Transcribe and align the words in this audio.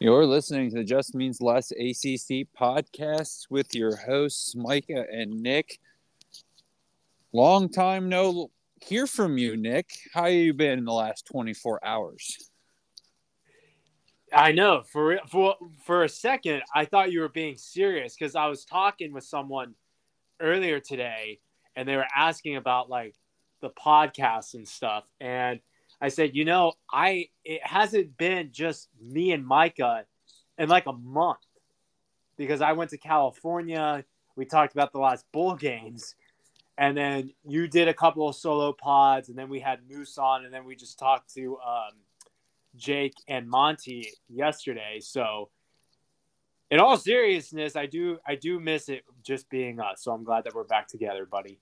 You're 0.00 0.26
listening 0.26 0.70
to 0.70 0.76
the 0.76 0.84
Just 0.84 1.14
Means 1.14 1.40
Less 1.40 1.72
ACC 1.72 2.46
podcast 2.58 3.46
with 3.50 3.74
your 3.74 3.96
hosts, 3.96 4.54
Micah 4.54 5.04
and 5.12 5.42
Nick. 5.42 5.80
Long 7.32 7.68
time 7.68 8.08
no 8.08 8.50
hear 8.80 9.06
from 9.06 9.38
you, 9.38 9.56
Nick. 9.56 9.90
How 10.14 10.24
have 10.24 10.32
you 10.32 10.54
been 10.54 10.78
in 10.78 10.84
the 10.84 10.92
last 10.92 11.26
24 11.26 11.84
hours? 11.84 12.50
I 14.32 14.52
know. 14.52 14.82
For 14.82 15.18
for 15.28 15.56
for 15.84 16.04
a 16.04 16.08
second, 16.08 16.62
I 16.74 16.84
thought 16.84 17.12
you 17.12 17.20
were 17.20 17.28
being 17.28 17.56
serious 17.56 18.14
because 18.14 18.34
I 18.34 18.46
was 18.46 18.64
talking 18.64 19.12
with 19.12 19.24
someone 19.24 19.74
earlier 20.40 20.80
today, 20.80 21.40
and 21.78 21.88
they 21.88 21.94
were 21.94 22.08
asking 22.14 22.56
about 22.56 22.90
like 22.90 23.14
the 23.60 23.70
podcast 23.70 24.54
and 24.54 24.66
stuff, 24.66 25.04
and 25.20 25.60
I 26.00 26.08
said, 26.08 26.34
you 26.34 26.44
know, 26.44 26.72
I 26.92 27.28
it 27.44 27.64
hasn't 27.64 28.16
been 28.16 28.50
just 28.52 28.88
me 29.00 29.32
and 29.32 29.46
Micah 29.46 30.04
in 30.58 30.68
like 30.68 30.86
a 30.86 30.92
month 30.92 31.38
because 32.36 32.60
I 32.60 32.72
went 32.72 32.90
to 32.90 32.98
California. 32.98 34.04
We 34.36 34.44
talked 34.44 34.72
about 34.72 34.92
the 34.92 34.98
last 34.98 35.24
bowl 35.32 35.54
games, 35.54 36.16
and 36.76 36.96
then 36.96 37.32
you 37.44 37.68
did 37.68 37.88
a 37.88 37.94
couple 37.94 38.28
of 38.28 38.34
solo 38.34 38.72
pods, 38.72 39.28
and 39.28 39.38
then 39.38 39.48
we 39.48 39.60
had 39.60 39.80
Moose 39.88 40.18
on, 40.18 40.44
and 40.44 40.52
then 40.52 40.64
we 40.64 40.74
just 40.76 40.98
talked 40.98 41.32
to 41.34 41.58
um, 41.58 41.94
Jake 42.76 43.14
and 43.28 43.48
Monty 43.48 44.08
yesterday. 44.28 44.98
So, 45.00 45.50
in 46.70 46.80
all 46.80 46.96
seriousness, 46.96 47.76
I 47.76 47.86
do 47.86 48.18
I 48.26 48.34
do 48.34 48.60
miss 48.60 48.88
it 48.88 49.04
just 49.24 49.48
being 49.48 49.80
us. 49.80 50.02
So 50.02 50.12
I'm 50.12 50.24
glad 50.24 50.44
that 50.44 50.54
we're 50.54 50.64
back 50.64 50.88
together, 50.88 51.26
buddy. 51.26 51.58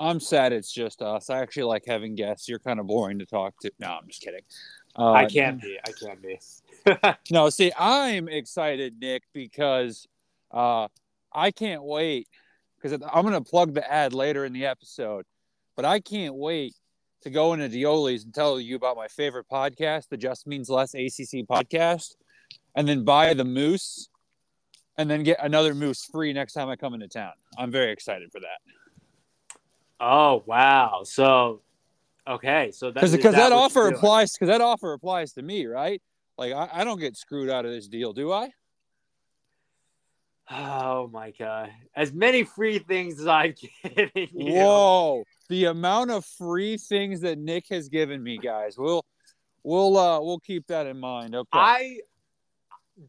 I'm 0.00 0.18
sad 0.18 0.54
it's 0.54 0.72
just 0.72 1.02
us. 1.02 1.28
I 1.28 1.40
actually 1.40 1.64
like 1.64 1.84
having 1.86 2.14
guests. 2.14 2.48
You're 2.48 2.58
kind 2.58 2.80
of 2.80 2.86
boring 2.86 3.18
to 3.18 3.26
talk 3.26 3.54
to. 3.60 3.70
No, 3.78 3.88
I'm 3.88 4.08
just 4.08 4.22
kidding. 4.22 4.40
Uh, 4.98 5.12
I 5.12 5.26
can't 5.26 5.60
be. 5.60 5.78
I 5.86 5.92
can't 5.92 6.22
be. 6.22 6.40
no, 7.30 7.50
see, 7.50 7.70
I'm 7.78 8.26
excited, 8.26 8.98
Nick, 8.98 9.24
because 9.34 10.08
uh, 10.50 10.88
I 11.32 11.50
can't 11.50 11.84
wait. 11.84 12.28
Because 12.80 12.98
I'm 13.12 13.26
going 13.26 13.34
to 13.34 13.42
plug 13.42 13.74
the 13.74 13.92
ad 13.92 14.14
later 14.14 14.46
in 14.46 14.54
the 14.54 14.64
episode, 14.64 15.26
but 15.76 15.84
I 15.84 16.00
can't 16.00 16.34
wait 16.34 16.74
to 17.20 17.28
go 17.28 17.52
into 17.52 17.68
Dioli's 17.68 18.24
and 18.24 18.32
tell 18.32 18.58
you 18.58 18.76
about 18.76 18.96
my 18.96 19.06
favorite 19.06 19.44
podcast, 19.52 20.08
the 20.08 20.16
Just 20.16 20.46
Means 20.46 20.70
Less 20.70 20.94
ACC 20.94 21.46
podcast, 21.46 22.14
and 22.74 22.88
then 22.88 23.04
buy 23.04 23.34
the 23.34 23.44
moose, 23.44 24.08
and 24.96 25.10
then 25.10 25.24
get 25.24 25.44
another 25.44 25.74
moose 25.74 26.06
free 26.10 26.32
next 26.32 26.54
time 26.54 26.70
I 26.70 26.76
come 26.76 26.94
into 26.94 27.08
town. 27.08 27.32
I'm 27.58 27.70
very 27.70 27.92
excited 27.92 28.32
for 28.32 28.40
that. 28.40 28.79
Oh 30.00 30.42
wow! 30.46 31.02
So 31.04 31.60
okay, 32.26 32.70
so 32.72 32.90
because 32.90 33.12
that, 33.12 33.22
that, 33.22 33.32
that 33.32 33.52
offer 33.52 33.88
applies 33.88 34.32
because 34.32 34.48
that 34.48 34.62
offer 34.62 34.94
applies 34.94 35.34
to 35.34 35.42
me, 35.42 35.66
right? 35.66 36.00
Like 36.38 36.54
I, 36.54 36.68
I 36.72 36.84
don't 36.84 36.98
get 36.98 37.16
screwed 37.16 37.50
out 37.50 37.66
of 37.66 37.70
this 37.70 37.86
deal, 37.86 38.14
do 38.14 38.32
I? 38.32 38.50
Oh 40.50 41.08
my 41.12 41.32
god! 41.38 41.70
As 41.94 42.12
many 42.12 42.44
free 42.44 42.78
things 42.78 43.20
as 43.24 43.52
given 43.84 44.10
you. 44.14 44.54
Whoa! 44.54 45.24
The 45.50 45.66
amount 45.66 46.10
of 46.10 46.24
free 46.24 46.78
things 46.78 47.20
that 47.20 47.38
Nick 47.38 47.68
has 47.68 47.88
given 47.88 48.22
me, 48.22 48.38
guys. 48.38 48.78
We'll 48.78 49.04
we'll 49.62 49.98
uh 49.98 50.20
we'll 50.20 50.40
keep 50.40 50.66
that 50.68 50.86
in 50.86 50.98
mind. 50.98 51.34
Okay. 51.34 51.48
I 51.52 51.98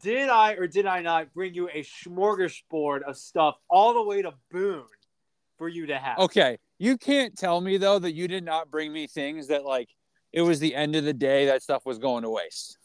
did 0.00 0.28
I 0.28 0.52
or 0.52 0.66
did 0.66 0.86
I 0.86 1.00
not 1.00 1.32
bring 1.34 1.54
you 1.54 1.68
a 1.68 1.82
smorgasbord 1.82 3.02
of 3.02 3.16
stuff 3.16 3.56
all 3.68 3.94
the 3.94 4.02
way 4.02 4.22
to 4.22 4.34
Boone 4.50 4.84
for 5.58 5.68
you 5.68 5.86
to 5.86 5.98
have? 5.98 6.18
Okay, 6.18 6.58
you 6.82 6.98
can't 6.98 7.38
tell 7.38 7.60
me 7.60 7.76
though 7.76 8.00
that 8.00 8.12
you 8.12 8.26
did 8.26 8.44
not 8.44 8.68
bring 8.68 8.92
me 8.92 9.06
things 9.06 9.46
that 9.46 9.64
like 9.64 9.88
it 10.32 10.42
was 10.42 10.58
the 10.58 10.74
end 10.74 10.96
of 10.96 11.04
the 11.04 11.12
day 11.12 11.46
that 11.46 11.62
stuff 11.62 11.86
was 11.86 11.98
going 11.98 12.24
to 12.24 12.30
waste. 12.30 12.76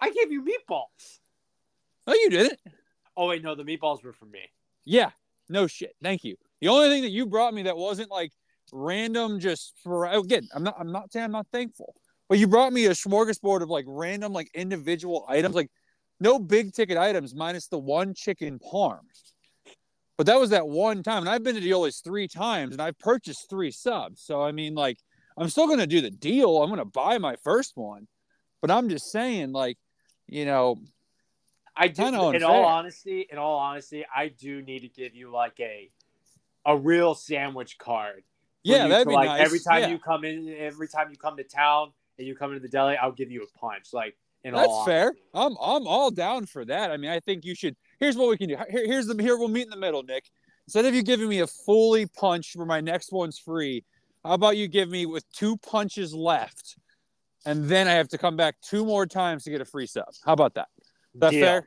I 0.00 0.10
gave 0.10 0.32
you 0.32 0.42
meatballs. 0.42 1.18
Oh, 2.06 2.14
you 2.14 2.30
didn't. 2.30 2.58
Oh 3.14 3.28
wait, 3.28 3.42
no, 3.42 3.54
the 3.54 3.64
meatballs 3.64 4.02
were 4.02 4.14
for 4.14 4.24
me. 4.24 4.40
Yeah, 4.86 5.10
no 5.50 5.66
shit. 5.66 5.94
Thank 6.02 6.24
you. 6.24 6.36
The 6.62 6.68
only 6.68 6.88
thing 6.88 7.02
that 7.02 7.10
you 7.10 7.26
brought 7.26 7.52
me 7.52 7.64
that 7.64 7.76
wasn't 7.76 8.10
like 8.10 8.32
random, 8.72 9.40
just 9.40 9.74
for 9.82 10.06
again, 10.06 10.48
I'm 10.54 10.62
not. 10.62 10.76
I'm 10.78 10.90
not 10.90 11.12
saying 11.12 11.24
I'm 11.24 11.32
not 11.32 11.48
thankful, 11.52 11.94
but 12.30 12.38
you 12.38 12.48
brought 12.48 12.72
me 12.72 12.86
a 12.86 12.90
smorgasbord 12.92 13.60
of 13.60 13.68
like 13.68 13.84
random, 13.86 14.32
like 14.32 14.48
individual 14.54 15.26
items, 15.28 15.54
like 15.54 15.70
no 16.18 16.38
big 16.38 16.72
ticket 16.72 16.96
items, 16.96 17.34
minus 17.34 17.68
the 17.68 17.78
one 17.78 18.14
chicken 18.14 18.58
parm. 18.58 19.00
But 20.16 20.26
that 20.26 20.40
was 20.40 20.50
that 20.50 20.66
one 20.66 21.02
time. 21.02 21.22
And 21.22 21.28
I've 21.28 21.42
been 21.42 21.54
to 21.56 21.60
Dioli's 21.60 22.00
three 22.00 22.28
times 22.28 22.72
and 22.72 22.80
I've 22.80 22.98
purchased 22.98 23.50
three 23.50 23.70
subs. 23.70 24.22
So, 24.22 24.42
I 24.42 24.52
mean, 24.52 24.74
like, 24.74 24.98
I'm 25.36 25.48
still 25.50 25.66
going 25.66 25.78
to 25.78 25.86
do 25.86 26.00
the 26.00 26.10
deal. 26.10 26.62
I'm 26.62 26.70
going 26.70 26.78
to 26.78 26.84
buy 26.84 27.18
my 27.18 27.36
first 27.44 27.76
one. 27.76 28.08
But 28.62 28.70
I'm 28.70 28.88
just 28.88 29.12
saying, 29.12 29.52
like, 29.52 29.76
you 30.26 30.46
know, 30.46 30.76
I 31.76 31.88
do. 31.88 32.06
In 32.32 32.42
all 32.42 32.64
honesty, 32.64 33.26
in 33.30 33.38
all 33.38 33.58
honesty, 33.58 34.04
I 34.14 34.28
do 34.28 34.62
need 34.62 34.80
to 34.80 34.88
give 34.88 35.14
you 35.14 35.30
like 35.30 35.60
a 35.60 35.90
a 36.64 36.76
real 36.76 37.14
sandwich 37.14 37.76
card. 37.78 38.24
Yeah, 38.64 38.88
that'd 38.88 39.04
to, 39.04 39.10
be 39.10 39.14
like, 39.14 39.28
nice. 39.28 39.42
Every 39.42 39.60
time 39.60 39.82
yeah. 39.82 39.88
you 39.88 39.98
come 39.98 40.24
in, 40.24 40.56
every 40.58 40.88
time 40.88 41.10
you 41.10 41.16
come 41.16 41.36
to 41.36 41.44
town 41.44 41.92
and 42.18 42.26
you 42.26 42.34
come 42.34 42.50
into 42.50 42.60
the 42.60 42.68
deli, 42.68 42.96
I'll 42.96 43.12
give 43.12 43.30
you 43.30 43.42
a 43.44 43.58
punch. 43.58 43.92
Like, 43.92 44.16
in 44.42 44.54
that's 44.54 44.66
all 44.66 44.84
fair. 44.86 45.08
Honesty. 45.08 45.22
I'm 45.34 45.52
I'm 45.60 45.86
all 45.86 46.10
down 46.10 46.46
for 46.46 46.64
that. 46.64 46.90
I 46.90 46.96
mean, 46.96 47.10
I 47.10 47.20
think 47.20 47.44
you 47.44 47.54
should 47.54 47.76
here's 47.98 48.16
what 48.16 48.28
we 48.28 48.36
can 48.36 48.48
do. 48.48 48.56
Here, 48.70 48.86
here's 48.86 49.06
the 49.06 49.20
here 49.22 49.36
we'll 49.36 49.48
meet 49.48 49.64
in 49.64 49.70
the 49.70 49.76
middle, 49.76 50.02
Nick. 50.02 50.30
Instead 50.66 50.84
of 50.84 50.94
you 50.94 51.02
giving 51.02 51.28
me 51.28 51.40
a 51.40 51.46
fully 51.46 52.06
punch 52.06 52.52
where 52.56 52.66
my 52.66 52.80
next 52.80 53.12
one's 53.12 53.38
free, 53.38 53.84
how 54.24 54.32
about 54.32 54.56
you 54.56 54.66
give 54.66 54.88
me 54.88 55.06
with 55.06 55.24
two 55.32 55.56
punches 55.58 56.12
left, 56.12 56.76
and 57.44 57.68
then 57.68 57.86
I 57.86 57.92
have 57.92 58.08
to 58.08 58.18
come 58.18 58.36
back 58.36 58.56
two 58.60 58.84
more 58.84 59.06
times 59.06 59.44
to 59.44 59.50
get 59.50 59.60
a 59.60 59.64
free 59.64 59.86
sub. 59.86 60.08
How 60.24 60.32
about 60.32 60.54
that? 60.54 60.68
That 61.14 61.30
Deal. 61.30 61.40
fair? 61.40 61.66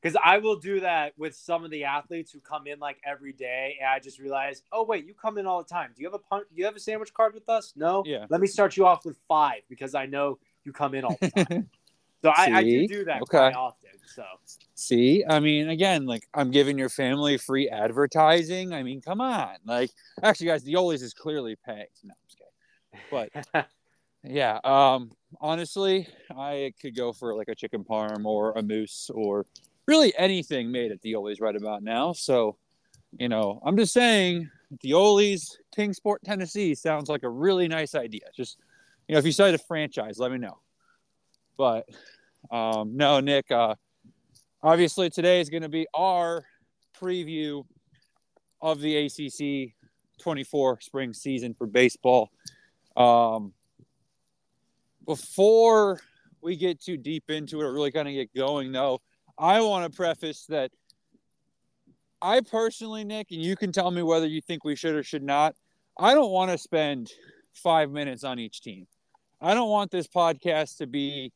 Because 0.00 0.16
I, 0.16 0.36
I 0.36 0.38
will 0.38 0.56
do 0.56 0.80
that 0.80 1.14
with 1.18 1.34
some 1.34 1.64
of 1.64 1.72
the 1.72 1.84
athletes 1.84 2.30
who 2.30 2.38
come 2.38 2.68
in 2.68 2.78
like 2.78 2.98
every 3.04 3.32
day, 3.32 3.78
and 3.80 3.90
I 3.90 3.98
just 3.98 4.20
realize, 4.20 4.62
oh 4.70 4.84
wait, 4.84 5.04
you 5.06 5.14
come 5.14 5.38
in 5.38 5.46
all 5.46 5.62
the 5.62 5.68
time. 5.68 5.90
Do 5.96 6.02
you 6.02 6.06
have 6.06 6.14
a 6.14 6.18
punch? 6.18 6.46
Do 6.54 6.60
you 6.60 6.66
have 6.66 6.76
a 6.76 6.80
sandwich 6.80 7.12
card 7.12 7.34
with 7.34 7.48
us? 7.48 7.72
No. 7.74 8.04
Yeah. 8.06 8.26
Let 8.28 8.40
me 8.40 8.46
start 8.46 8.76
you 8.76 8.86
off 8.86 9.04
with 9.04 9.18
five 9.26 9.62
because 9.68 9.96
I 9.96 10.06
know 10.06 10.38
you 10.64 10.72
come 10.72 10.94
in 10.94 11.04
all 11.04 11.16
the 11.20 11.30
time. 11.30 11.70
so 12.22 12.30
I, 12.30 12.58
I, 12.58 12.62
do 12.62 12.86
do 12.86 13.04
that 13.04 13.22
okay. 13.22 13.38
quite 13.38 13.54
often. 13.54 13.90
So 14.06 14.24
see, 14.74 15.24
I 15.28 15.40
mean, 15.40 15.68
again, 15.68 16.04
like 16.06 16.26
I'm 16.34 16.50
giving 16.50 16.78
your 16.78 16.88
family 16.88 17.36
free 17.38 17.68
advertising. 17.68 18.72
I 18.72 18.82
mean, 18.82 19.00
come 19.00 19.20
on, 19.20 19.56
like 19.64 19.90
actually, 20.22 20.48
guys, 20.48 20.64
the 20.64 20.74
Dioli's 20.74 21.02
is 21.02 21.14
clearly 21.14 21.56
paying. 21.64 21.86
No, 22.04 22.12
I'm 22.12 22.26
just 22.26 22.38
kidding. 23.10 23.46
But 23.54 23.66
yeah, 24.24 24.58
um, 24.64 25.12
honestly, 25.40 26.08
I 26.36 26.72
could 26.80 26.96
go 26.96 27.12
for 27.12 27.34
like 27.34 27.48
a 27.48 27.54
chicken 27.54 27.84
parm 27.84 28.24
or 28.24 28.52
a 28.52 28.62
moose 28.62 29.10
or 29.14 29.46
really 29.86 30.12
anything 30.18 30.70
made 30.70 30.92
at 30.92 31.00
the 31.00 31.12
Dioli's 31.12 31.40
right 31.40 31.56
about 31.56 31.82
now. 31.82 32.12
So, 32.12 32.56
you 33.18 33.28
know, 33.28 33.60
I'm 33.64 33.76
just 33.76 33.92
saying, 33.92 34.50
Dioli's 34.84 35.58
Kingsport, 35.74 36.22
Tennessee 36.24 36.74
sounds 36.74 37.08
like 37.08 37.22
a 37.22 37.28
really 37.28 37.68
nice 37.68 37.94
idea. 37.94 38.22
Just 38.36 38.58
you 39.08 39.14
know, 39.14 39.18
if 39.18 39.24
you 39.24 39.30
decide 39.30 39.54
a 39.54 39.58
franchise, 39.58 40.18
let 40.18 40.30
me 40.30 40.38
know. 40.38 40.58
But 41.56 41.88
um, 42.50 42.96
no, 42.96 43.20
Nick. 43.20 43.50
Uh, 43.50 43.74
obviously 44.62 45.10
today 45.10 45.40
is 45.40 45.48
going 45.48 45.62
to 45.62 45.68
be 45.68 45.86
our 45.94 46.44
preview 47.00 47.64
of 48.60 48.80
the 48.80 49.06
ACC 49.06 49.74
24 50.20 50.80
spring 50.80 51.14
season 51.14 51.54
for 51.54 51.66
baseball. 51.66 52.30
Um, 52.96 53.52
before 55.06 56.00
we 56.42 56.56
get 56.56 56.80
too 56.80 56.96
deep 56.96 57.30
into 57.30 57.60
it, 57.60 57.64
really 57.64 57.90
kind 57.90 58.06
of 58.06 58.14
get 58.14 58.34
going, 58.34 58.72
though, 58.72 59.00
I 59.38 59.60
want 59.60 59.90
to 59.90 59.96
preface 59.96 60.44
that 60.46 60.70
I 62.20 62.40
personally, 62.40 63.04
Nick, 63.04 63.28
and 63.30 63.42
you 63.42 63.56
can 63.56 63.72
tell 63.72 63.90
me 63.90 64.02
whether 64.02 64.26
you 64.26 64.42
think 64.42 64.62
we 64.62 64.76
should 64.76 64.94
or 64.94 65.02
should 65.02 65.22
not. 65.22 65.54
I 65.98 66.14
don't 66.14 66.30
want 66.30 66.50
to 66.50 66.58
spend 66.58 67.10
five 67.54 67.90
minutes 67.90 68.24
on 68.24 68.38
each 68.38 68.60
team. 68.60 68.86
I 69.40 69.54
don't 69.54 69.70
want 69.70 69.90
this 69.90 70.06
podcast 70.06 70.78
to 70.78 70.86
be 70.86 71.32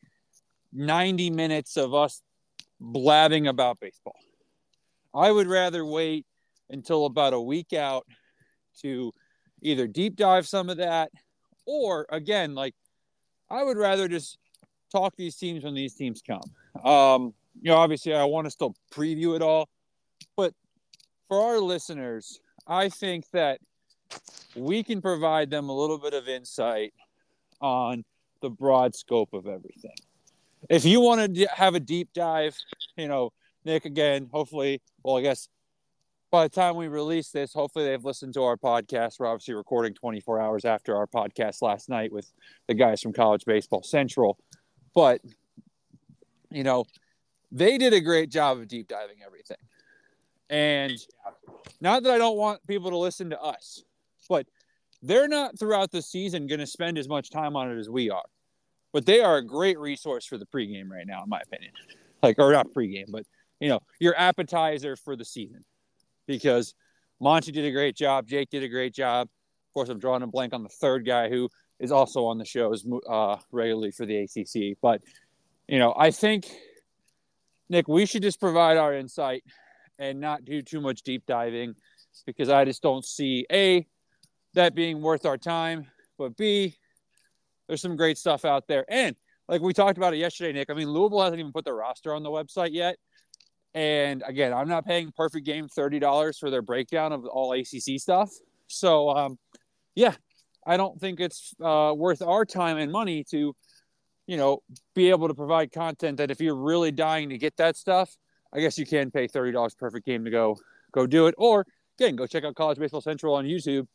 90 0.73 1.31
minutes 1.31 1.77
of 1.77 1.95
us 1.95 2.23
blabbing 2.81 3.47
about 3.47 3.81
baseball. 3.81 4.19
I 5.15 5.31
would 5.31 5.47
rather 5.47 5.85
wait 5.85 6.27
until 6.69 7.07
about 7.07 7.33
a 7.33 7.41
week 7.41 7.73
out 7.73 8.07
to 8.81 9.13
either 9.63 9.87
deep 9.87 10.17
dive 10.17 10.47
some 10.47 10.69
of 10.69 10.79
that 10.79 11.11
or 11.67 12.07
again 12.11 12.55
like 12.55 12.75
I 13.51 13.63
would 13.63 13.77
rather 13.77 14.09
just 14.09 14.39
talk 14.91 15.15
these 15.17 15.37
teams 15.37 15.65
when 15.65 15.75
these 15.75 15.95
teams 15.95 16.23
come. 16.23 16.43
Um, 16.85 17.35
you 17.61 17.71
know, 17.71 17.77
obviously 17.77 18.15
I 18.15 18.25
want 18.25 18.47
to 18.47 18.51
still 18.51 18.75
preview 18.93 19.37
it 19.37 19.43
all, 19.43 19.69
but 20.37 20.53
for 21.29 21.41
our 21.41 21.59
listeners, 21.59 22.41
I 22.67 22.89
think 22.89 23.31
that 23.31 23.61
we 24.57 24.83
can 24.83 25.01
provide 25.01 25.51
them 25.51 25.69
a 25.69 25.77
little 25.77 25.99
bit 25.99 26.15
of 26.15 26.29
insight 26.29 26.93
on 27.65 28.05
the 28.43 28.51
broad 28.51 28.95
scope 28.95 29.33
of 29.33 29.47
everything 29.47 29.97
if 30.69 30.85
you 30.85 31.01
want 31.01 31.35
to 31.35 31.47
have 31.55 31.75
a 31.75 31.81
deep 31.81 32.11
dive, 32.15 32.57
you 32.97 33.09
know, 33.09 33.33
Nick, 33.65 33.85
again, 33.85 34.29
hopefully, 34.33 34.83
well, 35.03 35.17
I 35.17 35.23
guess 35.23 35.49
by 36.31 36.45
the 36.45 36.49
time 36.49 36.77
we 36.77 36.89
release 36.89 37.31
this, 37.31 37.53
hopefully 37.53 37.87
they've 37.87 38.05
listened 38.05 38.35
to 38.35 38.43
our 38.43 38.57
podcast. 38.57 39.19
We're 39.19 39.27
obviously 39.27 39.55
recording 39.55 39.95
24 39.95 40.41
hours 40.41 40.65
after 40.65 40.97
our 40.97 41.07
podcast 41.07 41.63
last 41.63 41.89
night 41.89 42.13
with 42.13 42.31
the 42.67 42.75
guys 42.75 43.01
from 43.01 43.13
College 43.13 43.45
Baseball 43.45 43.83
Central. 43.83 44.39
But, 44.95 45.21
you 46.51 46.65
know, 46.65 46.85
they 47.53 47.79
did 47.79 47.93
a 47.93 48.01
great 48.01 48.31
job 48.31 48.59
of 48.59 48.69
deep 48.69 48.89
diving 48.89 49.19
everything. 49.25 49.57
And 50.51 50.93
not 51.81 52.03
that 52.03 52.13
I 52.13 52.19
don't 52.19 52.37
want 52.37 52.67
people 52.67 52.91
to 52.91 52.97
listen 52.97 53.31
to 53.31 53.41
us, 53.41 53.83
but 54.29 54.47
they're 55.05 55.29
not 55.29 55.59
throughout 55.59 55.91
the 55.91 56.01
season 56.01 56.47
going 56.47 56.61
to 56.61 56.67
spend 56.67 56.97
as 56.97 57.09
much 57.09 57.31
time 57.31 57.57
on 57.57 57.71
it 57.71 57.79
as 57.79 57.91
we 57.91 58.11
are. 58.11 58.25
But 58.93 59.05
they 59.05 59.21
are 59.21 59.37
a 59.37 59.45
great 59.45 59.79
resource 59.79 60.25
for 60.25 60.39
the 60.39 60.47
pregame 60.47 60.89
right 60.89 61.07
now, 61.07 61.23
in 61.23 61.29
my 61.29 61.41
opinion. 61.41 61.73
Like, 62.23 62.39
or 62.39 62.53
not 62.53 62.69
pregame, 62.75 63.07
but 63.09 63.25
you 63.61 63.69
know, 63.69 63.81
your 64.01 64.17
appetizer 64.17 64.97
for 64.97 65.15
the 65.15 65.25
season. 65.25 65.63
Because 66.27 66.75
Monty 67.21 67.53
did 67.53 67.67
a 67.67 67.71
great 67.71 67.97
job, 67.97 68.27
Jake 68.27 68.49
did 68.49 68.63
a 68.63 68.69
great 68.69 68.95
job. 68.95 69.27
Of 69.27 69.75
course, 69.75 69.89
I'm 69.91 69.99
drawing 69.99 70.23
a 70.23 70.27
blank 70.27 70.55
on 70.55 70.63
the 70.63 70.71
third 70.71 71.05
guy 71.05 71.29
who 71.29 71.51
is 71.79 71.93
also 71.93 72.25
on 72.25 72.39
the 72.39 72.45
shows 72.47 72.87
uh, 73.09 73.37
regularly 73.53 73.91
for 73.91 74.07
the 74.07 74.17
ACC. 74.19 74.79
But 74.81 75.03
you 75.69 75.79
know, 75.79 75.93
I 75.97 76.13
think 76.13 76.51
Nick, 77.69 77.89
we 77.89 78.07
should 78.07 78.23
just 78.23 78.41
provide 78.41 78.79
our 78.79 78.95
insight 78.95 79.45
and 79.99 80.19
not 80.21 80.45
do 80.45 80.63
too 80.63 80.81
much 80.81 81.03
deep 81.03 81.27
diving 81.27 81.75
because 82.25 82.49
I 82.49 82.65
just 82.65 82.83
don't 82.83 83.05
see 83.05 83.45
a 83.53 83.87
that 84.55 84.75
being 84.75 85.01
worth 85.01 85.27
our 85.27 85.39
time, 85.39 85.87
but 86.19 86.37
b 86.37 86.75
there's 87.69 87.81
some 87.81 87.97
great 87.97 88.19
stuff 88.19 88.45
out 88.45 88.67
there. 88.69 88.85
And 88.89 89.17
like 89.49 89.61
we 89.61 89.73
talked 89.73 89.99
about 89.99 90.15
it 90.15 90.19
yesterday, 90.19 90.53
Nick. 90.53 90.71
I 90.71 90.75
mean, 90.75 90.89
Louisville 90.89 91.23
hasn't 91.23 91.41
even 91.41 91.53
put 91.53 91.65
their 91.65 91.75
roster 91.75 92.15
on 92.15 92.23
the 92.23 92.31
website 92.31 92.73
yet. 92.73 92.97
And 93.75 94.23
again, 94.27 94.53
I'm 94.53 94.69
not 94.69 94.87
paying 94.87 95.13
Perfect 95.17 95.45
Game 95.45 95.69
thirty 95.69 95.99
dollars 95.99 96.39
for 96.39 96.51
their 96.51 96.63
breakdown 96.63 97.13
of 97.13 97.25
all 97.27 97.53
ACC 97.53 97.99
stuff. 97.99 98.31
So, 98.69 99.11
um, 99.11 99.39
yeah, 99.95 100.15
I 100.67 100.77
don't 100.77 100.99
think 101.01 101.21
it's 101.21 101.55
uh, 101.63 101.93
worth 101.97 102.23
our 102.23 102.45
time 102.45 102.77
and 102.79 102.91
money 102.91 103.25
to, 103.31 103.55
you 104.27 104.37
know, 104.37 104.61
be 104.95 105.11
able 105.11 105.29
to 105.29 105.35
provide 105.35 105.73
content 105.73 106.19
that 106.19 106.31
if 106.31 106.41
you're 106.41 106.55
really 106.55 106.93
dying 106.93 107.31
to 107.31 107.39
get 107.39 107.57
that 107.57 107.77
stuff, 107.77 108.15
I 108.53 108.61
guess 108.61 108.79
you 108.79 108.87
can 108.87 109.11
pay 109.11 109.27
thirty 109.27 109.53
dollars 109.53 109.75
Perfect 109.75 110.07
Game 110.07 110.25
to 110.25 110.31
go 110.31 110.57
go 110.93 111.07
do 111.07 111.27
it. 111.27 111.35
Or 111.37 111.67
again, 111.99 112.15
go 112.15 112.27
check 112.27 112.45
out 112.45 112.55
College 112.55 112.79
Baseball 112.79 113.01
Central 113.01 113.35
on 113.35 113.45
YouTube. 113.45 113.87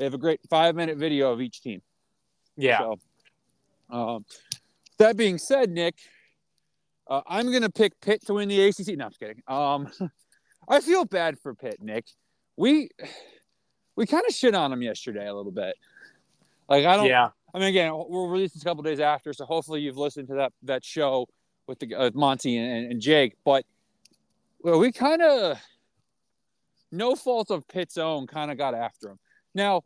They 0.00 0.06
have 0.06 0.14
a 0.14 0.18
great 0.18 0.40
five 0.48 0.74
minute 0.74 0.96
video 0.96 1.30
of 1.30 1.42
each 1.42 1.60
team. 1.60 1.82
Yeah. 2.56 2.78
So, 2.78 2.98
um, 3.90 4.24
that 4.96 5.14
being 5.18 5.36
said, 5.36 5.70
Nick, 5.70 5.94
uh, 7.06 7.20
I'm 7.26 7.50
going 7.50 7.60
to 7.60 7.70
pick 7.70 8.00
Pitt 8.00 8.24
to 8.26 8.34
win 8.34 8.48
the 8.48 8.62
ACC. 8.62 8.96
No, 8.96 9.04
I'm 9.04 9.10
just 9.10 9.20
kidding. 9.20 9.42
Um, 9.46 9.90
I 10.68 10.80
feel 10.80 11.04
bad 11.04 11.38
for 11.38 11.54
Pitt, 11.54 11.82
Nick. 11.82 12.06
We 12.56 12.88
we 13.94 14.06
kind 14.06 14.24
of 14.26 14.34
shit 14.34 14.54
on 14.54 14.72
him 14.72 14.80
yesterday 14.80 15.28
a 15.28 15.34
little 15.34 15.52
bit. 15.52 15.74
Like 16.66 16.86
I 16.86 16.96
don't. 16.96 17.06
Yeah. 17.06 17.28
I 17.52 17.58
mean, 17.58 17.68
again, 17.68 17.92
we'll 17.92 18.28
release 18.28 18.54
this 18.54 18.62
a 18.62 18.64
couple 18.64 18.82
days 18.82 19.00
after, 19.00 19.34
so 19.34 19.44
hopefully 19.44 19.82
you've 19.82 19.98
listened 19.98 20.28
to 20.28 20.34
that 20.36 20.54
that 20.62 20.82
show 20.82 21.28
with 21.66 21.78
the 21.78 21.94
uh, 21.94 22.10
Monty 22.14 22.56
and, 22.56 22.90
and 22.90 23.02
Jake. 23.02 23.34
But 23.44 23.66
well, 24.62 24.78
we 24.78 24.92
kind 24.92 25.20
of, 25.20 25.58
no 26.90 27.14
fault 27.16 27.50
of 27.50 27.68
Pitt's 27.68 27.98
own, 27.98 28.26
kind 28.26 28.50
of 28.50 28.56
got 28.56 28.74
after 28.74 29.10
him. 29.10 29.18
Now, 29.54 29.82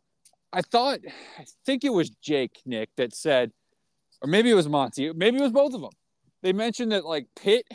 I 0.53 0.61
thought, 0.61 0.99
I 1.37 1.45
think 1.65 1.83
it 1.83 1.93
was 1.93 2.09
Jake 2.09 2.61
Nick 2.65 2.89
that 2.97 3.13
said 3.15 3.51
or 4.21 4.27
maybe 4.27 4.49
it 4.49 4.55
was 4.55 4.67
Monty, 4.67 5.11
maybe 5.13 5.37
it 5.37 5.43
was 5.43 5.51
both 5.51 5.73
of 5.73 5.81
them. 5.81 5.91
They 6.41 6.53
mentioned 6.53 6.91
that 6.91 7.05
like 7.05 7.27
Pitt, 7.35 7.67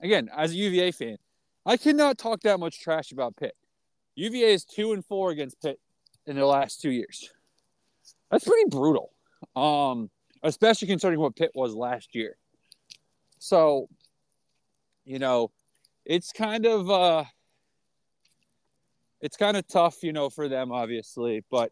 again, 0.00 0.28
as 0.36 0.52
a 0.52 0.56
UVA 0.56 0.92
fan, 0.92 1.16
I 1.64 1.76
cannot 1.76 2.18
talk 2.18 2.40
that 2.42 2.58
much 2.58 2.80
trash 2.80 3.12
about 3.12 3.36
Pitt. 3.36 3.54
UVA 4.16 4.52
is 4.52 4.64
two 4.64 4.92
and 4.92 5.04
four 5.04 5.30
against 5.30 5.60
Pitt 5.62 5.78
in 6.26 6.36
the 6.36 6.46
last 6.46 6.80
two 6.80 6.90
years. 6.90 7.30
That's 8.30 8.44
pretty 8.44 8.68
brutal, 8.68 9.12
um, 9.54 10.10
especially 10.42 10.88
concerning 10.88 11.20
what 11.20 11.36
Pitt 11.36 11.52
was 11.54 11.74
last 11.74 12.14
year. 12.14 12.36
So, 13.38 13.88
you 15.04 15.18
know, 15.18 15.50
it's 16.04 16.32
kind 16.32 16.66
of 16.66 16.90
uh, 16.90 17.24
it's 19.22 19.36
kind 19.36 19.56
of 19.56 19.66
tough, 19.68 20.02
you 20.02 20.12
know, 20.12 20.28
for 20.28 20.48
them, 20.48 20.72
obviously. 20.72 21.44
But 21.50 21.70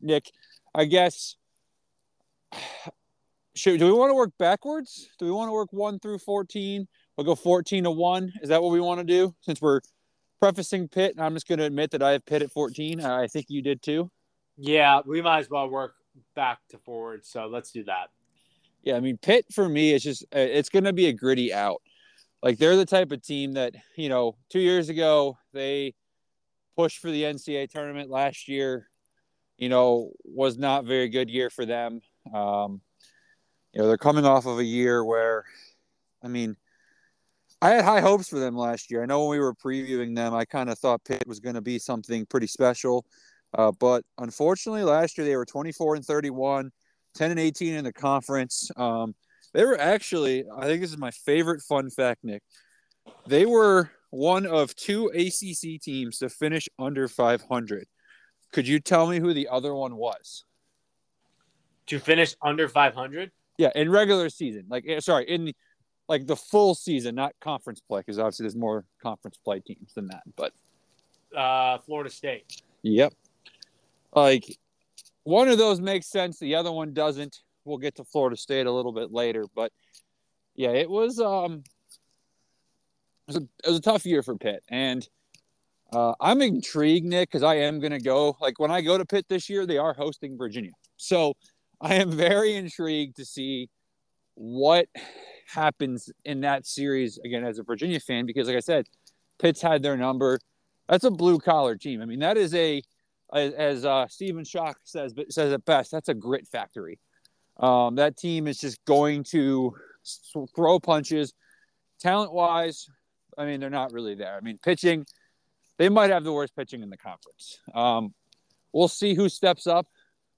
Nick, 0.00 0.30
I 0.74 0.84
guess 0.84 1.36
should, 3.54 3.78
do 3.78 3.86
we 3.86 3.92
want 3.92 4.10
to 4.10 4.14
work 4.14 4.32
backwards? 4.38 5.08
Do 5.18 5.24
we 5.24 5.30
want 5.30 5.48
to 5.48 5.52
work 5.52 5.72
one 5.72 5.98
through 6.00 6.18
14? 6.18 6.86
We'll 7.16 7.24
go 7.24 7.34
14 7.34 7.84
to 7.84 7.90
one. 7.90 8.32
Is 8.42 8.50
that 8.50 8.62
what 8.62 8.72
we 8.72 8.80
want 8.80 8.98
to 8.98 9.04
do? 9.04 9.34
Since 9.40 9.62
we're 9.62 9.80
prefacing 10.40 10.88
Pitt, 10.88 11.14
I'm 11.18 11.34
just 11.34 11.48
going 11.48 11.58
to 11.58 11.64
admit 11.64 11.92
that 11.92 12.02
I 12.02 12.12
have 12.12 12.26
Pitt 12.26 12.42
at 12.42 12.52
14. 12.52 13.00
I 13.00 13.26
think 13.28 13.46
you 13.48 13.62
did 13.62 13.80
too. 13.80 14.10
Yeah, 14.56 15.00
we 15.06 15.22
might 15.22 15.38
as 15.38 15.50
well 15.50 15.68
work 15.68 15.94
back 16.34 16.58
to 16.70 16.78
forward. 16.78 17.24
So 17.24 17.46
let's 17.46 17.70
do 17.70 17.84
that. 17.84 18.08
Yeah, 18.82 18.96
I 18.96 19.00
mean, 19.00 19.18
Pitt 19.18 19.46
for 19.52 19.68
me 19.68 19.92
is 19.92 20.02
just, 20.02 20.24
uh, 20.34 20.38
it's 20.38 20.68
going 20.68 20.84
to 20.84 20.92
be 20.92 21.06
a 21.06 21.12
gritty 21.12 21.52
out. 21.52 21.82
Like 22.42 22.58
they're 22.58 22.76
the 22.76 22.86
type 22.86 23.10
of 23.10 23.22
team 23.22 23.54
that, 23.54 23.74
you 23.96 24.08
know, 24.08 24.36
two 24.48 24.60
years 24.60 24.88
ago, 24.88 25.36
they 25.52 25.94
pushed 26.78 27.00
for 27.00 27.10
the 27.10 27.24
NCAA 27.24 27.68
tournament 27.68 28.08
last 28.08 28.46
year, 28.46 28.88
you 29.56 29.68
know, 29.68 30.12
was 30.24 30.56
not 30.56 30.84
very 30.84 31.08
good 31.08 31.28
year 31.28 31.50
for 31.50 31.66
them. 31.66 32.00
Um, 32.32 32.80
you 33.72 33.82
know, 33.82 33.88
they're 33.88 33.98
coming 33.98 34.24
off 34.24 34.46
of 34.46 34.60
a 34.60 34.64
year 34.64 35.04
where, 35.04 35.44
I 36.22 36.28
mean, 36.28 36.56
I 37.60 37.70
had 37.70 37.84
high 37.84 38.00
hopes 38.00 38.28
for 38.28 38.38
them 38.38 38.56
last 38.56 38.92
year. 38.92 39.02
I 39.02 39.06
know 39.06 39.22
when 39.22 39.30
we 39.30 39.40
were 39.40 39.54
previewing 39.54 40.14
them, 40.14 40.32
I 40.32 40.44
kind 40.44 40.70
of 40.70 40.78
thought 40.78 41.04
Pitt 41.04 41.24
was 41.26 41.40
going 41.40 41.56
to 41.56 41.60
be 41.60 41.80
something 41.80 42.24
pretty 42.26 42.46
special. 42.46 43.04
Uh, 43.56 43.72
but 43.72 44.04
unfortunately, 44.18 44.84
last 44.84 45.18
year 45.18 45.26
they 45.26 45.34
were 45.34 45.44
24 45.44 45.96
and 45.96 46.04
31, 46.04 46.70
10 47.16 47.30
and 47.32 47.40
18 47.40 47.74
in 47.74 47.82
the 47.82 47.92
conference. 47.92 48.70
Um, 48.76 49.16
they 49.52 49.64
were 49.64 49.80
actually, 49.80 50.44
I 50.56 50.66
think 50.66 50.80
this 50.80 50.92
is 50.92 50.98
my 50.98 51.10
favorite 51.10 51.60
fun 51.60 51.90
fact, 51.90 52.22
Nick. 52.22 52.44
They 53.26 53.46
were 53.46 53.90
one 54.10 54.46
of 54.46 54.74
two 54.74 55.06
ACC 55.08 55.80
teams 55.80 56.18
to 56.18 56.28
finish 56.28 56.68
under 56.78 57.08
500. 57.08 57.86
Could 58.52 58.66
you 58.66 58.80
tell 58.80 59.06
me 59.06 59.18
who 59.18 59.34
the 59.34 59.48
other 59.48 59.74
one 59.74 59.96
was? 59.96 60.44
To 61.86 61.98
finish 61.98 62.34
under 62.42 62.68
500? 62.68 63.30
Yeah, 63.58 63.70
in 63.74 63.90
regular 63.90 64.30
season, 64.30 64.66
like 64.68 64.84
eh, 64.86 65.00
sorry, 65.00 65.24
in 65.24 65.52
like 66.08 66.26
the 66.26 66.36
full 66.36 66.74
season, 66.74 67.14
not 67.14 67.34
conference 67.40 67.80
play, 67.80 68.00
because 68.00 68.18
obviously 68.18 68.44
there's 68.44 68.56
more 68.56 68.84
conference 69.02 69.36
play 69.44 69.60
teams 69.60 69.94
than 69.94 70.06
that. 70.08 70.22
But 70.36 70.52
uh, 71.36 71.78
Florida 71.78 72.10
State. 72.10 72.62
Yep. 72.82 73.12
Like 74.14 74.58
one 75.24 75.48
of 75.48 75.58
those 75.58 75.80
makes 75.80 76.06
sense, 76.06 76.38
the 76.38 76.54
other 76.54 76.72
one 76.72 76.94
doesn't. 76.94 77.40
We'll 77.64 77.78
get 77.78 77.96
to 77.96 78.04
Florida 78.04 78.36
State 78.36 78.66
a 78.66 78.72
little 78.72 78.92
bit 78.92 79.12
later, 79.12 79.44
but 79.54 79.72
yeah, 80.54 80.70
it 80.70 80.88
was 80.88 81.20
um 81.20 81.64
was 83.28 83.36
a, 83.36 83.42
it 83.64 83.68
was 83.68 83.78
a 83.78 83.82
tough 83.82 84.04
year 84.04 84.22
for 84.22 84.36
Pitt, 84.36 84.62
and 84.68 85.08
uh, 85.92 86.14
I'm 86.20 86.42
intrigued, 86.42 87.06
Nick, 87.06 87.30
because 87.30 87.42
I 87.42 87.56
am 87.56 87.78
going 87.78 87.92
to 87.92 88.00
go. 88.00 88.36
Like 88.40 88.58
when 88.58 88.70
I 88.70 88.80
go 88.80 88.98
to 88.98 89.06
Pitt 89.06 89.26
this 89.28 89.48
year, 89.48 89.66
they 89.66 89.78
are 89.78 89.94
hosting 89.94 90.36
Virginia, 90.36 90.72
so 90.96 91.34
I 91.80 91.94
am 91.94 92.10
very 92.10 92.54
intrigued 92.54 93.16
to 93.16 93.24
see 93.24 93.68
what 94.34 94.86
happens 95.46 96.10
in 96.24 96.40
that 96.42 96.66
series 96.66 97.18
again 97.24 97.44
as 97.44 97.58
a 97.58 97.62
Virginia 97.62 98.00
fan 98.00 98.26
because, 98.26 98.48
like 98.48 98.56
I 98.56 98.60
said, 98.60 98.86
Pitt's 99.38 99.62
had 99.62 99.82
their 99.82 99.96
number. 99.96 100.38
That's 100.88 101.04
a 101.04 101.10
blue 101.10 101.38
collar 101.38 101.76
team. 101.76 102.00
I 102.00 102.06
mean, 102.06 102.20
that 102.20 102.36
is 102.36 102.54
a 102.54 102.82
as 103.32 103.84
uh, 103.84 104.06
Stephen 104.08 104.44
Schoch 104.44 104.74
says 104.84 105.14
says 105.28 105.52
it 105.52 105.64
best. 105.64 105.90
That's 105.90 106.08
a 106.08 106.14
grit 106.14 106.46
factory. 106.48 106.98
Um, 107.58 107.96
that 107.96 108.16
team 108.16 108.46
is 108.46 108.58
just 108.58 108.84
going 108.84 109.24
to 109.24 109.74
throw 110.54 110.78
punches, 110.80 111.34
talent 112.00 112.32
wise. 112.32 112.88
I 113.38 113.46
mean, 113.46 113.60
they're 113.60 113.70
not 113.70 113.92
really 113.92 114.16
there. 114.16 114.36
I 114.36 114.40
mean, 114.40 114.58
pitching, 114.62 115.06
they 115.78 115.88
might 115.88 116.10
have 116.10 116.24
the 116.24 116.32
worst 116.32 116.56
pitching 116.56 116.82
in 116.82 116.90
the 116.90 116.96
conference. 116.96 117.60
Um, 117.72 118.12
we'll 118.72 118.88
see 118.88 119.14
who 119.14 119.28
steps 119.28 119.66
up, 119.66 119.86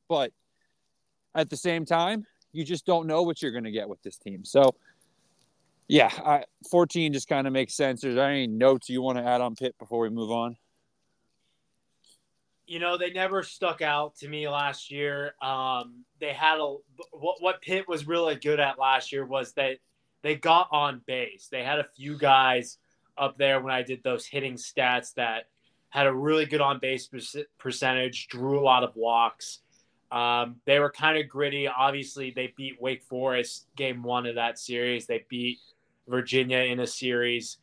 but 0.09 0.33
at 1.35 1.49
the 1.49 1.57
same 1.57 1.87
time, 1.87 2.27
you 2.53 2.63
just 2.65 2.85
don't 2.85 3.07
know 3.07 3.23
what 3.23 3.41
you're 3.41 3.53
going 3.53 3.65
to 3.65 3.71
get 3.71 3.89
with 3.89 4.03
this 4.03 4.19
team. 4.19 4.45
So, 4.45 4.75
yeah, 5.89 6.11
I, 6.25 6.45
14 6.71 7.13
just 7.13 7.29
kind 7.29 7.47
of 7.47 7.53
makes 7.55 7.75
sense. 7.75 8.05
Is 8.05 8.17
there 8.17 8.29
any 8.29 8.47
notes 8.47 8.91
you 8.91 9.01
want 9.01 9.17
to 9.19 9.25
add 9.25 9.41
on 9.41 9.55
Pitt 9.55 9.75
before 9.79 10.01
we 10.01 10.11
move 10.11 10.31
on? 10.31 10.57
You 12.67 12.79
know, 12.79 12.99
they 12.99 13.11
never 13.11 13.43
stuck 13.43 13.83
out 13.83 14.17
to 14.17 14.29
me 14.29 14.49
last 14.49 14.93
year. 14.93 15.35
Um, 15.43 16.05
they 16.21 16.33
had 16.33 16.59
a 16.59 16.77
what 17.11 17.37
what 17.41 17.61
Pitt 17.63 17.89
was 17.89 18.07
really 18.07 18.37
good 18.37 18.61
at 18.61 18.79
last 18.79 19.11
year 19.11 19.27
was 19.27 19.53
that 19.55 19.79
they 20.23 20.37
got 20.37 20.69
on 20.71 21.01
base. 21.05 21.49
They 21.51 21.65
had 21.65 21.81
a 21.81 21.87
few 21.97 22.17
guys 22.17 22.79
up 23.17 23.39
there 23.39 23.61
when 23.61 23.73
I 23.73 23.83
did 23.83 24.03
those 24.03 24.27
hitting 24.27 24.55
stats 24.55 25.15
that 25.15 25.49
had 25.91 26.07
a 26.07 26.13
really 26.13 26.47
good 26.47 26.61
on 26.61 26.79
base 26.79 27.09
percentage, 27.59 28.29
drew 28.29 28.61
a 28.61 28.63
lot 28.63 28.85
of 28.85 28.95
walks. 28.95 29.61
Um, 30.13 30.57
they 30.65 30.79
were 30.79 30.91
kind 30.91 31.19
of 31.19 31.29
gritty. 31.29 31.69
Obviously, 31.69 32.31
they 32.31 32.53
beat 32.57 32.81
Wake 32.81 33.03
Forest 33.05 33.67
game 33.77 34.03
one 34.03 34.27
of 34.27 34.37
that 34.37 34.59
series. 34.59 35.07
They 35.07 35.25
beat 35.29 35.59
Virginia 36.09 36.59
in 36.59 36.81
a 36.81 36.87
series. 36.87 37.59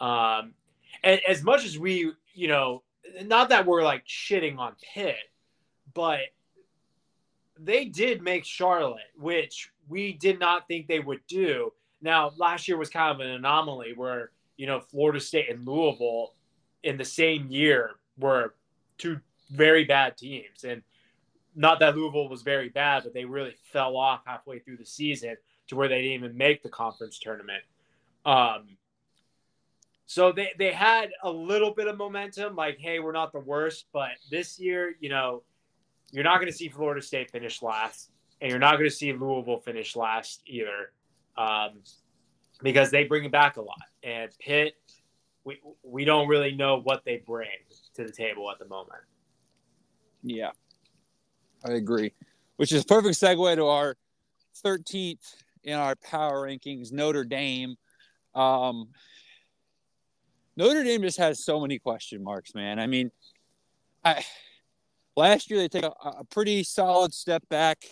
Um, 0.00 0.54
and 1.02 1.20
as 1.28 1.42
much 1.42 1.64
as 1.64 1.78
we, 1.78 2.12
you 2.34 2.48
know, 2.48 2.82
not 3.24 3.48
that 3.50 3.66
we're 3.66 3.82
like 3.82 4.04
shitting 4.06 4.58
on 4.58 4.74
Pitt, 4.94 5.16
but 5.94 6.20
they 7.58 7.84
did 7.84 8.22
make 8.22 8.44
Charlotte, 8.44 9.00
which 9.16 9.70
we 9.88 10.12
did 10.12 10.38
not 10.38 10.66
think 10.66 10.86
they 10.86 11.00
would 11.00 11.20
do. 11.26 11.72
Now, 12.00 12.32
last 12.36 12.66
year 12.66 12.76
was 12.76 12.90
kind 12.90 13.14
of 13.14 13.20
an 13.20 13.32
anomaly 13.32 13.92
where, 13.94 14.30
you 14.56 14.66
know, 14.66 14.80
Florida 14.80 15.20
State 15.20 15.50
and 15.50 15.66
Louisville 15.66 16.34
in 16.82 16.96
the 16.96 17.04
same 17.04 17.46
year 17.48 17.92
were 18.18 18.54
two 18.98 19.20
very 19.50 19.84
bad 19.84 20.16
teams. 20.16 20.64
And 20.64 20.82
not 21.54 21.80
that 21.80 21.96
Louisville 21.96 22.28
was 22.28 22.42
very 22.42 22.68
bad, 22.68 23.04
but 23.04 23.14
they 23.14 23.24
really 23.24 23.54
fell 23.72 23.96
off 23.96 24.22
halfway 24.26 24.58
through 24.58 24.78
the 24.78 24.86
season 24.86 25.36
to 25.68 25.76
where 25.76 25.88
they 25.88 26.02
didn't 26.02 26.12
even 26.12 26.36
make 26.36 26.62
the 26.62 26.68
conference 26.68 27.18
tournament. 27.18 27.62
Um, 28.24 28.76
so 30.06 30.32
they, 30.32 30.50
they 30.58 30.72
had 30.72 31.10
a 31.22 31.30
little 31.30 31.72
bit 31.72 31.88
of 31.88 31.96
momentum, 31.96 32.54
like, 32.54 32.78
hey, 32.78 32.98
we're 32.98 33.12
not 33.12 33.32
the 33.32 33.40
worst. 33.40 33.86
But 33.92 34.10
this 34.30 34.58
year, 34.58 34.94
you 35.00 35.08
know, 35.08 35.42
you're 36.10 36.24
not 36.24 36.36
going 36.36 36.50
to 36.50 36.56
see 36.56 36.68
Florida 36.68 37.00
State 37.00 37.30
finish 37.30 37.62
last, 37.62 38.10
and 38.40 38.50
you're 38.50 38.58
not 38.58 38.72
going 38.72 38.90
to 38.90 38.94
see 38.94 39.12
Louisville 39.12 39.60
finish 39.60 39.96
last 39.96 40.42
either, 40.46 40.92
um, 41.36 41.80
because 42.62 42.90
they 42.90 43.04
bring 43.04 43.24
it 43.24 43.32
back 43.32 43.56
a 43.56 43.62
lot. 43.62 43.82
And 44.02 44.30
Pitt, 44.38 44.74
we 45.44 45.60
we 45.82 46.04
don't 46.04 46.28
really 46.28 46.52
know 46.52 46.80
what 46.80 47.04
they 47.04 47.22
bring 47.26 47.48
to 47.94 48.04
the 48.04 48.12
table 48.12 48.50
at 48.50 48.58
the 48.58 48.66
moment. 48.66 49.02
Yeah, 50.22 50.50
I 51.64 51.72
agree. 51.72 52.12
Which 52.56 52.72
is 52.72 52.84
perfect 52.84 53.16
segue 53.16 53.56
to 53.56 53.66
our 53.66 53.96
13th 54.64 55.34
in 55.64 55.74
our 55.74 55.96
power 55.96 56.46
rankings, 56.46 56.92
Notre 56.92 57.24
Dame. 57.24 57.76
Um, 58.34 58.88
Notre 60.56 60.84
Dame 60.84 61.02
just 61.02 61.18
has 61.18 61.44
so 61.44 61.60
many 61.60 61.78
question 61.78 62.22
marks, 62.22 62.54
man. 62.54 62.78
I 62.78 62.86
mean, 62.86 63.10
I 64.04 64.24
last 65.16 65.50
year 65.50 65.58
they 65.60 65.68
take 65.68 65.84
a, 65.84 65.92
a 66.04 66.24
pretty 66.24 66.62
solid 66.62 67.12
step 67.14 67.42
back. 67.48 67.84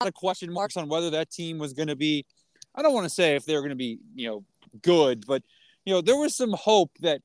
A 0.00 0.04
lot 0.04 0.08
of 0.08 0.14
question 0.14 0.52
marks 0.52 0.76
on 0.76 0.88
whether 0.88 1.10
that 1.10 1.30
team 1.30 1.58
was 1.58 1.72
going 1.72 1.88
to 1.88 1.96
be. 1.96 2.24
I 2.74 2.82
don't 2.82 2.94
want 2.94 3.04
to 3.04 3.14
say 3.14 3.36
if 3.36 3.44
they're 3.44 3.60
going 3.60 3.70
to 3.70 3.76
be, 3.76 3.98
you 4.14 4.28
know, 4.28 4.44
good, 4.82 5.26
but 5.26 5.42
you 5.84 5.92
know, 5.92 6.00
there 6.00 6.16
was 6.16 6.36
some 6.36 6.52
hope 6.52 6.90
that, 7.00 7.20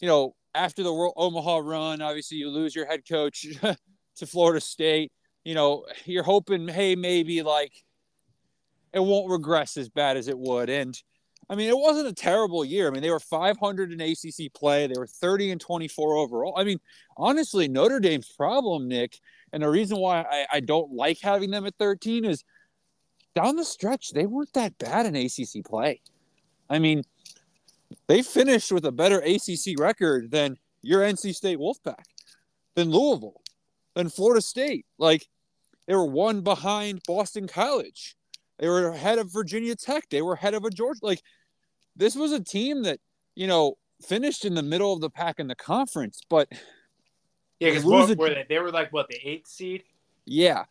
you 0.00 0.08
know, 0.08 0.34
after 0.54 0.82
the 0.82 0.92
World 0.92 1.14
Omaha 1.16 1.58
run, 1.58 2.02
obviously 2.02 2.38
you 2.38 2.48
lose 2.48 2.74
your 2.74 2.86
head 2.86 3.02
coach 3.08 3.46
to 4.16 4.26
Florida 4.26 4.60
State. 4.60 5.12
You 5.44 5.54
know, 5.54 5.84
you're 6.04 6.22
hoping, 6.22 6.68
hey, 6.68 6.96
maybe 6.96 7.42
like 7.42 7.72
it 8.92 9.00
won't 9.00 9.30
regress 9.30 9.76
as 9.76 9.88
bad 9.88 10.16
as 10.16 10.28
it 10.28 10.38
would. 10.38 10.70
And 10.70 11.00
I 11.50 11.56
mean, 11.56 11.68
it 11.68 11.76
wasn't 11.76 12.08
a 12.08 12.14
terrible 12.14 12.64
year. 12.64 12.88
I 12.88 12.90
mean, 12.90 13.02
they 13.02 13.10
were 13.10 13.20
500 13.20 13.92
in 13.92 14.00
ACC 14.00 14.52
play. 14.54 14.86
They 14.86 14.98
were 14.98 15.06
30 15.06 15.50
and 15.50 15.60
24 15.60 16.14
overall. 16.14 16.54
I 16.56 16.64
mean, 16.64 16.78
honestly, 17.16 17.68
Notre 17.68 18.00
Dame's 18.00 18.32
problem, 18.32 18.88
Nick, 18.88 19.18
and 19.52 19.62
the 19.62 19.68
reason 19.68 19.98
why 19.98 20.22
I, 20.22 20.46
I 20.54 20.60
don't 20.60 20.92
like 20.92 21.18
having 21.20 21.50
them 21.50 21.66
at 21.66 21.74
13 21.78 22.24
is 22.24 22.44
down 23.34 23.56
the 23.56 23.64
stretch, 23.64 24.10
they 24.10 24.26
weren't 24.26 24.52
that 24.54 24.78
bad 24.78 25.06
in 25.06 25.16
ACC 25.16 25.64
play. 25.64 26.00
I 26.68 26.78
mean, 26.78 27.02
they 28.06 28.22
finished 28.22 28.72
with 28.72 28.84
a 28.86 28.92
better 28.92 29.18
ACC 29.20 29.78
record 29.78 30.30
than 30.30 30.56
your 30.82 31.02
NC 31.02 31.34
State 31.34 31.58
Wolfpack, 31.58 32.04
than 32.74 32.90
Louisville, 32.90 33.40
than 33.94 34.08
Florida 34.08 34.40
State. 34.40 34.86
Like, 34.98 35.28
they 35.86 35.94
were 35.94 36.06
one 36.06 36.40
behind 36.40 37.02
Boston 37.06 37.46
College. 37.46 38.16
They 38.58 38.68
were 38.68 38.88
ahead 38.88 39.18
of 39.18 39.32
Virginia 39.32 39.74
Tech. 39.74 40.08
They 40.08 40.22
were 40.22 40.34
ahead 40.34 40.54
of 40.54 40.64
a 40.64 40.70
Georgia. 40.70 41.00
Like 41.02 41.22
this 41.96 42.14
was 42.14 42.32
a 42.32 42.40
team 42.40 42.82
that 42.84 43.00
you 43.34 43.46
know 43.46 43.76
finished 44.02 44.44
in 44.44 44.54
the 44.54 44.62
middle 44.62 44.92
of 44.92 45.00
the 45.00 45.10
pack 45.10 45.40
in 45.40 45.48
the 45.48 45.54
conference, 45.54 46.22
but 46.28 46.48
yeah, 47.60 47.70
because 47.70 47.84
what 47.84 48.16
were 48.16 48.30
they? 48.30 48.46
They 48.48 48.58
were 48.58 48.70
like 48.70 48.92
what 48.92 49.08
the 49.08 49.18
eighth 49.24 49.48
seed. 49.48 49.82
Yeah, 50.24 50.64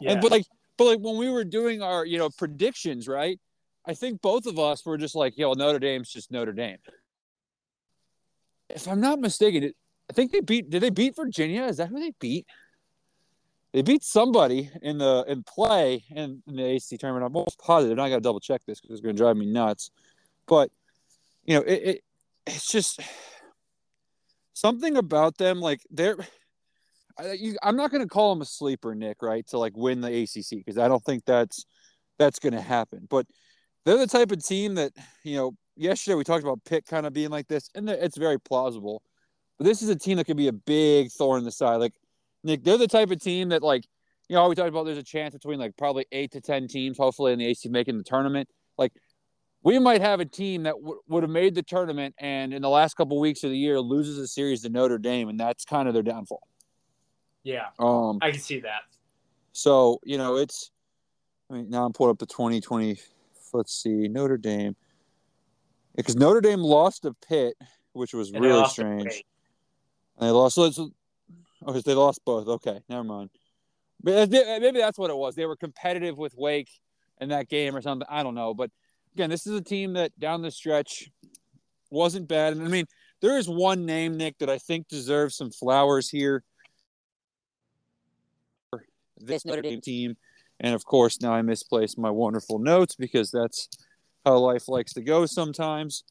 yeah. 0.00 0.12
And 0.12 0.20
but 0.20 0.30
like, 0.30 0.46
but 0.80 0.86
like 0.86 1.00
when 1.00 1.18
we 1.18 1.28
were 1.28 1.44
doing 1.44 1.82
our 1.82 2.06
you 2.06 2.16
know 2.16 2.30
predictions, 2.30 3.06
right? 3.06 3.38
I 3.84 3.92
think 3.92 4.22
both 4.22 4.46
of 4.46 4.58
us 4.58 4.86
were 4.86 4.96
just 4.96 5.14
like, 5.14 5.36
yo, 5.36 5.52
Notre 5.52 5.78
Dame's 5.78 6.10
just 6.10 6.32
Notre 6.32 6.54
Dame. 6.54 6.78
If 8.70 8.88
I'm 8.88 8.98
not 8.98 9.20
mistaken, 9.20 9.74
I 10.08 10.12
think 10.14 10.32
they 10.32 10.40
beat. 10.40 10.70
Did 10.70 10.82
they 10.82 10.88
beat 10.88 11.16
Virginia? 11.16 11.64
Is 11.64 11.76
that 11.76 11.88
who 11.88 12.00
they 12.00 12.14
beat? 12.18 12.46
they 13.74 13.82
beat 13.82 14.02
somebody 14.02 14.70
in 14.80 14.96
the 14.96 15.22
in 15.28 15.42
play 15.42 16.02
in, 16.10 16.42
in 16.46 16.56
the 16.56 16.64
AC 16.64 16.96
tournament. 16.96 17.26
I'm 17.26 17.36
almost 17.36 17.58
positive. 17.58 17.98
I 17.98 18.08
got 18.08 18.16
to 18.16 18.22
double 18.22 18.40
check 18.40 18.62
this 18.66 18.80
because 18.80 18.94
it's 18.94 19.02
going 19.02 19.14
to 19.14 19.22
drive 19.22 19.36
me 19.36 19.52
nuts. 19.52 19.90
But 20.46 20.70
you 21.44 21.56
know, 21.56 21.62
it, 21.62 21.82
it 21.82 22.04
it's 22.46 22.72
just 22.72 23.00
something 24.54 24.96
about 24.96 25.36
them. 25.36 25.60
Like 25.60 25.82
they're, 25.90 26.16
I, 27.20 27.54
I'm 27.62 27.76
not 27.76 27.90
going 27.90 28.02
to 28.02 28.08
call 28.08 28.34
them 28.34 28.42
a 28.42 28.46
sleeper, 28.46 28.94
Nick. 28.94 29.22
Right 29.22 29.46
to 29.48 29.58
like 29.58 29.76
win 29.76 30.00
the 30.00 30.22
ACC 30.22 30.58
because 30.64 30.78
I 30.78 30.88
don't 30.88 31.04
think 31.04 31.24
that's 31.24 31.64
that's 32.18 32.38
going 32.38 32.52
to 32.52 32.60
happen. 32.60 33.06
But 33.08 33.26
they're 33.84 33.98
the 33.98 34.06
type 34.06 34.32
of 34.32 34.44
team 34.44 34.74
that 34.74 34.92
you 35.24 35.36
know. 35.36 35.52
Yesterday 35.76 36.14
we 36.16 36.24
talked 36.24 36.42
about 36.42 36.62
Pitt 36.66 36.84
kind 36.86 37.06
of 37.06 37.14
being 37.14 37.30
like 37.30 37.48
this, 37.48 37.70
and 37.74 37.88
it's 37.88 38.18
very 38.18 38.38
plausible. 38.38 39.02
But 39.56 39.64
this 39.64 39.80
is 39.80 39.88
a 39.88 39.96
team 39.96 40.18
that 40.18 40.24
could 40.24 40.36
be 40.36 40.48
a 40.48 40.52
big 40.52 41.10
thorn 41.10 41.38
in 41.38 41.44
the 41.44 41.52
side. 41.52 41.76
Like 41.76 41.94
Nick, 42.44 42.64
they're 42.64 42.76
the 42.76 42.86
type 42.86 43.10
of 43.10 43.20
team 43.20 43.48
that 43.50 43.62
like 43.62 43.84
you 44.28 44.36
know 44.36 44.48
we 44.48 44.54
talked 44.54 44.68
about. 44.68 44.84
There's 44.84 44.98
a 44.98 45.02
chance 45.02 45.32
between 45.32 45.58
like 45.58 45.76
probably 45.78 46.06
eight 46.12 46.32
to 46.32 46.40
ten 46.40 46.68
teams, 46.68 46.98
hopefully 46.98 47.32
in 47.32 47.38
the 47.38 47.46
AC 47.46 47.68
making 47.70 47.96
the 47.96 48.04
tournament. 48.04 48.48
Like 48.76 48.92
we 49.62 49.78
might 49.78 50.00
have 50.00 50.20
a 50.20 50.24
team 50.24 50.64
that 50.64 50.74
w- 50.74 51.00
would 51.08 51.22
have 51.22 51.30
made 51.30 51.54
the 51.54 51.62
tournament 51.62 52.14
and 52.18 52.54
in 52.54 52.62
the 52.62 52.68
last 52.68 52.94
couple 52.94 53.20
weeks 53.20 53.44
of 53.44 53.50
the 53.50 53.58
year 53.58 53.80
loses 53.80 54.18
a 54.18 54.26
series 54.26 54.62
to 54.62 54.70
Notre 54.70 54.98
Dame, 54.98 55.28
and 55.28 55.38
that's 55.38 55.64
kind 55.64 55.88
of 55.88 55.94
their 55.94 56.02
downfall. 56.02 56.49
Yeah, 57.42 57.66
um, 57.78 58.18
I 58.20 58.30
can 58.30 58.40
see 58.40 58.60
that. 58.60 58.82
So 59.52 60.00
you 60.04 60.18
know, 60.18 60.36
it's. 60.36 60.70
I 61.50 61.54
mean, 61.54 61.70
now 61.70 61.84
I'm 61.84 61.92
pulling 61.92 62.10
up 62.10 62.18
the 62.18 62.26
2020. 62.26 62.98
Let's 63.52 63.72
see, 63.72 64.06
Notre 64.08 64.36
Dame, 64.36 64.76
because 65.96 66.14
Notre 66.14 66.40
Dame 66.40 66.60
lost 66.60 67.02
to 67.02 67.14
Pitt, 67.26 67.54
which 67.92 68.14
was 68.14 68.30
and 68.30 68.44
really 68.44 68.68
strange. 68.68 69.24
And 70.18 70.28
they 70.28 70.30
lost. 70.30 70.54
So 70.54 70.92
Oh, 71.64 71.72
they 71.72 71.94
lost 71.94 72.24
both. 72.24 72.48
Okay, 72.48 72.80
never 72.88 73.04
mind. 73.04 73.30
But 74.02 74.30
maybe 74.30 74.78
that's 74.78 74.98
what 74.98 75.10
it 75.10 75.16
was. 75.16 75.34
They 75.34 75.46
were 75.46 75.56
competitive 75.56 76.16
with 76.16 76.34
Wake 76.34 76.70
in 77.20 77.28
that 77.28 77.48
game 77.48 77.76
or 77.76 77.82
something. 77.82 78.06
I 78.10 78.22
don't 78.22 78.34
know. 78.34 78.54
But 78.54 78.70
again, 79.14 79.28
this 79.28 79.46
is 79.46 79.54
a 79.54 79.62
team 79.62 79.92
that 79.94 80.18
down 80.18 80.40
the 80.40 80.50
stretch 80.50 81.10
wasn't 81.90 82.28
bad. 82.28 82.54
And 82.54 82.62
I 82.62 82.68
mean, 82.68 82.86
there 83.20 83.36
is 83.36 83.48
one 83.48 83.84
name, 83.84 84.16
Nick, 84.16 84.38
that 84.38 84.48
I 84.48 84.56
think 84.56 84.88
deserves 84.88 85.36
some 85.36 85.50
flowers 85.50 86.08
here. 86.08 86.42
This 89.20 89.44
Notre 89.44 89.62
Dame 89.62 89.80
team. 89.80 90.16
And 90.60 90.74
of 90.74 90.84
course, 90.84 91.20
now 91.20 91.32
I 91.32 91.42
misplaced 91.42 91.98
my 91.98 92.10
wonderful 92.10 92.58
notes 92.58 92.94
because 92.94 93.30
that's 93.30 93.68
how 94.24 94.38
life 94.38 94.68
likes 94.68 94.92
to 94.94 95.02
go 95.02 95.26
sometimes. 95.26 96.04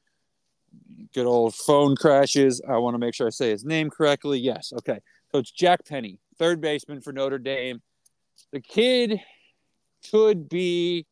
Good 1.13 1.25
old 1.25 1.55
phone 1.55 1.95
crashes. 1.95 2.61
I 2.67 2.77
want 2.77 2.95
to 2.95 2.99
make 2.99 3.13
sure 3.13 3.27
I 3.27 3.31
say 3.31 3.51
his 3.51 3.65
name 3.65 3.89
correctly. 3.89 4.39
Yes. 4.39 4.73
Okay. 4.73 4.99
So 5.31 5.39
it's 5.39 5.51
Jack 5.51 5.85
Penney, 5.85 6.19
third 6.37 6.61
baseman 6.61 7.01
for 7.01 7.13
Notre 7.13 7.37
Dame. 7.37 7.81
The 8.51 8.59
kid 8.59 9.19
could 10.09 10.49
be 10.49 11.05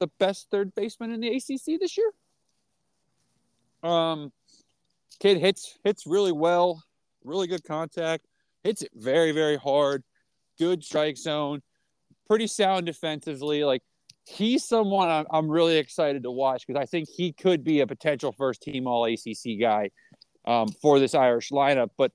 the 0.00 0.08
best 0.18 0.48
third 0.50 0.74
baseman 0.74 1.12
in 1.12 1.20
the 1.20 1.28
ACC 1.28 1.78
this 1.78 1.96
year. 1.96 2.10
Um, 3.84 4.32
kid 5.20 5.38
hits 5.38 5.78
hits 5.84 6.06
really 6.06 6.32
well, 6.32 6.82
really 7.24 7.46
good 7.46 7.62
contact, 7.62 8.26
hits 8.64 8.82
it 8.82 8.90
very 8.94 9.32
very 9.32 9.56
hard, 9.56 10.02
good 10.62 10.84
strike 10.84 11.16
zone, 11.16 11.60
pretty 12.28 12.46
sound 12.46 12.86
defensively. 12.86 13.64
Like 13.64 13.82
he's 14.26 14.64
someone 14.64 15.08
I'm, 15.08 15.26
I'm 15.30 15.48
really 15.48 15.76
excited 15.76 16.22
to 16.22 16.30
watch 16.30 16.66
because 16.66 16.80
I 16.80 16.86
think 16.86 17.08
he 17.08 17.32
could 17.32 17.64
be 17.64 17.80
a 17.80 17.86
potential 17.86 18.32
first 18.32 18.62
team 18.62 18.86
All 18.86 19.04
ACC 19.04 19.60
guy 19.60 19.90
um, 20.46 20.68
for 20.68 21.00
this 21.00 21.14
Irish 21.14 21.50
lineup. 21.50 21.90
But 21.98 22.12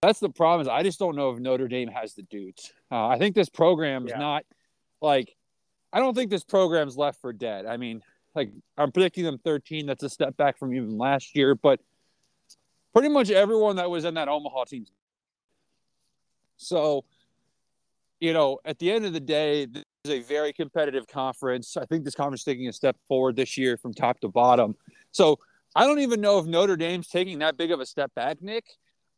that's 0.00 0.20
the 0.20 0.30
problem. 0.30 0.62
Is 0.62 0.68
I 0.68 0.82
just 0.82 0.98
don't 0.98 1.16
know 1.16 1.30
if 1.30 1.38
Notre 1.38 1.68
Dame 1.68 1.88
has 1.88 2.14
the 2.14 2.22
dudes. 2.22 2.72
Uh, 2.90 3.08
I 3.08 3.18
think 3.18 3.34
this 3.34 3.48
program 3.48 4.06
is 4.06 4.12
yeah. 4.12 4.18
not 4.18 4.44
like. 5.00 5.34
I 5.94 5.98
don't 5.98 6.14
think 6.14 6.30
this 6.30 6.44
program's 6.44 6.96
left 6.96 7.20
for 7.20 7.34
dead. 7.34 7.66
I 7.66 7.76
mean, 7.76 8.00
like 8.34 8.50
I'm 8.78 8.90
predicting 8.92 9.24
them 9.24 9.38
13. 9.44 9.84
That's 9.84 10.02
a 10.02 10.08
step 10.08 10.38
back 10.38 10.58
from 10.58 10.72
even 10.72 10.96
last 10.96 11.36
year, 11.36 11.54
but 11.54 11.80
pretty 12.94 13.10
much 13.10 13.30
everyone 13.30 13.76
that 13.76 13.90
was 13.90 14.06
in 14.06 14.14
that 14.14 14.28
Omaha 14.28 14.64
team. 14.64 14.86
So, 16.56 17.04
you 18.22 18.32
know, 18.32 18.60
at 18.64 18.78
the 18.78 18.88
end 18.92 19.04
of 19.04 19.12
the 19.12 19.20
day, 19.20 19.66
this 19.66 19.82
is 20.04 20.10
a 20.12 20.20
very 20.20 20.52
competitive 20.52 21.08
conference. 21.08 21.76
I 21.76 21.84
think 21.86 22.04
this 22.04 22.14
conference 22.14 22.42
is 22.42 22.44
taking 22.44 22.68
a 22.68 22.72
step 22.72 22.96
forward 23.08 23.34
this 23.34 23.58
year 23.58 23.76
from 23.76 23.92
top 23.92 24.20
to 24.20 24.28
bottom. 24.28 24.76
So 25.10 25.40
I 25.74 25.88
don't 25.88 25.98
even 25.98 26.20
know 26.20 26.38
if 26.38 26.46
Notre 26.46 26.76
Dame's 26.76 27.08
taking 27.08 27.40
that 27.40 27.56
big 27.56 27.72
of 27.72 27.80
a 27.80 27.86
step 27.86 28.14
back, 28.14 28.40
Nick. 28.40 28.64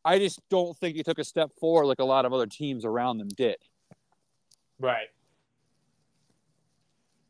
I 0.03 0.17
just 0.17 0.39
don't 0.49 0.75
think 0.77 0.95
he 0.95 1.03
took 1.03 1.19
a 1.19 1.23
step 1.23 1.51
forward 1.59 1.85
like 1.85 1.99
a 1.99 2.03
lot 2.03 2.25
of 2.25 2.33
other 2.33 2.47
teams 2.47 2.83
around 2.83 3.19
them 3.19 3.27
did. 3.27 3.57
Right. 4.79 5.09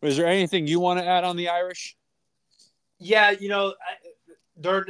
Is 0.01 0.15
there 0.15 0.27
anything 0.27 0.67
you 0.67 0.79
want 0.79 1.01
to 1.01 1.05
add 1.05 1.25
on 1.25 1.35
the 1.35 1.49
Irish? 1.49 1.97
Yeah, 2.99 3.31
you 3.31 3.49
know, 3.49 3.73
they're 4.55 4.87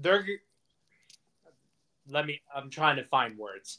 they're 0.00 0.24
let 2.08 2.24
me. 2.24 2.40
I'm 2.54 2.70
trying 2.70 2.96
to 2.96 3.04
find 3.04 3.36
words. 3.36 3.78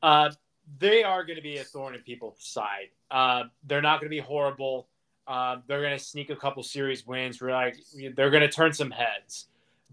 Uh, 0.00 0.30
they 0.78 1.02
are 1.02 1.24
going 1.24 1.36
to 1.36 1.42
be 1.42 1.58
a 1.58 1.64
thorn 1.64 1.94
in 1.94 2.00
people's 2.00 2.36
side. 2.38 2.88
Uh, 3.10 3.44
they're 3.64 3.82
not 3.82 4.00
going 4.00 4.10
to 4.10 4.14
be 4.14 4.20
horrible. 4.20 4.88
Uh, 5.26 5.56
they're 5.66 5.80
going 5.80 5.96
to 5.96 6.04
sneak 6.04 6.30
a 6.30 6.36
couple 6.36 6.62
series 6.62 7.06
wins. 7.06 7.40
We're 7.40 7.50
like, 7.50 7.76
they're 8.14 8.30
going 8.30 8.42
to 8.42 8.48
turn 8.48 8.72
some 8.72 8.90
heads. 8.90 9.46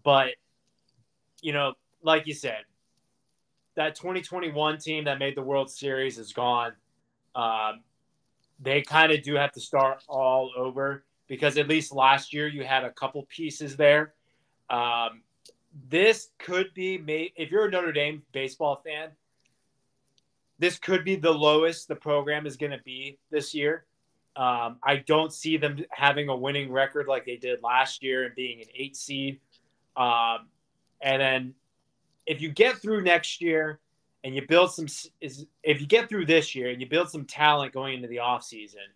But, 0.03 0.29
you 1.41 1.53
know, 1.53 1.73
like 2.01 2.27
you 2.27 2.33
said, 2.33 2.63
that 3.75 3.95
2021 3.95 4.77
team 4.77 5.05
that 5.05 5.19
made 5.19 5.35
the 5.35 5.41
World 5.41 5.69
Series 5.69 6.17
is 6.17 6.33
gone. 6.33 6.73
Um, 7.35 7.81
they 8.59 8.81
kind 8.81 9.11
of 9.11 9.23
do 9.23 9.35
have 9.35 9.51
to 9.53 9.59
start 9.59 10.03
all 10.07 10.51
over 10.55 11.03
because 11.27 11.57
at 11.57 11.67
least 11.67 11.93
last 11.93 12.33
year 12.33 12.47
you 12.47 12.63
had 12.63 12.83
a 12.83 12.91
couple 12.91 13.23
pieces 13.23 13.75
there. 13.75 14.13
Um, 14.69 15.21
this 15.89 16.29
could 16.37 16.73
be 16.73 16.97
made 16.97 17.31
if 17.35 17.49
you're 17.49 17.65
a 17.65 17.71
Notre 17.71 17.91
Dame 17.91 18.21
baseball 18.31 18.81
fan. 18.85 19.09
This 20.63 20.79
could 20.79 21.03
be 21.03 21.17
the 21.17 21.29
lowest 21.29 21.89
the 21.89 21.96
program 21.98 22.48
is 22.48 22.55
going 22.55 22.72
to 22.72 22.82
be 22.86 23.20
this 23.29 23.53
year. 23.53 23.84
Um, 24.38 24.77
I 24.82 25.03
don't 25.05 25.34
see 25.34 25.58
them 25.58 25.84
having 25.91 26.29
a 26.29 26.36
winning 26.38 26.72
record 26.72 27.05
like 27.05 27.25
they 27.25 27.36
did 27.36 27.62
last 27.62 28.01
year 28.01 28.24
and 28.24 28.34
being 28.34 28.62
an 28.62 28.67
eight 28.74 28.96
seed. 28.96 29.41
Um, 29.98 30.48
and 31.01 31.22
then 31.22 31.53
if 32.25 32.39
you 32.39 32.50
get 32.50 32.77
through 32.77 33.01
next 33.01 33.41
year 33.41 33.82
and 34.24 34.34
you 34.34 34.48
build 34.48 34.72
some, 34.72 34.86
is 35.20 35.46
if 35.63 35.82
you 35.82 35.86
get 35.86 36.08
through 36.08 36.27
this 36.27 36.55
year 36.55 36.70
and 36.70 36.79
you 36.79 36.88
build 36.88 37.10
some 37.10 37.25
talent 37.25 37.74
going 37.74 37.96
into 37.96 38.08
the 38.08 38.22
offseason, 38.22 38.88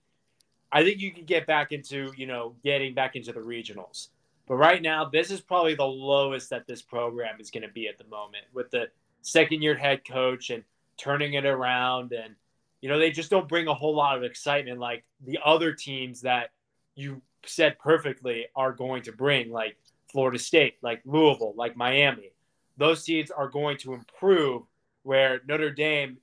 I 0.71 0.85
think 0.85 1.01
you 1.01 1.11
can 1.11 1.25
get 1.25 1.47
back 1.47 1.73
into, 1.73 2.13
you 2.15 2.27
know, 2.27 2.55
getting 2.63 2.93
back 2.93 3.17
into 3.17 3.33
the 3.33 3.41
regionals. 3.41 4.07
But 4.47 4.55
right 4.55 4.81
now, 4.81 5.03
this 5.03 5.31
is 5.31 5.41
probably 5.41 5.75
the 5.75 5.83
lowest 5.83 6.49
that 6.49 6.65
this 6.65 6.81
program 6.81 7.41
is 7.41 7.51
going 7.51 7.67
to 7.67 7.73
be 7.73 7.89
at 7.89 7.97
the 7.97 8.05
moment 8.05 8.45
with 8.53 8.71
the 8.71 8.85
second 9.21 9.61
year 9.61 9.75
head 9.75 10.07
coach 10.07 10.49
and 10.49 10.63
turning 10.97 11.33
it 11.33 11.45
around. 11.45 12.11
And, 12.11 12.35
you 12.81 12.89
know, 12.89 12.99
they 12.99 13.11
just 13.11 13.29
don't 13.29 13.47
bring 13.47 13.67
a 13.67 13.73
whole 13.73 13.95
lot 13.95 14.17
of 14.17 14.23
excitement 14.23 14.79
like 14.79 15.03
the 15.25 15.39
other 15.43 15.73
teams 15.73 16.21
that 16.21 16.51
you 16.95 17.21
said 17.45 17.79
perfectly 17.79 18.47
are 18.55 18.71
going 18.71 19.03
to 19.03 19.11
bring, 19.11 19.51
like 19.51 19.77
Florida 20.11 20.39
State, 20.39 20.75
like 20.81 21.01
Louisville, 21.05 21.53
like 21.55 21.75
Miami. 21.75 22.31
Those 22.77 23.03
teams 23.03 23.31
are 23.31 23.49
going 23.49 23.77
to 23.79 23.93
improve 23.93 24.63
where 25.03 25.41
Notre 25.47 25.71
Dame, 25.71 26.17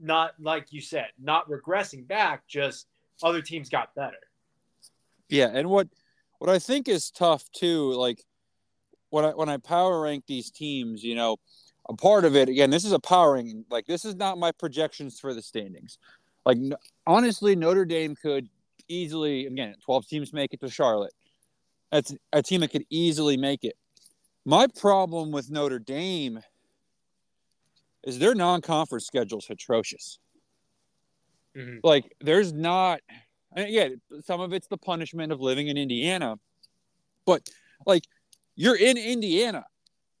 not 0.00 0.32
like 0.40 0.72
you 0.72 0.80
said, 0.80 1.08
not 1.20 1.48
regressing 1.48 2.06
back, 2.06 2.46
just 2.46 2.86
other 3.22 3.42
teams 3.42 3.68
got 3.68 3.94
better. 3.94 4.16
Yeah, 5.28 5.50
and 5.52 5.68
what 5.68 5.88
what 6.38 6.50
I 6.50 6.58
think 6.58 6.88
is 6.88 7.10
tough 7.10 7.50
too, 7.52 7.92
like 7.94 8.24
when 9.10 9.24
I 9.24 9.30
when 9.30 9.48
I 9.48 9.56
power 9.58 10.00
rank 10.00 10.24
these 10.26 10.50
teams, 10.50 11.02
you 11.02 11.14
know, 11.14 11.36
a 11.88 11.94
part 11.94 12.24
of 12.24 12.36
it 12.36 12.48
again, 12.48 12.70
this 12.70 12.84
is 12.84 12.92
a 12.92 12.98
power 12.98 13.34
ranking. 13.34 13.64
Like 13.70 13.86
this 13.86 14.04
is 14.04 14.14
not 14.14 14.38
my 14.38 14.52
projections 14.52 15.18
for 15.18 15.34
the 15.34 15.42
standings. 15.42 15.98
Like 16.44 16.58
honestly, 17.06 17.56
Notre 17.56 17.84
Dame 17.84 18.14
could 18.14 18.48
easily 18.88 19.46
again, 19.46 19.74
12 19.84 20.06
teams 20.06 20.32
make 20.32 20.52
it 20.52 20.60
to 20.60 20.70
Charlotte. 20.70 21.14
That's 21.90 22.14
a 22.32 22.42
team 22.42 22.60
that 22.60 22.70
could 22.70 22.84
easily 22.90 23.36
make 23.36 23.64
it. 23.64 23.74
My 24.44 24.66
problem 24.66 25.30
with 25.30 25.50
Notre 25.50 25.78
Dame 25.78 26.40
is 28.04 28.18
their 28.18 28.34
non-conference 28.34 29.06
schedule 29.06 29.38
is 29.38 29.50
atrocious. 29.50 30.18
Mm-hmm. 31.56 31.78
Like 31.82 32.14
there's 32.20 32.52
not 32.52 33.00
and 33.56 33.70
yeah, 33.70 33.88
some 34.24 34.40
of 34.40 34.52
it's 34.52 34.68
the 34.68 34.76
punishment 34.76 35.32
of 35.32 35.40
living 35.40 35.68
in 35.68 35.76
Indiana. 35.76 36.38
But 37.24 37.48
like 37.86 38.04
you're 38.56 38.76
in 38.76 38.96
Indiana. 38.96 39.64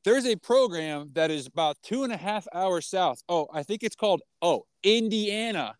There's 0.04 0.26
a 0.26 0.36
program 0.36 1.10
that 1.14 1.30
is 1.30 1.46
about 1.46 1.76
two 1.82 2.04
and 2.04 2.12
a 2.12 2.16
half 2.16 2.46
hours 2.54 2.86
south. 2.86 3.22
Oh, 3.28 3.48
I 3.52 3.62
think 3.62 3.82
it's 3.82 3.96
called 3.96 4.22
oh, 4.40 4.64
Indiana, 4.82 5.74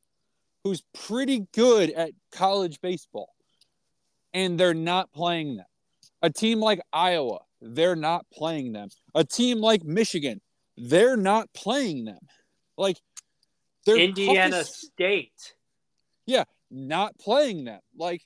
who's 0.65 0.83
pretty 1.07 1.47
good 1.55 1.91
at 1.91 2.11
college 2.33 2.81
baseball. 2.81 3.31
And 4.35 4.59
they're 4.59 4.75
not 4.75 5.13
playing 5.13 5.57
them. 5.57 5.67
A 6.21 6.31
team 6.31 6.61
like 6.61 6.81
Iowa, 6.93 7.39
they're 7.61 7.97
not 7.97 8.27
playing 8.33 8.73
them. 8.73 8.89
A 9.15 9.25
team 9.25 9.61
like 9.61 9.85
Michigan, 9.85 10.41
they're 10.77 11.17
not 11.17 11.49
playing 11.55 12.05
them. 12.05 12.19
Like 12.77 12.99
Indiana 13.87 14.51
toughest... 14.51 14.93
State. 14.93 15.55
Yeah, 16.27 16.45
not 16.71 17.19
playing 17.19 17.65
them. 17.65 17.81
Like, 17.97 18.23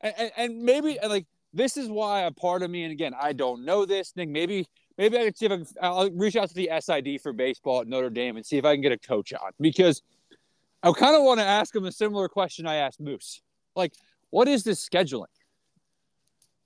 and, 0.00 0.32
and 0.36 0.62
maybe 0.62 0.98
like 1.06 1.26
this 1.52 1.76
is 1.76 1.88
why 1.88 2.22
a 2.22 2.30
part 2.30 2.62
of 2.62 2.70
me, 2.70 2.82
and 2.82 2.92
again, 2.92 3.14
I 3.18 3.32
don't 3.32 3.64
know 3.64 3.86
this 3.86 4.10
thing. 4.10 4.32
Maybe 4.32 4.66
maybe 5.00 5.16
I 5.18 5.24
can 5.24 5.34
see 5.34 5.46
if 5.46 5.52
I 5.52 5.56
can, 5.56 5.66
I'll 5.80 6.10
reach 6.10 6.36
out 6.36 6.48
to 6.50 6.54
the 6.54 6.70
SID 6.78 7.22
for 7.22 7.32
baseball 7.32 7.80
at 7.80 7.88
Notre 7.88 8.10
Dame 8.10 8.36
and 8.36 8.44
see 8.44 8.58
if 8.58 8.66
I 8.66 8.74
can 8.74 8.82
get 8.82 8.92
a 8.92 8.98
coach 8.98 9.32
on 9.32 9.52
because 9.58 10.02
I 10.82 10.92
kind 10.92 11.16
of 11.16 11.22
want 11.22 11.40
to 11.40 11.46
ask 11.46 11.74
him 11.74 11.86
a 11.86 11.92
similar 11.92 12.28
question 12.28 12.66
I 12.66 12.76
asked 12.76 13.00
Moose. 13.00 13.40
Like, 13.74 13.94
what 14.28 14.46
is 14.46 14.62
this 14.62 14.86
scheduling? 14.86 15.24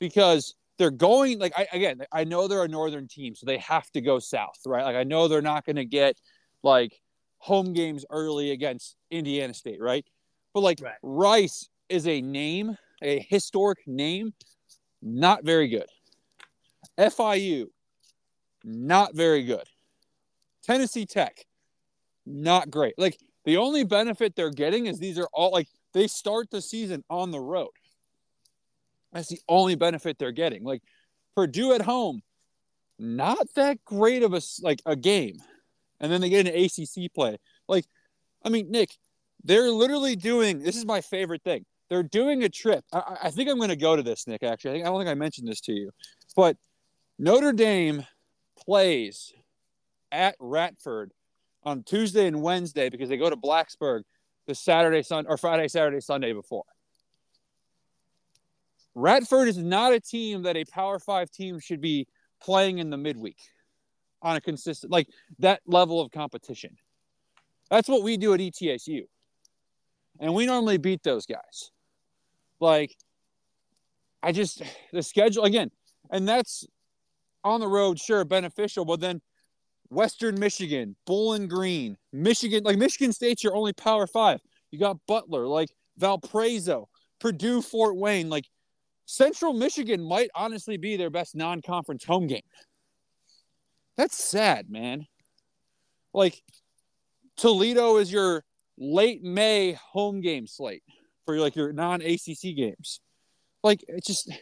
Because 0.00 0.54
they're 0.78 0.90
going 0.90 1.38
like 1.38 1.52
I 1.56 1.68
again, 1.72 2.02
I 2.12 2.24
know 2.24 2.48
they're 2.48 2.64
a 2.64 2.68
northern 2.68 3.06
team, 3.06 3.36
so 3.36 3.46
they 3.46 3.58
have 3.58 3.88
to 3.92 4.00
go 4.00 4.18
south, 4.18 4.58
right? 4.66 4.84
Like 4.84 4.96
I 4.96 5.04
know 5.04 5.28
they're 5.28 5.40
not 5.40 5.64
going 5.64 5.76
to 5.76 5.84
get 5.84 6.16
like 6.64 7.00
home 7.38 7.72
games 7.72 8.04
early 8.10 8.50
against 8.50 8.96
Indiana 9.12 9.54
State, 9.54 9.80
right? 9.80 10.04
But 10.52 10.60
like 10.60 10.80
right. 10.82 10.94
Rice 11.02 11.68
is 11.88 12.08
a 12.08 12.20
name, 12.20 12.76
a 13.00 13.20
historic 13.20 13.86
name, 13.86 14.34
not 15.00 15.44
very 15.44 15.68
good. 15.68 15.86
FIU, 16.98 17.66
not 18.64 19.14
very 19.14 19.44
good. 19.44 19.64
Tennessee 20.64 21.06
Tech, 21.06 21.44
not 22.26 22.70
great. 22.70 22.94
Like 22.98 23.18
the 23.44 23.58
only 23.58 23.84
benefit 23.84 24.34
they're 24.34 24.50
getting 24.50 24.86
is 24.86 24.98
these 24.98 25.18
are 25.18 25.28
all 25.32 25.52
like 25.52 25.68
they 25.92 26.06
start 26.06 26.50
the 26.50 26.62
season 26.62 27.04
on 27.10 27.30
the 27.30 27.40
road. 27.40 27.70
That's 29.12 29.28
the 29.28 29.40
only 29.48 29.76
benefit 29.76 30.18
they're 30.18 30.32
getting. 30.32 30.64
Like 30.64 30.82
Purdue 31.36 31.72
at 31.72 31.82
home, 31.82 32.22
not 32.98 33.46
that 33.54 33.84
great 33.84 34.22
of 34.22 34.34
a 34.34 34.40
like 34.62 34.80
a 34.86 34.96
game, 34.96 35.36
and 36.00 36.10
then 36.10 36.20
they 36.20 36.30
get 36.30 36.46
an 36.46 36.54
ACC 36.54 37.12
play. 37.14 37.38
Like, 37.68 37.86
I 38.44 38.48
mean, 38.48 38.70
Nick, 38.70 38.90
they're 39.44 39.70
literally 39.70 40.16
doing 40.16 40.60
this 40.60 40.76
is 40.76 40.86
my 40.86 41.00
favorite 41.00 41.42
thing. 41.42 41.64
They're 41.90 42.02
doing 42.02 42.42
a 42.44 42.48
trip. 42.48 42.84
I, 42.92 43.18
I 43.24 43.30
think 43.30 43.50
I'm 43.50 43.58
going 43.58 43.68
to 43.68 43.76
go 43.76 43.94
to 43.94 44.02
this, 44.02 44.26
Nick. 44.26 44.42
Actually, 44.42 44.70
I, 44.70 44.74
think, 44.74 44.86
I 44.86 44.90
don't 44.90 45.00
think 45.00 45.10
I 45.10 45.14
mentioned 45.14 45.46
this 45.46 45.60
to 45.62 45.72
you, 45.72 45.90
but 46.34 46.56
Notre 47.18 47.52
Dame 47.52 48.04
plays 48.66 49.32
at 50.12 50.36
Radford 50.38 51.12
on 51.62 51.82
Tuesday 51.82 52.26
and 52.26 52.42
Wednesday 52.42 52.88
because 52.88 53.08
they 53.08 53.16
go 53.16 53.30
to 53.30 53.36
Blacksburg 53.36 54.02
the 54.46 54.54
Saturday, 54.54 55.02
Sun 55.02 55.26
or 55.28 55.36
Friday, 55.36 55.68
Saturday, 55.68 56.00
Sunday 56.00 56.32
before. 56.32 56.64
Radford 58.94 59.48
is 59.48 59.58
not 59.58 59.92
a 59.92 60.00
team 60.00 60.42
that 60.42 60.56
a 60.56 60.64
Power 60.64 60.98
Five 60.98 61.30
team 61.30 61.58
should 61.58 61.80
be 61.80 62.06
playing 62.42 62.78
in 62.78 62.90
the 62.90 62.96
midweek 62.96 63.38
on 64.22 64.36
a 64.36 64.40
consistent 64.40 64.92
like 64.92 65.08
that 65.38 65.60
level 65.66 66.00
of 66.00 66.10
competition. 66.10 66.76
That's 67.70 67.88
what 67.88 68.02
we 68.02 68.16
do 68.16 68.34
at 68.34 68.40
ETSU 68.40 69.06
and 70.20 70.34
we 70.34 70.46
normally 70.46 70.78
beat 70.78 71.02
those 71.02 71.26
guys. 71.26 71.70
Like, 72.60 72.96
I 74.22 74.32
just 74.32 74.62
the 74.92 75.02
schedule 75.02 75.44
again, 75.44 75.70
and 76.10 76.28
that's 76.28 76.66
on 77.44 77.60
the 77.60 77.68
road, 77.68 77.98
sure, 78.00 78.24
beneficial, 78.24 78.84
but 78.84 79.00
then 79.00 79.20
Western 79.90 80.38
Michigan, 80.38 80.96
Bowling 81.06 81.46
Green, 81.46 81.96
Michigan, 82.12 82.64
like 82.64 82.78
Michigan 82.78 83.12
State's 83.12 83.44
your 83.44 83.54
only 83.54 83.72
Power 83.72 84.06
Five. 84.06 84.40
You 84.70 84.78
got 84.78 84.98
Butler, 85.06 85.46
like 85.46 85.70
Valparaiso, 85.98 86.88
Purdue, 87.20 87.62
Fort 87.62 87.96
Wayne, 87.96 88.28
like 88.28 88.46
Central 89.06 89.52
Michigan 89.52 90.02
might 90.02 90.30
honestly 90.34 90.76
be 90.76 90.96
their 90.96 91.10
best 91.10 91.36
non-conference 91.36 92.04
home 92.04 92.26
game. 92.26 92.42
That's 93.96 94.16
sad, 94.16 94.70
man. 94.70 95.06
Like 96.12 96.42
Toledo 97.36 97.98
is 97.98 98.10
your 98.10 98.44
late 98.78 99.22
May 99.22 99.72
home 99.72 100.20
game 100.20 100.46
slate 100.46 100.82
for 101.26 101.38
like 101.38 101.56
your 101.56 101.72
non 101.72 102.02
ACC 102.02 102.56
games. 102.56 103.00
Like 103.62 103.84
it's 103.88 104.06
just 104.06 104.32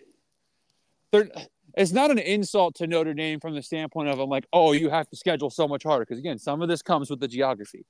there. 1.11 1.29
It's 1.74 1.92
not 1.92 2.11
an 2.11 2.18
insult 2.18 2.74
to 2.76 2.87
Notre 2.87 3.14
Dame 3.14 3.40
from 3.40 3.54
the 3.54 3.62
standpoint 3.62 4.08
of 4.08 4.18
I'm 4.18 4.28
like, 4.28 4.46
oh, 4.52 4.72
you 4.72 4.90
have 4.90 5.08
to 5.08 5.16
schedule 5.16 5.50
so 5.50 5.66
much 5.66 5.82
harder 5.82 6.04
because 6.04 6.18
again, 6.18 6.38
some 6.38 6.61
of 6.61 6.68
this 6.68 6.82
comes 6.82 7.08
with 7.08 7.20
the 7.20 7.28
geography. 7.28 7.87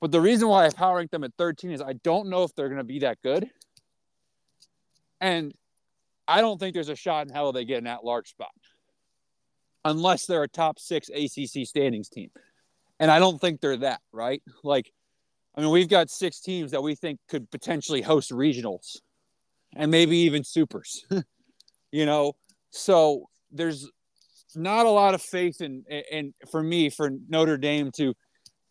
But 0.00 0.12
the 0.12 0.20
reason 0.20 0.48
why 0.48 0.66
I 0.66 0.70
power 0.70 0.96
rank 0.96 1.10
them 1.10 1.24
at 1.24 1.32
13 1.36 1.72
is 1.72 1.82
I 1.82 1.94
don't 2.04 2.28
know 2.28 2.44
if 2.44 2.54
they're 2.54 2.68
going 2.68 2.78
to 2.78 2.84
be 2.84 3.00
that 3.00 3.18
good, 3.22 3.50
and 5.20 5.52
I 6.26 6.40
don't 6.40 6.58
think 6.58 6.74
there's 6.74 6.88
a 6.88 6.96
shot 6.96 7.26
in 7.26 7.32
hell 7.32 7.52
they 7.52 7.64
get 7.64 7.78
in 7.78 7.84
that 7.84 8.04
large 8.04 8.28
spot 8.28 8.52
unless 9.84 10.26
they're 10.26 10.42
a 10.42 10.48
top 10.48 10.78
six 10.78 11.08
ACC 11.08 11.66
standings 11.66 12.08
team. 12.08 12.30
And 13.00 13.10
I 13.10 13.18
don't 13.18 13.40
think 13.40 13.60
they're 13.60 13.76
that, 13.78 14.00
right? 14.12 14.42
Like, 14.62 14.92
I 15.54 15.60
mean, 15.60 15.70
we've 15.70 15.88
got 15.88 16.10
six 16.10 16.40
teams 16.40 16.72
that 16.72 16.82
we 16.82 16.94
think 16.94 17.20
could 17.28 17.50
potentially 17.50 18.02
host 18.02 18.30
regionals 18.30 18.98
and 19.74 19.90
maybe 19.90 20.18
even 20.18 20.44
supers, 20.44 21.06
you 21.92 22.06
know? 22.06 22.34
So 22.78 23.28
there's, 23.50 23.88
not 24.54 24.86
a 24.86 24.90
lot 24.90 25.14
of 25.14 25.20
faith 25.22 25.60
in 25.60 25.84
in 26.10 26.32
for 26.50 26.62
me 26.62 26.88
for 26.90 27.10
Notre 27.28 27.58
Dame 27.58 27.90
to 27.92 28.14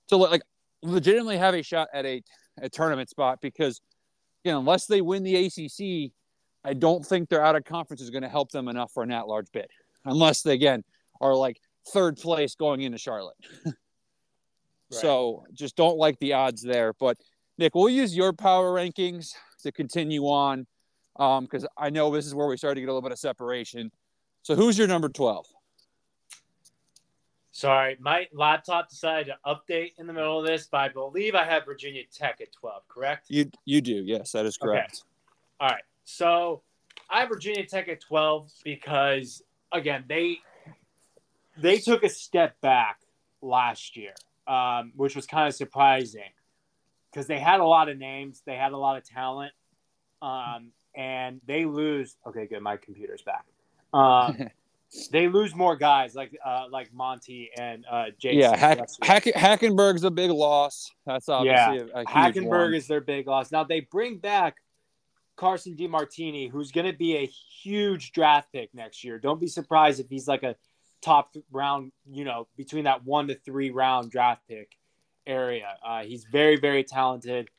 to 0.07 0.17
like 0.17 0.41
legitimately 0.81 1.37
have 1.37 1.53
a 1.53 1.61
shot 1.61 1.87
at 1.93 2.05
a, 2.05 2.21
a 2.61 2.69
tournament 2.69 3.09
spot 3.09 3.39
because 3.41 3.81
you 4.43 4.51
know 4.51 4.59
unless 4.59 4.85
they 4.87 5.01
win 5.01 5.23
the 5.23 5.45
ACC, 5.45 6.11
I 6.63 6.73
don't 6.73 7.05
think 7.05 7.29
their 7.29 7.43
out 7.43 7.55
of 7.55 7.63
conference 7.63 8.01
is 8.01 8.09
going 8.09 8.23
to 8.23 8.29
help 8.29 8.51
them 8.51 8.67
enough 8.67 8.91
for 8.91 9.03
an 9.03 9.11
at 9.11 9.27
large 9.27 9.47
bid 9.51 9.67
unless 10.05 10.41
they 10.41 10.53
again 10.53 10.83
are 11.21 11.35
like 11.35 11.59
third 11.93 12.17
place 12.17 12.55
going 12.55 12.81
into 12.81 12.97
Charlotte. 12.97 13.37
right. 13.65 13.75
So 14.89 15.45
just 15.53 15.75
don't 15.75 15.97
like 15.97 16.19
the 16.19 16.33
odds 16.33 16.61
there. 16.61 16.93
But 16.99 17.17
Nick, 17.57 17.75
we'll 17.75 17.89
use 17.89 18.15
your 18.15 18.33
power 18.33 18.73
rankings 18.73 19.33
to 19.63 19.71
continue 19.71 20.23
on 20.23 20.65
because 21.17 21.63
um, 21.63 21.69
I 21.77 21.89
know 21.89 22.11
this 22.11 22.25
is 22.25 22.35
where 22.35 22.47
we 22.47 22.57
started 22.57 22.75
to 22.75 22.81
get 22.81 22.87
a 22.87 22.93
little 22.93 23.01
bit 23.01 23.11
of 23.11 23.19
separation. 23.19 23.91
So 24.43 24.55
who's 24.55 24.77
your 24.77 24.87
number 24.87 25.09
12? 25.09 25.45
Sorry, 27.51 27.97
my 27.99 28.27
laptop 28.33 28.87
decided 28.87 29.33
to 29.33 29.37
update 29.51 29.93
in 29.97 30.05
the 30.05 30.13
middle 30.13 30.39
of 30.39 30.45
this, 30.45 30.67
but 30.71 30.77
I 30.77 30.89
believe 30.89 31.33
I 31.33 31.43
have 31.43 31.65
Virginia 31.65 32.03
Tech 32.13 32.39
at 32.39 32.51
12, 32.53 32.87
correct? 32.87 33.25
You 33.29 33.49
you 33.65 33.81
do, 33.81 33.95
yes, 33.95 34.31
that 34.33 34.45
is 34.45 34.57
correct. 34.57 34.91
Okay. 34.91 35.01
All 35.59 35.69
right. 35.69 35.83
So 36.05 36.61
I 37.09 37.21
have 37.21 37.29
Virginia 37.29 37.65
Tech 37.65 37.87
at 37.87 37.99
12 38.01 38.51
because 38.63 39.41
again, 39.71 40.03
they 40.07 40.37
they 41.57 41.79
took 41.79 42.03
a 42.03 42.09
step 42.09 42.61
back 42.61 42.99
last 43.41 43.97
year, 43.97 44.13
um, 44.47 44.91
which 44.95 45.15
was 45.15 45.25
kind 45.25 45.47
of 45.47 45.55
surprising 45.55 46.29
because 47.11 47.25
they 47.25 47.39
had 47.39 47.59
a 47.59 47.65
lot 47.65 47.89
of 47.89 47.97
names, 47.97 48.43
they 48.45 48.55
had 48.55 48.71
a 48.71 48.77
lot 48.77 48.97
of 48.97 49.03
talent, 49.03 49.53
um, 50.21 50.71
and 50.97 51.39
they 51.45 51.63
lose. 51.63 52.17
Okay, 52.25 52.47
good. 52.47 52.61
My 52.61 52.75
computer's 52.75 53.21
back. 53.21 53.45
Um, 53.93 54.49
they 55.11 55.29
lose 55.29 55.55
more 55.55 55.77
guys 55.77 56.15
like 56.15 56.37
uh, 56.43 56.65
like 56.69 56.93
Monty 56.93 57.51
and 57.57 57.85
uh, 57.89 58.05
Jason. 58.17 58.39
Yeah, 58.39 58.57
Hack, 58.57 58.79
Hack, 59.01 59.23
Hackenberg's 59.23 60.03
a 60.03 60.11
big 60.11 60.31
loss. 60.31 60.91
That's 61.05 61.29
obviously 61.29 61.77
yeah. 61.77 61.83
a, 61.93 62.01
a 62.01 62.05
Hackenberg 62.05 62.49
one. 62.49 62.73
is 62.73 62.87
their 62.87 63.01
big 63.01 63.27
loss. 63.27 63.51
Now 63.51 63.63
they 63.63 63.81
bring 63.81 64.17
back 64.17 64.57
Carson 65.37 65.75
DeMartini, 65.75 66.49
who's 66.49 66.71
going 66.71 66.91
to 66.91 66.97
be 66.97 67.15
a 67.15 67.25
huge 67.25 68.11
draft 68.11 68.51
pick 68.51 68.73
next 68.73 69.03
year. 69.03 69.19
Don't 69.19 69.39
be 69.39 69.47
surprised 69.47 69.99
if 69.99 70.09
he's 70.09 70.27
like 70.27 70.43
a 70.43 70.55
top 71.01 71.35
round, 71.51 71.91
you 72.09 72.25
know, 72.25 72.47
between 72.57 72.85
that 72.85 73.05
one 73.05 73.27
to 73.27 73.35
three 73.35 73.69
round 73.69 74.11
draft 74.11 74.41
pick 74.49 74.71
area. 75.27 75.77
Uh, 75.85 76.03
he's 76.03 76.25
very, 76.25 76.57
very 76.57 76.83
talented. 76.83 77.49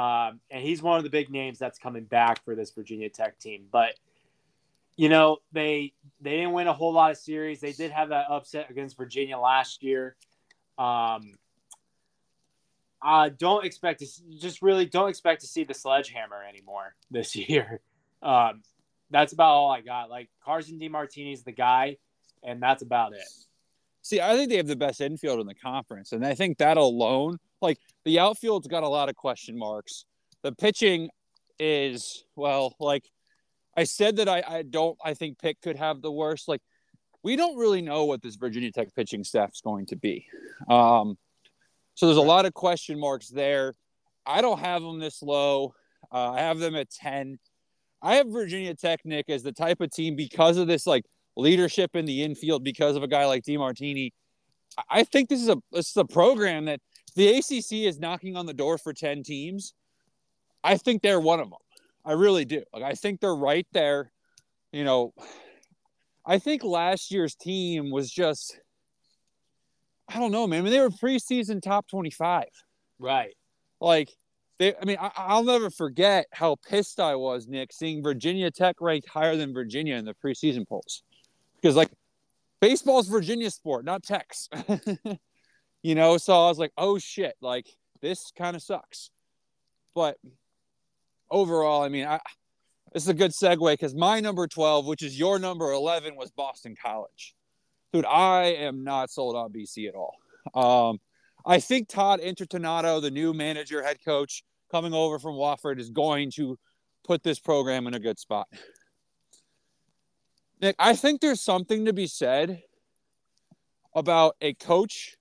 Um, 0.00 0.40
and 0.50 0.62
he's 0.62 0.80
one 0.82 0.96
of 0.96 1.04
the 1.04 1.10
big 1.10 1.28
names 1.28 1.58
that's 1.58 1.78
coming 1.78 2.04
back 2.04 2.42
for 2.42 2.54
this 2.54 2.70
Virginia 2.70 3.10
Tech 3.10 3.38
team. 3.38 3.66
But 3.70 3.96
you 4.96 5.10
know, 5.10 5.38
they 5.52 5.92
they 6.22 6.36
didn't 6.38 6.52
win 6.52 6.68
a 6.68 6.72
whole 6.72 6.94
lot 6.94 7.10
of 7.10 7.18
series. 7.18 7.60
They 7.60 7.72
did 7.72 7.90
have 7.90 8.08
that 8.08 8.30
upset 8.30 8.70
against 8.70 8.96
Virginia 8.96 9.36
last 9.36 9.82
year. 9.82 10.16
Um, 10.78 11.34
I 13.02 13.28
don't 13.28 13.66
expect 13.66 14.00
to 14.00 14.06
just 14.38 14.62
really 14.62 14.86
don't 14.86 15.10
expect 15.10 15.42
to 15.42 15.46
see 15.46 15.64
the 15.64 15.74
sledgehammer 15.74 16.42
anymore 16.48 16.94
this 17.10 17.36
year. 17.50 17.80
Um, 18.22 18.62
that's 19.10 19.34
about 19.34 19.50
all 19.50 19.70
I 19.70 19.82
got. 19.82 20.08
Like 20.08 20.30
Carson 20.42 20.78
DeMartini's 20.78 21.42
the 21.42 21.52
guy, 21.52 21.98
and 22.42 22.62
that's 22.62 22.82
about 22.82 23.12
it. 23.12 23.28
See, 24.00 24.18
I 24.18 24.34
think 24.34 24.48
they 24.48 24.56
have 24.56 24.66
the 24.66 24.76
best 24.76 25.02
infield 25.02 25.40
in 25.40 25.46
the 25.46 25.54
conference, 25.54 26.12
and 26.12 26.24
I 26.24 26.34
think 26.34 26.56
that 26.56 26.78
alone, 26.78 27.38
like 27.60 27.78
the 28.04 28.18
outfield's 28.18 28.66
got 28.66 28.82
a 28.82 28.88
lot 28.88 29.08
of 29.08 29.16
question 29.16 29.58
marks. 29.58 30.04
The 30.42 30.52
pitching 30.52 31.10
is 31.58 32.24
well, 32.36 32.74
like 32.80 33.04
I 33.76 33.84
said 33.84 34.16
that 34.16 34.28
I, 34.28 34.42
I 34.46 34.62
don't 34.62 34.98
I 35.04 35.14
think 35.14 35.38
Pitt 35.38 35.58
could 35.62 35.76
have 35.76 36.00
the 36.02 36.12
worst. 36.12 36.48
Like 36.48 36.62
we 37.22 37.36
don't 37.36 37.56
really 37.56 37.82
know 37.82 38.04
what 38.04 38.22
this 38.22 38.36
Virginia 38.36 38.72
Tech 38.72 38.94
pitching 38.94 39.24
staff's 39.24 39.60
going 39.60 39.86
to 39.86 39.96
be. 39.96 40.26
Um, 40.68 41.18
so 41.94 42.06
there's 42.06 42.16
a 42.16 42.22
lot 42.22 42.46
of 42.46 42.54
question 42.54 42.98
marks 42.98 43.28
there. 43.28 43.74
I 44.24 44.40
don't 44.40 44.60
have 44.60 44.82
them 44.82 44.98
this 44.98 45.22
low. 45.22 45.74
Uh, 46.10 46.32
I 46.32 46.40
have 46.40 46.58
them 46.58 46.74
at 46.74 46.90
10. 46.90 47.38
I 48.02 48.16
have 48.16 48.28
Virginia 48.28 48.74
Tech, 48.74 49.00
Nick, 49.04 49.28
as 49.28 49.42
the 49.42 49.52
type 49.52 49.80
of 49.80 49.90
team 49.90 50.16
because 50.16 50.56
of 50.56 50.66
this 50.66 50.86
like 50.86 51.04
leadership 51.36 51.94
in 51.94 52.06
the 52.06 52.22
infield, 52.22 52.64
because 52.64 52.96
of 52.96 53.02
a 53.02 53.08
guy 53.08 53.26
like 53.26 53.44
DeMartini. 53.44 54.12
I 54.88 55.04
think 55.04 55.28
this 55.28 55.42
is 55.42 55.48
a 55.48 55.56
this 55.72 55.90
is 55.90 55.96
a 55.96 56.04
program 56.04 56.66
that 56.66 56.80
the 57.14 57.38
ACC 57.38 57.86
is 57.86 57.98
knocking 57.98 58.36
on 58.36 58.46
the 58.46 58.54
door 58.54 58.78
for 58.78 58.92
10 58.92 59.22
teams. 59.22 59.74
I 60.62 60.76
think 60.76 61.02
they're 61.02 61.20
one 61.20 61.40
of 61.40 61.50
them. 61.50 61.58
I 62.04 62.12
really 62.12 62.44
do. 62.44 62.62
Like 62.72 62.82
I 62.82 62.92
think 62.92 63.20
they're 63.20 63.34
right 63.34 63.66
there. 63.72 64.10
You 64.72 64.84
know, 64.84 65.12
I 66.24 66.38
think 66.38 66.62
last 66.62 67.10
year's 67.10 67.34
team 67.34 67.90
was 67.90 68.10
just 68.10 68.58
I 70.08 70.18
don't 70.18 70.32
know, 70.32 70.46
man. 70.46 70.60
I 70.60 70.62
mean, 70.62 70.72
they 70.72 70.80
were 70.80 70.90
preseason 70.90 71.62
top 71.62 71.86
25. 71.88 72.44
Right. 72.98 73.34
Like 73.80 74.10
they 74.58 74.74
I 74.74 74.84
mean, 74.84 74.96
I, 75.00 75.34
will 75.34 75.44
never 75.44 75.70
forget 75.70 76.26
how 76.32 76.56
pissed 76.68 77.00
I 77.00 77.16
was, 77.16 77.46
Nick, 77.48 77.72
seeing 77.72 78.02
Virginia 78.02 78.50
Tech 78.50 78.76
ranked 78.80 79.08
higher 79.08 79.36
than 79.36 79.54
Virginia 79.54 79.96
in 79.96 80.04
the 80.04 80.14
preseason 80.14 80.68
polls. 80.68 81.02
Because 81.56 81.76
like 81.76 81.90
baseball's 82.60 83.08
Virginia 83.08 83.50
sport, 83.50 83.84
not 83.84 84.02
Tech's. 84.02 84.48
you 85.82 85.94
know, 85.94 86.18
so 86.18 86.32
I 86.32 86.48
was 86.48 86.58
like, 86.58 86.72
oh 86.76 86.98
shit, 86.98 87.34
like 87.40 87.66
this 88.02 88.32
kind 88.36 88.56
of 88.56 88.62
sucks. 88.62 89.10
But 89.94 90.16
overall, 91.30 91.82
I 91.82 91.88
mean, 91.88 92.06
I, 92.06 92.20
this 92.92 93.04
is 93.04 93.08
a 93.08 93.14
good 93.14 93.32
segue 93.32 93.72
because 93.72 93.94
my 93.94 94.20
number 94.20 94.46
12, 94.46 94.86
which 94.86 95.02
is 95.02 95.18
your 95.18 95.38
number 95.38 95.72
11, 95.72 96.16
was 96.16 96.30
Boston 96.30 96.74
College. 96.80 97.34
Dude, 97.92 98.04
I 98.04 98.54
am 98.58 98.84
not 98.84 99.10
sold 99.10 99.36
on 99.36 99.52
BC 99.52 99.88
at 99.88 99.94
all. 99.94 100.14
Um, 100.54 100.98
I 101.44 101.58
think 101.60 101.88
Todd 101.88 102.20
Interdonato, 102.20 103.00
the 103.00 103.10
new 103.10 103.32
manager, 103.32 103.82
head 103.82 103.98
coach 104.04 104.42
coming 104.70 104.92
over 104.92 105.18
from 105.18 105.34
Wofford, 105.34 105.78
is 105.78 105.90
going 105.90 106.30
to 106.32 106.58
put 107.04 107.22
this 107.22 107.38
program 107.38 107.86
in 107.86 107.94
a 107.94 107.98
good 107.98 108.18
spot. 108.18 108.46
Nick, 110.60 110.76
I 110.78 110.94
think 110.94 111.20
there's 111.20 111.40
something 111.40 111.86
to 111.86 111.92
be 111.92 112.06
said 112.06 112.62
about 113.94 114.36
a 114.40 114.54
coach 114.54 115.16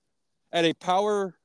at 0.51 0.65
a 0.65 0.73
power 0.73 1.35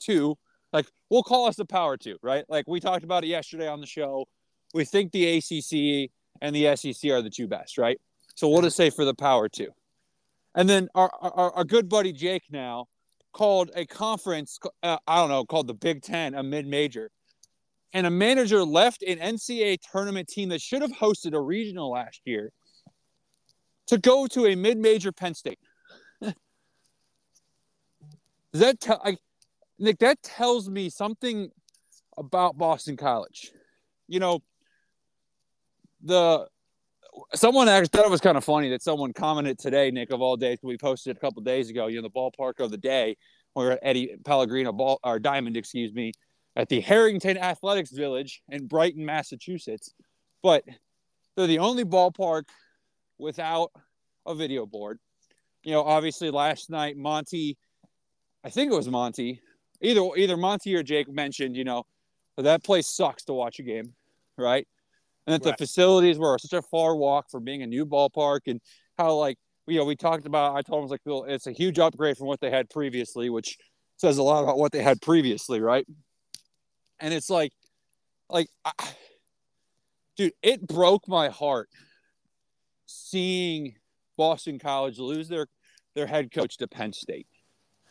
two 0.00 0.36
like 0.74 0.86
we'll 1.08 1.22
call 1.22 1.46
us 1.46 1.56
the 1.56 1.64
power 1.64 1.96
two, 1.96 2.18
right? 2.20 2.44
Like 2.48 2.66
we 2.66 2.80
talked 2.80 3.04
about 3.04 3.24
it 3.24 3.28
yesterday 3.28 3.68
on 3.68 3.80
the 3.80 3.86
show. 3.86 4.26
We 4.74 4.84
think 4.84 5.12
the 5.12 5.36
ACC 5.36 6.10
and 6.42 6.54
the 6.54 6.76
SEC 6.76 7.10
are 7.12 7.22
the 7.22 7.30
two 7.30 7.46
best, 7.46 7.78
right? 7.78 7.98
So 8.34 8.48
we'll 8.48 8.62
just 8.62 8.76
say 8.76 8.90
for 8.90 9.04
the 9.04 9.14
power 9.14 9.48
two. 9.48 9.68
And 10.56 10.68
then 10.68 10.88
our, 10.94 11.10
our, 11.20 11.52
our 11.52 11.64
good 11.64 11.88
buddy 11.88 12.12
Jake 12.12 12.42
now 12.50 12.86
called 13.32 13.70
a 13.76 13.86
conference, 13.86 14.58
uh, 14.82 14.98
I 15.06 15.20
don't 15.20 15.28
know, 15.28 15.44
called 15.44 15.68
the 15.68 15.74
Big 15.74 16.02
Ten, 16.02 16.34
a 16.34 16.42
mid 16.42 16.66
major. 16.66 17.10
And 17.92 18.08
a 18.08 18.10
manager 18.10 18.64
left 18.64 19.04
an 19.04 19.18
NCAA 19.18 19.78
tournament 19.92 20.28
team 20.28 20.48
that 20.48 20.60
should 20.60 20.82
have 20.82 20.92
hosted 20.92 21.34
a 21.34 21.40
regional 21.40 21.92
last 21.92 22.20
year 22.24 22.50
to 23.86 23.98
go 23.98 24.26
to 24.26 24.46
a 24.46 24.56
mid 24.56 24.78
major 24.78 25.12
Penn 25.12 25.34
State. 25.34 25.60
That 28.54 28.80
tell? 28.80 29.00
I, 29.04 29.16
Nick, 29.78 29.98
that 29.98 30.22
tells 30.22 30.68
me 30.68 30.88
something 30.88 31.50
about 32.16 32.56
Boston 32.56 32.96
College. 32.96 33.50
You 34.06 34.20
know, 34.20 34.42
the 36.02 36.46
someone 37.34 37.68
actually 37.68 37.88
thought 37.88 38.06
it 38.06 38.10
was 38.10 38.20
kind 38.20 38.36
of 38.36 38.44
funny 38.44 38.70
that 38.70 38.82
someone 38.82 39.12
commented 39.12 39.58
today, 39.58 39.90
Nick, 39.90 40.12
of 40.12 40.20
all 40.20 40.36
days, 40.36 40.58
we 40.62 40.76
posted 40.78 41.16
a 41.16 41.20
couple 41.20 41.42
days 41.42 41.70
ago, 41.70 41.86
you 41.86 42.00
know, 42.00 42.02
the 42.02 42.10
ballpark 42.10 42.60
of 42.60 42.70
the 42.70 42.76
day, 42.76 43.16
we 43.54 43.64
are 43.66 43.78
Eddie 43.82 44.16
Pellagrino 44.24 44.76
ball 44.76 44.98
or 45.04 45.18
Diamond, 45.18 45.56
excuse 45.56 45.92
me, 45.92 46.12
at 46.56 46.68
the 46.68 46.80
Harrington 46.80 47.38
Athletics 47.38 47.90
Village 47.90 48.42
in 48.48 48.66
Brighton, 48.66 49.04
Massachusetts. 49.04 49.94
But 50.42 50.64
they're 51.36 51.46
the 51.46 51.60
only 51.60 51.84
ballpark 51.84 52.44
without 53.18 53.70
a 54.26 54.34
video 54.34 54.66
board. 54.66 54.98
You 55.62 55.72
know, 55.72 55.82
obviously 55.82 56.30
last 56.30 56.68
night 56.68 56.96
Monty, 56.96 57.56
I 58.44 58.50
think 58.50 58.70
it 58.70 58.76
was 58.76 58.88
Monty, 58.88 59.40
either 59.80 60.02
either 60.16 60.36
Monty 60.36 60.74
or 60.74 60.82
Jake 60.82 61.10
mentioned, 61.10 61.56
you 61.56 61.64
know, 61.64 61.84
that 62.36 62.62
place 62.62 62.86
sucks 62.86 63.24
to 63.24 63.32
watch 63.32 63.58
a 63.58 63.62
game, 63.62 63.94
right? 64.36 64.68
And 65.26 65.32
that 65.32 65.46
right. 65.46 65.56
the 65.56 65.64
facilities 65.64 66.18
were 66.18 66.38
such 66.38 66.52
a 66.52 66.60
far 66.60 66.94
walk 66.94 67.30
for 67.30 67.40
being 67.40 67.62
a 67.62 67.66
new 67.66 67.86
ballpark, 67.86 68.40
and 68.46 68.60
how 68.98 69.14
like 69.14 69.38
you 69.66 69.78
know 69.78 69.86
we 69.86 69.96
talked 69.96 70.26
about. 70.26 70.54
I 70.54 70.60
told 70.60 70.78
him 70.80 70.88
was 70.88 70.90
like, 70.90 71.30
it's 71.30 71.46
a 71.46 71.52
huge 71.52 71.78
upgrade 71.78 72.18
from 72.18 72.26
what 72.26 72.40
they 72.40 72.50
had 72.50 72.68
previously, 72.68 73.30
which 73.30 73.56
says 73.96 74.18
a 74.18 74.22
lot 74.22 74.42
about 74.42 74.58
what 74.58 74.72
they 74.72 74.82
had 74.82 75.00
previously, 75.00 75.60
right? 75.60 75.86
And 77.00 77.14
it's 77.14 77.30
like, 77.30 77.52
like, 78.28 78.48
I, 78.64 78.72
dude, 80.18 80.32
it 80.42 80.66
broke 80.66 81.08
my 81.08 81.30
heart 81.30 81.70
seeing 82.84 83.76
Boston 84.18 84.58
College 84.58 84.98
lose 84.98 85.28
their 85.28 85.46
their 85.94 86.06
head 86.06 86.30
coach 86.30 86.58
to 86.58 86.68
Penn 86.68 86.92
State 86.92 87.26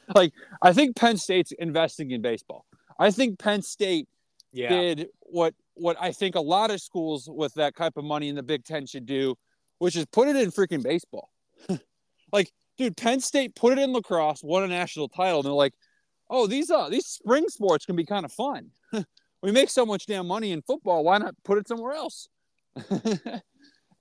like 0.15 0.33
I 0.61 0.73
think 0.73 0.95
Penn 0.95 1.17
State's 1.17 1.51
investing 1.53 2.11
in 2.11 2.21
baseball. 2.21 2.65
I 2.99 3.11
think 3.11 3.39
Penn 3.39 3.61
State 3.61 4.07
yeah. 4.51 4.69
did 4.69 5.07
what 5.21 5.53
what 5.75 5.97
I 5.99 6.11
think 6.11 6.35
a 6.35 6.41
lot 6.41 6.71
of 6.71 6.81
schools 6.81 7.27
with 7.31 7.53
that 7.55 7.75
type 7.75 7.97
of 7.97 8.05
money 8.05 8.29
in 8.29 8.35
the 8.35 8.43
Big 8.43 8.63
Ten 8.63 8.85
should 8.85 9.05
do, 9.05 9.35
which 9.79 9.95
is 9.95 10.05
put 10.05 10.27
it 10.27 10.35
in 10.35 10.51
freaking 10.51 10.83
baseball. 10.83 11.29
Like, 12.33 12.51
dude, 12.79 12.97
Penn 12.97 13.19
State 13.19 13.55
put 13.55 13.73
it 13.73 13.79
in 13.79 13.93
lacrosse, 13.93 14.43
won 14.43 14.63
a 14.63 14.67
national 14.67 15.07
title, 15.07 15.41
and 15.41 15.45
they're 15.45 15.53
like, 15.53 15.75
oh, 16.29 16.47
these 16.47 16.71
uh 16.71 16.89
these 16.89 17.05
spring 17.05 17.47
sports 17.47 17.85
can 17.85 17.95
be 17.95 18.05
kind 18.05 18.25
of 18.25 18.31
fun. 18.33 18.71
we 19.43 19.51
make 19.51 19.69
so 19.69 19.85
much 19.85 20.07
damn 20.07 20.27
money 20.27 20.51
in 20.51 20.63
football. 20.63 21.03
Why 21.03 21.19
not 21.19 21.35
put 21.43 21.59
it 21.59 21.67
somewhere 21.67 21.93
else? 21.93 22.27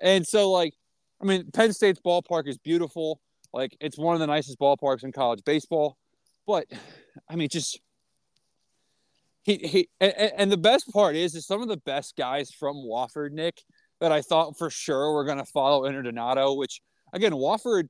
and 0.01 0.27
so, 0.27 0.51
like, 0.51 0.73
I 1.21 1.27
mean, 1.27 1.51
Penn 1.53 1.75
State's 1.75 2.01
ballpark 2.01 2.49
is 2.49 2.57
beautiful. 2.57 3.21
Like, 3.53 3.77
it's 3.81 3.99
one 3.99 4.15
of 4.15 4.21
the 4.21 4.27
nicest 4.27 4.59
ballparks 4.59 5.05
in 5.05 5.13
college 5.13 5.43
baseball. 5.45 5.97
But, 6.47 6.67
I 7.29 7.37
mean, 7.37 7.49
just 7.49 7.81
he 9.43 9.57
he 9.57 9.89
and, 10.01 10.15
and 10.37 10.53
the 10.53 10.57
best 10.57 10.93
part 10.93 11.17
is 11.17 11.35
is 11.35 11.47
some 11.47 11.63
of 11.63 11.69
the 11.69 11.77
best 11.77 12.17
guys 12.17 12.51
from 12.51 12.77
Wofford, 12.77 13.33
Nick, 13.33 13.61
that 14.01 14.13
I 14.13 14.23
thought 14.23 14.57
for 14.57 14.71
sure 14.71 15.13
were 15.13 15.27
to 15.27 15.45
follow 15.45 15.83
Interdonato. 15.83 16.57
Which 16.57 16.81
again, 17.13 17.33
Wofford 17.33 17.89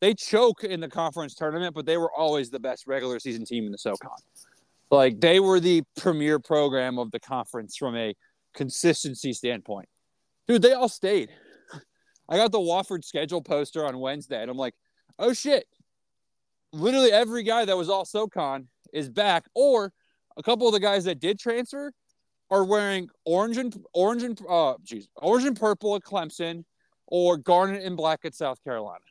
they 0.00 0.14
choke 0.14 0.64
in 0.64 0.80
the 0.80 0.88
conference 0.88 1.34
tournament, 1.34 1.74
but 1.74 1.86
they 1.86 1.96
were 1.96 2.12
always 2.12 2.50
the 2.50 2.60
best 2.60 2.86
regular 2.86 3.18
season 3.18 3.44
team 3.44 3.66
in 3.66 3.72
the 3.72 3.78
SoCon. 3.78 4.10
Like 4.90 5.20
they 5.20 5.40
were 5.40 5.60
the 5.60 5.82
premier 5.96 6.38
program 6.38 6.98
of 6.98 7.10
the 7.10 7.20
conference 7.20 7.76
from 7.76 7.96
a 7.96 8.14
consistency 8.54 9.32
standpoint. 9.32 9.88
Dude, 10.46 10.62
they 10.62 10.72
all 10.72 10.88
stayed. 10.88 11.30
I 12.28 12.36
got 12.36 12.52
the 12.52 12.58
Wofford 12.58 13.04
schedule 13.04 13.40
poster 13.40 13.84
on 13.86 13.98
Wednesday, 13.98 14.40
and 14.40 14.50
I'm 14.50 14.56
like, 14.56 14.74
oh 15.18 15.32
shit. 15.32 15.66
Literally 16.72 17.12
every 17.12 17.42
guy 17.42 17.64
that 17.64 17.76
was 17.76 17.88
all 17.88 18.04
SoCon 18.04 18.68
is 18.92 19.08
back, 19.08 19.44
or 19.54 19.92
a 20.36 20.42
couple 20.42 20.66
of 20.66 20.72
the 20.72 20.80
guys 20.80 21.04
that 21.04 21.20
did 21.20 21.38
transfer 21.38 21.92
are 22.50 22.64
wearing 22.64 23.08
orange 23.24 23.56
and 23.56 23.74
orange 23.92 24.22
and 24.22 24.40
uh 24.48 24.74
geez, 24.82 25.08
orange 25.16 25.46
and 25.46 25.58
purple 25.58 25.96
at 25.96 26.02
Clemson 26.02 26.64
or 27.06 27.36
garnet 27.36 27.82
and 27.82 27.96
black 27.96 28.20
at 28.24 28.34
South 28.34 28.62
Carolina. 28.64 29.04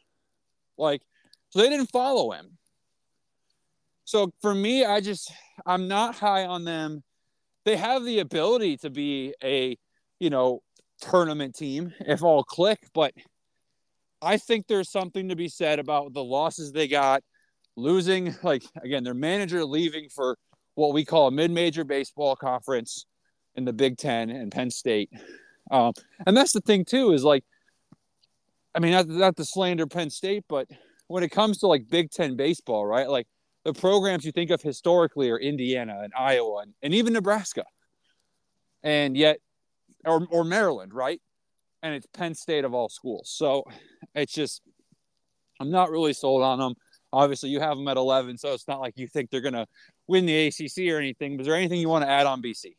Like, 0.77 1.01
so 1.49 1.59
they 1.59 1.69
didn't 1.69 1.91
follow 1.91 2.31
him. 2.31 2.57
So 4.05 4.31
for 4.41 4.53
me, 4.53 4.83
I 4.83 4.99
just 4.99 5.31
I'm 5.65 5.87
not 5.87 6.15
high 6.15 6.45
on 6.45 6.65
them. 6.65 7.03
They 7.65 7.77
have 7.77 8.03
the 8.03 8.19
ability 8.19 8.77
to 8.77 8.89
be 8.89 9.33
a, 9.41 9.77
you 10.19 10.29
know, 10.29 10.61
tournament 10.99 11.55
team 11.55 11.93
if 12.01 12.23
all 12.23 12.43
click, 12.43 12.79
but 12.93 13.13
I 14.23 14.37
think 14.37 14.67
there's 14.67 14.89
something 14.89 15.29
to 15.29 15.35
be 15.35 15.49
said 15.49 15.79
about 15.79 16.13
the 16.13 16.23
losses 16.23 16.71
they 16.71 16.87
got, 16.87 17.23
losing 17.75 18.35
like 18.43 18.63
again, 18.83 19.03
their 19.03 19.13
manager 19.13 19.63
leaving 19.65 20.09
for 20.09 20.37
what 20.75 20.93
we 20.93 21.05
call 21.05 21.27
a 21.27 21.31
mid-major 21.31 21.83
baseball 21.83 22.35
conference 22.35 23.05
in 23.55 23.65
the 23.65 23.73
Big 23.73 23.97
Ten 23.97 24.29
and 24.29 24.51
Penn 24.51 24.71
State. 24.71 25.11
Um, 25.69 25.93
and 26.25 26.35
that's 26.35 26.51
the 26.51 26.61
thing 26.61 26.85
too 26.85 27.11
is 27.11 27.23
like, 27.23 27.43
I 28.75 28.79
mean, 28.79 28.91
not, 28.91 29.07
not 29.07 29.35
to 29.37 29.45
slander 29.45 29.85
Penn 29.85 30.09
State, 30.09 30.45
but 30.49 30.67
when 31.07 31.23
it 31.23 31.29
comes 31.29 31.59
to 31.59 31.67
like 31.67 31.87
Big 31.89 32.09
Ten 32.09 32.35
baseball, 32.35 32.85
right? 32.85 33.07
Like 33.07 33.27
the 33.63 33.73
programs 33.73 34.25
you 34.25 34.31
think 34.31 34.49
of 34.49 34.61
historically 34.61 35.29
are 35.29 35.37
Indiana 35.37 35.99
and 36.03 36.11
Iowa 36.17 36.63
and, 36.63 36.73
and 36.81 36.93
even 36.93 37.13
Nebraska, 37.13 37.65
and 38.81 39.15
yet, 39.15 39.37
or 40.05 40.27
or 40.31 40.43
Maryland, 40.43 40.93
right? 40.93 41.21
And 41.81 41.93
it's 41.93 42.07
Penn 42.13 42.33
State 42.33 42.65
of 42.65 42.73
all 42.73 42.89
schools. 42.89 43.29
So 43.33 43.63
it's 44.15 44.33
just, 44.33 44.61
I'm 45.59 45.71
not 45.71 45.91
really 45.91 46.13
sold 46.13 46.43
on 46.43 46.59
them. 46.59 46.75
Obviously, 47.11 47.49
you 47.49 47.59
have 47.59 47.77
them 47.77 47.87
at 47.87 47.97
11, 47.97 48.37
so 48.37 48.53
it's 48.53 48.67
not 48.67 48.79
like 48.79 48.93
you 48.97 49.07
think 49.07 49.29
they're 49.29 49.41
going 49.41 49.53
to 49.53 49.67
win 50.07 50.25
the 50.25 50.47
ACC 50.47 50.91
or 50.91 50.97
anything. 50.97 51.37
But 51.37 51.41
is 51.41 51.47
there 51.47 51.55
anything 51.55 51.79
you 51.79 51.89
want 51.89 52.03
to 52.03 52.09
add 52.09 52.25
on 52.25 52.41
BC? 52.41 52.75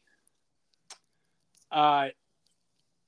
Uh, 1.71 2.09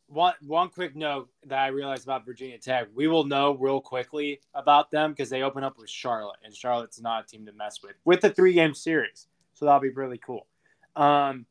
one 0.08 0.34
one 0.42 0.68
quick 0.68 0.94
note 0.94 1.28
that 1.46 1.58
I 1.58 1.68
realized 1.68 2.04
about 2.04 2.24
Virginia 2.24 2.58
Tech: 2.58 2.88
we 2.94 3.08
will 3.08 3.24
know 3.24 3.56
real 3.56 3.80
quickly 3.80 4.40
about 4.54 4.90
them 4.90 5.12
because 5.12 5.28
they 5.30 5.42
open 5.42 5.64
up 5.64 5.78
with 5.78 5.90
Charlotte, 5.90 6.38
and 6.44 6.54
Charlotte's 6.54 7.00
not 7.00 7.24
a 7.24 7.26
team 7.26 7.46
to 7.46 7.52
mess 7.52 7.82
with 7.82 7.94
with 8.04 8.20
the 8.20 8.30
three 8.30 8.52
game 8.52 8.74
series. 8.74 9.26
So 9.54 9.64
that'll 9.64 9.80
be 9.80 9.90
really 9.90 10.18
cool. 10.18 10.46
Um, 10.94 11.46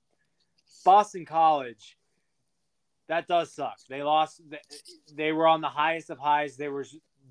Boston 0.83 1.25
College, 1.25 1.97
that 3.07 3.27
does 3.27 3.53
suck. 3.53 3.77
They 3.89 4.03
lost. 4.03 4.41
They 5.13 5.31
were 5.31 5.47
on 5.47 5.61
the 5.61 5.69
highest 5.69 6.09
of 6.09 6.17
highs. 6.17 6.57
They 6.57 6.69
were 6.69 6.85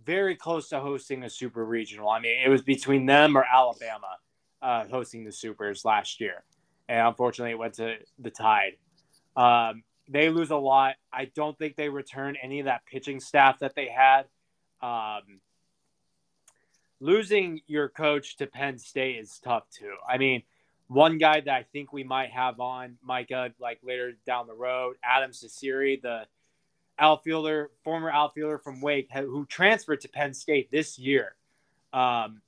very 0.05 0.37
close 0.37 0.69
to 0.69 0.81
hosting 0.81 1.25
a 1.25 1.31
super 1.31 1.65
regional. 1.65 2.09
I 2.09 2.21
mean, 2.21 2.37
it 2.45 2.49
was 2.49 2.63
between 2.63 3.07
them 3.07 3.37
or 3.37 3.45
Alabama 3.45 4.19
uh, 4.63 4.85
hosting 4.89 5.25
the 5.25 5.33
Supers 5.33 5.85
last 5.85 6.21
year, 6.21 6.45
and 6.89 7.09
unfortunately, 7.09 7.53
it 7.53 7.59
went 7.59 7.75
to 7.75 7.97
the 8.19 8.31
Tide. 8.31 8.77
Um, 9.37 9.83
they 10.09 10.29
lose 10.29 10.51
a 10.51 10.57
lot. 10.57 10.97
I 11.13 11.27
don't 11.35 11.59
think 11.59 11.77
they 11.77 11.89
return 11.89 12.37
any 12.43 12.61
of 12.61 12.67
that 12.67 12.85
pitching 12.87 13.21
staff 13.21 13.61
that 13.61 13.75
they 13.75 13.89
had. 13.89 14.27
Um, 14.83 15.41
losing 17.01 17.61
your 17.67 17.89
coach 17.89 18.37
to 18.37 18.47
Penn 18.47 18.79
State 18.79 19.19
is 19.19 19.41
tough 19.43 19.65
too. 19.71 19.95
I 20.09 20.19
mean, 20.19 20.43
one 20.89 21.19
guy 21.19 21.41
that 21.41 21.55
I 21.55 21.65
think 21.73 21.93
we 21.93 22.05
might 22.05 22.31
have 22.31 22.61
on 22.61 22.97
Micah 23.03 23.51
like 23.59 23.79
later 23.83 24.13
down 24.27 24.47
the 24.47 24.55
road, 24.55 24.97
Adam 25.03 25.31
Cecere, 25.33 26.01
the 26.01 26.27
outfielder, 26.99 27.71
former 27.83 28.11
outfielder 28.11 28.59
from 28.59 28.81
Wake, 28.81 29.11
who 29.13 29.47
transferred 29.47 30.01
to 30.03 30.09
Penn 30.09 30.35
State 30.35 30.71
this 30.71 30.99
year, 30.99 31.35
um, 31.93 32.41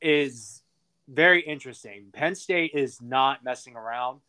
is 0.00 0.62
very 1.08 1.40
interesting. 1.40 2.06
Penn 2.12 2.34
State 2.34 2.72
is 2.74 3.00
not 3.00 3.44
messing 3.44 3.76
around 3.76 4.20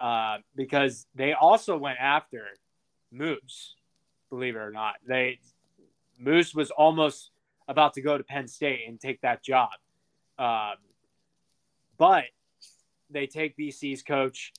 uh, 0.00 0.38
because 0.54 1.06
they 1.14 1.32
also 1.32 1.76
went 1.76 1.98
after 2.00 2.46
Moose. 3.12 3.74
Believe 4.30 4.56
it 4.56 4.58
or 4.58 4.72
not, 4.72 4.94
they 5.06 5.38
Moose 6.18 6.54
was 6.54 6.70
almost 6.70 7.30
about 7.68 7.94
to 7.94 8.00
go 8.00 8.16
to 8.16 8.24
Penn 8.24 8.48
State 8.48 8.80
and 8.88 9.00
take 9.00 9.20
that 9.20 9.42
job, 9.42 9.70
um, 10.38 10.76
but 11.98 12.24
they 13.10 13.26
take 13.26 13.56
BC's 13.56 14.02
coach. 14.02 14.52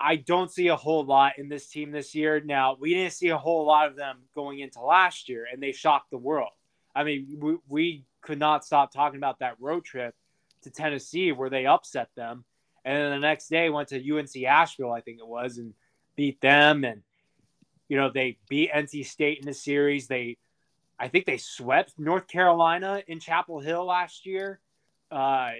I 0.00 0.16
don't 0.16 0.50
see 0.50 0.68
a 0.68 0.76
whole 0.76 1.04
lot 1.04 1.38
in 1.38 1.48
this 1.48 1.66
team 1.66 1.90
this 1.90 2.14
year. 2.14 2.40
Now, 2.40 2.76
we 2.78 2.94
didn't 2.94 3.14
see 3.14 3.28
a 3.28 3.38
whole 3.38 3.66
lot 3.66 3.88
of 3.88 3.96
them 3.96 4.18
going 4.34 4.60
into 4.60 4.80
last 4.80 5.28
year, 5.28 5.46
and 5.50 5.60
they 5.60 5.72
shocked 5.72 6.10
the 6.10 6.18
world. 6.18 6.50
I 6.94 7.02
mean, 7.02 7.38
we, 7.40 7.56
we 7.68 8.04
could 8.22 8.38
not 8.38 8.64
stop 8.64 8.92
talking 8.92 9.18
about 9.18 9.40
that 9.40 9.56
road 9.60 9.84
trip 9.84 10.14
to 10.62 10.70
Tennessee 10.70 11.32
where 11.32 11.50
they 11.50 11.66
upset 11.66 12.10
them 12.16 12.44
and 12.88 12.96
then 12.96 13.10
the 13.10 13.18
next 13.18 13.48
day 13.48 13.68
went 13.68 13.88
to 13.88 14.18
UNC 14.18 14.34
Asheville, 14.44 14.92
I 14.92 15.02
think 15.02 15.18
it 15.18 15.26
was, 15.26 15.58
and 15.58 15.74
beat 16.16 16.40
them. 16.40 16.84
And 16.84 17.02
you 17.86 17.98
know 17.98 18.10
they 18.10 18.38
beat 18.48 18.72
NC 18.72 19.04
State 19.04 19.40
in 19.40 19.46
the 19.46 19.52
series. 19.52 20.06
They, 20.06 20.38
I 20.98 21.08
think 21.08 21.26
they 21.26 21.36
swept 21.36 21.98
North 21.98 22.26
Carolina 22.28 23.02
in 23.06 23.20
Chapel 23.20 23.60
Hill 23.60 23.84
last 23.84 24.24
year. 24.24 24.60
Uh, 25.10 25.50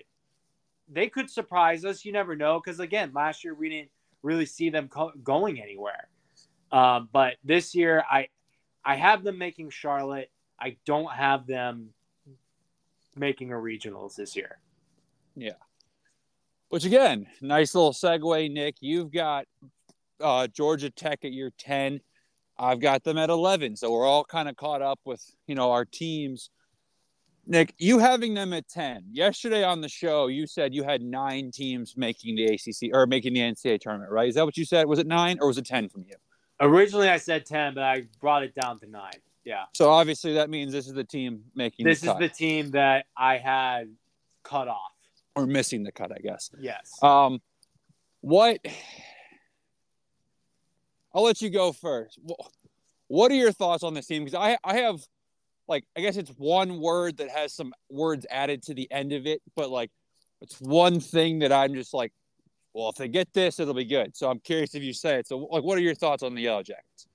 they 0.90 1.08
could 1.08 1.30
surprise 1.30 1.84
us. 1.84 2.04
You 2.04 2.12
never 2.12 2.36
know, 2.36 2.60
because 2.62 2.80
again, 2.80 3.12
last 3.14 3.44
year 3.44 3.54
we 3.54 3.68
didn't 3.68 3.90
really 4.22 4.46
see 4.46 4.70
them 4.70 4.88
co- 4.88 5.12
going 5.22 5.60
anywhere. 5.60 6.08
Um, 6.72 7.08
but 7.12 7.36
this 7.44 7.74
year, 7.74 8.04
I 8.10 8.28
I 8.84 8.96
have 8.96 9.24
them 9.24 9.38
making 9.38 9.70
Charlotte. 9.70 10.30
I 10.60 10.76
don't 10.84 11.12
have 11.12 11.46
them 11.46 11.90
making 13.16 13.52
a 13.52 13.56
regionals 13.56 14.16
this 14.16 14.36
year. 14.36 14.58
Yeah. 15.36 15.52
Which 16.68 16.84
again, 16.84 17.26
nice 17.40 17.74
little 17.74 17.92
segue, 17.92 18.52
Nick. 18.52 18.76
You've 18.80 19.12
got 19.12 19.46
uh, 20.20 20.46
Georgia 20.48 20.90
Tech 20.90 21.24
at 21.24 21.32
your 21.32 21.50
10. 21.58 22.00
I've 22.58 22.80
got 22.80 23.04
them 23.04 23.18
at 23.18 23.30
11. 23.30 23.76
So 23.76 23.90
we're 23.92 24.06
all 24.06 24.24
kind 24.24 24.48
of 24.48 24.56
caught 24.56 24.82
up 24.82 25.00
with, 25.04 25.24
you 25.46 25.54
know, 25.54 25.70
our 25.70 25.84
teams. 25.84 26.50
Nick, 27.50 27.74
you 27.78 27.98
having 27.98 28.34
them 28.34 28.52
at 28.52 28.68
10. 28.68 29.04
Yesterday 29.10 29.64
on 29.64 29.80
the 29.80 29.88
show, 29.88 30.26
you 30.26 30.46
said 30.46 30.74
you 30.74 30.82
had 30.82 31.00
nine 31.00 31.50
teams 31.50 31.96
making 31.96 32.36
the 32.36 32.44
ACC 32.44 32.94
or 32.94 33.06
making 33.06 33.32
the 33.32 33.40
NCAA 33.40 33.80
tournament, 33.80 34.12
right? 34.12 34.28
Is 34.28 34.34
that 34.34 34.44
what 34.44 34.58
you 34.58 34.66
said? 34.66 34.86
Was 34.86 34.98
it 34.98 35.06
nine 35.06 35.38
or 35.40 35.48
was 35.48 35.56
it 35.56 35.64
10 35.64 35.88
from 35.88 36.04
you? 36.06 36.14
Originally, 36.60 37.08
I 37.08 37.16
said 37.16 37.46
10, 37.46 37.72
but 37.72 37.84
I 37.84 38.02
brought 38.20 38.42
it 38.42 38.54
down 38.54 38.78
to 38.80 38.86
nine. 38.86 39.12
Yeah. 39.44 39.64
So 39.72 39.88
obviously, 39.88 40.34
that 40.34 40.50
means 40.50 40.72
this 40.72 40.86
is 40.86 40.92
the 40.92 41.04
team 41.04 41.42
making 41.54 41.86
This 41.86 42.02
the 42.02 42.12
is 42.12 42.18
the 42.18 42.28
team 42.28 42.70
that 42.72 43.06
I 43.16 43.38
had 43.38 43.94
cut 44.42 44.68
off 44.68 44.92
or 45.34 45.46
missing 45.46 45.84
the 45.84 45.92
cut, 45.92 46.12
I 46.12 46.18
guess. 46.18 46.50
Yes. 46.60 46.92
Um, 47.02 47.40
what? 48.20 48.58
I'll 51.14 51.22
let 51.22 51.40
you 51.40 51.48
go 51.48 51.72
first. 51.72 52.18
What 53.06 53.32
are 53.32 53.36
your 53.36 53.52
thoughts 53.52 53.82
on 53.82 53.94
this 53.94 54.06
team? 54.06 54.24
Because 54.24 54.38
I 54.38 54.58
I 54.62 54.80
have 54.80 55.00
like 55.68 55.84
I 55.96 56.00
guess 56.00 56.16
it's 56.16 56.30
one 56.30 56.80
word 56.80 57.18
that 57.18 57.30
has 57.30 57.52
some 57.54 57.72
words 57.90 58.26
added 58.30 58.62
to 58.64 58.74
the 58.74 58.90
end 58.90 59.12
of 59.12 59.26
it, 59.26 59.42
but 59.54 59.70
like 59.70 59.90
it's 60.40 60.60
one 60.60 61.00
thing 61.00 61.40
that 61.40 61.52
I'm 61.52 61.74
just 61.74 61.92
like, 61.92 62.12
well, 62.72 62.88
if 62.88 62.96
they 62.96 63.08
get 63.08 63.32
this, 63.32 63.58
it'll 63.58 63.74
be 63.74 63.84
good. 63.84 64.16
So 64.16 64.30
I'm 64.30 64.38
curious 64.38 64.74
if 64.74 64.82
you 64.82 64.92
say 64.92 65.16
it. 65.16 65.26
So 65.26 65.38
like, 65.38 65.64
what 65.64 65.78
are 65.78 65.82
your 65.82 65.94
thoughts 65.94 66.22
on 66.22 66.34
the 66.34 66.42
Yellow 66.42 66.62
Jackets? 66.62 67.06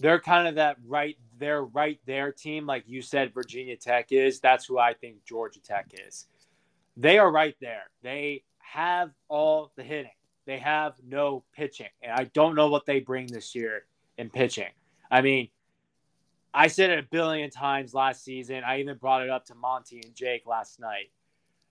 They're 0.00 0.20
kind 0.20 0.48
of 0.48 0.56
that 0.56 0.76
right. 0.86 1.16
They're 1.38 1.64
right 1.64 2.00
there 2.04 2.32
team, 2.32 2.66
like 2.66 2.84
you 2.86 3.00
said. 3.00 3.32
Virginia 3.32 3.76
Tech 3.76 4.10
is. 4.10 4.40
That's 4.40 4.66
who 4.66 4.78
I 4.78 4.92
think 4.92 5.24
Georgia 5.24 5.60
Tech 5.60 5.86
is 6.06 6.26
they 6.96 7.18
are 7.18 7.30
right 7.30 7.56
there. 7.60 7.84
They 8.02 8.44
have 8.58 9.10
all 9.28 9.72
the 9.76 9.82
hitting. 9.82 10.10
They 10.46 10.58
have 10.58 10.94
no 11.06 11.44
pitching. 11.54 11.88
And 12.02 12.12
I 12.12 12.24
don't 12.24 12.54
know 12.54 12.68
what 12.68 12.86
they 12.86 13.00
bring 13.00 13.26
this 13.26 13.54
year 13.54 13.84
in 14.18 14.30
pitching. 14.30 14.70
I 15.10 15.22
mean, 15.22 15.48
I 16.54 16.68
said 16.68 16.90
it 16.90 17.00
a 17.00 17.02
billion 17.02 17.50
times 17.50 17.94
last 17.94 18.24
season. 18.24 18.62
I 18.64 18.78
even 18.80 18.96
brought 18.96 19.22
it 19.22 19.30
up 19.30 19.44
to 19.46 19.56
Monty 19.56 20.00
and 20.04 20.14
Jake 20.14 20.46
last 20.46 20.78
night. 20.78 21.10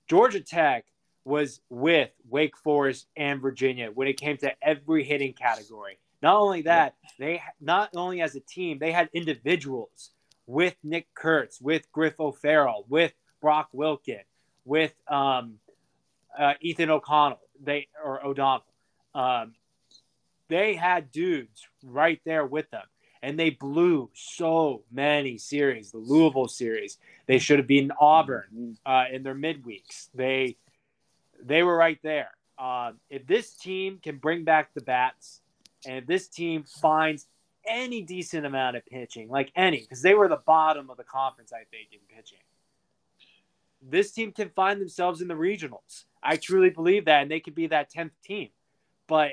Georgia 0.09 0.41
Tech 0.41 0.85
was 1.23 1.61
with 1.69 2.09
Wake 2.29 2.57
Forest 2.57 3.07
and 3.15 3.41
Virginia 3.41 3.89
when 3.93 4.09
it 4.09 4.19
came 4.19 4.35
to 4.37 4.51
every 4.61 5.05
hitting 5.05 5.31
category. 5.33 5.97
Not 6.21 6.35
only 6.35 6.63
that, 6.63 6.95
they 7.17 7.41
not 7.61 7.89
only 7.95 8.21
as 8.21 8.35
a 8.35 8.41
team, 8.41 8.77
they 8.79 8.91
had 8.91 9.09
individuals 9.13 10.11
with 10.47 10.75
Nick 10.83 11.07
Kurtz, 11.13 11.61
with 11.61 11.89
Griff 11.91 12.19
O'Ferrall, 12.19 12.85
with 12.89 13.13
Brock 13.41 13.69
Wilken, 13.73 14.23
with 14.65 14.93
um, 15.07 15.59
uh, 16.37 16.53
Ethan 16.61 16.89
O'Connell, 16.89 17.39
they 17.61 17.87
or 18.03 18.25
O'Donnell. 18.25 18.65
Um, 19.15 19.53
they 20.49 20.75
had 20.75 21.11
dudes 21.11 21.67
right 21.83 22.21
there 22.25 22.45
with 22.45 22.69
them, 22.71 22.85
and 23.23 23.39
they 23.39 23.51
blew 23.51 24.09
so 24.13 24.83
many 24.91 25.37
series. 25.37 25.91
The 25.91 25.97
Louisville 25.97 26.49
series, 26.49 26.97
they 27.25 27.39
should 27.39 27.57
have 27.57 27.67
been 27.67 27.91
Auburn 27.99 28.43
mm-hmm. 28.53 28.73
uh, 28.85 29.05
in 29.11 29.23
their 29.23 29.33
midweeks. 29.33 30.09
They 30.13 30.57
they 31.41 31.63
were 31.63 31.75
right 31.75 31.99
there. 32.03 32.31
Uh, 32.59 32.91
if 33.09 33.25
this 33.25 33.53
team 33.53 33.99
can 34.03 34.17
bring 34.17 34.43
back 34.43 34.73
the 34.73 34.81
bats, 34.81 35.41
and 35.85 35.97
if 35.97 36.05
this 36.05 36.27
team 36.27 36.63
finds 36.63 37.25
any 37.65 38.01
decent 38.01 38.45
amount 38.45 38.75
of 38.75 38.85
pitching, 38.85 39.29
like 39.29 39.51
any, 39.55 39.79
because 39.79 40.01
they 40.01 40.13
were 40.13 40.27
the 40.27 40.41
bottom 40.45 40.89
of 40.89 40.97
the 40.97 41.03
conference, 41.03 41.51
I 41.53 41.63
think, 41.71 41.89
in 41.93 41.99
pitching. 42.15 42.37
This 43.81 44.11
team 44.11 44.31
can 44.31 44.49
find 44.49 44.79
themselves 44.79 45.21
in 45.21 45.27
the 45.27 45.33
regionals. 45.33 46.03
I 46.21 46.37
truly 46.37 46.69
believe 46.69 47.05
that, 47.05 47.21
and 47.21 47.31
they 47.31 47.39
could 47.39 47.55
be 47.55 47.67
that 47.67 47.91
10th 47.91 48.11
team. 48.23 48.49
But 49.07 49.31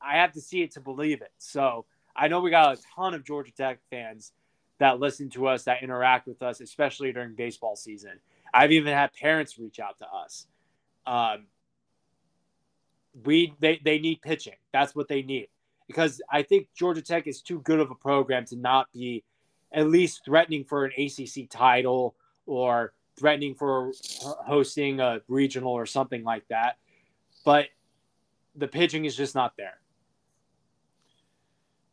I 0.00 0.18
have 0.18 0.32
to 0.32 0.40
see 0.40 0.62
it 0.62 0.72
to 0.72 0.80
believe 0.80 1.22
it. 1.22 1.32
So 1.38 1.84
I 2.14 2.28
know 2.28 2.40
we 2.40 2.50
got 2.50 2.78
a 2.78 2.82
ton 2.94 3.14
of 3.14 3.24
Georgia 3.24 3.52
Tech 3.52 3.78
fans 3.90 4.32
that 4.78 4.98
listen 4.98 5.28
to 5.30 5.46
us, 5.46 5.64
that 5.64 5.82
interact 5.82 6.26
with 6.26 6.42
us, 6.42 6.60
especially 6.60 7.12
during 7.12 7.34
baseball 7.34 7.76
season. 7.76 8.12
I've 8.52 8.72
even 8.72 8.92
had 8.92 9.12
parents 9.12 9.58
reach 9.58 9.78
out 9.78 9.98
to 9.98 10.06
us. 10.06 10.46
Um, 11.06 11.46
we 13.24 13.54
they, 13.60 13.80
they 13.84 13.98
need 13.98 14.22
pitching. 14.22 14.54
That's 14.72 14.94
what 14.94 15.08
they 15.08 15.22
need 15.22 15.48
because 15.90 16.22
I 16.30 16.42
think 16.42 16.68
Georgia 16.72 17.02
Tech 17.02 17.26
is 17.26 17.42
too 17.42 17.60
good 17.62 17.80
of 17.80 17.90
a 17.90 17.96
program 17.96 18.44
to 18.46 18.56
not 18.56 18.86
be 18.92 19.24
at 19.72 19.88
least 19.88 20.22
threatening 20.24 20.64
for 20.64 20.84
an 20.84 20.92
ACC 20.96 21.50
title 21.50 22.14
or 22.46 22.92
threatening 23.18 23.56
for 23.56 23.92
hosting 24.22 25.00
a 25.00 25.20
regional 25.26 25.72
or 25.72 25.86
something 25.86 26.22
like 26.22 26.46
that. 26.46 26.78
But 27.44 27.66
the 28.54 28.68
pitching 28.68 29.04
is 29.04 29.16
just 29.16 29.34
not 29.34 29.54
there. 29.56 29.80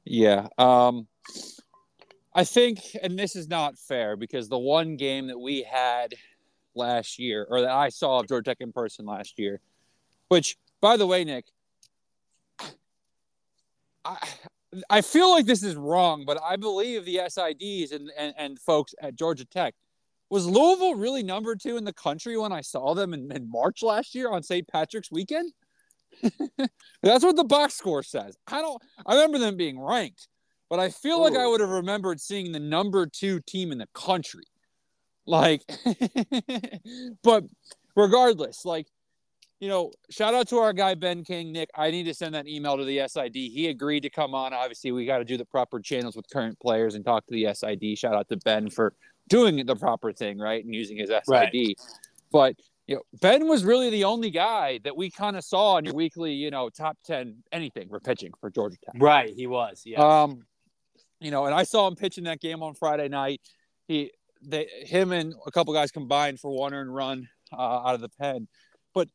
Yeah. 0.10 0.48
Um, 0.58 1.08
I 2.34 2.44
think, 2.44 2.80
and 3.02 3.20
this 3.20 3.36
is 3.36 3.48
not 3.50 3.78
fair 3.78 4.16
because 4.16 4.48
the 4.48 4.58
one 4.58 4.96
game 4.96 5.28
that 5.28 5.40
we 5.40 5.64
had 5.64 6.14
last 6.76 7.20
year, 7.20 7.46
or 7.50 7.62
that 7.62 7.72
I 7.72 7.90
saw 7.90 8.20
of 8.20 8.28
Georgia 8.28 8.52
Tech 8.52 8.58
in 8.62 8.72
person 8.72 9.06
last 9.06 9.38
year, 9.38 9.60
which, 10.30 10.58
by 10.80 10.96
the 10.96 11.06
way, 11.06 11.24
Nick, 11.24 11.46
I, 14.06 14.18
I 14.90 15.02
feel 15.02 15.30
like 15.32 15.46
this 15.46 15.64
is 15.64 15.76
wrong, 15.76 16.24
but 16.26 16.40
I 16.42 16.56
believe 16.56 17.04
the 17.04 17.18
SIDs 17.26 17.92
and, 17.92 18.10
and, 18.18 18.34
and 18.38 18.60
folks 18.60 18.94
at 19.02 19.16
Georgia 19.16 19.46
Tech 19.46 19.74
was 20.30 20.46
Louisville 20.46 20.96
really 20.96 21.24
number 21.24 21.56
two 21.56 21.76
in 21.76 21.84
the 21.84 21.94
country 21.94 22.38
when 22.38 22.54
I 22.54 22.62
saw 22.62 22.94
them 22.94 23.14
in, 23.14 23.32
in 23.32 23.50
March 23.50 23.84
last 23.84 24.16
year 24.16 24.32
on 24.32 24.44
St. 24.44 24.68
Patrick's 24.68 25.12
weekend? 25.12 25.52
That's 27.04 27.24
what 27.24 27.36
the 27.36 27.44
box 27.44 27.76
score 27.76 28.04
says. 28.04 28.38
I 28.48 28.62
don't 28.62 28.82
I 29.06 29.16
remember 29.16 29.40
them 29.40 29.58
being 29.58 29.80
ranked, 29.80 30.28
but 30.70 30.80
I 30.80 30.90
feel 30.90 31.18
Ooh. 31.18 31.24
like 31.24 31.34
I 31.34 31.44
oh. 31.44 31.52
would 31.52 31.62
have 31.62 31.70
remembered 31.70 32.20
seeing 32.20 32.52
the 32.52 32.60
number 32.60 33.06
two 33.06 33.40
team 33.42 33.72
in 33.72 33.78
the 33.78 33.88
country. 33.94 34.44
Like 35.26 35.64
but 37.24 37.44
regardless, 37.96 38.66
like 38.66 38.88
you 39.60 39.70
know, 39.70 39.92
shout 40.10 40.36
out 40.36 40.48
to 40.50 40.58
our 40.58 40.72
guy 40.72 40.94
Ben 40.94 41.24
King, 41.24 41.52
Nick. 41.52 41.70
I 41.76 41.90
need 41.90 42.04
to 42.04 42.14
send 42.14 42.36
that 42.36 42.48
email 42.48 42.78
to 42.78 42.86
the 42.86 43.08
SID. 43.08 43.34
He 43.34 43.68
agreed 43.70 44.02
to 44.02 44.10
come 44.10 44.36
on. 44.36 44.54
Obviously, 44.54 44.92
we 44.92 45.06
got 45.06 45.18
to 45.18 45.26
do 45.26 45.36
the 45.36 45.46
proper 45.46 45.80
channels 45.80 46.16
with 46.16 46.30
current 46.32 46.60
players 46.60 46.94
and 46.94 47.04
talk 47.04 47.26
to 47.26 47.34
the 47.34 47.54
SID. 47.54 47.98
Shout 47.98 48.14
out 48.14 48.30
to 48.30 48.38
Ben 48.38 48.70
for 48.70 48.94
doing 49.28 49.66
the 49.66 49.76
proper 49.76 50.14
thing, 50.14 50.38
right, 50.38 50.64
and 50.64 50.76
using 50.76 50.98
his 50.98 51.10
SID. 51.10 51.28
Right. 51.28 51.76
But 52.32 52.56
you 52.88 52.96
know, 52.96 53.02
Ben 53.22 53.48
was 53.48 53.66
really 53.66 53.90
the 53.90 54.06
only 54.06 54.30
guy 54.30 54.80
that 54.86 54.96
we 54.96 55.12
kind 55.12 55.36
of 55.36 55.44
saw 55.44 55.78
in 55.78 55.86
your 55.86 55.94
weekly, 55.94 56.32
you 56.34 56.50
know, 56.50 56.70
top 56.70 56.98
ten 57.06 57.44
anything 57.52 57.90
for 57.90 58.00
pitching 58.00 58.32
for 58.40 58.50
Georgia 58.50 58.78
Tech. 58.84 58.96
Right, 58.98 59.34
he 59.36 59.46
was. 59.46 59.84
Yeah. 59.86 60.00
Um, 60.00 60.46
you 61.20 61.32
know, 61.32 61.46
and 61.46 61.54
I 61.54 61.64
saw 61.64 61.88
him 61.88 61.96
pitching 61.96 62.24
that 62.24 62.40
game 62.40 62.64
on 62.64 62.76
Friday 62.76 63.10
night. 63.10 63.42
He, 63.88 64.12
they, 64.42 64.68
him, 64.86 65.12
and 65.12 65.34
a 65.46 65.52
couple 65.52 65.74
guys 65.74 65.92
combined 65.92 66.40
for 66.40 66.56
one 66.56 66.74
earned 66.74 66.94
run 66.94 67.28
uh, 67.52 67.58
out 67.58 67.96
of 67.96 68.02
the 68.02 68.10
pen. 68.10 68.48
But 68.94 69.10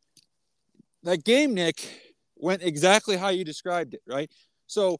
that 1.04 1.24
game, 1.24 1.54
Nick, 1.54 1.88
went 2.36 2.62
exactly 2.62 3.16
how 3.16 3.28
you 3.28 3.44
described 3.44 3.94
it, 3.94 4.02
right? 4.06 4.30
So, 4.66 4.98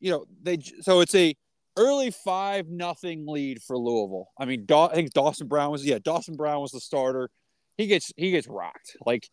you 0.00 0.10
know, 0.10 0.24
they 0.42 0.58
so 0.80 1.00
it's 1.00 1.14
a 1.14 1.36
early 1.76 2.10
five 2.10 2.68
nothing 2.68 3.26
lead 3.26 3.62
for 3.62 3.78
Louisville. 3.78 4.30
I 4.38 4.46
mean, 4.46 4.66
I 4.68 4.88
think 4.88 5.12
Dawson 5.12 5.46
Brown 5.46 5.70
was 5.70 5.84
yeah, 5.84 5.98
Dawson 6.02 6.34
Brown 6.34 6.60
was 6.60 6.72
the 6.72 6.80
starter. 6.80 7.30
He 7.80 7.86
gets 7.86 8.12
he 8.16 8.30
gets 8.30 8.46
rocked. 8.46 8.96
Like, 9.06 9.28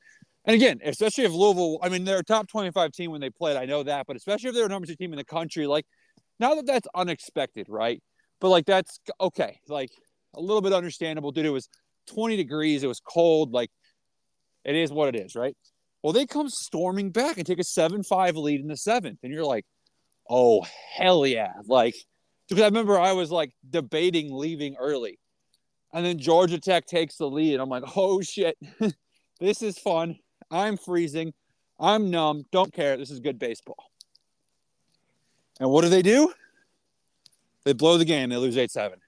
and 0.46 0.56
again, 0.56 0.80
especially 0.86 1.26
if 1.26 1.34
Louisville, 1.34 1.80
I 1.82 1.90
mean, 1.90 2.06
they're 2.06 2.20
a 2.20 2.24
top 2.24 2.48
twenty 2.48 2.72
five 2.72 2.92
team 2.92 3.12
when 3.12 3.20
they 3.22 3.30
played. 3.30 3.58
I 3.58 3.66
know 3.66 3.84
that, 3.84 4.08
but 4.08 4.16
especially 4.16 4.50
if 4.50 4.56
they're 4.56 4.66
a 4.66 4.70
number 4.70 4.88
two 4.88 4.96
team 4.96 5.12
in 5.12 5.18
the 5.18 5.26
country, 5.26 5.68
like, 5.68 5.86
now 6.40 6.56
that 6.56 6.66
that's 6.66 6.88
unexpected, 6.96 7.68
right? 7.70 8.02
But 8.40 8.50
like 8.50 8.66
that's 8.66 9.00
okay, 9.20 9.60
like 9.68 9.90
a 10.34 10.40
little 10.40 10.62
bit 10.62 10.72
understandable. 10.72 11.32
Dude, 11.32 11.46
it 11.46 11.50
was 11.50 11.68
twenty 12.08 12.38
degrees. 12.38 12.84
It 12.84 12.88
was 12.88 13.02
cold. 13.02 13.52
Like, 13.52 13.70
it 14.64 14.76
is 14.76 14.92
what 14.92 15.14
it 15.14 15.20
is, 15.20 15.36
right? 15.36 15.56
Well, 16.04 16.14
they 16.14 16.26
come 16.26 16.48
storming 16.48 17.12
back 17.12 17.38
and 17.38 17.46
take 17.46 17.60
a 17.60 17.64
7 17.64 18.04
5 18.04 18.38
lead 18.38 18.62
in 18.62 18.68
the 18.68 18.78
seventh. 18.78 19.20
And 19.24 19.34
you're 19.34 19.44
like, 19.44 19.66
oh, 20.30 20.66
hell 20.96 21.26
yeah. 21.26 21.54
Like, 21.66 21.96
because 22.48 22.62
I 22.62 22.68
remember 22.68 23.00
I 23.00 23.14
was 23.14 23.32
like 23.32 23.52
debating 23.70 24.34
leaving 24.34 24.76
early. 24.80 25.20
And 25.94 26.06
then 26.06 26.20
Georgia 26.20 26.60
Tech 26.60 26.86
takes 26.86 27.16
the 27.16 27.30
lead. 27.30 27.60
I'm 27.60 27.70
like, 27.70 27.84
oh 27.96 28.22
shit, 28.22 28.58
this 29.40 29.62
is 29.62 29.78
fun. 29.78 30.18
I'm 30.52 30.78
freezing. 30.78 31.34
I'm 31.80 32.10
numb. 32.10 32.44
Don't 32.52 32.74
care. 32.74 32.98
This 32.98 33.12
is 33.12 33.20
good 33.20 33.40
baseball. 33.40 33.92
And 35.60 35.70
what 35.70 35.84
do 35.84 35.90
they 35.90 36.02
do? 36.02 36.34
They 37.64 37.74
blow 37.74 37.98
the 37.98 38.06
game. 38.06 38.30
They 38.30 38.38
lose 38.38 38.58
8 38.58 38.72
7. 38.72 39.00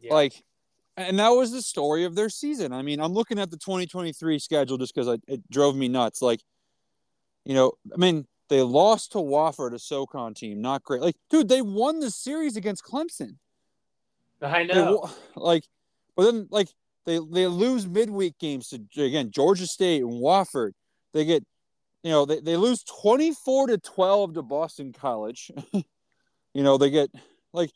Yeah. 0.00 0.14
Like, 0.14 0.42
and 0.96 1.18
that 1.18 1.30
was 1.30 1.52
the 1.52 1.62
story 1.62 2.04
of 2.04 2.14
their 2.14 2.28
season. 2.28 2.72
I 2.72 2.82
mean, 2.82 3.00
I'm 3.00 3.12
looking 3.12 3.38
at 3.38 3.50
the 3.50 3.56
2023 3.56 4.38
schedule 4.38 4.78
just 4.78 4.94
because 4.94 5.18
it 5.28 5.48
drove 5.50 5.76
me 5.76 5.88
nuts. 5.88 6.22
Like, 6.22 6.40
you 7.44 7.54
know, 7.54 7.72
I 7.92 7.96
mean, 7.98 8.26
they 8.48 8.62
lost 8.62 9.12
to 9.12 9.18
Wofford, 9.18 9.74
a 9.74 9.78
SoCon 9.78 10.34
team, 10.34 10.60
not 10.60 10.82
great. 10.82 11.02
Like, 11.02 11.16
dude, 11.30 11.48
they 11.48 11.62
won 11.62 12.00
the 12.00 12.10
series 12.10 12.56
against 12.56 12.84
Clemson. 12.84 13.36
I 14.42 14.64
know. 14.64 15.10
They, 15.34 15.40
like, 15.40 15.64
but 16.16 16.24
then 16.24 16.48
like 16.50 16.68
they 17.06 17.18
they 17.18 17.46
lose 17.46 17.86
midweek 17.86 18.38
games 18.38 18.68
to 18.68 19.02
again 19.02 19.30
Georgia 19.30 19.66
State 19.66 20.02
and 20.02 20.12
Wofford. 20.12 20.72
They 21.14 21.24
get, 21.24 21.44
you 22.02 22.10
know, 22.10 22.24
they, 22.24 22.40
they 22.40 22.56
lose 22.56 22.84
24 22.84 23.68
to 23.68 23.78
12 23.78 24.34
to 24.34 24.42
Boston 24.42 24.92
College. 24.92 25.50
you 25.72 25.84
know, 26.62 26.76
they 26.76 26.90
get 26.90 27.10
like 27.52 27.70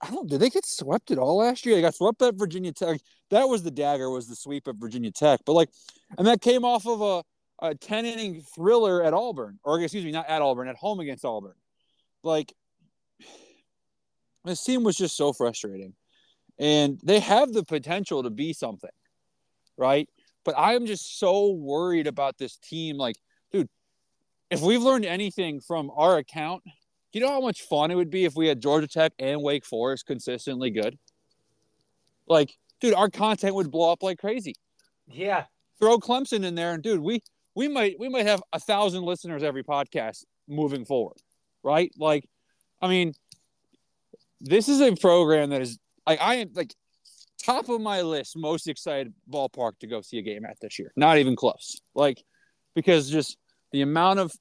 I 0.00 0.10
don't. 0.10 0.28
Did 0.28 0.40
they 0.40 0.50
get 0.50 0.66
swept 0.66 1.10
at 1.10 1.18
all 1.18 1.38
last 1.38 1.66
year? 1.66 1.74
They 1.74 1.82
got 1.82 1.94
swept 1.94 2.22
at 2.22 2.34
Virginia 2.34 2.72
Tech. 2.72 3.00
That 3.30 3.48
was 3.48 3.62
the 3.62 3.70
dagger. 3.70 4.08
Was 4.10 4.28
the 4.28 4.36
sweep 4.36 4.66
of 4.66 4.76
Virginia 4.76 5.10
Tech? 5.10 5.40
But 5.44 5.52
like, 5.52 5.70
and 6.16 6.26
that 6.26 6.40
came 6.40 6.64
off 6.64 6.86
of 6.86 7.00
a 7.02 7.22
a 7.60 7.74
ten 7.74 8.06
inning 8.06 8.42
thriller 8.54 9.02
at 9.02 9.14
Auburn, 9.14 9.58
or 9.62 9.80
excuse 9.80 10.04
me, 10.04 10.12
not 10.12 10.28
at 10.28 10.42
Auburn, 10.42 10.68
at 10.68 10.76
home 10.76 11.00
against 11.00 11.24
Auburn. 11.24 11.54
Like, 12.22 12.52
this 14.44 14.64
team 14.64 14.84
was 14.84 14.96
just 14.96 15.16
so 15.16 15.32
frustrating, 15.32 15.94
and 16.58 17.00
they 17.02 17.20
have 17.20 17.52
the 17.52 17.64
potential 17.64 18.22
to 18.22 18.30
be 18.30 18.52
something, 18.52 18.90
right? 19.76 20.08
But 20.44 20.58
I 20.58 20.74
am 20.74 20.86
just 20.86 21.18
so 21.18 21.52
worried 21.52 22.06
about 22.06 22.38
this 22.38 22.56
team. 22.56 22.96
Like, 22.96 23.16
dude, 23.52 23.68
if 24.50 24.60
we've 24.60 24.82
learned 24.82 25.04
anything 25.04 25.60
from 25.60 25.90
our 25.96 26.18
account 26.18 26.62
you 27.14 27.20
know 27.20 27.28
how 27.28 27.40
much 27.40 27.62
fun 27.62 27.92
it 27.92 27.94
would 27.94 28.10
be 28.10 28.24
if 28.24 28.34
we 28.34 28.48
had 28.48 28.60
Georgia 28.60 28.88
Tech 28.88 29.12
and 29.20 29.40
Wake 29.40 29.64
Forest 29.64 30.04
consistently 30.04 30.70
good? 30.70 30.98
Like, 32.26 32.52
dude, 32.80 32.92
our 32.92 33.08
content 33.08 33.54
would 33.54 33.70
blow 33.70 33.92
up 33.92 34.02
like 34.02 34.18
crazy. 34.18 34.56
Yeah. 35.06 35.44
Throw 35.78 35.98
Clemson 35.98 36.44
in 36.44 36.56
there, 36.56 36.72
and 36.72 36.82
dude, 36.82 37.00
we 37.00 37.22
we 37.54 37.68
might 37.68 37.96
we 38.00 38.08
might 38.08 38.26
have 38.26 38.42
a 38.52 38.58
thousand 38.58 39.04
listeners 39.04 39.44
every 39.44 39.62
podcast 39.62 40.24
moving 40.48 40.84
forward, 40.84 41.18
right? 41.62 41.92
Like, 41.96 42.28
I 42.82 42.88
mean, 42.88 43.12
this 44.40 44.68
is 44.68 44.80
a 44.80 44.96
program 44.96 45.50
that 45.50 45.62
is 45.62 45.78
like 46.06 46.20
I 46.20 46.36
am 46.36 46.50
like 46.54 46.74
top 47.44 47.68
of 47.68 47.80
my 47.80 48.02
list, 48.02 48.36
most 48.36 48.68
excited 48.68 49.12
ballpark 49.30 49.78
to 49.80 49.86
go 49.86 50.00
see 50.00 50.18
a 50.18 50.22
game 50.22 50.44
at 50.44 50.58
this 50.60 50.78
year. 50.78 50.92
Not 50.96 51.18
even 51.18 51.36
close. 51.36 51.80
Like, 51.94 52.22
because 52.74 53.10
just 53.10 53.36
the 53.72 53.82
amount 53.82 54.18
of 54.18 54.32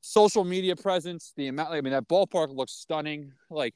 social 0.00 0.44
media 0.44 0.76
presence, 0.76 1.32
the 1.36 1.48
amount. 1.48 1.70
I 1.70 1.80
mean, 1.80 1.92
that 1.92 2.08
ballpark 2.08 2.54
looks 2.54 2.72
stunning. 2.72 3.32
Like, 3.50 3.74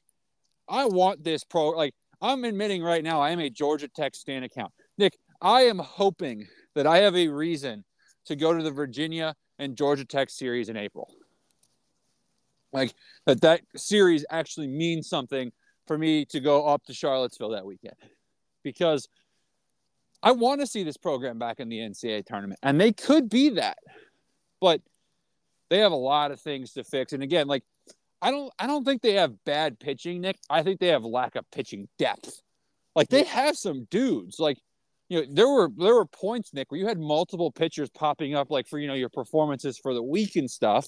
I 0.67 0.85
want 0.85 1.23
this 1.23 1.43
pro. 1.43 1.69
Like, 1.69 1.93
I'm 2.21 2.43
admitting 2.43 2.83
right 2.83 3.03
now, 3.03 3.21
I 3.21 3.31
am 3.31 3.39
a 3.39 3.49
Georgia 3.49 3.87
Tech 3.87 4.15
stand 4.15 4.45
account. 4.45 4.71
Nick, 4.97 5.17
I 5.41 5.61
am 5.63 5.79
hoping 5.79 6.47
that 6.75 6.85
I 6.85 6.99
have 6.99 7.15
a 7.15 7.27
reason 7.27 7.83
to 8.25 8.35
go 8.35 8.55
to 8.55 8.61
the 8.61 8.71
Virginia 8.71 9.35
and 9.57 9.75
Georgia 9.75 10.05
Tech 10.05 10.29
series 10.29 10.69
in 10.69 10.77
April. 10.77 11.11
Like 12.71 12.93
that, 13.25 13.41
that 13.41 13.61
series 13.75 14.25
actually 14.29 14.67
means 14.67 15.09
something 15.09 15.51
for 15.89 15.97
me 15.97 16.23
to 16.23 16.39
go 16.39 16.67
up 16.67 16.85
to 16.85 16.93
Charlottesville 16.93 17.49
that 17.49 17.65
weekend 17.65 17.95
because 18.63 19.09
I 20.21 20.33
want 20.33 20.61
to 20.61 20.67
see 20.67 20.83
this 20.83 20.97
program 20.97 21.39
back 21.39 21.59
in 21.59 21.67
the 21.67 21.79
NCAA 21.79 22.27
tournament, 22.27 22.59
and 22.61 22.79
they 22.79 22.91
could 22.91 23.27
be 23.27 23.49
that, 23.49 23.79
but 24.61 24.81
they 25.71 25.79
have 25.79 25.91
a 25.91 25.95
lot 25.95 26.29
of 26.29 26.39
things 26.39 26.73
to 26.73 26.83
fix. 26.83 27.11
And 27.11 27.23
again, 27.23 27.47
like 27.47 27.63
I 28.21 28.29
don't, 28.29 28.53
I 28.59 28.67
don't 28.67 28.83
think 28.83 29.01
they 29.01 29.13
have 29.13 29.33
bad 29.45 29.79
pitching, 29.79 30.21
Nick. 30.21 30.37
I 30.47 30.61
think 30.61 30.79
they 30.79 30.89
have 30.89 31.03
lack 31.03 31.35
of 31.35 31.49
pitching 31.49 31.87
depth. 31.97 32.39
Like 32.95 33.09
they 33.09 33.23
have 33.23 33.57
some 33.57 33.87
dudes, 33.89 34.39
like 34.39 34.59
you 35.07 35.21
know, 35.21 35.27
there 35.31 35.49
were 35.49 35.71
there 35.75 35.95
were 35.95 36.05
points, 36.05 36.53
Nick, 36.53 36.69
where 36.69 36.79
you 36.79 36.85
had 36.85 36.99
multiple 36.99 37.51
pitchers 37.51 37.89
popping 37.89 38.35
up, 38.35 38.51
like 38.51 38.67
for 38.67 38.77
you 38.77 38.87
know 38.87 38.93
your 38.93 39.09
performances 39.09 39.79
for 39.79 39.95
the 39.95 40.03
week 40.03 40.35
and 40.35 40.51
stuff, 40.51 40.87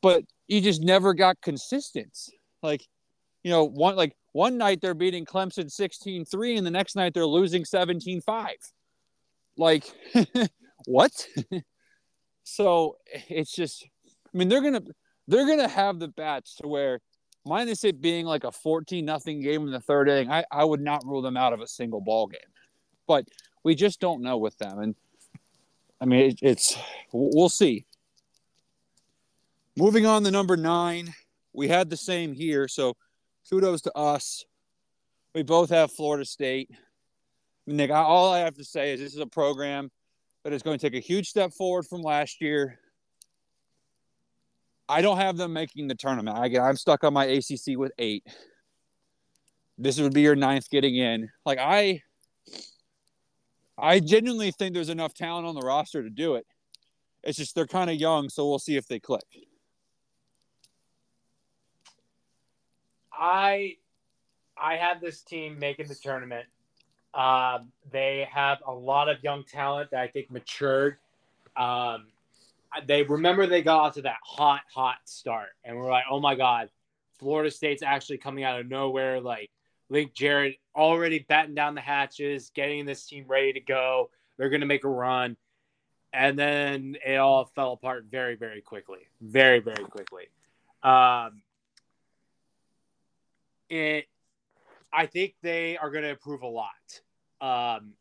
but 0.00 0.22
you 0.46 0.60
just 0.60 0.80
never 0.80 1.12
got 1.12 1.40
consistent. 1.40 2.16
Like, 2.62 2.86
you 3.46 3.52
know, 3.52 3.62
one 3.62 3.94
like 3.94 4.16
one 4.32 4.58
night 4.58 4.80
they're 4.80 4.92
beating 4.92 5.24
Clemson 5.24 5.66
16-3 5.66 6.58
and 6.58 6.66
the 6.66 6.70
next 6.72 6.96
night 6.96 7.14
they're 7.14 7.24
losing 7.24 7.62
17-5. 7.62 8.48
Like, 9.56 9.84
what? 10.86 11.28
so 12.42 12.96
it's 13.28 13.54
just 13.54 13.86
I 14.34 14.36
mean, 14.36 14.48
they're 14.48 14.62
gonna 14.62 14.82
they're 15.28 15.46
gonna 15.46 15.68
have 15.68 16.00
the 16.00 16.08
bats 16.08 16.56
to 16.56 16.66
where 16.66 16.98
minus 17.44 17.84
it 17.84 18.00
being 18.00 18.26
like 18.26 18.42
a 18.42 18.50
14 18.50 19.04
nothing 19.04 19.40
game 19.42 19.62
in 19.62 19.70
the 19.70 19.78
third 19.78 20.08
inning, 20.08 20.28
I, 20.28 20.44
I 20.50 20.64
would 20.64 20.80
not 20.80 21.06
rule 21.06 21.22
them 21.22 21.36
out 21.36 21.52
of 21.52 21.60
a 21.60 21.68
single 21.68 22.00
ball 22.00 22.26
game. 22.26 22.40
But 23.06 23.28
we 23.62 23.76
just 23.76 24.00
don't 24.00 24.22
know 24.22 24.38
with 24.38 24.58
them. 24.58 24.80
And 24.80 24.96
I 26.00 26.06
mean, 26.06 26.30
it, 26.30 26.38
it's 26.42 26.76
we'll 27.12 27.48
see. 27.48 27.86
Moving 29.76 30.04
on 30.04 30.24
to 30.24 30.32
number 30.32 30.56
nine, 30.56 31.14
we 31.52 31.68
had 31.68 31.90
the 31.90 31.96
same 31.96 32.32
here. 32.32 32.66
So 32.66 32.96
kudos 33.48 33.82
to 33.82 33.96
us. 33.96 34.44
We 35.34 35.42
both 35.42 35.70
have 35.70 35.92
Florida 35.92 36.24
State. 36.24 36.70
Nick, 37.66 37.90
all 37.90 38.32
I 38.32 38.40
have 38.40 38.54
to 38.54 38.64
say 38.64 38.92
is 38.92 39.00
this 39.00 39.14
is 39.14 39.20
a 39.20 39.26
program 39.26 39.90
that 40.44 40.52
is 40.52 40.62
going 40.62 40.78
to 40.78 40.90
take 40.90 40.96
a 40.96 41.04
huge 41.04 41.28
step 41.28 41.52
forward 41.52 41.86
from 41.86 42.02
last 42.02 42.40
year. 42.40 42.78
I 44.88 45.02
don't 45.02 45.16
have 45.16 45.36
them 45.36 45.52
making 45.52 45.88
the 45.88 45.96
tournament. 45.96 46.38
I, 46.38 46.60
I'm 46.60 46.76
stuck 46.76 47.02
on 47.02 47.12
my 47.12 47.24
ACC 47.24 47.76
with 47.76 47.92
eight. 47.98 48.24
This 49.78 50.00
would 50.00 50.14
be 50.14 50.22
your 50.22 50.36
ninth 50.36 50.70
getting 50.70 50.96
in. 50.96 51.28
Like 51.44 51.58
I, 51.58 52.02
I 53.76 53.98
genuinely 53.98 54.52
think 54.52 54.74
there's 54.74 54.88
enough 54.88 55.12
talent 55.12 55.46
on 55.46 55.54
the 55.54 55.60
roster 55.60 56.02
to 56.02 56.10
do 56.10 56.36
it. 56.36 56.46
It's 57.24 57.36
just 57.36 57.56
they're 57.56 57.66
kind 57.66 57.90
of 57.90 57.96
young, 57.96 58.28
so 58.28 58.48
we'll 58.48 58.60
see 58.60 58.76
if 58.76 58.86
they 58.86 59.00
click. 59.00 59.24
I 63.18 63.76
I 64.60 64.76
have 64.76 65.00
this 65.00 65.22
team 65.22 65.58
making 65.58 65.88
the 65.88 65.94
tournament. 65.94 66.46
Um, 67.14 67.72
they 67.90 68.28
have 68.30 68.58
a 68.66 68.72
lot 68.72 69.08
of 69.08 69.22
young 69.22 69.44
talent 69.44 69.90
that 69.90 70.00
I 70.00 70.08
think 70.08 70.30
matured. 70.30 70.96
Um, 71.56 72.06
they 72.86 73.02
remember 73.02 73.46
they 73.46 73.62
got 73.62 73.80
off 73.80 73.94
to 73.94 74.02
that 74.02 74.18
hot, 74.22 74.62
hot 74.72 74.96
start, 75.04 75.48
and 75.64 75.76
we're 75.76 75.90
like, 75.90 76.04
oh 76.10 76.20
my 76.20 76.34
god, 76.34 76.68
Florida 77.18 77.50
State's 77.50 77.82
actually 77.82 78.18
coming 78.18 78.44
out 78.44 78.60
of 78.60 78.68
nowhere. 78.68 79.20
Like 79.20 79.50
Link 79.88 80.14
Jarrett 80.14 80.56
already 80.74 81.20
batting 81.20 81.54
down 81.54 81.74
the 81.74 81.80
hatches, 81.80 82.50
getting 82.54 82.84
this 82.84 83.06
team 83.06 83.24
ready 83.26 83.52
to 83.54 83.60
go. 83.60 84.10
They're 84.36 84.50
going 84.50 84.60
to 84.60 84.66
make 84.66 84.84
a 84.84 84.88
run. 84.88 85.36
And 86.12 86.38
then 86.38 86.96
it 87.04 87.16
all 87.16 87.44
fell 87.54 87.72
apart 87.72 88.06
very, 88.10 88.36
very 88.36 88.60
quickly. 88.60 89.00
Very, 89.20 89.60
very 89.60 89.84
quickly. 89.84 90.24
Um, 90.82 91.42
it, 93.68 94.06
I 94.92 95.06
think 95.06 95.34
they 95.42 95.76
are 95.76 95.90
going 95.90 96.04
to 96.04 96.10
improve 96.10 96.42
a 96.42 96.46
lot. 96.46 96.70
Um, 97.40 97.94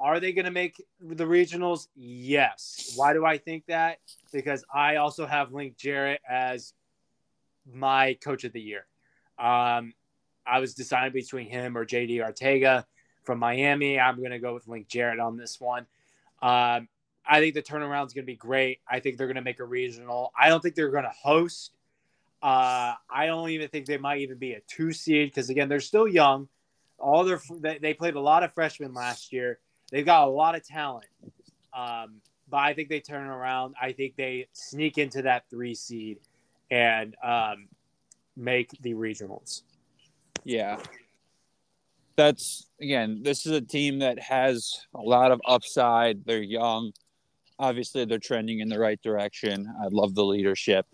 are 0.00 0.20
they 0.20 0.32
going 0.32 0.44
to 0.44 0.50
make 0.50 0.82
the 1.00 1.24
regionals? 1.24 1.88
Yes. 1.96 2.92
Why 2.96 3.12
do 3.12 3.24
I 3.24 3.38
think 3.38 3.66
that? 3.66 3.98
Because 4.32 4.64
I 4.72 4.96
also 4.96 5.26
have 5.26 5.52
Link 5.52 5.76
Jarrett 5.76 6.20
as 6.28 6.72
my 7.72 8.14
coach 8.22 8.44
of 8.44 8.52
the 8.52 8.60
year. 8.60 8.86
Um, 9.38 9.92
I 10.46 10.60
was 10.60 10.74
deciding 10.74 11.12
between 11.12 11.48
him 11.48 11.76
or 11.76 11.84
JD 11.84 12.16
Arteaga 12.18 12.84
from 13.24 13.38
Miami. 13.38 13.98
I'm 13.98 14.18
going 14.18 14.30
to 14.30 14.38
go 14.38 14.54
with 14.54 14.68
Link 14.68 14.88
Jarrett 14.88 15.20
on 15.20 15.36
this 15.36 15.60
one. 15.60 15.86
Um, 16.40 16.88
I 17.26 17.40
think 17.40 17.54
the 17.54 17.62
turnaround 17.62 18.06
is 18.06 18.14
going 18.14 18.24
to 18.24 18.32
be 18.32 18.36
great. 18.36 18.80
I 18.88 19.00
think 19.00 19.18
they're 19.18 19.26
going 19.26 19.36
to 19.36 19.42
make 19.42 19.60
a 19.60 19.64
regional. 19.64 20.32
I 20.38 20.48
don't 20.48 20.62
think 20.62 20.74
they're 20.74 20.90
going 20.90 21.04
to 21.04 21.10
host. 21.10 21.72
Uh, 22.42 22.94
I 23.10 23.26
don't 23.26 23.50
even 23.50 23.68
think 23.68 23.86
they 23.86 23.98
might 23.98 24.20
even 24.20 24.38
be 24.38 24.52
a 24.52 24.60
two 24.68 24.92
seed 24.92 25.30
because 25.30 25.50
again, 25.50 25.68
they're 25.68 25.80
still 25.80 26.06
young. 26.06 26.48
All 26.98 27.24
their 27.24 27.40
they 27.80 27.94
played 27.94 28.14
a 28.14 28.20
lot 28.20 28.42
of 28.42 28.52
freshmen 28.54 28.94
last 28.94 29.32
year. 29.32 29.58
They've 29.90 30.06
got 30.06 30.26
a 30.26 30.30
lot 30.30 30.54
of 30.54 30.64
talent. 30.64 31.06
Um, 31.76 32.20
but 32.50 32.58
I 32.58 32.74
think 32.74 32.88
they 32.88 33.00
turn 33.00 33.26
around. 33.26 33.74
I 33.80 33.92
think 33.92 34.16
they 34.16 34.48
sneak 34.52 34.98
into 34.98 35.22
that 35.22 35.44
three 35.50 35.74
seed 35.74 36.18
and 36.70 37.14
um, 37.22 37.68
make 38.36 38.70
the 38.80 38.94
regionals. 38.94 39.62
Yeah. 40.44 40.78
That's 42.16 42.66
again, 42.80 43.20
this 43.22 43.46
is 43.46 43.52
a 43.52 43.60
team 43.60 44.00
that 44.00 44.18
has 44.20 44.86
a 44.94 45.00
lot 45.00 45.30
of 45.30 45.40
upside. 45.46 46.24
They're 46.24 46.42
young. 46.42 46.92
Obviously, 47.60 48.04
they're 48.04 48.18
trending 48.18 48.60
in 48.60 48.68
the 48.68 48.78
right 48.78 49.00
direction. 49.02 49.66
I 49.80 49.88
love 49.90 50.14
the 50.14 50.24
leadership, 50.24 50.86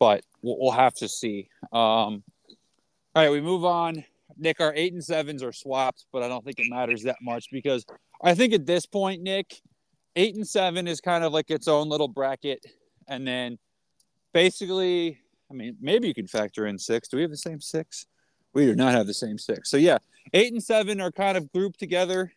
but 0.00 0.24
we'll, 0.42 0.72
have 0.72 0.94
to 0.94 1.08
see. 1.08 1.48
Um, 1.72 2.24
all 3.14 3.22
right, 3.22 3.30
we 3.30 3.40
move 3.40 3.64
on. 3.64 4.02
Nick, 4.36 4.60
our 4.60 4.72
eight 4.74 4.94
and 4.94 5.04
sevens 5.04 5.42
are 5.42 5.52
swapped, 5.52 6.06
but 6.12 6.22
I 6.22 6.28
don't 6.28 6.44
think 6.44 6.58
it 6.58 6.70
matters 6.70 7.02
that 7.02 7.18
much 7.22 7.48
because 7.52 7.84
I 8.24 8.34
think 8.34 8.54
at 8.54 8.66
this 8.66 8.86
point, 8.86 9.22
Nick, 9.22 9.60
eight 10.16 10.34
and 10.34 10.48
seven 10.48 10.88
is 10.88 11.00
kind 11.00 11.22
of 11.22 11.32
like 11.32 11.50
its 11.50 11.68
own 11.68 11.88
little 11.88 12.08
bracket. 12.08 12.64
And 13.06 13.26
then 13.26 13.58
basically, 14.32 15.18
I 15.50 15.54
mean, 15.54 15.76
maybe 15.80 16.08
you 16.08 16.14
can 16.14 16.26
factor 16.26 16.66
in 16.66 16.78
six. 16.78 17.08
Do 17.08 17.18
we 17.18 17.22
have 17.22 17.30
the 17.30 17.36
same 17.36 17.60
six? 17.60 18.06
We 18.54 18.64
do 18.64 18.74
not 18.74 18.94
have 18.94 19.06
the 19.06 19.14
same 19.14 19.36
six. 19.38 19.70
So 19.70 19.76
yeah, 19.76 19.98
eight 20.32 20.52
and 20.52 20.62
seven 20.62 21.00
are 21.00 21.12
kind 21.12 21.36
of 21.36 21.52
grouped 21.52 21.78
together. 21.78 22.32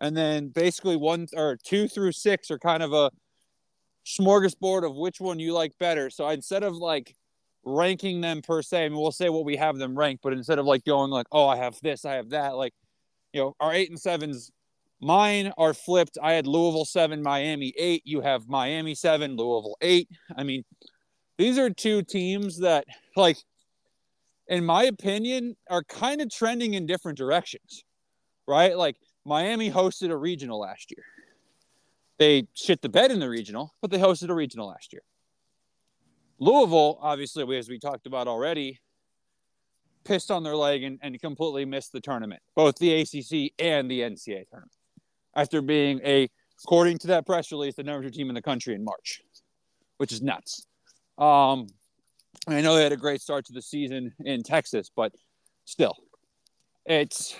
And 0.00 0.16
then 0.16 0.48
basically 0.48 0.96
one 0.96 1.26
or 1.36 1.58
two 1.62 1.86
through 1.86 2.12
six 2.12 2.50
are 2.50 2.58
kind 2.58 2.82
of 2.82 2.92
a 2.92 3.10
smorgasbord 4.06 4.84
of 4.84 4.96
which 4.96 5.20
one 5.20 5.38
you 5.38 5.52
like 5.52 5.72
better. 5.78 6.10
So 6.10 6.28
instead 6.28 6.62
of 6.62 6.76
like 6.76 7.14
ranking 7.64 8.20
them 8.20 8.42
per 8.42 8.62
se, 8.62 8.84
I 8.84 8.88
mean, 8.88 8.98
we'll 8.98 9.12
say 9.12 9.30
what 9.30 9.44
we 9.44 9.56
have 9.56 9.78
them 9.78 9.96
ranked, 9.96 10.22
but 10.22 10.32
instead 10.32 10.58
of 10.58 10.66
like 10.66 10.84
going 10.84 11.10
like, 11.10 11.26
oh, 11.32 11.46
I 11.48 11.56
have 11.56 11.78
this, 11.82 12.04
I 12.04 12.14
have 12.14 12.30
that, 12.30 12.56
like, 12.56 12.74
you 13.32 13.40
know, 13.40 13.56
our 13.58 13.72
eight 13.72 13.90
and 13.90 13.98
sevens, 13.98 14.50
mine 15.00 15.52
are 15.58 15.74
flipped. 15.74 16.18
I 16.22 16.34
had 16.34 16.46
Louisville 16.46 16.84
seven, 16.84 17.22
Miami 17.22 17.72
eight. 17.76 18.02
You 18.04 18.20
have 18.20 18.48
Miami 18.48 18.94
seven, 18.94 19.36
Louisville 19.36 19.76
eight. 19.80 20.08
I 20.36 20.44
mean, 20.44 20.64
these 21.36 21.58
are 21.58 21.70
two 21.70 22.02
teams 22.02 22.60
that, 22.60 22.84
like, 23.16 23.38
in 24.46 24.64
my 24.64 24.84
opinion, 24.84 25.56
are 25.68 25.82
kind 25.82 26.20
of 26.20 26.30
trending 26.30 26.74
in 26.74 26.86
different 26.86 27.18
directions, 27.18 27.82
right? 28.46 28.76
Like, 28.76 28.96
Miami 29.24 29.70
hosted 29.70 30.10
a 30.10 30.16
regional 30.16 30.60
last 30.60 30.90
year. 30.90 31.04
They 32.18 32.46
shit 32.54 32.80
the 32.82 32.88
bed 32.88 33.10
in 33.10 33.18
the 33.18 33.28
regional, 33.28 33.74
but 33.80 33.90
they 33.90 33.98
hosted 33.98 34.28
a 34.28 34.34
regional 34.34 34.68
last 34.68 34.92
year. 34.92 35.02
Louisville, 36.38 36.98
obviously, 37.00 37.56
as 37.56 37.68
we 37.68 37.78
talked 37.78 38.06
about 38.06 38.28
already, 38.28 38.80
pissed 40.04 40.30
on 40.30 40.42
their 40.42 40.56
leg 40.56 40.82
and, 40.82 40.98
and 41.02 41.20
completely 41.20 41.64
missed 41.64 41.92
the 41.92 42.00
tournament, 42.00 42.42
both 42.54 42.76
the 42.76 43.00
ACC 43.00 43.52
and 43.58 43.90
the 43.90 44.00
NCAA 44.00 44.48
tournament, 44.48 44.72
after 45.34 45.62
being 45.62 46.00
a, 46.04 46.28
according 46.62 46.98
to 46.98 47.06
that 47.08 47.26
press 47.26 47.50
release, 47.50 47.74
the 47.74 47.82
number 47.82 48.02
two 48.02 48.10
team 48.10 48.28
in 48.28 48.34
the 48.34 48.42
country 48.42 48.74
in 48.74 48.84
March, 48.84 49.22
which 49.98 50.12
is 50.12 50.22
nuts. 50.22 50.66
Um, 51.18 51.68
I 52.46 52.60
know 52.60 52.74
they 52.74 52.82
had 52.82 52.92
a 52.92 52.96
great 52.96 53.20
start 53.20 53.46
to 53.46 53.52
the 53.52 53.62
season 53.62 54.12
in 54.24 54.42
Texas, 54.42 54.90
but 54.94 55.12
still, 55.64 55.96
it's. 56.84 57.34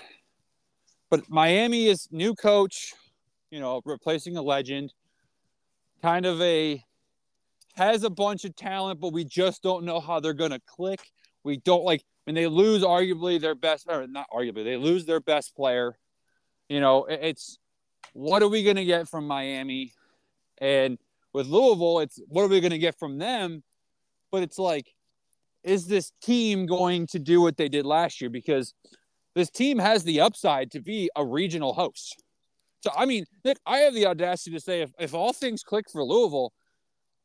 But 1.11 1.29
Miami 1.29 1.85
is 1.85 2.07
new 2.11 2.33
coach, 2.33 2.95
you 3.55 3.61
know, 3.61 3.81
replacing 3.85 4.35
a 4.35 4.41
legend, 4.41 4.93
kind 6.01 6.25
of 6.25 6.41
a 6.41 6.83
has 7.75 8.03
a 8.03 8.09
bunch 8.09 8.43
of 8.43 8.53
talent, 8.53 8.99
but 8.99 9.13
we 9.13 9.23
just 9.23 9.63
don't 9.63 9.85
know 9.85 10.01
how 10.01 10.19
they're 10.19 10.33
to 10.51 10.59
click. 10.67 10.99
We 11.45 11.55
don't 11.55 11.85
like 11.85 12.03
when 12.25 12.35
they 12.35 12.47
lose 12.47 12.83
arguably 12.83 13.39
their 13.39 13.55
best, 13.55 13.85
or 13.87 14.07
not 14.07 14.27
arguably, 14.29 14.65
they 14.65 14.75
lose 14.75 15.05
their 15.05 15.21
best 15.21 15.55
player. 15.55 15.97
You 16.67 16.81
know, 16.81 17.05
it's 17.05 17.57
what 18.11 18.43
are 18.43 18.49
we 18.49 18.61
to 18.75 18.83
get 18.83 19.07
from 19.07 19.25
Miami? 19.25 19.93
And 20.57 20.97
With 21.31 21.47
Louisville, 21.47 21.99
it's 21.99 22.19
what 22.27 22.43
are 22.43 22.49
we 22.49 22.59
to 22.71 22.77
get 22.77 22.99
from 22.99 23.19
them? 23.19 23.63
But 24.33 24.43
it's 24.43 24.59
like, 24.59 24.93
is 25.63 25.87
this 25.87 26.11
team 26.21 26.65
going 26.65 27.07
to 27.07 27.19
do 27.19 27.39
what 27.39 27.55
they 27.55 27.69
did 27.69 27.85
last 27.85 28.19
year? 28.19 28.29
Because 28.29 28.73
this 29.33 29.49
team 29.49 29.79
has 29.79 30.03
the 30.03 30.19
upside 30.19 30.71
to 30.71 30.81
be 30.81 31.09
a 31.15 31.25
regional 31.25 31.73
host. 31.73 32.21
So, 32.85 32.91
I 32.95 33.07
mean, 33.07 33.25
Nick, 33.43 33.57
I 33.65 33.79
have 33.79 33.95
the 33.95 34.05
audacity 34.05 34.51
to 34.51 34.59
say 34.59 34.81
if, 34.81 34.91
if 34.99 35.15
all 35.15 35.33
things 35.33 35.63
click 35.63 35.89
for 35.89 36.03
Louisville, 36.03 36.53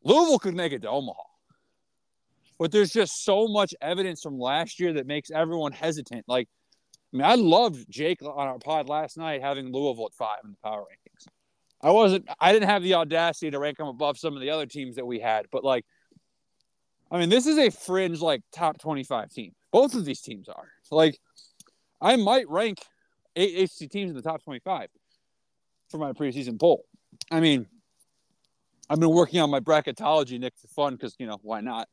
Louisville 0.03 0.39
could 0.39 0.55
make 0.55 0.73
it 0.73 0.81
to 0.83 0.89
Omaha. 0.89 1.21
But 2.59 2.73
there's 2.73 2.91
just 2.91 3.25
so 3.25 3.47
much 3.47 3.75
evidence 3.83 4.23
from 4.23 4.39
last 4.39 4.81
year 4.81 4.95
that 4.95 5.07
makes 5.07 5.31
everyone 5.31 5.73
hesitant. 5.73 6.25
Like, 6.27 6.49
I 7.13 7.17
mean, 7.19 7.27
I 7.27 7.35
loved 7.35 7.85
Jake 7.91 8.23
on 8.23 8.49
our 8.49 8.59
pod 8.59 8.89
last 8.89 9.19
night 9.19 9.43
having 9.43 9.71
Louisville 9.71 10.07
at 10.07 10.15
five 10.15 10.39
in 10.45 10.53
the 10.53 10.57
power 10.65 10.81
rankings. 10.81 11.27
I 11.83 11.91
wasn't, 11.91 12.27
I 12.41 12.55
didn't 12.55 12.71
have 12.71 12.83
the 12.83 12.95
audacity 12.95 13.51
to 13.51 13.59
rank 13.59 13.77
them 13.77 13.89
above 13.89 14.17
some 14.17 14.35
of 14.35 14.41
the 14.41 14.49
other 14.49 14.67
teams 14.67 14.97
that 14.97 15.07
we 15.07 15.21
had, 15.21 15.45
but 15.53 15.63
like, 15.63 15.85
I 17.11 17.19
mean, 17.19 17.29
this 17.29 17.47
is 17.47 17.59
a 17.59 17.71
fringe, 17.71 18.21
like 18.21 18.41
top 18.51 18.79
25 18.79 19.29
team. 19.29 19.53
Both 19.73 19.95
of 19.95 20.07
these 20.07 20.23
teams 20.23 20.49
are. 20.49 20.69
Like, 20.91 21.19
I 22.01 22.17
might 22.17 22.49
rank 22.49 22.79
eight 23.37 23.59
ACC 23.59 23.91
teams 23.91 24.11
in 24.11 24.17
the 24.17 24.23
top 24.23 24.43
25 24.43 24.89
for 25.91 25.99
my 25.99 26.13
preseason 26.13 26.59
poll. 26.59 26.85
I 27.31 27.41
mean, 27.41 27.67
I've 28.89 29.01
been 29.01 29.11
working 29.11 29.41
on 29.41 29.51
my 29.51 29.61
bracketology, 29.61 30.39
Nick, 30.39 30.55
for 30.57 30.69
fun 30.69 30.95
because, 30.95 31.15
you 31.19 31.27
know, 31.27 31.39
why 31.43 31.61
not? 31.61 31.89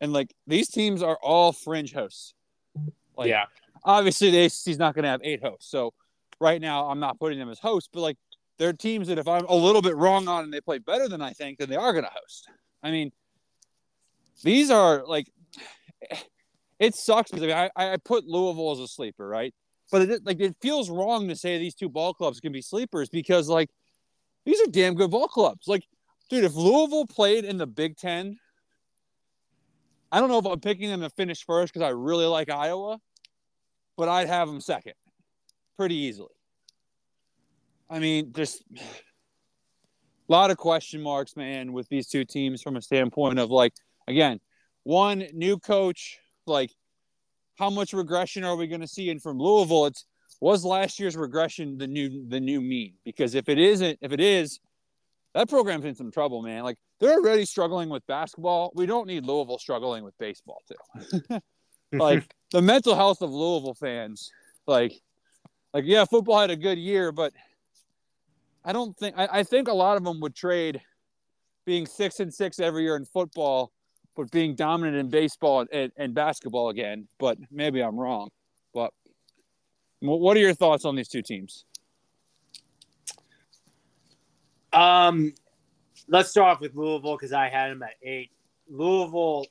And 0.00 0.12
like, 0.12 0.34
these 0.46 0.68
teams 0.68 1.02
are 1.02 1.18
all 1.22 1.52
fringe 1.52 1.92
hosts. 1.92 2.34
Like, 3.16 3.28
yeah. 3.28 3.44
Obviously, 3.84 4.30
the 4.30 4.44
ACC 4.44 4.68
is 4.68 4.78
not 4.78 4.94
going 4.94 5.04
to 5.04 5.10
have 5.10 5.20
eight 5.22 5.42
hosts. 5.42 5.70
So 5.70 5.92
right 6.40 6.60
now, 6.60 6.88
I'm 6.88 7.00
not 7.00 7.18
putting 7.18 7.38
them 7.38 7.50
as 7.50 7.58
hosts, 7.58 7.88
but 7.92 8.00
like, 8.00 8.16
they're 8.58 8.72
teams 8.72 9.08
that 9.08 9.18
if 9.18 9.26
I'm 9.26 9.46
a 9.46 9.54
little 9.54 9.82
bit 9.82 9.96
wrong 9.96 10.28
on 10.28 10.44
and 10.44 10.52
they 10.52 10.60
play 10.60 10.78
better 10.78 11.08
than 11.08 11.20
I 11.20 11.32
think, 11.32 11.58
then 11.58 11.68
they 11.68 11.76
are 11.76 11.92
going 11.92 12.04
to 12.04 12.10
host. 12.10 12.48
I 12.82 12.90
mean, 12.90 13.12
these 14.42 14.70
are 14.70 15.04
like 15.06 15.26
it 16.78 16.94
sucks 16.94 17.30
because 17.30 17.44
I, 17.44 17.46
mean, 17.46 17.70
I, 17.76 17.92
I 17.92 17.96
put 17.96 18.26
Louisville 18.26 18.72
as 18.72 18.80
a 18.80 18.88
sleeper, 18.88 19.26
right? 19.26 19.54
But 19.90 20.02
it, 20.02 20.26
like 20.26 20.40
it 20.40 20.56
feels 20.60 20.90
wrong 20.90 21.28
to 21.28 21.36
say 21.36 21.58
these 21.58 21.74
two 21.74 21.88
ball 21.88 22.14
clubs 22.14 22.40
can 22.40 22.52
be 22.52 22.62
sleepers 22.62 23.08
because 23.08 23.48
like 23.48 23.70
these 24.44 24.60
are 24.60 24.70
damn 24.70 24.94
good 24.94 25.10
ball 25.10 25.28
clubs. 25.28 25.66
Like, 25.66 25.84
dude, 26.28 26.44
if 26.44 26.54
Louisville 26.54 27.06
played 27.06 27.44
in 27.44 27.58
the 27.58 27.66
Big 27.66 27.96
Ten, 27.96 28.38
I 30.10 30.20
don't 30.20 30.28
know 30.28 30.38
if 30.38 30.46
I'm 30.46 30.60
picking 30.60 30.88
them 30.88 31.00
to 31.00 31.10
finish 31.10 31.44
first 31.44 31.72
because 31.72 31.86
I 31.86 31.90
really 31.90 32.26
like 32.26 32.50
Iowa, 32.50 32.98
but 33.96 34.08
I'd 34.08 34.28
have 34.28 34.48
them 34.48 34.60
second 34.60 34.94
pretty 35.76 35.96
easily. 35.96 36.28
I 37.90 37.98
mean, 37.98 38.32
just 38.32 38.62
a 38.76 38.80
lot 40.28 40.50
of 40.50 40.56
question 40.56 41.02
marks, 41.02 41.36
man, 41.36 41.72
with 41.72 41.88
these 41.88 42.08
two 42.08 42.24
teams 42.24 42.62
from 42.62 42.76
a 42.76 42.82
standpoint 42.82 43.38
of 43.38 43.50
like 43.50 43.72
again, 44.06 44.40
one 44.82 45.26
new 45.32 45.58
coach, 45.58 46.18
like 46.46 46.70
how 47.56 47.70
much 47.70 47.92
regression 47.92 48.44
are 48.44 48.56
we 48.56 48.66
going 48.66 48.80
to 48.80 48.88
see? 48.88 49.10
And 49.10 49.22
from 49.22 49.38
Louisville, 49.38 49.86
it's 49.86 50.04
was 50.40 50.64
last 50.64 50.98
year's 50.98 51.16
regression 51.16 51.78
the 51.78 51.86
new 51.86 52.26
the 52.28 52.40
new 52.40 52.60
mean? 52.60 52.94
Because 53.04 53.34
if 53.34 53.48
it 53.48 53.58
isn't, 53.58 53.98
if 54.02 54.12
it 54.12 54.20
is, 54.20 54.60
that 55.34 55.48
program's 55.48 55.84
in 55.84 55.94
some 55.94 56.10
trouble, 56.10 56.42
man. 56.42 56.62
Like 56.62 56.76
they're 57.00 57.14
already 57.14 57.44
struggling 57.44 57.88
with 57.88 58.06
basketball. 58.06 58.72
We 58.74 58.86
don't 58.86 59.06
need 59.06 59.24
Louisville 59.24 59.58
struggling 59.58 60.04
with 60.04 60.16
baseball 60.18 60.62
too. 60.68 61.40
like 61.92 62.24
the 62.50 62.62
mental 62.62 62.94
health 62.94 63.22
of 63.22 63.30
Louisville 63.30 63.74
fans, 63.74 64.30
like 64.66 64.92
like 65.72 65.84
yeah, 65.86 66.04
football 66.04 66.40
had 66.40 66.50
a 66.50 66.56
good 66.56 66.78
year, 66.78 67.12
but 67.12 67.32
I 68.64 68.72
don't 68.72 68.96
think 68.96 69.16
I, 69.16 69.28
I 69.30 69.42
think 69.42 69.68
a 69.68 69.72
lot 69.72 69.96
of 69.96 70.04
them 70.04 70.20
would 70.20 70.34
trade 70.34 70.80
being 71.64 71.86
six 71.86 72.20
and 72.20 72.32
six 72.32 72.58
every 72.58 72.82
year 72.82 72.96
in 72.96 73.04
football 73.04 73.72
but 74.16 74.30
being 74.30 74.54
dominant 74.54 74.96
in 74.96 75.08
baseball 75.08 75.66
and, 75.72 75.92
and 75.96 76.14
basketball 76.14 76.68
again. 76.68 77.08
But 77.18 77.38
maybe 77.50 77.82
I'm 77.82 77.98
wrong. 77.98 78.30
But 78.72 78.92
what 80.00 80.36
are 80.36 80.40
your 80.40 80.54
thoughts 80.54 80.84
on 80.84 80.96
these 80.96 81.08
two 81.08 81.22
teams? 81.22 81.64
Um, 84.72 85.32
let's 86.08 86.30
start 86.30 86.56
off 86.56 86.60
with 86.60 86.74
Louisville 86.74 87.16
because 87.16 87.32
I 87.32 87.48
had 87.48 87.70
them 87.70 87.82
at 87.82 87.94
eight. 88.02 88.30
Louisville, 88.68 89.46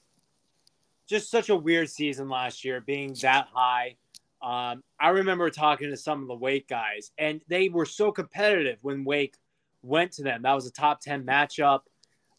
just 1.08 1.30
such 1.32 1.50
a 1.50 1.56
weird 1.56 1.90
season 1.90 2.30
last 2.30 2.66
year, 2.66 2.82
being 2.82 3.16
that 3.22 3.48
high. 3.54 3.96
Um, 4.42 4.84
I 5.00 5.10
remember 5.10 5.50
talking 5.50 5.90
to 5.90 5.98
some 5.98 6.22
of 6.22 6.28
the 6.28 6.36
Wake 6.36 6.68
guys, 6.68 7.12
and 7.18 7.42
they 7.48 7.70
were 7.70 7.86
so 7.86 8.12
competitive 8.12 8.78
when 8.82 9.06
Wake 9.06 9.36
went 9.82 10.12
to 10.14 10.24
them. 10.24 10.42
That 10.42 10.54
was 10.54 10.68
a 10.68 10.72
top 10.72 11.00
ten 11.00 11.24
matchup. 11.24 11.82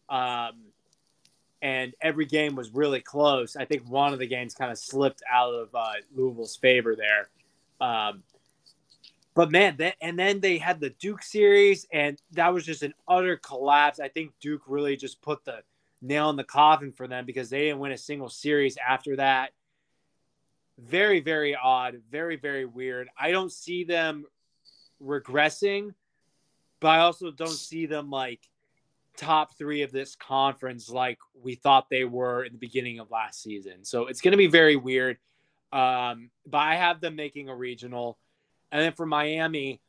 Um, 0.07 0.65
and 1.65 1.95
every 1.99 2.27
game 2.27 2.55
was 2.55 2.69
really 2.69 3.01
close. 3.01 3.55
I 3.55 3.65
think 3.65 3.89
one 3.89 4.13
of 4.13 4.19
the 4.19 4.27
games 4.27 4.53
kind 4.53 4.71
of 4.71 4.77
slipped 4.77 5.23
out 5.27 5.51
of 5.51 5.73
uh, 5.73 5.93
Louisville's 6.15 6.55
favor 6.55 6.95
there. 6.95 7.27
Um, 7.81 8.21
but 9.33 9.49
man, 9.49 9.75
that, 9.77 9.95
and 9.99 10.17
then 10.17 10.41
they 10.41 10.59
had 10.59 10.79
the 10.79 10.91
Duke 10.91 11.23
series, 11.23 11.87
and 11.91 12.21
that 12.33 12.53
was 12.53 12.65
just 12.65 12.83
an 12.83 12.93
utter 13.07 13.37
collapse. 13.37 13.99
I 13.99 14.09
think 14.09 14.33
Duke 14.39 14.61
really 14.67 14.95
just 14.95 15.23
put 15.23 15.43
the 15.43 15.63
nail 16.03 16.29
in 16.29 16.35
the 16.35 16.43
coffin 16.43 16.91
for 16.91 17.07
them 17.07 17.25
because 17.25 17.49
they 17.49 17.61
didn't 17.61 17.79
win 17.79 17.93
a 17.93 17.97
single 17.97 18.29
series 18.29 18.77
after 18.77 19.15
that. 19.15 19.49
Very, 20.77 21.19
very 21.19 21.55
odd. 21.55 21.99
Very, 22.11 22.35
very 22.35 22.65
weird. 22.65 23.09
I 23.19 23.31
don't 23.31 23.51
see 23.51 23.83
them 23.83 24.25
regressing, 25.03 25.95
but 26.79 26.89
I 26.89 26.99
also 26.99 27.31
don't 27.31 27.49
see 27.49 27.87
them 27.87 28.11
like 28.11 28.41
top 29.17 29.57
three 29.57 29.81
of 29.81 29.91
this 29.91 30.15
conference 30.15 30.89
like 30.89 31.19
we 31.41 31.55
thought 31.55 31.89
they 31.89 32.03
were 32.03 32.43
in 32.43 32.53
the 32.53 32.59
beginning 32.59 32.99
of 32.99 33.11
last 33.11 33.41
season. 33.41 33.83
So 33.83 34.07
it's 34.07 34.21
going 34.21 34.31
to 34.31 34.37
be 34.37 34.47
very 34.47 34.75
weird. 34.75 35.17
Um, 35.71 36.29
but 36.45 36.59
I 36.59 36.75
have 36.75 37.01
them 37.01 37.15
making 37.15 37.49
a 37.49 37.55
regional. 37.55 38.17
And 38.71 38.81
then 38.81 38.93
for 38.93 39.05
Miami, 39.05 39.81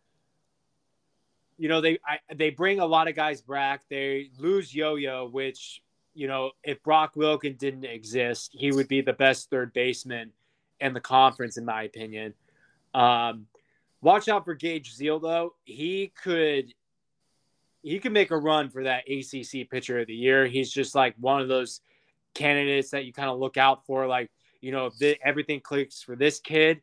you 1.59 1.69
know, 1.69 1.81
they 1.81 1.99
I, 2.07 2.19
they 2.35 2.51
bring 2.51 2.81
a 2.81 2.87
lot 2.87 3.09
of 3.09 3.15
guys 3.15 3.41
back. 3.43 3.83
They 3.89 4.31
lose 4.39 4.75
Yo-Yo, 4.75 5.29
which, 5.29 5.83
you 6.15 6.27
know, 6.27 6.53
if 6.63 6.83
Brock 6.83 7.15
Wilken 7.15 7.57
didn't 7.57 7.85
exist, 7.85 8.51
he 8.53 8.73
would 8.73 8.89
be 8.89 9.01
the 9.01 9.13
best 9.13 9.51
third 9.51 9.73
baseman 9.73 10.33
in 10.81 10.93
the 10.93 11.01
conference, 11.01 11.57
in 11.57 11.65
my 11.65 11.85
opinion. 11.85 12.35
Um, 12.95 13.47
watch 14.01 14.29
out 14.29 14.45
for 14.45 14.55
Gage 14.55 14.97
Ziehl, 14.97 15.21
though. 15.21 15.55
He 15.65 16.13
could– 16.23 16.73
he 17.87 18.01
could 18.01 18.13
make 18.13 18.33
a 18.33 18.37
run 18.37 18.69
for 18.69 18.83
that 18.83 19.05
ACC 19.09 19.71
pitcher 19.71 20.01
of 20.01 20.09
the 20.09 20.15
year. 20.15 20.45
He's 20.47 20.73
just 20.73 20.97
like 20.97 21.15
one 21.21 21.41
of 21.41 21.47
those 21.47 21.83
candidates 22.35 22.91
that 22.91 23.05
you 23.05 23.13
kind 23.13 23.31
of 23.31 23.39
look 23.39 23.57
out 23.57 23.87
for. 23.87 24.09
Like, 24.09 24.29
you 24.61 24.73
know, 24.73 24.91
if 24.99 25.19
everything 25.23 25.61
clicks 25.61 26.03
for 26.03 26.17
this 26.17 26.41
kid, 26.41 26.83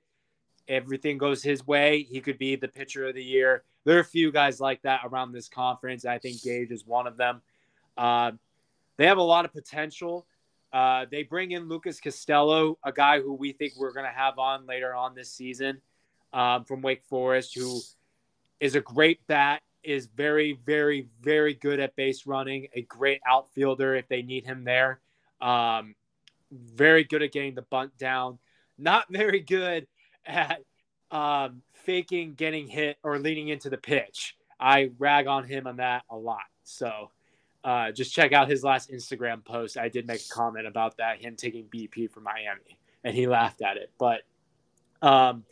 everything 0.70 1.18
goes 1.18 1.43
his 1.43 1.68
way, 1.68 2.04
he 2.04 2.22
could 2.22 2.38
be 2.38 2.56
the 2.56 2.70
pitcher 2.70 3.06
of 3.06 3.16
the 3.16 3.24
year. 3.24 3.64
There 3.84 3.97
are 3.97 3.99
a 3.99 4.06
few 4.06 4.32
guys 4.32 4.62
like 4.62 4.82
that 4.84 5.01
around 5.04 5.34
this 5.34 5.49
conference. 5.49 6.06
I 6.06 6.20
think 6.20 6.41
Gage 6.41 6.72
is 6.72 6.88
one 6.88 7.06
of 7.06 7.18
them. 7.18 7.41
Uh, 7.97 8.32
they 8.95 9.06
have 9.06 9.18
a 9.18 9.24
lot 9.24 9.43
of 9.43 9.51
potential. 9.51 10.26
Uh, 10.72 11.06
they 11.12 11.24
bring 11.24 11.51
in 11.51 11.68
Lucas 11.68 11.99
Costello, 11.99 12.78
a 12.82 12.93
guy 12.93 13.20
who 13.20 13.34
we 13.34 13.51
think 13.51 13.74
we're 13.76 13.91
going 13.91 14.10
to 14.10 14.18
have 14.18 14.39
on 14.39 14.66
later 14.66 14.95
on 14.95 15.16
this 15.16 15.30
season 15.30 15.82
um, 16.32 16.64
from 16.64 16.82
Wake 16.82 17.04
Forest, 17.04 17.56
who 17.56 17.82
is 18.62 18.76
a 18.76 18.82
great 18.82 19.20
bat 19.28 19.62
is 19.84 20.07
very, 20.07 20.59
very, 20.65 21.07
very 21.21 21.53
good 21.53 21.79
at 21.79 21.95
base 21.95 22.25
running, 22.25 22.67
a 22.73 22.81
great 22.84 23.21
outfielder 23.27 23.95
if 23.95 24.07
they 24.07 24.21
need 24.21 24.45
him 24.45 24.63
there. 24.63 24.99
Um, 25.41 25.95
very 26.51 27.03
good 27.03 27.23
at 27.23 27.31
getting 27.31 27.55
the 27.55 27.63
bunt 27.63 27.97
down. 27.97 28.39
Not 28.77 29.05
very 29.09 29.39
good 29.39 29.88
at 30.25 30.61
um, 31.11 31.61
faking 31.73 32.34
getting 32.34 32.67
hit 32.67 32.97
or 33.03 33.19
leaning 33.19 33.49
into 33.49 33.69
the 33.69 33.77
pitch. 33.77 34.36
I 34.59 34.91
rag 34.97 35.27
on 35.27 35.45
him 35.45 35.67
on 35.67 35.77
that 35.77 36.03
a 36.09 36.15
lot. 36.15 36.43
So 36.63 37.11
uh, 37.63 37.91
just 37.91 38.13
check 38.13 38.34
out 38.34 38.49
his 38.49 38.63
last 38.63 38.91
Instagram 38.91 39.43
post. 39.43 39.77
I 39.77 39.89
did 39.89 40.07
make 40.07 40.21
a 40.21 40.34
comment 40.34 40.67
about 40.67 40.97
that, 40.97 41.21
him 41.21 41.36
taking 41.36 41.65
BP 41.65 42.11
for 42.11 42.19
Miami, 42.19 42.77
and 43.03 43.15
he 43.15 43.27
laughed 43.27 43.61
at 43.61 43.77
it. 43.77 43.91
But 43.97 44.21
um, 45.01 45.43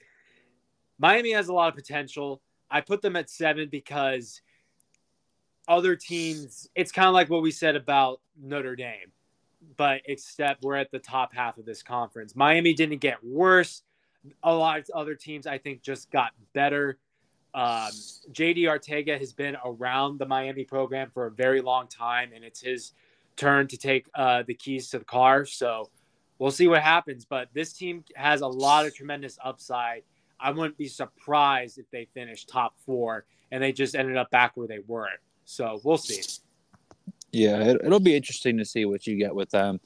Miami 0.97 1.31
has 1.31 1.47
a 1.47 1.53
lot 1.53 1.69
of 1.69 1.75
potential. 1.75 2.41
I 2.71 2.81
put 2.81 3.01
them 3.01 3.15
at 3.15 3.29
seven 3.29 3.67
because 3.69 4.41
other 5.67 5.95
teams, 5.95 6.69
it's 6.75 6.91
kind 6.91 7.07
of 7.07 7.13
like 7.13 7.29
what 7.29 7.41
we 7.41 7.51
said 7.51 7.75
about 7.75 8.21
Notre 8.41 8.75
Dame, 8.75 9.11
but 9.77 10.01
except 10.05 10.63
we're 10.63 10.75
at 10.75 10.91
the 10.91 10.99
top 10.99 11.33
half 11.33 11.57
of 11.57 11.65
this 11.65 11.83
conference. 11.83 12.35
Miami 12.35 12.73
didn't 12.73 12.99
get 12.99 13.23
worse. 13.23 13.83
A 14.43 14.53
lot 14.53 14.79
of 14.79 14.89
other 14.93 15.15
teams, 15.15 15.47
I 15.47 15.57
think, 15.57 15.81
just 15.81 16.09
got 16.11 16.31
better. 16.53 16.97
Um, 17.53 17.91
JD 18.31 18.59
Arteaga 18.59 19.19
has 19.19 19.33
been 19.33 19.57
around 19.65 20.19
the 20.19 20.25
Miami 20.25 20.63
program 20.63 21.09
for 21.13 21.25
a 21.25 21.31
very 21.31 21.61
long 21.61 21.87
time, 21.87 22.31
and 22.33 22.43
it's 22.43 22.61
his 22.61 22.93
turn 23.35 23.67
to 23.67 23.77
take 23.77 24.07
uh, 24.15 24.43
the 24.43 24.53
keys 24.53 24.89
to 24.89 24.99
the 24.99 25.05
car. 25.05 25.45
So 25.45 25.89
we'll 26.39 26.51
see 26.51 26.67
what 26.67 26.81
happens. 26.81 27.25
But 27.25 27.49
this 27.53 27.73
team 27.73 28.03
has 28.15 28.41
a 28.41 28.47
lot 28.47 28.85
of 28.85 28.95
tremendous 28.95 29.37
upside. 29.43 30.03
I 30.41 30.51
wouldn't 30.51 30.77
be 30.77 30.87
surprised 30.87 31.77
if 31.77 31.89
they 31.91 32.07
finished 32.13 32.49
top 32.49 32.73
four 32.85 33.25
and 33.51 33.61
they 33.61 33.71
just 33.71 33.95
ended 33.95 34.17
up 34.17 34.31
back 34.31 34.53
where 34.55 34.67
they 34.67 34.79
were. 34.87 35.09
So 35.45 35.79
we'll 35.83 35.97
see. 35.97 36.21
Yeah, 37.31 37.63
it, 37.63 37.83
will 37.83 37.99
be 37.99 38.15
interesting 38.15 38.57
to 38.57 38.65
see 38.65 38.85
what 38.85 39.05
you 39.07 39.17
get 39.17 39.33
with 39.33 39.49
them. 39.49 39.79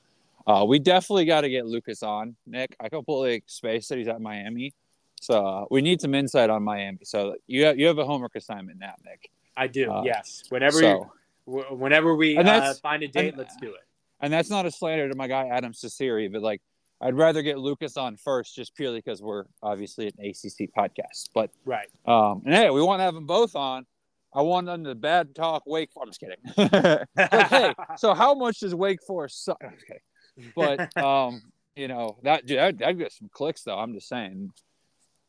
Uh, 0.48 0.66
we 0.68 0.80
definitely 0.80 1.26
got 1.26 1.42
to 1.42 1.50
get 1.50 1.66
Lucas 1.66 2.04
on, 2.04 2.36
Nick. 2.46 2.76
I 2.80 2.90
completely 2.90 3.44
spaced 3.48 3.90
that 3.90 3.98
he's 3.98 4.08
at 4.08 4.22
Miami. 4.22 4.74
So 5.22 5.46
uh, 5.46 5.66
we 5.72 5.82
need 5.82 6.02
some 6.02 6.14
insight 6.14 6.50
on 6.50 6.64
Miami. 6.64 7.00
So 7.04 7.36
you 7.48 7.66
have, 7.66 7.80
you 7.80 7.88
have 7.88 7.98
a 7.98 8.06
homework 8.06 8.36
assignment 8.36 8.80
now, 8.80 8.94
Nick. 9.04 9.32
I 9.58 9.68
do. 9.68 9.92
Uh, 9.92 10.04
yes. 10.04 10.44
Whenever 10.50 10.80
so, 10.80 11.10
you, 11.48 11.62
whenever 11.72 12.16
we 12.16 12.38
uh, 12.38 12.74
find 12.76 13.02
a 13.04 13.08
date, 13.08 13.30
and, 13.30 13.38
let's 13.38 13.56
do 13.58 13.70
it. 13.70 13.82
And 14.20 14.32
that's 14.32 14.50
not 14.50 14.66
a 14.66 14.72
slander 14.72 15.10
to 15.10 15.16
my 15.16 15.28
guy 15.28 15.48
Adam 15.48 15.74
Cecere, 15.74 16.32
but 16.32 16.42
like 16.42 16.62
I'd 17.02 17.18
rather 17.18 17.42
get 17.42 17.58
Lucas 17.58 17.98
on 17.98 18.16
first, 18.16 18.56
just 18.56 18.76
purely 18.76 19.00
because 19.00 19.22
we're 19.22 19.46
obviously 19.62 20.08
an 20.08 20.14
ACC 20.20 20.70
podcast. 20.76 21.30
But 21.34 21.52
right. 21.66 21.90
Um, 22.06 22.44
and 22.46 22.54
hey, 22.54 22.70
we 22.70 22.82
want 22.82 23.00
to 23.00 23.04
have 23.04 23.14
them 23.14 23.26
both 23.26 23.56
on. 23.56 23.86
I 24.34 24.42
want 24.42 24.66
them 24.68 24.84
to 24.84 24.96
bad 24.96 25.36
talk 25.36 25.64
Wake. 25.66 25.90
I'm 26.00 26.08
just 26.08 26.20
kidding. 26.20 26.38
hey, 27.16 27.74
so 27.98 28.14
how 28.14 28.34
much 28.34 28.60
does 28.60 28.76
Wake 28.76 29.00
Forest 29.06 29.44
suck? 29.44 29.58
I'm 29.64 29.74
just 29.74 29.88
kidding. 29.88 30.52
But 30.56 30.98
um, 31.04 31.42
you 31.76 31.88
know 31.88 32.18
that 32.24 32.46
dude, 32.46 32.60
I'd 32.60 32.98
get 32.98 33.12
some 33.12 33.30
clicks 33.32 33.64
though. 33.64 33.78
I'm 33.78 33.94
just 33.94 34.08
saying. 34.08 34.52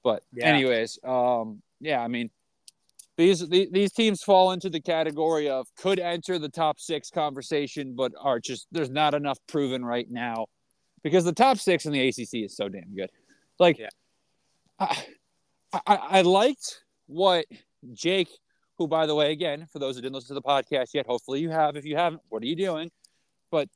But 0.02 0.22
yeah. 0.32 0.46
anyways, 0.46 1.00
um, 1.04 1.62
yeah, 1.80 2.00
I 2.00 2.06
mean, 2.06 2.30
these, 3.16 3.48
these 3.48 3.70
these 3.70 3.92
teams 3.92 4.22
fall 4.22 4.52
into 4.52 4.70
the 4.70 4.80
category 4.80 5.48
of 5.48 5.66
could 5.76 5.98
enter 5.98 6.38
the 6.38 6.48
top 6.48 6.78
six 6.80 7.10
conversation, 7.10 7.94
but 7.96 8.12
are 8.20 8.38
just 8.38 8.66
there's 8.70 8.90
not 8.90 9.14
enough 9.14 9.38
proven 9.48 9.84
right 9.84 10.08
now 10.08 10.46
because 11.06 11.24
the 11.24 11.32
top 11.32 11.56
six 11.58 11.86
in 11.86 11.92
the 11.92 12.08
ACC 12.08 12.34
is 12.46 12.56
so 12.56 12.68
damn 12.68 12.92
good. 12.92 13.10
Like, 13.60 13.78
yeah. 13.78 13.90
I, 14.80 15.04
I, 15.72 15.96
I 15.96 16.20
liked 16.22 16.82
what 17.06 17.46
Jake 17.92 18.28
who, 18.76 18.88
by 18.88 19.06
the 19.06 19.14
way, 19.14 19.30
again, 19.30 19.68
for 19.72 19.78
those 19.78 19.94
who 19.94 20.02
didn't 20.02 20.16
listen 20.16 20.34
to 20.34 20.34
the 20.34 20.42
podcast 20.42 20.94
yet, 20.94 21.06
hopefully 21.06 21.38
you 21.38 21.48
have. 21.48 21.76
If 21.76 21.84
you 21.84 21.96
haven't, 21.96 22.22
what 22.28 22.42
are 22.42 22.46
you 22.46 22.56
doing? 22.56 22.90
But 23.52 23.68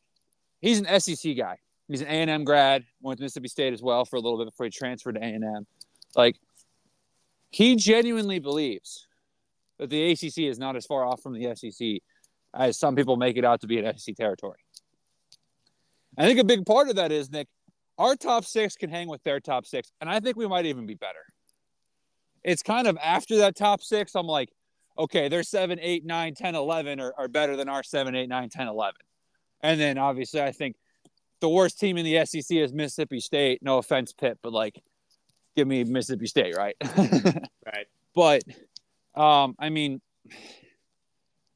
he's 0.61 0.81
an 0.81 1.01
SEC 1.01 1.37
guy. 1.37 1.59
He's 1.87 2.01
an 2.01 2.09
A&M 2.09 2.43
grad, 2.43 2.85
went 3.01 3.19
to 3.19 3.23
Mississippi 3.23 3.47
State 3.47 3.73
as 3.73 3.81
well 3.81 4.05
for 4.05 4.17
a 4.17 4.21
little 4.21 4.39
bit 4.39 4.47
before 4.47 4.67
he 4.67 4.71
transferred 4.71 5.15
to 5.15 5.21
A&M. 5.21 5.67
Like, 6.17 6.37
he 7.51 7.77
genuinely 7.77 8.41
believes 8.41 9.07
that 9.79 9.89
the 9.89 10.11
ACC 10.11 10.39
is 10.39 10.59
not 10.59 10.75
as 10.75 10.85
far 10.85 11.07
off 11.07 11.23
from 11.23 11.35
the 11.35 11.55
SEC 11.55 12.01
as 12.53 12.77
some 12.77 12.97
people 12.97 13.17
make 13.17 13.37
it 13.37 13.45
out 13.45 13.61
to 13.61 13.69
be 13.69 13.79
in 13.79 13.97
SEC 13.97 14.17
territory. 14.17 14.59
I 16.21 16.27
think 16.27 16.39
a 16.39 16.45
big 16.45 16.67
part 16.67 16.91
of 16.91 16.97
that 16.97 17.13
is, 17.13 17.31
Nick, 17.31 17.49
our 17.97 18.15
top 18.15 18.45
six 18.45 18.77
can 18.77 18.91
hang 18.91 19.09
with 19.09 19.23
their 19.23 19.41
top 19.41 19.65
six, 19.65 19.91
and 20.03 20.11
I 20.11 20.21
think 20.21 20.37
we 20.37 20.47
might 20.47 20.67
even 20.67 20.85
be 20.85 20.95
better. 20.95 21.25
It's 22.45 22.63
kind 22.63 22.87
of 22.87 22.99
after 23.03 23.39
that 23.39 23.57
top 23.57 23.83
six, 23.83 24.15
I'm 24.15 24.27
like, 24.27 24.51
okay, 24.99 25.29
their 25.29 25.43
7, 25.43 25.79
8, 25.81 26.05
9, 26.05 26.35
10, 26.35 26.55
11 26.55 27.01
are, 27.01 27.15
are 27.17 27.29
better 27.29 27.57
than 27.57 27.71
our 27.71 27.83
7, 27.83 28.15
8, 28.15 28.29
9, 28.29 28.49
10, 28.51 28.69
11. 28.69 28.95
And 29.63 29.81
then 29.81 29.97
obviously, 29.97 30.43
I 30.43 30.53
think 30.53 30.77
the 31.41 31.49
worst 31.49 31.81
team 31.81 31.97
in 31.97 32.05
the 32.05 32.27
SEC 32.27 32.55
is 32.55 32.75
Mississippi 32.75 33.21
State. 33.21 33.63
No 33.63 33.79
offense, 33.79 34.13
Pitt, 34.13 34.39
but 34.43 34.53
like, 34.53 34.79
give 35.57 35.67
me 35.67 35.85
Mississippi 35.85 36.27
State, 36.27 36.55
right? 36.55 36.77
right. 36.97 37.87
But, 38.15 38.43
um, 39.15 39.55
I 39.59 39.71
mean, 39.71 40.03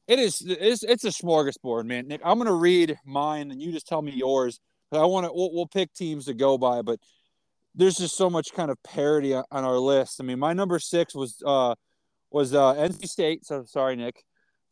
it 0.07 0.19
is 0.19 0.41
it's, 0.41 0.83
it's 0.83 1.03
a 1.03 1.09
smorgasbord, 1.09 1.85
man. 1.85 2.07
Nick, 2.07 2.21
I'm 2.23 2.37
gonna 2.37 2.53
read 2.53 2.97
mine, 3.05 3.51
and 3.51 3.61
you 3.61 3.71
just 3.71 3.87
tell 3.87 4.01
me 4.01 4.11
yours. 4.11 4.59
I 4.91 5.05
want 5.05 5.25
to 5.25 5.33
we'll, 5.33 5.53
we'll 5.53 5.67
pick 5.67 5.93
teams 5.93 6.25
to 6.25 6.33
go 6.33 6.57
by, 6.57 6.81
but 6.81 6.99
there's 7.73 7.97
just 7.97 8.15
so 8.15 8.29
much 8.29 8.53
kind 8.53 8.71
of 8.71 8.81
parity 8.83 9.33
on, 9.33 9.43
on 9.51 9.63
our 9.63 9.77
list. 9.77 10.21
I 10.21 10.23
mean, 10.23 10.39
my 10.39 10.53
number 10.53 10.79
six 10.79 11.13
was 11.15 11.41
uh 11.45 11.75
was 12.31 12.53
uh, 12.53 12.73
NC 12.75 13.07
State. 13.07 13.45
So 13.45 13.63
sorry, 13.65 13.95
Nick. 13.95 14.23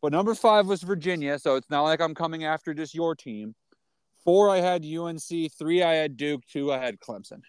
But 0.02 0.12
number 0.12 0.34
five 0.34 0.66
was 0.66 0.82
Virginia. 0.82 1.38
So 1.38 1.56
it's 1.56 1.70
not 1.70 1.82
like 1.82 2.00
I'm 2.00 2.14
coming 2.14 2.44
after 2.44 2.74
just 2.74 2.94
your 2.94 3.14
team. 3.14 3.54
Four, 4.22 4.50
I 4.50 4.58
had 4.58 4.84
UNC. 4.84 5.52
Three, 5.58 5.82
I 5.82 5.94
had 5.94 6.16
Duke. 6.16 6.42
Two, 6.46 6.72
I 6.72 6.78
had 6.78 7.00
Clemson. 7.00 7.40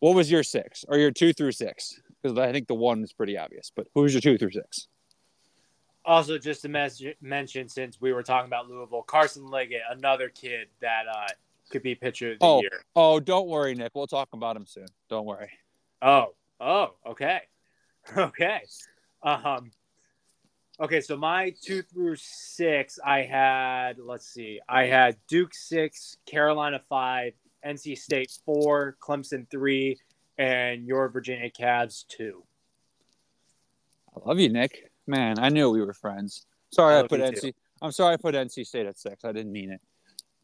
What 0.00 0.14
was 0.14 0.30
your 0.30 0.42
six 0.42 0.84
or 0.88 0.96
your 0.96 1.10
two 1.10 1.32
through 1.32 1.52
six? 1.52 2.00
Because 2.22 2.38
I 2.38 2.52
think 2.52 2.66
the 2.66 2.74
one 2.74 3.02
is 3.02 3.12
pretty 3.12 3.36
obvious. 3.36 3.70
But 3.74 3.88
who's 3.94 4.14
your 4.14 4.20
two 4.20 4.38
through 4.38 4.52
six? 4.52 4.88
Also, 6.08 6.38
just 6.38 6.62
to 6.62 6.70
mes- 6.70 7.02
mention, 7.20 7.68
since 7.68 8.00
we 8.00 8.14
were 8.14 8.22
talking 8.22 8.46
about 8.46 8.66
Louisville, 8.66 9.02
Carson 9.02 9.46
Leggett, 9.46 9.82
another 9.90 10.30
kid 10.30 10.68
that 10.80 11.02
uh, 11.06 11.26
could 11.68 11.82
be 11.82 11.94
pitcher 11.94 12.32
of 12.32 12.38
the 12.38 12.46
oh, 12.46 12.62
year. 12.62 12.80
Oh, 12.96 13.20
don't 13.20 13.46
worry, 13.46 13.74
Nick. 13.74 13.92
We'll 13.94 14.06
talk 14.06 14.30
about 14.32 14.56
him 14.56 14.64
soon. 14.64 14.86
Don't 15.10 15.26
worry. 15.26 15.50
Oh, 16.00 16.34
oh, 16.60 16.94
okay. 17.06 17.42
Okay. 18.16 18.62
Um, 19.22 19.70
okay, 20.80 21.02
so 21.02 21.14
my 21.14 21.52
two 21.62 21.82
through 21.82 22.16
six, 22.16 22.98
I 23.04 23.20
had, 23.20 23.98
let's 23.98 24.26
see, 24.26 24.60
I 24.66 24.86
had 24.86 25.18
Duke 25.28 25.52
six, 25.52 26.16
Carolina 26.24 26.80
five, 26.88 27.34
NC 27.66 27.98
State 27.98 28.32
four, 28.46 28.96
Clemson 28.98 29.46
three, 29.50 29.98
and 30.38 30.86
your 30.86 31.10
Virginia 31.10 31.50
Cavs 31.50 32.06
two. 32.08 32.44
I 34.16 34.26
love 34.26 34.38
you, 34.38 34.48
Nick. 34.48 34.90
Man, 35.08 35.38
I 35.38 35.48
knew 35.48 35.70
we 35.70 35.80
were 35.80 35.94
friends. 35.94 36.46
Sorry, 36.70 36.94
I, 36.94 37.00
I 37.00 37.06
put 37.06 37.20
NC. 37.20 37.40
Too. 37.40 37.52
I'm 37.80 37.92
sorry 37.92 38.14
I 38.14 38.16
put 38.18 38.34
NC 38.34 38.66
State 38.66 38.86
at 38.86 38.98
six. 38.98 39.24
I 39.24 39.32
didn't 39.32 39.52
mean 39.52 39.72
it. 39.72 39.80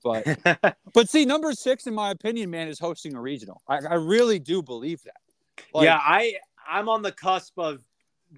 But 0.05 0.77
but 0.93 1.09
see, 1.09 1.25
number 1.25 1.55
six, 1.55 1.87
in 1.87 1.95
my 1.95 2.11
opinion, 2.11 2.51
man, 2.51 2.69
is 2.69 2.79
hosting 2.79 3.15
a 3.15 3.21
regional. 3.23 3.62
I, 3.67 3.79
I 3.89 3.95
really 3.95 4.39
do 4.39 4.62
believe 4.62 5.03
that. 5.05 5.65
Like, 5.73 5.87
yeah, 5.87 5.99
I 5.99 6.35
I'm 6.69 6.91
on 6.91 7.01
the 7.01 7.11
cusp 7.11 7.59
of 7.59 7.83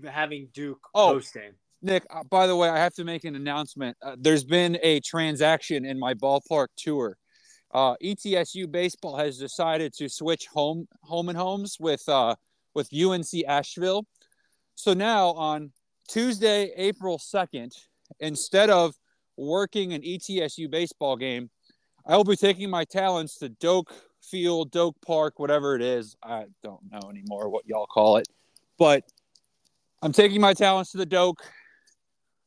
having 0.08 0.48
Duke 0.52 0.78
oh, 0.94 1.14
hosting. 1.14 1.54
Nick, 1.82 2.06
uh, 2.08 2.22
by 2.22 2.46
the 2.46 2.54
way, 2.54 2.68
I 2.68 2.78
have 2.78 2.94
to 2.94 3.04
make 3.04 3.24
an 3.24 3.34
announcement. 3.34 3.96
Uh, 4.00 4.14
there's 4.16 4.44
been 4.44 4.78
a 4.80 5.00
transaction 5.00 5.84
in 5.84 5.98
my 5.98 6.14
ballpark 6.14 6.68
tour. 6.76 7.16
Uh, 7.74 7.96
ETSU 8.02 8.70
baseball 8.70 9.16
has 9.16 9.36
decided 9.36 9.92
to 9.94 10.08
switch 10.08 10.46
home 10.46 10.86
home 11.02 11.28
and 11.28 11.36
homes 11.36 11.78
with 11.80 12.08
uh, 12.08 12.36
with 12.74 12.88
UNC 12.94 13.44
Asheville. 13.48 14.06
So 14.76 14.94
now 14.94 15.32
on 15.32 15.72
Tuesday, 16.06 16.72
April 16.76 17.18
second, 17.18 17.72
instead 18.20 18.70
of 18.70 18.94
working 19.36 19.92
an 19.92 20.02
ETSU 20.02 20.70
baseball 20.70 21.16
game, 21.16 21.50
I 22.06 22.16
will 22.16 22.24
be 22.24 22.36
taking 22.36 22.70
my 22.70 22.84
talents 22.84 23.38
to 23.38 23.48
Doak 23.48 23.92
Field, 24.22 24.70
Doak 24.70 24.96
Park, 25.04 25.38
whatever 25.38 25.74
it 25.74 25.82
is. 25.82 26.16
I 26.22 26.46
don't 26.62 26.80
know 26.90 27.10
anymore 27.10 27.48
what 27.48 27.66
y'all 27.66 27.86
call 27.86 28.16
it. 28.18 28.28
But 28.78 29.04
I'm 30.02 30.12
taking 30.12 30.40
my 30.40 30.54
talents 30.54 30.92
to 30.92 30.98
the 30.98 31.06
Doak 31.06 31.42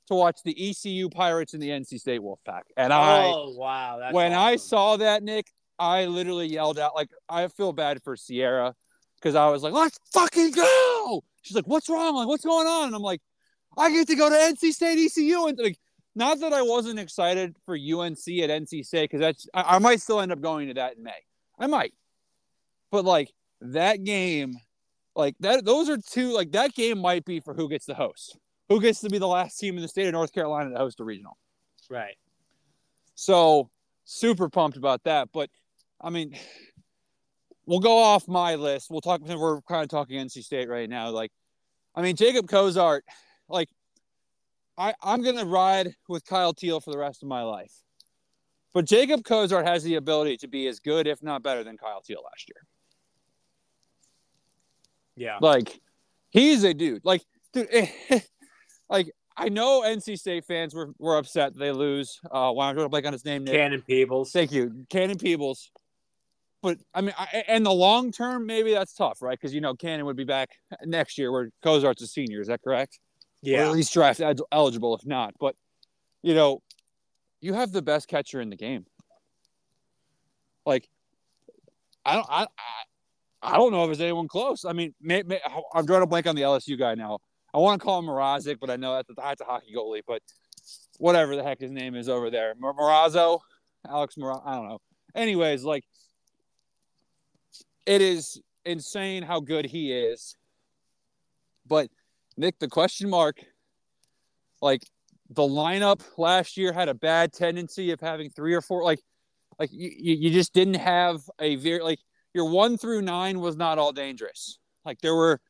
to 0.08 0.16
watch 0.16 0.40
the 0.44 0.70
ECU 0.70 1.10
Pirates 1.10 1.54
and 1.54 1.62
the 1.62 1.70
NC 1.70 2.00
State 2.00 2.22
Wolfpack. 2.22 2.62
And 2.78 2.92
I, 2.92 3.26
oh 3.26 3.54
wow, 3.56 4.10
when 4.12 4.34
awesome. 4.34 4.48
I 4.48 4.56
saw 4.56 4.98
that, 4.98 5.24
Nick, 5.24 5.48
I 5.78 6.06
literally 6.06 6.48
yelled 6.48 6.80
out 6.80 6.96
like 6.96 7.10
I 7.28 7.48
feel 7.48 7.74
bad 7.74 8.02
for 8.04 8.16
Sierra 8.16 8.74
because 9.16 9.36
I 9.36 9.50
was 9.50 9.64
like, 9.64 9.74
"Let's 9.74 10.00
fucking 10.14 10.52
go!" 10.52 11.24
She's 11.42 11.56
like, 11.56 11.68
"What's 11.68 11.90
wrong? 11.90 12.16
Like, 12.16 12.28
what's 12.28 12.46
going 12.46 12.68
on?" 12.68 12.88
And 12.88 12.96
I'm 12.96 13.02
like, 13.02 13.22
"I 13.80 13.92
get 13.92 14.08
to 14.08 14.16
go 14.16 14.30
to 14.30 14.36
NC 14.36 14.72
State 14.72 15.00
ECU." 15.00 15.48
And 15.48 15.58
like, 15.58 15.80
not 16.16 16.40
that 16.40 16.54
I 16.54 16.62
wasn't 16.62 17.00
excited 17.00 17.56
for 17.66 17.76
UNC 17.76 18.18
at 18.28 18.50
NC 18.50 18.86
State 18.86 19.10
because 19.10 19.22
that's 19.22 19.48
I, 19.54 19.76
I 19.76 19.80
might 19.80 20.02
still 20.02 20.20
end 20.20 20.32
up 20.32 20.42
going 20.42 20.68
to 20.68 20.74
that 20.76 20.98
in 20.98 21.04
May. 21.04 21.12
I 21.58 21.68
might. 21.68 21.94
But 22.92 23.06
like 23.06 23.32
that 23.62 24.04
game, 24.04 24.54
like 25.16 25.36
that, 25.42 25.66
those 25.66 25.90
are 25.90 25.98
two, 25.98 26.34
like 26.34 26.52
that 26.52 26.74
game 26.74 27.00
might 27.00 27.26
be 27.26 27.40
for 27.40 27.54
who 27.54 27.70
gets 27.70 27.86
the 27.86 27.96
host. 27.96 28.38
Who 28.70 28.80
gets 28.80 29.02
to 29.02 29.10
be 29.10 29.18
the 29.18 29.28
last 29.28 29.58
team 29.58 29.76
in 29.76 29.82
the 29.82 29.88
state 29.88 30.08
of 30.08 30.14
North 30.14 30.32
Carolina 30.32 30.70
to 30.70 30.78
host 30.78 31.00
a 31.00 31.04
regional. 31.04 31.38
Right. 31.90 32.16
So 33.16 33.70
super 34.06 34.50
pumped 34.50 34.78
about 34.78 35.04
that. 35.04 35.30
But 35.34 35.50
I 36.00 36.10
mean, 36.10 36.36
we'll 37.66 37.80
go 37.80 37.98
off 37.98 38.28
my 38.28 38.56
list. 38.56 38.90
We'll 38.90 39.02
talk, 39.02 39.22
we're 39.22 39.62
kind 39.62 39.84
of 39.84 39.90
talking 39.90 40.18
NC 40.18 40.44
State 40.44 40.70
right 40.70 40.90
now. 40.90 41.10
Like, 41.10 41.32
I 41.96 42.02
mean, 42.02 42.16
Jacob 42.16 42.48
Cozart, 42.48 43.04
like, 43.50 43.70
I, 44.78 44.94
I'm 45.04 45.22
going 45.22 45.38
to 45.38 45.46
ride 45.46 45.94
with 46.08 46.26
Kyle 46.26 46.54
Teel 46.54 46.80
for 46.80 46.92
the 46.92 46.98
rest 46.98 47.22
of 47.24 47.30
my 47.30 47.42
life. 47.42 47.74
But 48.74 48.86
Jacob 48.86 49.24
Cozart 49.24 49.68
has 49.68 49.84
the 49.84 49.96
ability 49.96 50.38
to 50.38 50.48
be 50.48 50.68
as 50.68 50.80
good, 50.80 51.08
if 51.08 51.22
not 51.24 51.44
better, 51.44 51.64
than 51.64 51.78
Kyle 51.78 52.02
Teel 52.02 52.22
last 52.24 52.48
year. 52.48 52.66
Yeah. 55.16 55.38
Like, 55.42 55.80
he's 56.30 56.64
a 56.64 56.74
dude. 56.74 57.04
Like, 57.04 57.24
dude, 57.52 57.68
like, 58.90 59.12
I 59.36 59.50
know 59.50 59.82
NC 59.82 60.20
State 60.20 60.46
fans 60.46 60.74
were, 60.74 60.92
were 61.00 61.18
upset 61.18 61.58
they 61.58 61.72
lose. 61.72 62.20
Uh, 62.30 62.52
why 62.52 62.70
I'm 62.70 62.76
trying 62.76 62.86
to 62.86 62.90
blank 62.90 63.06
on 63.06 63.14
his 63.14 63.26
name. 63.26 63.44
Nick. 63.46 63.54
Cannon 63.54 63.82
Peebles. 63.82 64.32
Thank 64.32 64.52
you, 64.52 64.86
Cannon 64.90 65.18
Peebles. 65.18 65.72
But 66.62 66.78
I 66.94 67.02
mean, 67.02 67.14
I, 67.18 67.44
and 67.48 67.66
the 67.66 67.72
long 67.72 68.12
term, 68.12 68.46
maybe 68.46 68.74
that's 68.74 68.94
tough, 68.94 69.22
right? 69.22 69.40
Because 69.40 69.54
you 69.54 69.62
know, 69.62 69.76
Cannon 69.76 70.06
would 70.06 70.18
be 70.18 70.26
back 70.26 70.50
next 70.84 71.18
year, 71.18 71.32
where 71.32 71.52
Cozart's 71.64 72.02
a 72.02 72.08
senior. 72.08 72.42
Is 72.42 72.48
that 72.48 72.62
correct? 72.62 73.00
Yeah. 73.42 73.64
Or 73.64 73.66
at 73.68 73.72
least 73.72 73.94
draft 73.94 74.22
eligible, 74.52 74.96
if 74.96 75.06
not. 75.06 75.34
But 75.40 75.56
you 76.22 76.34
know, 76.34 76.62
you 77.42 77.54
have 77.54 77.72
the 77.72 77.82
best 77.82 78.08
catcher 78.08 78.42
in 78.42 78.50
the 78.50 78.56
game. 78.56 78.86
Like, 80.66 80.90
I 82.06 82.16
don't, 82.16 82.28
I, 82.30 82.44
I, 82.44 83.54
I 83.54 83.58
don't 83.58 83.72
know 83.72 83.84
if 83.84 83.88
there's 83.88 84.02
anyone 84.02 84.28
close. 84.28 84.66
I 84.66 84.74
mean, 84.74 84.94
may, 85.02 85.24
may, 85.24 85.40
I'm 85.74 85.86
drawing 85.86 86.04
a 86.04 86.08
blank 86.08 86.28
on 86.28 86.36
the 86.36 86.42
LSU 86.42 86.78
guy 86.78 86.96
now. 86.96 87.20
I 87.54 87.58
want 87.58 87.80
to 87.80 87.86
call 87.86 88.00
him 88.00 88.06
Mrazek, 88.06 88.58
but 88.60 88.70
I 88.70 88.76
know 88.76 88.96
that's, 88.96 89.10
that's 89.16 89.42
a 89.42 89.46
hockey 89.46 89.74
goalie. 89.76 90.02
But 90.06 90.22
whatever 90.98 91.36
the 91.36 91.44
heck 91.44 91.60
his 91.60 91.72
name 91.72 91.96
is 91.96 92.10
over 92.10 92.30
there, 92.30 92.54
Morazzo, 92.56 93.40
Alex 93.88 94.16
Morazzo. 94.16 94.44
I 94.46 94.56
don't 94.56 94.68
know. 94.68 94.80
Anyways, 95.16 95.64
like 95.64 95.86
it 97.86 98.02
is 98.02 98.40
insane 98.66 99.24
how 99.24 99.40
good 99.40 99.66
he 99.66 99.92
is. 99.92 100.36
But 101.66 101.90
Nick, 102.40 102.58
the 102.58 102.70
question 102.70 103.10
mark, 103.10 103.44
like 104.62 104.82
the 105.30 105.42
lineup 105.42 106.02
last 106.18 106.56
year 106.56 106.72
had 106.72 106.88
a 106.88 106.94
bad 106.94 107.34
tendency 107.34 107.92
of 107.92 108.00
having 108.00 108.30
three 108.30 108.54
or 108.54 108.62
four, 108.62 108.82
like, 108.82 109.02
like 109.60 109.70
you, 109.74 109.92
you 109.98 110.32
just 110.32 110.54
didn't 110.54 110.76
have 110.76 111.20
a 111.42 111.58
very 111.58 111.82
like 111.82 112.00
your 112.34 112.50
one 112.50 112.78
through 112.78 113.02
nine 113.02 113.42
was 113.42 113.58
not 113.58 113.78
all 113.78 113.92
dangerous. 113.92 114.58
Like 114.86 115.02
there 115.02 115.16
were, 115.16 115.42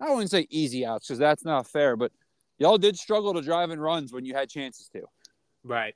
I 0.00 0.08
wouldn't 0.08 0.30
say 0.30 0.46
easy 0.48 0.86
outs 0.86 1.06
because 1.06 1.18
that's 1.18 1.44
not 1.44 1.66
fair, 1.68 1.96
but 1.96 2.12
y'all 2.56 2.78
did 2.78 2.96
struggle 2.96 3.34
to 3.34 3.42
drive 3.42 3.70
in 3.70 3.78
runs 3.78 4.10
when 4.10 4.24
you 4.24 4.32
had 4.32 4.48
chances 4.48 4.88
to. 4.94 5.02
Right. 5.62 5.94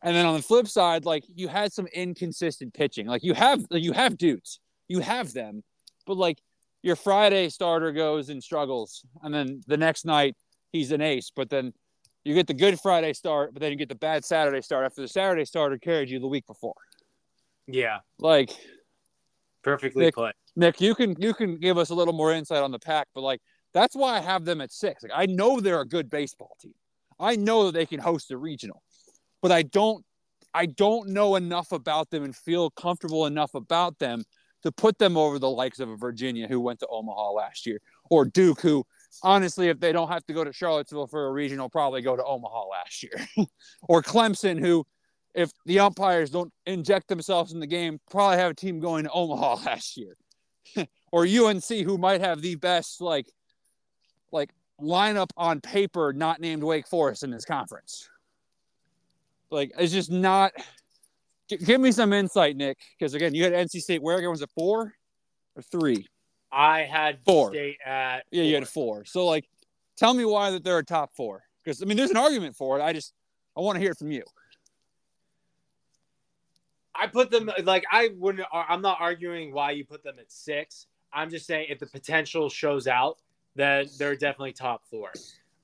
And 0.00 0.14
then 0.14 0.26
on 0.26 0.36
the 0.36 0.42
flip 0.42 0.68
side, 0.68 1.04
like 1.04 1.24
you 1.26 1.48
had 1.48 1.72
some 1.72 1.88
inconsistent 1.88 2.72
pitching. 2.72 3.08
Like 3.08 3.24
you 3.24 3.34
have 3.34 3.64
you 3.72 3.90
have 3.90 4.16
dudes. 4.16 4.60
You 4.86 5.00
have 5.00 5.32
them. 5.32 5.64
But 6.06 6.18
like 6.18 6.38
your 6.82 6.96
Friday 6.96 7.48
starter 7.48 7.92
goes 7.92 8.28
and 8.28 8.42
struggles. 8.42 9.04
And 9.22 9.32
then 9.32 9.62
the 9.66 9.76
next 9.76 10.04
night 10.04 10.36
he's 10.72 10.92
an 10.92 11.00
ace. 11.00 11.30
But 11.34 11.50
then 11.50 11.72
you 12.24 12.34
get 12.34 12.46
the 12.46 12.54
good 12.54 12.78
Friday 12.80 13.12
start, 13.12 13.52
but 13.52 13.60
then 13.60 13.70
you 13.70 13.76
get 13.76 13.88
the 13.88 13.94
bad 13.94 14.24
Saturday 14.24 14.62
start 14.62 14.84
after 14.84 15.02
the 15.02 15.08
Saturday 15.08 15.44
starter 15.44 15.78
carried 15.78 16.10
you 16.10 16.18
the 16.18 16.28
week 16.28 16.46
before. 16.46 16.74
Yeah. 17.66 17.98
Like 18.18 18.50
perfectly 19.62 20.06
Nick, 20.06 20.14
put. 20.14 20.34
Nick, 20.56 20.80
you 20.80 20.94
can 20.94 21.16
you 21.18 21.34
can 21.34 21.56
give 21.56 21.78
us 21.78 21.90
a 21.90 21.94
little 21.94 22.14
more 22.14 22.32
insight 22.32 22.62
on 22.62 22.70
the 22.70 22.78
pack, 22.78 23.08
but 23.14 23.22
like 23.22 23.40
that's 23.72 23.96
why 23.96 24.16
I 24.16 24.20
have 24.20 24.44
them 24.44 24.60
at 24.60 24.72
six. 24.72 25.02
Like 25.02 25.12
I 25.14 25.26
know 25.26 25.60
they're 25.60 25.80
a 25.80 25.86
good 25.86 26.10
baseball 26.10 26.56
team. 26.60 26.74
I 27.18 27.36
know 27.36 27.66
that 27.66 27.74
they 27.74 27.86
can 27.86 28.00
host 28.00 28.30
a 28.30 28.36
regional 28.36 28.82
but 29.42 29.52
I 29.52 29.62
don't 29.62 30.04
I 30.54 30.66
don't 30.66 31.08
know 31.08 31.36
enough 31.36 31.72
about 31.72 32.10
them 32.10 32.22
and 32.22 32.34
feel 32.34 32.70
comfortable 32.70 33.26
enough 33.26 33.54
about 33.54 33.98
them 33.98 34.22
to 34.62 34.72
put 34.72 34.98
them 34.98 35.16
over 35.16 35.38
the 35.38 35.50
likes 35.50 35.80
of 35.80 35.88
a 35.88 35.96
Virginia 35.96 36.46
who 36.46 36.60
went 36.60 36.80
to 36.80 36.86
Omaha 36.88 37.32
last 37.32 37.66
year 37.66 37.80
or 38.10 38.24
Duke 38.24 38.60
who 38.60 38.84
honestly 39.22 39.68
if 39.68 39.80
they 39.80 39.92
don't 39.92 40.08
have 40.08 40.24
to 40.26 40.32
go 40.32 40.44
to 40.44 40.52
Charlottesville 40.52 41.06
for 41.06 41.26
a 41.26 41.32
regional 41.32 41.68
probably 41.68 42.02
go 42.02 42.16
to 42.16 42.24
Omaha 42.24 42.66
last 42.68 43.02
year 43.02 43.26
or 43.82 44.02
Clemson 44.02 44.58
who 44.58 44.84
if 45.34 45.50
the 45.66 45.80
umpires 45.80 46.30
don't 46.30 46.52
inject 46.66 47.08
themselves 47.08 47.52
in 47.52 47.60
the 47.60 47.66
game 47.66 48.00
probably 48.10 48.38
have 48.38 48.52
a 48.52 48.54
team 48.54 48.80
going 48.80 49.04
to 49.04 49.10
Omaha 49.10 49.54
last 49.66 49.96
year 49.96 50.16
or 51.12 51.26
UNC 51.26 51.64
who 51.64 51.98
might 51.98 52.20
have 52.20 52.40
the 52.40 52.54
best 52.56 53.00
like 53.00 53.26
like 54.30 54.50
lineup 54.80 55.30
on 55.36 55.60
paper 55.60 56.12
not 56.12 56.40
named 56.40 56.62
Wake 56.62 56.88
Forest 56.88 57.22
in 57.22 57.30
this 57.30 57.44
conference 57.44 58.08
like 59.52 59.72
it's 59.78 59.92
just 59.92 60.10
not. 60.10 60.52
Give 61.58 61.80
me 61.80 61.92
some 61.92 62.12
insight, 62.12 62.56
Nick, 62.56 62.78
because 62.98 63.14
again, 63.14 63.34
you 63.34 63.44
had 63.44 63.52
NC 63.52 63.80
State. 63.80 64.02
Where 64.02 64.18
again 64.18 64.30
was 64.30 64.42
it 64.42 64.50
four 64.54 64.94
or 65.56 65.62
three? 65.62 66.06
I 66.50 66.80
had 66.80 67.18
four. 67.24 67.50
State 67.50 67.78
at 67.84 68.24
yeah, 68.30 68.42
four. 68.42 68.48
you 68.48 68.54
had 68.54 68.68
four. 68.68 69.04
So 69.04 69.26
like, 69.26 69.48
tell 69.96 70.14
me 70.14 70.24
why 70.24 70.50
that 70.50 70.64
they're 70.64 70.78
a 70.78 70.84
top 70.84 71.14
four. 71.14 71.42
Because 71.64 71.82
I 71.82 71.86
mean, 71.86 71.96
there's 71.96 72.10
an 72.10 72.16
argument 72.16 72.56
for 72.56 72.78
it. 72.78 72.82
I 72.82 72.92
just 72.92 73.12
I 73.56 73.60
want 73.60 73.76
to 73.76 73.80
hear 73.80 73.92
it 73.92 73.98
from 73.98 74.10
you. 74.10 74.24
I 76.94 77.06
put 77.06 77.30
them 77.30 77.50
like 77.64 77.84
I 77.90 78.10
wouldn't. 78.16 78.46
I'm 78.52 78.82
not 78.82 78.98
arguing 79.00 79.52
why 79.52 79.70
you 79.72 79.84
put 79.84 80.02
them 80.02 80.16
at 80.18 80.30
six. 80.30 80.86
I'm 81.12 81.30
just 81.30 81.46
saying 81.46 81.66
if 81.68 81.78
the 81.78 81.86
potential 81.86 82.48
shows 82.48 82.86
out, 82.86 83.18
then 83.54 83.86
they're 83.98 84.16
definitely 84.16 84.52
top 84.52 84.82
four. 84.90 85.12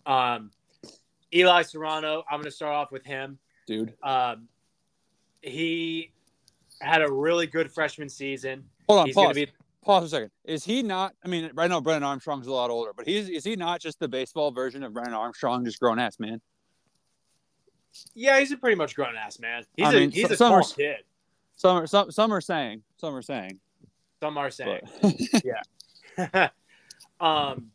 Um, 0.06 0.50
Eli 1.34 1.62
Serrano, 1.62 2.24
I'm 2.30 2.38
going 2.38 2.44
to 2.44 2.50
start 2.50 2.74
off 2.74 2.90
with 2.90 3.04
him 3.04 3.38
dude. 3.68 3.94
Um, 4.02 4.48
he 5.42 6.12
had 6.80 7.02
a 7.02 7.10
really 7.10 7.46
good 7.46 7.70
freshman 7.70 8.08
season. 8.08 8.64
Hold 8.88 9.00
on, 9.00 9.06
he's 9.06 9.14
pause. 9.14 9.34
Be... 9.34 9.48
Pause 9.84 10.04
a 10.04 10.08
second. 10.08 10.30
Is 10.44 10.64
he 10.64 10.82
not? 10.82 11.14
I 11.24 11.28
mean, 11.28 11.50
right 11.54 11.70
now 11.70 11.80
Brennan 11.80 12.02
Armstrong's 12.02 12.46
a 12.46 12.52
lot 12.52 12.70
older, 12.70 12.92
but 12.96 13.06
he's 13.06 13.28
is 13.28 13.44
he 13.44 13.56
not 13.56 13.80
just 13.80 13.98
the 13.98 14.08
baseball 14.08 14.50
version 14.50 14.82
of 14.82 14.92
Brennan 14.92 15.14
Armstrong, 15.14 15.64
just 15.64 15.80
grown 15.80 15.98
ass 15.98 16.18
man? 16.18 16.40
Yeah, 18.14 18.38
he's 18.38 18.52
a 18.52 18.56
pretty 18.56 18.76
much 18.76 18.94
grown 18.94 19.16
ass 19.16 19.38
man. 19.38 19.64
He's 19.76 19.86
I 19.86 19.92
a 19.92 20.00
mean, 20.00 20.10
he's 20.10 20.30
a 20.30 20.36
some 20.36 20.50
smart 20.50 20.66
are, 20.66 20.74
kid. 20.74 20.96
Some 21.56 21.76
are 21.76 21.86
some 21.86 22.10
some 22.10 22.32
are 22.32 22.40
saying 22.40 22.82
some 22.98 23.14
are 23.14 23.22
saying 23.22 23.60
some 24.20 24.36
are 24.36 24.50
saying 24.50 24.80
but... 25.00 25.44
yeah. 25.44 26.48
um, 27.20 27.70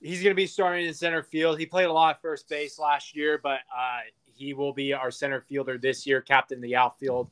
he's 0.00 0.22
going 0.22 0.32
to 0.32 0.36
be 0.36 0.46
starting 0.46 0.86
in 0.86 0.94
center 0.94 1.22
field. 1.22 1.58
He 1.58 1.66
played 1.66 1.86
a 1.86 1.92
lot 1.92 2.16
of 2.16 2.20
first 2.20 2.48
base 2.48 2.78
last 2.78 3.14
year, 3.16 3.38
but 3.42 3.60
uh, 3.74 4.00
he 4.34 4.54
will 4.54 4.72
be 4.72 4.92
our 4.92 5.10
center 5.10 5.40
fielder 5.40 5.78
this 5.78 6.06
year, 6.06 6.20
captain 6.20 6.60
the 6.60 6.76
outfield. 6.76 7.30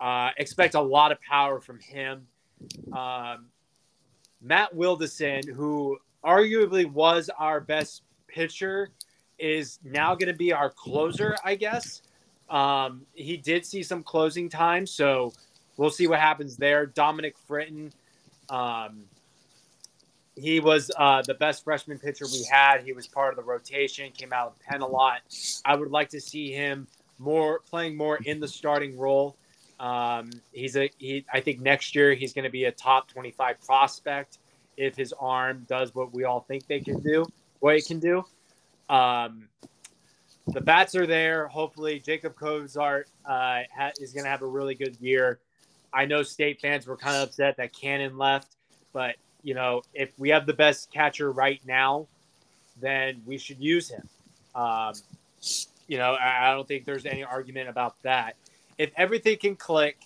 Uh, 0.00 0.30
expect 0.38 0.74
a 0.74 0.80
lot 0.80 1.12
of 1.12 1.20
power 1.20 1.60
from 1.60 1.78
him. 1.78 2.26
Um, 2.92 3.46
Matt 4.40 4.74
Willadsen, 4.74 5.48
who 5.48 5.98
arguably 6.24 6.90
was 6.90 7.30
our 7.38 7.60
best 7.60 8.02
pitcher, 8.26 8.90
is 9.38 9.78
now 9.84 10.14
going 10.14 10.28
to 10.28 10.38
be 10.38 10.52
our 10.52 10.70
closer, 10.70 11.36
I 11.44 11.54
guess. 11.54 12.02
Um, 12.48 13.06
he 13.14 13.36
did 13.36 13.64
see 13.64 13.82
some 13.82 14.02
closing 14.02 14.48
time, 14.48 14.86
so 14.86 15.32
we'll 15.76 15.90
see 15.90 16.06
what 16.06 16.18
happens 16.18 16.56
there. 16.56 16.86
Dominic 16.86 17.36
Fritton, 17.48 17.92
um, 18.48 19.04
he 20.40 20.60
was 20.60 20.90
uh, 20.96 21.22
the 21.22 21.34
best 21.34 21.64
freshman 21.64 21.98
pitcher 21.98 22.26
we 22.32 22.44
had. 22.50 22.82
He 22.82 22.92
was 22.92 23.06
part 23.06 23.30
of 23.32 23.36
the 23.36 23.42
rotation, 23.42 24.10
came 24.12 24.32
out 24.32 24.48
of 24.48 24.58
the 24.58 24.64
pen 24.64 24.80
a 24.80 24.86
lot. 24.86 25.20
I 25.64 25.76
would 25.76 25.90
like 25.90 26.08
to 26.10 26.20
see 26.20 26.52
him 26.52 26.86
more 27.18 27.60
playing 27.60 27.96
more 27.96 28.18
in 28.24 28.40
the 28.40 28.48
starting 28.48 28.98
role. 28.98 29.36
Um, 29.78 30.30
he's 30.52 30.76
a 30.76 30.90
he. 30.98 31.24
I 31.32 31.40
think 31.40 31.60
next 31.60 31.94
year 31.94 32.14
he's 32.14 32.32
going 32.32 32.44
to 32.44 32.50
be 32.50 32.64
a 32.64 32.72
top 32.72 33.08
twenty-five 33.08 33.60
prospect 33.64 34.38
if 34.76 34.96
his 34.96 35.12
arm 35.18 35.66
does 35.68 35.94
what 35.94 36.12
we 36.12 36.24
all 36.24 36.40
think 36.40 36.66
they 36.66 36.80
can 36.80 37.00
do, 37.00 37.26
what 37.60 37.76
it 37.76 37.86
can 37.86 37.98
do. 37.98 38.24
Um, 38.88 39.48
the 40.46 40.60
bats 40.60 40.94
are 40.94 41.06
there. 41.06 41.48
Hopefully, 41.48 42.00
Jacob 42.00 42.34
Cozart 42.34 43.08
uh, 43.24 43.60
ha- 43.76 43.92
is 44.00 44.12
going 44.12 44.24
to 44.24 44.30
have 44.30 44.42
a 44.42 44.46
really 44.46 44.74
good 44.74 44.96
year. 45.00 45.38
I 45.92 46.06
know 46.06 46.22
state 46.22 46.60
fans 46.60 46.86
were 46.86 46.96
kind 46.96 47.16
of 47.16 47.28
upset 47.28 47.56
that 47.56 47.72
Cannon 47.72 48.16
left, 48.18 48.56
but 48.92 49.16
you 49.42 49.54
know, 49.54 49.82
if 49.94 50.10
we 50.18 50.28
have 50.30 50.46
the 50.46 50.54
best 50.54 50.90
catcher 50.92 51.32
right 51.32 51.60
now, 51.66 52.06
then 52.80 53.22
we 53.26 53.38
should 53.38 53.60
use 53.60 53.88
him. 53.88 54.08
Um, 54.54 54.94
you 55.86 55.98
know, 55.98 56.12
I, 56.12 56.50
I 56.50 56.54
don't 56.54 56.66
think 56.66 56.84
there's 56.84 57.06
any 57.06 57.24
argument 57.24 57.68
about 57.68 58.00
that. 58.02 58.36
If 58.78 58.90
everything 58.96 59.36
can 59.38 59.56
click 59.56 59.96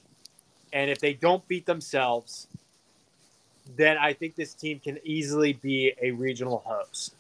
and 0.73 0.91
if 0.91 0.99
they 0.99 1.15
don't 1.15 1.47
beat 1.47 1.67
themselves, 1.67 2.49
then 3.77 3.97
I 3.97 4.13
think 4.13 4.35
this 4.35 4.55
team 4.55 4.81
can 4.81 4.99
easily 5.05 5.55
be 5.55 5.93
a 6.01 6.11
regional 6.11 6.63
host. 6.65 7.15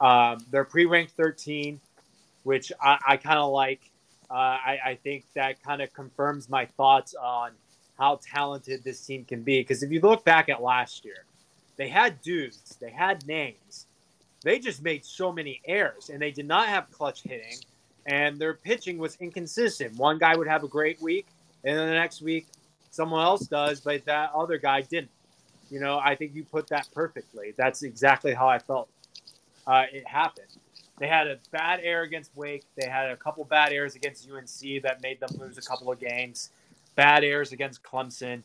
Um, 0.00 0.44
they're 0.50 0.64
pre-ranked 0.64 1.12
13, 1.12 1.80
which 2.42 2.72
I, 2.82 2.98
I 3.06 3.16
kind 3.16 3.38
of 3.38 3.52
like. 3.52 3.80
Uh, 4.28 4.34
I, 4.34 4.78
I, 4.84 4.98
think 5.04 5.24
that 5.34 5.62
kind 5.62 5.80
of 5.80 5.92
confirms 5.92 6.48
my 6.48 6.66
thoughts 6.66 7.14
on 7.14 7.52
how 7.96 8.18
talented 8.20 8.82
this 8.82 9.06
team 9.06 9.24
can 9.24 9.42
be. 9.42 9.60
Because 9.60 9.84
if 9.84 9.92
you 9.92 10.00
look 10.00 10.24
back 10.24 10.48
at 10.48 10.60
last 10.60 11.04
year, 11.04 11.24
they 11.76 11.88
had 11.88 12.20
dudes, 12.22 12.76
they 12.80 12.90
had 12.90 13.26
names. 13.26 13.86
They 14.42 14.58
just 14.58 14.82
made 14.82 15.04
so 15.04 15.32
many 15.32 15.60
errors, 15.66 16.10
and 16.10 16.20
they 16.20 16.30
did 16.30 16.46
not 16.46 16.68
have 16.68 16.90
clutch 16.90 17.22
hitting, 17.22 17.58
and 18.06 18.38
their 18.38 18.54
pitching 18.54 18.98
was 18.98 19.16
inconsistent. 19.16 19.96
One 19.96 20.18
guy 20.18 20.36
would 20.36 20.46
have 20.46 20.62
a 20.62 20.68
great 20.68 21.00
week, 21.02 21.26
and 21.64 21.76
then 21.76 21.88
the 21.88 21.94
next 21.94 22.22
week, 22.22 22.46
someone 22.90 23.22
else 23.22 23.46
does, 23.46 23.80
but 23.80 24.04
that 24.04 24.30
other 24.34 24.58
guy 24.58 24.82
didn't. 24.82 25.10
You 25.70 25.80
know, 25.80 25.98
I 25.98 26.14
think 26.14 26.34
you 26.34 26.44
put 26.44 26.68
that 26.68 26.88
perfectly. 26.94 27.52
That's 27.56 27.82
exactly 27.82 28.32
how 28.32 28.48
I 28.48 28.58
felt 28.58 28.88
uh, 29.66 29.84
it 29.92 30.06
happened. 30.06 30.46
They 30.98 31.08
had 31.08 31.26
a 31.26 31.38
bad 31.50 31.80
air 31.82 32.02
against 32.02 32.30
Wake. 32.36 32.64
They 32.76 32.88
had 32.88 33.10
a 33.10 33.16
couple 33.16 33.44
bad 33.44 33.72
airs 33.72 33.96
against 33.96 34.30
UNC 34.30 34.82
that 34.82 35.02
made 35.02 35.20
them 35.20 35.30
lose 35.38 35.58
a 35.58 35.62
couple 35.62 35.90
of 35.90 35.98
games. 35.98 36.50
Bad 36.94 37.24
airs 37.24 37.52
against 37.52 37.82
Clemson. 37.82 38.42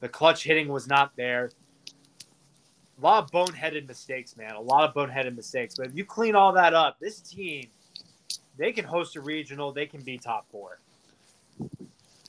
The 0.00 0.08
clutch 0.08 0.42
hitting 0.42 0.68
was 0.68 0.88
not 0.88 1.14
there 1.16 1.50
a 2.98 3.02
lot 3.02 3.24
of 3.24 3.30
boneheaded 3.30 3.86
mistakes, 3.86 4.36
man. 4.36 4.54
A 4.54 4.60
lot 4.60 4.88
of 4.88 4.94
boneheaded 4.94 5.36
mistakes. 5.36 5.74
But 5.76 5.86
if 5.86 5.96
you 5.96 6.04
clean 6.04 6.34
all 6.34 6.52
that 6.52 6.74
up, 6.74 6.98
this 6.98 7.20
team, 7.20 7.68
they 8.56 8.72
can 8.72 8.84
host 8.84 9.16
a 9.16 9.20
regional. 9.20 9.72
They 9.72 9.86
can 9.86 10.00
be 10.00 10.18
top 10.18 10.46
four. 10.50 10.80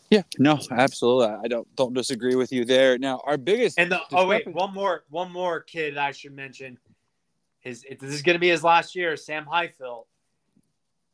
Yeah, 0.09 0.23
no, 0.39 0.57
absolutely. 0.71 1.35
I 1.43 1.47
don't 1.47 1.67
don't 1.75 1.93
disagree 1.93 2.35
with 2.35 2.51
you 2.51 2.63
there. 2.63 2.97
Now, 2.97 3.21
our 3.25 3.37
biggest 3.37 3.77
and 3.77 3.91
the 3.91 3.99
oh 4.13 4.27
wait, 4.27 4.47
one 4.47 4.73
more 4.73 5.03
one 5.09 5.31
more 5.31 5.59
kid 5.59 5.97
I 5.97 6.11
should 6.11 6.33
mention. 6.33 6.77
His 7.59 7.83
this 7.99 8.13
is 8.13 8.21
going 8.21 8.35
to 8.35 8.39
be 8.39 8.49
his 8.49 8.63
last 8.63 8.95
year, 8.95 9.17
Sam 9.17 9.45
Highfield. 9.45 10.05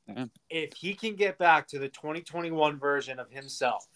Yeah. 0.08 0.26
If 0.50 0.74
he 0.74 0.94
can 0.94 1.16
get 1.16 1.38
back 1.38 1.68
to 1.70 1.80
the 1.80 1.88
2021 1.88 2.78
version 2.78 3.20
of 3.20 3.32
himself, 3.32 3.88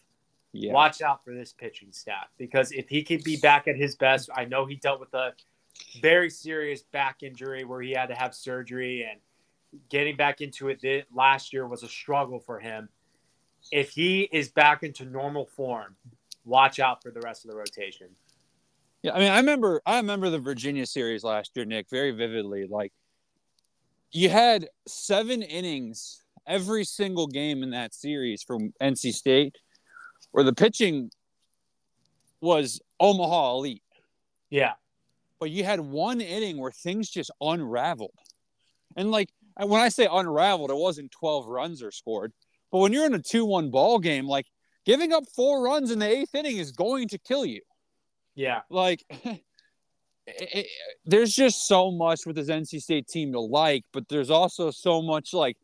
yeah. 0.53 0.73
watch 0.73 1.01
out 1.01 1.23
for 1.23 1.33
this 1.33 1.53
pitching 1.53 1.91
staff 1.91 2.27
because 2.37 2.71
if 2.71 2.89
he 2.89 3.03
could 3.03 3.23
be 3.23 3.37
back 3.37 3.67
at 3.67 3.75
his 3.75 3.95
best, 3.95 4.29
I 4.35 4.45
know 4.45 4.65
he 4.65 4.75
dealt 4.75 4.99
with 4.99 5.13
a 5.13 5.33
very 6.01 6.29
serious 6.29 6.81
back 6.81 7.23
injury 7.23 7.63
where 7.63 7.81
he 7.81 7.91
had 7.91 8.07
to 8.07 8.15
have 8.15 8.33
surgery 8.33 9.07
and 9.09 9.19
getting 9.89 10.15
back 10.15 10.41
into 10.41 10.69
it 10.69 11.07
last 11.13 11.53
year 11.53 11.67
was 11.67 11.83
a 11.83 11.87
struggle 11.87 12.39
for 12.39 12.59
him. 12.59 12.89
If 13.71 13.91
he 13.91 14.21
is 14.31 14.49
back 14.49 14.83
into 14.83 15.05
normal 15.05 15.45
form, 15.45 15.95
watch 16.45 16.79
out 16.79 17.03
for 17.03 17.11
the 17.11 17.19
rest 17.21 17.43
of 17.43 17.51
the 17.51 17.57
rotation. 17.57 18.07
Yeah, 19.03 19.13
I 19.13 19.19
mean, 19.19 19.31
I 19.31 19.37
remember 19.37 19.81
I 19.85 19.97
remember 19.97 20.29
the 20.29 20.39
Virginia 20.39 20.85
series 20.85 21.23
last 21.23 21.51
year, 21.55 21.65
Nick, 21.65 21.89
very 21.89 22.11
vividly. 22.11 22.65
Like 22.67 22.93
you 24.11 24.29
had 24.29 24.69
seven 24.87 25.41
innings 25.43 26.23
every 26.47 26.85
single 26.85 27.27
game 27.27 27.61
in 27.61 27.71
that 27.71 27.93
series 27.93 28.41
from 28.41 28.73
NC 28.81 29.13
State, 29.13 29.55
where 30.37 30.43
the 30.43 30.53
pitching 30.53 31.09
was 32.41 32.79
Omaha 32.99 33.55
elite. 33.55 33.81
Yeah. 34.51 34.73
But 35.39 35.49
you 35.49 35.63
had 35.63 35.79
one 35.79 36.21
inning 36.21 36.59
where 36.59 36.69
things 36.69 37.09
just 37.09 37.31
unraveled. 37.41 38.13
And 38.95 39.09
like 39.09 39.29
when 39.59 39.81
I 39.81 39.89
say 39.89 40.07
unraveled, 40.07 40.69
it 40.69 40.77
wasn't 40.77 41.09
12 41.09 41.47
runs 41.47 41.81
are 41.81 41.89
scored. 41.89 42.33
But 42.71 42.81
when 42.81 42.93
you're 42.93 43.07
in 43.07 43.15
a 43.15 43.19
2 43.19 43.45
1 43.45 43.71
ball 43.71 43.97
game, 43.97 44.27
like 44.27 44.45
giving 44.85 45.11
up 45.11 45.23
four 45.35 45.63
runs 45.63 45.89
in 45.89 45.97
the 45.97 46.07
eighth 46.07 46.35
inning 46.35 46.57
is 46.57 46.71
going 46.71 47.07
to 47.07 47.17
kill 47.17 47.43
you. 47.43 47.61
Yeah. 48.35 48.59
Like, 48.69 49.03
it, 49.09 49.41
it, 50.27 50.67
there's 51.03 51.33
just 51.33 51.65
so 51.65 51.89
much 51.89 52.27
with 52.27 52.35
this 52.35 52.51
NC 52.51 52.79
State 52.79 53.07
team 53.07 53.31
to 53.31 53.39
like, 53.39 53.85
but 53.91 54.07
there's 54.07 54.29
also 54.29 54.69
so 54.69 55.01
much 55.01 55.33
like 55.33 55.57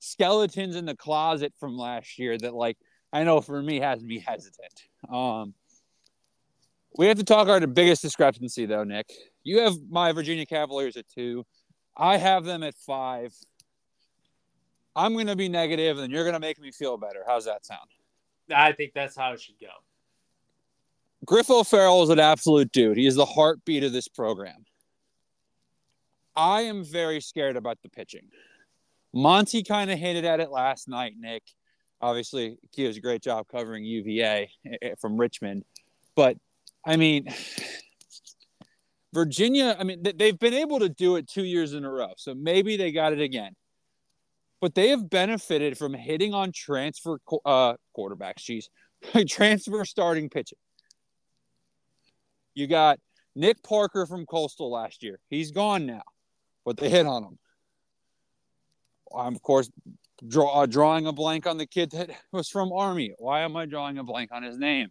skeletons 0.00 0.74
in 0.74 0.86
the 0.86 0.96
closet 0.96 1.52
from 1.60 1.78
last 1.78 2.18
year 2.18 2.36
that, 2.36 2.52
like, 2.52 2.76
I 3.12 3.24
know 3.24 3.40
for 3.40 3.62
me 3.62 3.80
has 3.80 4.02
me 4.02 4.18
hesitant. 4.18 4.82
Um, 5.10 5.54
we 6.96 7.06
have 7.06 7.18
to 7.18 7.24
talk 7.24 7.44
about 7.44 7.60
the 7.60 7.68
biggest 7.68 8.02
discrepancy, 8.02 8.66
though, 8.66 8.84
Nick. 8.84 9.10
You 9.44 9.60
have 9.60 9.74
my 9.88 10.12
Virginia 10.12 10.44
Cavaliers 10.44 10.96
at 10.96 11.08
two. 11.08 11.46
I 11.96 12.16
have 12.16 12.44
them 12.44 12.62
at 12.62 12.74
five. 12.74 13.34
I'm 14.94 15.14
going 15.14 15.28
to 15.28 15.36
be 15.36 15.48
negative, 15.48 15.98
and 15.98 16.12
you're 16.12 16.24
going 16.24 16.34
to 16.34 16.40
make 16.40 16.60
me 16.60 16.70
feel 16.70 16.96
better. 16.96 17.22
How's 17.26 17.44
that 17.44 17.64
sound? 17.64 17.88
I 18.54 18.72
think 18.72 18.92
that's 18.94 19.16
how 19.16 19.32
it 19.32 19.40
should 19.40 19.58
go. 19.60 19.68
Griff 21.24 21.50
O'Ferrall 21.50 22.02
is 22.02 22.10
an 22.10 22.20
absolute 22.20 22.72
dude. 22.72 22.96
He 22.96 23.06
is 23.06 23.16
the 23.16 23.24
heartbeat 23.24 23.84
of 23.84 23.92
this 23.92 24.08
program. 24.08 24.64
I 26.36 26.62
am 26.62 26.84
very 26.84 27.20
scared 27.20 27.56
about 27.56 27.78
the 27.82 27.88
pitching. 27.88 28.28
Monty 29.12 29.62
kind 29.62 29.90
of 29.90 29.98
hinted 29.98 30.24
at 30.24 30.40
it 30.40 30.50
last 30.50 30.88
night, 30.88 31.14
Nick. 31.18 31.42
Obviously, 32.00 32.58
he 32.74 32.84
does 32.84 32.96
a 32.96 33.00
great 33.00 33.22
job 33.22 33.46
covering 33.50 33.84
UVA 33.84 34.50
eh, 34.66 34.76
eh, 34.80 34.94
from 35.00 35.16
Richmond. 35.16 35.64
But, 36.14 36.36
I 36.86 36.96
mean, 36.96 37.28
Virginia, 39.12 39.76
I 39.78 39.84
mean, 39.84 40.02
they've 40.02 40.38
been 40.38 40.54
able 40.54 40.78
to 40.80 40.88
do 40.88 41.16
it 41.16 41.28
two 41.28 41.44
years 41.44 41.72
in 41.72 41.84
a 41.84 41.90
row. 41.90 42.12
So 42.16 42.34
maybe 42.34 42.76
they 42.76 42.92
got 42.92 43.12
it 43.12 43.20
again. 43.20 43.54
But 44.60 44.74
they 44.74 44.88
have 44.88 45.08
benefited 45.08 45.78
from 45.78 45.94
hitting 45.94 46.34
on 46.34 46.52
transfer 46.52 47.18
uh, 47.44 47.74
quarterbacks, 47.96 48.38
geez, 48.38 48.68
transfer 49.28 49.84
starting 49.84 50.28
pitching. 50.28 50.58
You 52.54 52.66
got 52.66 52.98
Nick 53.36 53.62
Parker 53.62 54.04
from 54.04 54.26
Coastal 54.26 54.70
last 54.70 55.02
year. 55.02 55.20
He's 55.30 55.52
gone 55.52 55.86
now, 55.86 56.02
but 56.64 56.76
they 56.76 56.90
hit 56.90 57.06
on 57.06 57.22
him. 57.22 57.38
I'm, 59.16 59.34
of 59.34 59.42
course, 59.42 59.70
draw, 60.26 60.62
uh, 60.62 60.66
drawing 60.66 61.06
a 61.06 61.12
blank 61.12 61.46
on 61.46 61.58
the 61.58 61.66
kid 61.66 61.90
that 61.92 62.10
was 62.32 62.48
from 62.48 62.72
Army. 62.72 63.14
Why 63.18 63.40
am 63.40 63.56
I 63.56 63.66
drawing 63.66 63.98
a 63.98 64.04
blank 64.04 64.30
on 64.32 64.42
his 64.42 64.58
name? 64.58 64.88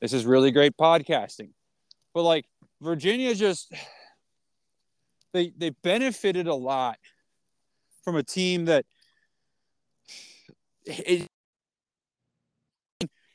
This 0.00 0.12
is 0.12 0.26
really 0.26 0.50
great 0.50 0.76
podcasting. 0.76 1.50
But 2.14 2.22
like 2.22 2.46
Virginia 2.80 3.34
just 3.34 3.72
they 5.32 5.52
they 5.56 5.70
benefited 5.70 6.46
a 6.46 6.54
lot 6.54 6.98
from 8.02 8.16
a 8.16 8.22
team 8.22 8.66
that 8.66 8.84
it, 10.86 11.26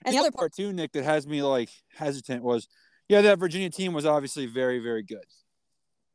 and 0.05 0.13
the 0.13 0.19
other 0.19 0.31
part 0.31 0.53
too, 0.53 0.73
Nick, 0.73 0.91
that 0.93 1.03
has 1.03 1.25
me 1.25 1.41
like 1.41 1.69
hesitant 1.95 2.43
was 2.43 2.67
yeah, 3.09 3.21
that 3.21 3.39
Virginia 3.39 3.69
team 3.69 3.93
was 3.93 4.05
obviously 4.05 4.45
very, 4.45 4.79
very 4.79 5.03
good. 5.03 5.25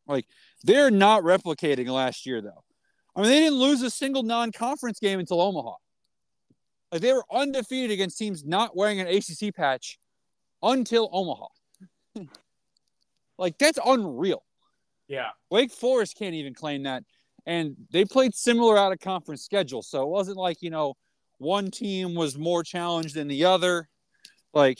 Like 0.06 0.26
they're 0.64 0.90
not 0.90 1.22
replicating 1.22 1.86
last 1.88 2.26
year 2.26 2.40
though. 2.40 2.64
I 3.18 3.22
mean, 3.22 3.30
they 3.30 3.40
didn't 3.40 3.58
lose 3.58 3.82
a 3.82 3.90
single 3.90 4.22
non-conference 4.22 5.00
game 5.00 5.18
until 5.18 5.40
Omaha. 5.40 5.72
Like 6.92 7.00
they 7.00 7.12
were 7.12 7.24
undefeated 7.32 7.90
against 7.90 8.16
teams 8.16 8.44
not 8.44 8.76
wearing 8.76 9.00
an 9.00 9.08
ACC 9.08 9.52
patch 9.52 9.98
until 10.62 11.10
Omaha. 11.12 11.46
like 13.38 13.58
that's 13.58 13.78
unreal. 13.84 14.44
Yeah. 15.08 15.30
Wake 15.50 15.72
Forest 15.72 16.16
can't 16.16 16.36
even 16.36 16.54
claim 16.54 16.84
that. 16.84 17.02
And 17.44 17.74
they 17.90 18.04
played 18.04 18.36
similar 18.36 18.78
out 18.78 18.92
of 18.92 19.00
conference 19.00 19.42
schedule. 19.42 19.82
So 19.82 20.02
it 20.02 20.08
wasn't 20.08 20.36
like, 20.36 20.62
you 20.62 20.70
know, 20.70 20.94
one 21.38 21.72
team 21.72 22.14
was 22.14 22.38
more 22.38 22.62
challenged 22.62 23.16
than 23.16 23.26
the 23.26 23.46
other. 23.46 23.88
Like 24.54 24.78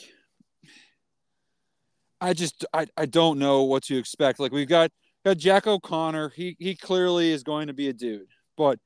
I 2.21 2.31
just 2.31 2.63
I, 2.73 2.87
I 2.95 3.05
don't 3.05 3.37
know 3.37 3.63
what 3.63 3.83
to 3.83 3.97
expect. 3.97 4.39
Like 4.39 4.53
we've 4.53 4.65
got 4.65 4.91
got 5.29 5.37
Jack 5.37 5.67
O'Connor. 5.67 6.29
He 6.29 6.55
he 6.59 6.75
clearly 6.75 7.31
is 7.31 7.43
going 7.43 7.67
to 7.67 7.73
be 7.73 7.89
a 7.89 7.93
dude. 7.93 8.27
But 8.57 8.79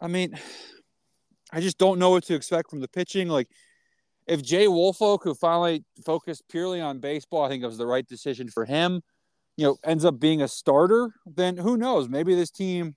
I 0.00 0.08
mean, 0.08 0.38
I 1.52 1.60
just 1.60 1.78
don't 1.78 1.98
know 1.98 2.10
what 2.10 2.24
to 2.24 2.34
expect 2.34 2.70
from 2.70 2.80
the 2.80 2.88
pitching. 2.88 3.28
Like 3.28 3.48
if 4.26 4.42
Jay 4.42 4.68
Woolfolk, 4.68 5.24
who 5.24 5.34
finally 5.34 5.84
focused 6.04 6.44
purely 6.48 6.80
on 6.80 6.98
baseball, 6.98 7.44
I 7.44 7.48
think 7.48 7.62
it 7.62 7.66
was 7.66 7.78
the 7.78 7.86
right 7.86 8.06
decision 8.06 8.48
for 8.48 8.64
him, 8.64 9.02
you 9.56 9.66
know, 9.66 9.76
ends 9.84 10.04
up 10.04 10.18
being 10.18 10.42
a 10.42 10.48
starter, 10.48 11.12
then 11.26 11.56
who 11.56 11.76
knows? 11.76 12.08
Maybe 12.08 12.34
this 12.34 12.50
team 12.50 12.94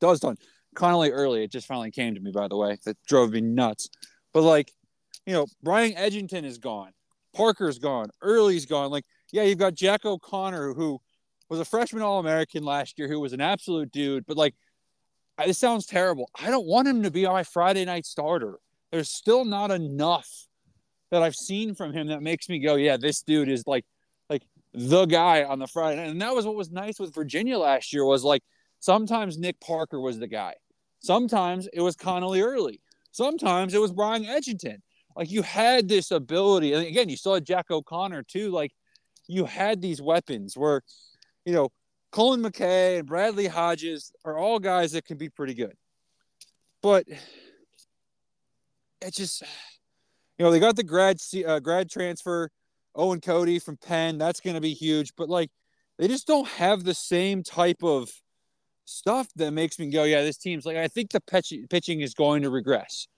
does 0.00 0.20
done. 0.20 0.36
Connelly 0.74 1.10
Early, 1.10 1.42
it 1.42 1.52
just 1.52 1.66
finally 1.66 1.90
came 1.90 2.14
to 2.14 2.20
me, 2.20 2.30
by 2.32 2.48
the 2.48 2.56
way. 2.56 2.76
That 2.84 2.96
drove 3.06 3.30
me 3.30 3.40
nuts. 3.40 3.88
But 4.34 4.42
like, 4.42 4.70
you 5.24 5.32
know, 5.32 5.46
Brian 5.62 5.92
Edgington 5.94 6.44
is 6.44 6.58
gone. 6.58 6.92
Parker's 7.34 7.78
gone. 7.78 8.10
Early's 8.20 8.66
gone. 8.66 8.90
Like, 8.90 9.04
yeah, 9.32 9.42
you've 9.42 9.58
got 9.58 9.74
Jack 9.74 10.04
O'Connor, 10.04 10.74
who 10.74 11.00
was 11.48 11.60
a 11.60 11.64
freshman 11.64 12.02
All 12.02 12.18
American 12.18 12.64
last 12.64 12.98
year, 12.98 13.08
who 13.08 13.20
was 13.20 13.32
an 13.32 13.40
absolute 13.40 13.92
dude. 13.92 14.26
But 14.26 14.36
like, 14.36 14.54
this 15.44 15.58
sounds 15.58 15.86
terrible. 15.86 16.30
I 16.38 16.50
don't 16.50 16.66
want 16.66 16.88
him 16.88 17.02
to 17.02 17.10
be 17.10 17.26
my 17.26 17.42
Friday 17.42 17.84
night 17.84 18.06
starter. 18.06 18.58
There's 18.90 19.10
still 19.10 19.44
not 19.44 19.70
enough 19.70 20.28
that 21.10 21.22
I've 21.22 21.34
seen 21.34 21.74
from 21.74 21.92
him 21.92 22.08
that 22.08 22.22
makes 22.22 22.48
me 22.48 22.58
go, 22.58 22.74
yeah, 22.74 22.96
this 22.96 23.22
dude 23.22 23.48
is 23.48 23.64
like, 23.66 23.84
like 24.28 24.42
the 24.72 25.06
guy 25.06 25.44
on 25.44 25.58
the 25.58 25.66
Friday. 25.66 26.08
And 26.08 26.20
that 26.20 26.34
was 26.34 26.46
what 26.46 26.56
was 26.56 26.70
nice 26.70 26.98
with 26.98 27.14
Virginia 27.14 27.58
last 27.58 27.92
year 27.92 28.04
was 28.04 28.24
like 28.24 28.42
sometimes 28.80 29.38
Nick 29.38 29.60
Parker 29.60 30.00
was 30.00 30.18
the 30.18 30.26
guy. 30.26 30.54
Sometimes 31.00 31.68
it 31.72 31.80
was 31.80 31.94
Connelly 31.94 32.40
Early. 32.40 32.80
Sometimes 33.12 33.74
it 33.74 33.80
was 33.80 33.92
Brian 33.92 34.24
Edgington 34.24 34.78
like 35.16 35.30
you 35.30 35.42
had 35.42 35.88
this 35.88 36.10
ability 36.10 36.72
and 36.74 36.86
again 36.86 37.08
you 37.08 37.16
saw 37.16 37.40
jack 37.40 37.70
o'connor 37.70 38.22
too 38.22 38.50
like 38.50 38.72
you 39.26 39.44
had 39.44 39.80
these 39.80 40.00
weapons 40.00 40.56
where 40.56 40.82
you 41.46 41.52
know 41.52 41.70
colin 42.12 42.42
mckay 42.42 42.98
and 42.98 43.08
bradley 43.08 43.46
hodges 43.46 44.12
are 44.24 44.36
all 44.36 44.58
guys 44.58 44.92
that 44.92 45.06
can 45.06 45.16
be 45.16 45.30
pretty 45.30 45.54
good. 45.54 45.74
But 46.82 47.06
it 49.00 49.14
just 49.14 49.42
you 50.38 50.44
know 50.44 50.50
they 50.50 50.60
got 50.60 50.76
the 50.76 50.84
grad 50.84 51.18
uh, 51.46 51.60
grad 51.60 51.88
transfer 51.88 52.50
owen 52.94 53.20
coady 53.20 53.58
from 53.58 53.78
penn 53.78 54.18
that's 54.18 54.40
going 54.40 54.54
to 54.54 54.60
be 54.60 54.74
huge. 54.74 55.12
But 55.16 55.30
like 55.30 55.50
they 55.98 56.08
just 56.08 56.26
don't 56.26 56.48
have 56.48 56.84
the 56.84 56.94
same 56.94 57.42
type 57.42 57.82
of 57.82 58.10
stuff 58.84 59.28
that 59.36 59.50
makes 59.52 59.78
me 59.78 59.90
go 59.90 60.04
yeah 60.04 60.22
this 60.22 60.36
team's 60.36 60.64
like 60.64 60.76
i 60.76 60.86
think 60.86 61.10
the 61.10 61.20
pitch- 61.20 61.52
pitching 61.68 62.02
is 62.02 62.14
going 62.14 62.42
to 62.42 62.50
regress. 62.50 63.08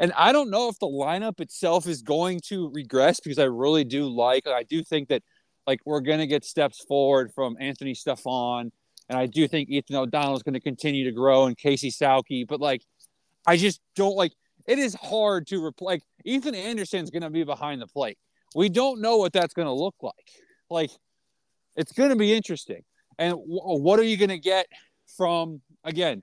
And 0.00 0.12
I 0.16 0.32
don't 0.32 0.50
know 0.50 0.68
if 0.68 0.78
the 0.78 0.86
lineup 0.86 1.40
itself 1.40 1.86
is 1.86 2.02
going 2.02 2.40
to 2.46 2.70
regress 2.70 3.20
because 3.20 3.38
I 3.38 3.44
really 3.44 3.84
do 3.84 4.06
like, 4.06 4.46
I 4.46 4.62
do 4.62 4.82
think 4.82 5.08
that 5.08 5.22
like 5.68 5.80
we're 5.84 6.00
going 6.00 6.18
to 6.18 6.26
get 6.26 6.46
steps 6.46 6.82
forward 6.82 7.30
from 7.34 7.54
Anthony 7.60 7.92
Stephan. 7.92 8.72
And 9.10 9.18
I 9.18 9.26
do 9.26 9.46
think 9.46 9.68
Ethan 9.68 9.96
O'Donnell 9.96 10.34
is 10.34 10.42
going 10.42 10.54
to 10.54 10.60
continue 10.60 11.04
to 11.04 11.12
grow 11.12 11.44
and 11.44 11.58
Casey 11.58 11.90
Saucke. 11.90 12.48
But 12.48 12.58
like, 12.58 12.80
I 13.46 13.58
just 13.58 13.82
don't 13.94 14.16
like 14.16 14.32
it 14.66 14.78
is 14.78 14.94
hard 14.94 15.46
to 15.48 15.62
replace. 15.62 16.00
Like, 16.00 16.02
Ethan 16.24 16.54
Anderson's 16.54 17.10
going 17.10 17.22
to 17.22 17.28
be 17.28 17.44
behind 17.44 17.82
the 17.82 17.86
plate. 17.86 18.16
We 18.54 18.70
don't 18.70 19.02
know 19.02 19.18
what 19.18 19.34
that's 19.34 19.52
going 19.52 19.66
to 19.66 19.72
look 19.72 19.94
like. 20.00 20.14
Like, 20.70 20.90
it's 21.76 21.92
going 21.92 22.10
to 22.10 22.16
be 22.16 22.32
interesting. 22.32 22.82
And 23.18 23.32
w- 23.32 23.82
what 23.82 23.98
are 23.98 24.04
you 24.04 24.16
going 24.16 24.30
to 24.30 24.38
get 24.38 24.68
from, 25.18 25.60
again, 25.84 26.22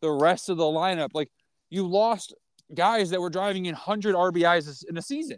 the 0.00 0.10
rest 0.10 0.48
of 0.48 0.56
the 0.56 0.64
lineup? 0.64 1.10
Like, 1.12 1.30
you 1.68 1.86
lost 1.86 2.34
guys 2.74 3.10
that 3.10 3.20
were 3.20 3.30
driving 3.30 3.66
in 3.66 3.74
100 3.74 4.14
RBIs 4.14 4.84
in 4.88 4.96
a 4.96 5.02
season. 5.02 5.36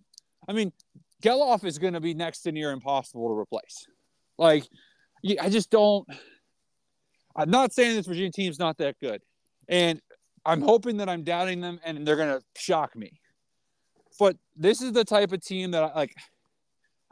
I 0.48 0.52
mean, 0.52 0.72
Gelof 1.22 1.64
is 1.64 1.78
going 1.78 1.94
to 1.94 2.00
be 2.00 2.14
next 2.14 2.42
to 2.42 2.52
near 2.52 2.70
impossible 2.70 3.28
to 3.28 3.38
replace. 3.38 3.86
Like, 4.36 4.64
I 5.40 5.48
just 5.48 5.70
don't. 5.70 6.08
I'm 7.34 7.50
not 7.50 7.72
saying 7.72 7.96
this 7.96 8.06
Virginia 8.06 8.30
team's 8.30 8.58
not 8.58 8.78
that 8.78 8.96
good, 9.00 9.22
and 9.68 10.00
I'm 10.44 10.62
hoping 10.62 10.98
that 10.98 11.08
I'm 11.08 11.24
doubting 11.24 11.60
them 11.60 11.80
and 11.84 12.06
they're 12.06 12.16
going 12.16 12.38
to 12.38 12.44
shock 12.56 12.96
me. 12.96 13.20
But 14.18 14.36
this 14.56 14.80
is 14.80 14.92
the 14.92 15.04
type 15.04 15.32
of 15.32 15.44
team 15.44 15.72
that 15.72 15.84
I 15.84 15.94
like. 15.94 16.14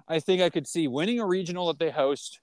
I 0.09 0.21
think 0.21 0.41
I 0.41 0.51
could 0.51 0.67
see 0.67 0.87
winning 0.87 1.21
a 1.21 1.27
regional 1.27 1.67
that 1.67 1.79
they 1.79 1.91
host, 1.91 2.41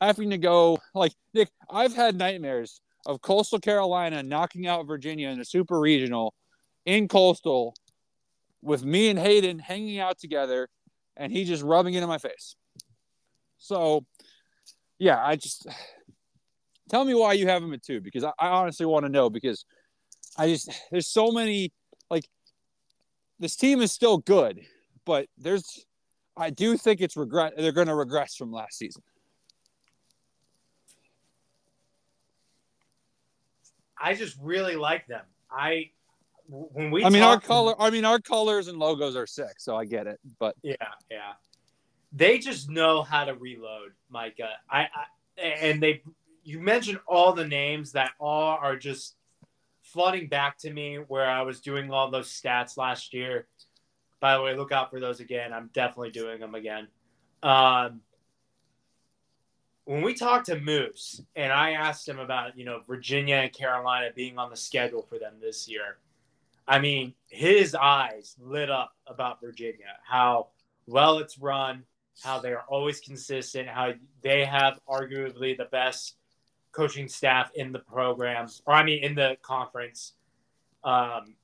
having 0.00 0.30
to 0.30 0.38
go 0.38 0.78
like 0.94 1.12
Nick. 1.32 1.48
I've 1.70 1.94
had 1.94 2.16
nightmares 2.16 2.80
of 3.06 3.20
Coastal 3.20 3.60
Carolina 3.60 4.22
knocking 4.22 4.66
out 4.66 4.86
Virginia 4.86 5.28
in 5.28 5.40
a 5.40 5.44
super 5.44 5.78
regional 5.78 6.34
in 6.84 7.08
Coastal 7.08 7.74
with 8.62 8.84
me 8.84 9.10
and 9.10 9.18
Hayden 9.18 9.58
hanging 9.58 9.98
out 9.98 10.18
together 10.18 10.68
and 11.16 11.32
he 11.32 11.44
just 11.44 11.62
rubbing 11.62 11.94
it 11.94 12.02
in 12.02 12.08
my 12.08 12.18
face. 12.18 12.56
So, 13.58 14.04
yeah, 14.98 15.24
I 15.24 15.36
just 15.36 15.66
tell 16.88 17.04
me 17.04 17.14
why 17.14 17.32
you 17.32 17.46
have 17.48 17.62
him 17.62 17.72
at 17.72 17.82
two 17.82 18.00
because 18.00 18.24
I, 18.24 18.32
I 18.38 18.48
honestly 18.48 18.86
want 18.86 19.04
to 19.06 19.10
know 19.10 19.30
because 19.30 19.64
I 20.36 20.48
just 20.48 20.70
there's 20.90 21.08
so 21.08 21.30
many 21.30 21.72
like 22.10 22.28
this 23.38 23.56
team 23.56 23.80
is 23.80 23.92
still 23.92 24.18
good, 24.18 24.60
but 25.04 25.26
there's 25.38 25.86
I 26.36 26.50
do 26.50 26.76
think 26.76 27.00
it's 27.00 27.16
regret 27.16 27.54
they're 27.56 27.72
going 27.72 27.86
to 27.86 27.94
regress 27.94 28.34
from 28.34 28.52
last 28.52 28.78
season. 28.78 29.02
I 33.98 34.14
just 34.14 34.36
really 34.40 34.76
like 34.76 35.06
them. 35.06 35.24
I 35.50 35.90
when 36.48 36.90
we 36.90 37.04
I 37.04 37.08
mean 37.08 37.22
talk, 37.22 37.30
our 37.30 37.40
color 37.40 37.74
I 37.78 37.90
mean 37.90 38.04
our 38.04 38.18
colors 38.18 38.68
and 38.68 38.78
logos 38.78 39.16
are 39.16 39.26
sick, 39.26 39.58
so 39.58 39.76
I 39.76 39.84
get 39.84 40.06
it. 40.06 40.20
But 40.38 40.56
yeah, 40.62 40.74
yeah. 41.10 41.32
They 42.12 42.38
just 42.38 42.70
know 42.70 43.02
how 43.02 43.24
to 43.24 43.34
reload, 43.34 43.92
Micah. 44.08 44.50
I, 44.70 44.82
I 44.82 45.42
and 45.42 45.82
they 45.82 46.02
you 46.44 46.60
mentioned 46.60 47.00
all 47.06 47.32
the 47.32 47.46
names 47.46 47.92
that 47.92 48.12
all 48.20 48.58
are 48.60 48.76
just 48.76 49.16
flooding 49.82 50.28
back 50.28 50.58
to 50.58 50.72
me 50.72 50.96
where 50.96 51.28
I 51.28 51.42
was 51.42 51.60
doing 51.60 51.90
all 51.90 52.10
those 52.10 52.28
stats 52.28 52.76
last 52.76 53.14
year. 53.14 53.46
By 54.20 54.36
the 54.36 54.42
way, 54.42 54.56
look 54.56 54.72
out 54.72 54.90
for 54.90 55.00
those 55.00 55.20
again. 55.20 55.52
I'm 55.52 55.70
definitely 55.72 56.10
doing 56.10 56.40
them 56.40 56.54
again. 56.54 56.88
Um, 57.42 58.00
when 59.84 60.02
we 60.02 60.14
talked 60.14 60.46
to 60.46 60.58
Moose 60.58 61.20
and 61.36 61.52
I 61.52 61.72
asked 61.72 62.08
him 62.08 62.18
about, 62.18 62.56
you 62.56 62.64
know, 62.64 62.80
Virginia 62.86 63.36
and 63.36 63.52
Carolina 63.52 64.08
being 64.14 64.38
on 64.38 64.50
the 64.50 64.56
schedule 64.56 65.02
for 65.02 65.18
them 65.18 65.34
this 65.40 65.68
year, 65.68 65.98
I 66.66 66.78
mean, 66.78 67.14
his 67.28 67.74
eyes 67.74 68.36
lit 68.40 68.70
up 68.70 68.94
about 69.06 69.40
Virginia, 69.40 69.98
how 70.02 70.48
well 70.86 71.18
it's 71.18 71.38
run, 71.38 71.84
how 72.22 72.38
they 72.38 72.52
are 72.52 72.64
always 72.68 73.00
consistent, 73.00 73.68
how 73.68 73.92
they 74.22 74.44
have 74.44 74.80
arguably 74.88 75.56
the 75.56 75.66
best 75.66 76.16
coaching 76.72 77.08
staff 77.08 77.50
in 77.54 77.72
the 77.72 77.78
program, 77.78 78.48
or 78.66 78.74
I 78.74 78.82
mean, 78.82 79.02
in 79.02 79.14
the 79.14 79.36
conference. 79.42 80.12
Um, 80.82 81.34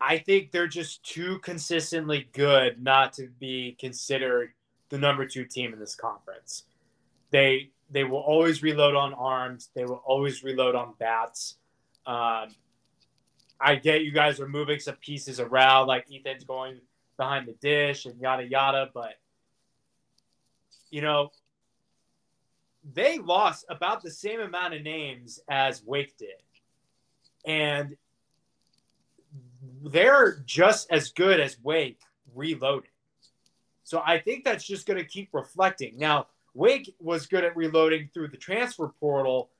I 0.00 0.18
think 0.18 0.50
they're 0.50 0.66
just 0.66 1.04
too 1.04 1.38
consistently 1.38 2.28
good 2.32 2.82
not 2.82 3.12
to 3.14 3.28
be 3.38 3.76
considered 3.78 4.52
the 4.88 4.98
number 4.98 5.26
two 5.26 5.44
team 5.44 5.72
in 5.72 5.78
this 5.78 5.94
conference. 5.94 6.64
They 7.30 7.70
they 7.90 8.04
will 8.04 8.18
always 8.18 8.62
reload 8.62 8.96
on 8.96 9.14
arms. 9.14 9.70
They 9.74 9.84
will 9.84 10.02
always 10.04 10.42
reload 10.42 10.74
on 10.74 10.94
bats. 10.98 11.56
Um, 12.06 12.48
I 13.62 13.76
get 13.76 14.02
you 14.02 14.10
guys 14.10 14.40
are 14.40 14.48
moving 14.48 14.80
some 14.80 14.96
pieces 14.96 15.38
around, 15.38 15.86
like 15.86 16.06
Ethan's 16.12 16.44
going 16.44 16.80
behind 17.16 17.46
the 17.46 17.52
dish 17.52 18.06
and 18.06 18.20
yada 18.20 18.44
yada, 18.44 18.90
but 18.92 19.14
you 20.90 21.00
know 21.00 21.30
they 22.94 23.18
lost 23.18 23.64
about 23.68 24.02
the 24.02 24.10
same 24.10 24.40
amount 24.40 24.74
of 24.74 24.82
names 24.82 25.40
as 25.48 25.84
Wake 25.84 26.16
did, 26.16 26.42
and 27.44 27.96
they're 29.84 30.42
just 30.44 30.90
as 30.90 31.10
good 31.10 31.38
as 31.38 31.56
Wake 31.62 32.00
reloading. 32.34 32.90
So 33.84 34.02
I 34.04 34.18
think 34.18 34.44
that's 34.44 34.64
just 34.64 34.86
going 34.86 34.98
to 34.98 35.04
keep 35.04 35.28
reflecting. 35.32 35.98
Now, 35.98 36.26
Wake 36.54 36.94
was 36.98 37.26
good 37.26 37.44
at 37.44 37.56
reloading 37.56 38.10
through 38.12 38.28
the 38.28 38.36
transfer 38.36 38.88
portal, 39.00 39.50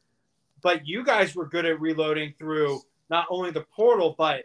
but 0.63 0.87
you 0.87 1.05
guys 1.05 1.35
were 1.35 1.47
good 1.47 1.67
at 1.67 1.81
reloading 1.81 2.35
through 2.39 2.83
not 3.13 3.27
only 3.29 3.51
the 3.51 3.61
portal, 3.61 4.15
but 4.17 4.45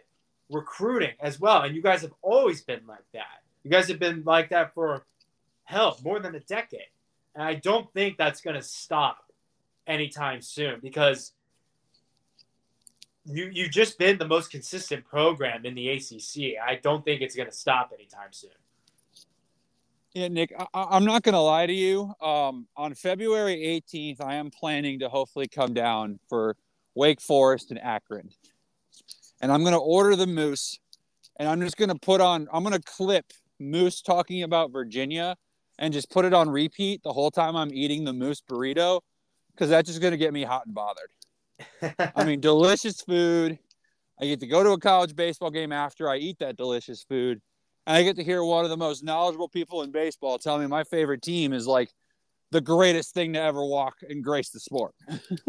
recruiting 0.50 1.14
as 1.20 1.40
well. 1.40 1.62
And 1.62 1.74
you 1.74 1.82
guys 1.82 2.02
have 2.02 2.12
always 2.20 2.60
been 2.60 2.82
like 2.86 3.04
that. 3.14 3.42
You 3.64 3.70
guys 3.70 3.88
have 3.88 3.98
been 3.98 4.22
like 4.26 4.50
that 4.50 4.74
for 4.74 5.06
hell, 5.64 5.98
more 6.04 6.20
than 6.20 6.34
a 6.34 6.40
decade. 6.40 6.90
And 7.34 7.42
I 7.42 7.54
don't 7.54 7.90
think 7.94 8.18
that's 8.18 8.42
going 8.42 8.56
to 8.56 8.62
stop 8.62 9.32
anytime 9.86 10.42
soon 10.42 10.80
because 10.82 11.32
you 13.24 13.50
you've 13.50 13.70
just 13.70 13.98
been 13.98 14.18
the 14.18 14.28
most 14.28 14.50
consistent 14.50 15.04
program 15.06 15.64
in 15.64 15.74
the 15.74 15.88
ACC. 15.88 16.60
I 16.62 16.78
don't 16.82 17.02
think 17.04 17.22
it's 17.22 17.34
going 17.34 17.48
to 17.48 17.56
stop 17.56 17.92
anytime 17.94 18.32
soon. 18.32 18.50
Yeah, 20.12 20.28
Nick, 20.28 20.52
I, 20.74 20.96
am 20.96 21.06
not 21.06 21.22
going 21.22 21.34
to 21.34 21.40
lie 21.40 21.66
to 21.66 21.72
you. 21.72 22.12
Um, 22.20 22.66
on 22.76 22.92
February 22.94 23.56
18th, 23.56 24.20
I 24.20 24.34
am 24.34 24.50
planning 24.50 24.98
to 24.98 25.08
hopefully 25.08 25.48
come 25.48 25.72
down 25.72 26.18
for 26.28 26.56
Wake 26.94 27.20
Forest 27.20 27.70
and 27.70 27.78
Akron. 27.78 28.30
And 29.40 29.52
I'm 29.52 29.62
going 29.62 29.72
to 29.72 29.78
order 29.78 30.16
the 30.16 30.26
moose 30.26 30.78
and 31.38 31.48
I'm 31.48 31.60
just 31.60 31.76
going 31.76 31.88
to 31.88 31.94
put 31.94 32.20
on, 32.20 32.48
I'm 32.52 32.62
going 32.64 32.74
to 32.74 32.82
clip 32.82 33.32
Moose 33.60 34.02
talking 34.02 34.42
about 34.42 34.72
Virginia 34.72 35.36
and 35.78 35.92
just 35.92 36.10
put 36.10 36.24
it 36.24 36.34
on 36.34 36.50
repeat 36.50 37.02
the 37.02 37.12
whole 37.12 37.30
time 37.30 37.56
I'm 37.56 37.72
eating 37.72 38.04
the 38.04 38.12
moose 38.12 38.40
burrito 38.40 39.00
because 39.52 39.70
that's 39.70 39.88
just 39.88 40.00
going 40.00 40.10
to 40.10 40.18
get 40.18 40.32
me 40.32 40.42
hot 40.42 40.66
and 40.66 40.74
bothered. 40.74 41.10
I 42.16 42.24
mean, 42.24 42.40
delicious 42.40 43.00
food. 43.00 43.58
I 44.20 44.26
get 44.26 44.40
to 44.40 44.48
go 44.48 44.64
to 44.64 44.70
a 44.70 44.78
college 44.78 45.14
baseball 45.14 45.50
game 45.50 45.70
after 45.72 46.08
I 46.08 46.16
eat 46.16 46.40
that 46.40 46.56
delicious 46.56 47.04
food. 47.04 47.40
And 47.86 47.96
I 47.96 48.02
get 48.02 48.16
to 48.16 48.24
hear 48.24 48.42
one 48.42 48.64
of 48.64 48.70
the 48.70 48.76
most 48.76 49.04
knowledgeable 49.04 49.48
people 49.48 49.82
in 49.82 49.92
baseball 49.92 50.38
tell 50.38 50.58
me 50.58 50.66
my 50.66 50.84
favorite 50.84 51.22
team 51.22 51.52
is 51.52 51.66
like 51.66 51.90
the 52.50 52.60
greatest 52.60 53.14
thing 53.14 53.34
to 53.34 53.40
ever 53.40 53.64
walk 53.64 53.96
and 54.08 54.22
grace 54.22 54.50
the 54.50 54.60
sport. 54.60 54.94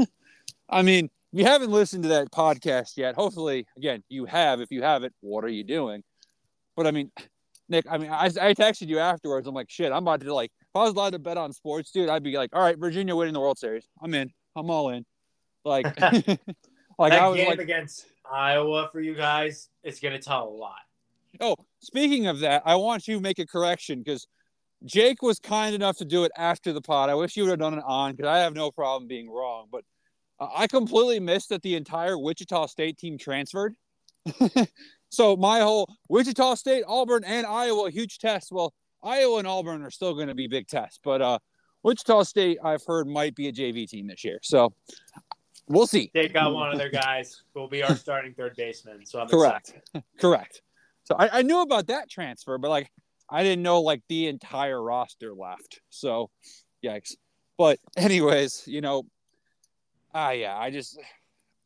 I 0.70 0.84
mean, 0.84 1.10
you 1.32 1.46
haven't 1.46 1.72
listened 1.72 2.04
to 2.04 2.10
that 2.10 2.32
podcast 2.32 2.98
yet, 2.98 3.16
hopefully, 3.16 3.68
again, 3.78 4.04
you 4.10 4.26
have. 4.26 4.62
If 4.62 4.72
you 4.72 4.82
haven't, 4.82 5.14
what 5.22 5.44
are 5.44 5.50
you 5.50 5.64
doing? 5.64 6.04
But 6.76 6.88
I 6.88 6.92
mean, 6.92 7.12
Nick, 7.68 7.86
I 7.90 7.98
mean, 7.98 8.10
I, 8.10 8.26
I 8.26 8.54
texted 8.54 8.88
you 8.88 9.00
afterwards. 9.00 9.48
I'm 9.48 9.54
like, 9.54 9.70
shit, 9.70 9.92
I'm 9.92 10.04
about 10.04 10.22
to 10.22 10.34
like, 10.34 10.52
if 10.62 10.76
I 10.76 10.84
was 10.84 10.94
allowed 10.94 11.12
to 11.12 11.20
bet 11.20 11.38
on 11.38 11.54
sports, 11.54 11.92
dude, 11.92 12.10
I'd 12.10 12.24
be 12.24 12.36
like, 12.36 12.50
all 12.54 12.62
right, 12.62 12.78
Virginia 12.78 13.16
winning 13.16 13.34
the 13.34 13.40
World 13.40 13.60
Series. 13.60 13.88
I'm 14.02 14.14
in. 14.14 14.32
I'm 14.56 14.70
all 14.70 14.90
in. 14.90 15.06
Like, 15.64 15.86
like 16.02 17.12
that 17.12 17.22
I 17.22 17.28
was 17.28 17.38
game 17.38 17.50
like, 17.50 17.60
against 17.60 18.08
Iowa 18.30 18.90
for 18.92 19.00
you 19.00 19.14
guys, 19.14 19.70
it's 19.84 20.00
gonna 20.00 20.20
tell 20.20 20.48
a 20.48 20.50
lot. 20.50 20.80
Oh, 21.40 21.56
speaking 21.80 22.28
of 22.28 22.40
that, 22.40 22.64
I 22.66 22.76
want 22.76 23.08
you 23.08 23.16
to 23.16 23.22
make 23.22 23.40
a 23.40 23.46
correction 23.46 24.00
because 24.00 24.28
Jake 24.84 25.22
was 25.22 25.40
kind 25.40 25.76
enough 25.76 25.98
to 25.98 26.06
do 26.06 26.24
it 26.24 26.32
after 26.36 26.74
the 26.74 26.82
pod. 26.82 27.10
I 27.10 27.16
wish 27.16 27.38
you 27.38 27.44
would 27.44 27.52
have 27.52 27.60
done 27.60 27.76
it 27.76 27.84
on 27.86 28.12
because 28.16 28.30
I 28.30 28.40
have 28.40 28.56
no 28.56 28.72
problem 28.72 29.08
being 29.08 29.30
wrong, 29.30 29.68
but 29.72 29.84
I 30.40 30.68
completely 30.68 31.20
missed 31.20 31.50
that 31.50 31.62
the 31.62 31.76
entire 31.76 32.18
Wichita 32.18 32.68
State 32.68 32.98
team 32.98 33.18
transferred. 33.18 33.76
so 35.10 35.36
my 35.36 35.60
whole 35.60 35.94
Wichita 36.08 36.56
State, 36.56 36.84
Auburn, 36.88 37.24
and 37.26 37.46
Iowa 37.46 37.92
huge 37.92 38.20
test. 38.20 38.52
Well, 38.52 38.74
Iowa 39.04 39.40
and 39.40 39.48
Auburn 39.48 39.82
are 39.82 39.92
still 39.92 40.14
going 40.14 40.28
to 40.28 40.36
be 40.36 40.48
big 40.48 40.68
tests, 40.68 41.00
but 41.04 41.22
uh, 41.22 41.40
Wichita 41.84 42.24
State, 42.24 42.60
I've 42.64 42.84
heard, 42.86 43.08
might 43.08 43.36
be 43.36 43.48
a 43.48 43.52
JV 43.52 43.88
team 43.88 44.08
this 44.08 44.24
year. 44.24 44.40
So 44.42 44.74
we'll 45.68 45.88
see. 45.88 46.12
They 46.14 46.28
got 46.28 46.54
one 46.54 46.72
of 46.72 46.78
their 46.78 46.90
guys 46.90 47.44
will 47.54 47.68
be 47.70 47.84
our 47.84 47.96
starting 47.96 48.34
third 48.34 48.56
baseman. 48.56 49.06
So 49.06 49.20
I'm 49.20 49.28
correct, 49.28 49.74
correct. 50.20 50.62
So 51.04 51.16
I, 51.18 51.40
I 51.40 51.42
knew 51.42 51.62
about 51.62 51.88
that 51.88 52.10
transfer, 52.10 52.58
but 52.58 52.70
like 52.70 52.92
I 53.30 53.44
didn't 53.44 53.64
know 53.64 53.82
like 53.82 54.02
the 54.10 54.28
entire 54.28 54.82
roster 54.82 55.34
left. 55.34 55.82
So 55.90 56.30
yikes. 56.84 57.16
But 57.58 57.80
anyways, 57.98 58.64
you 58.68 58.82
know, 58.82 59.04
ah, 60.14 60.32
yeah, 60.32 60.58
I 60.58 60.70
just 60.70 61.00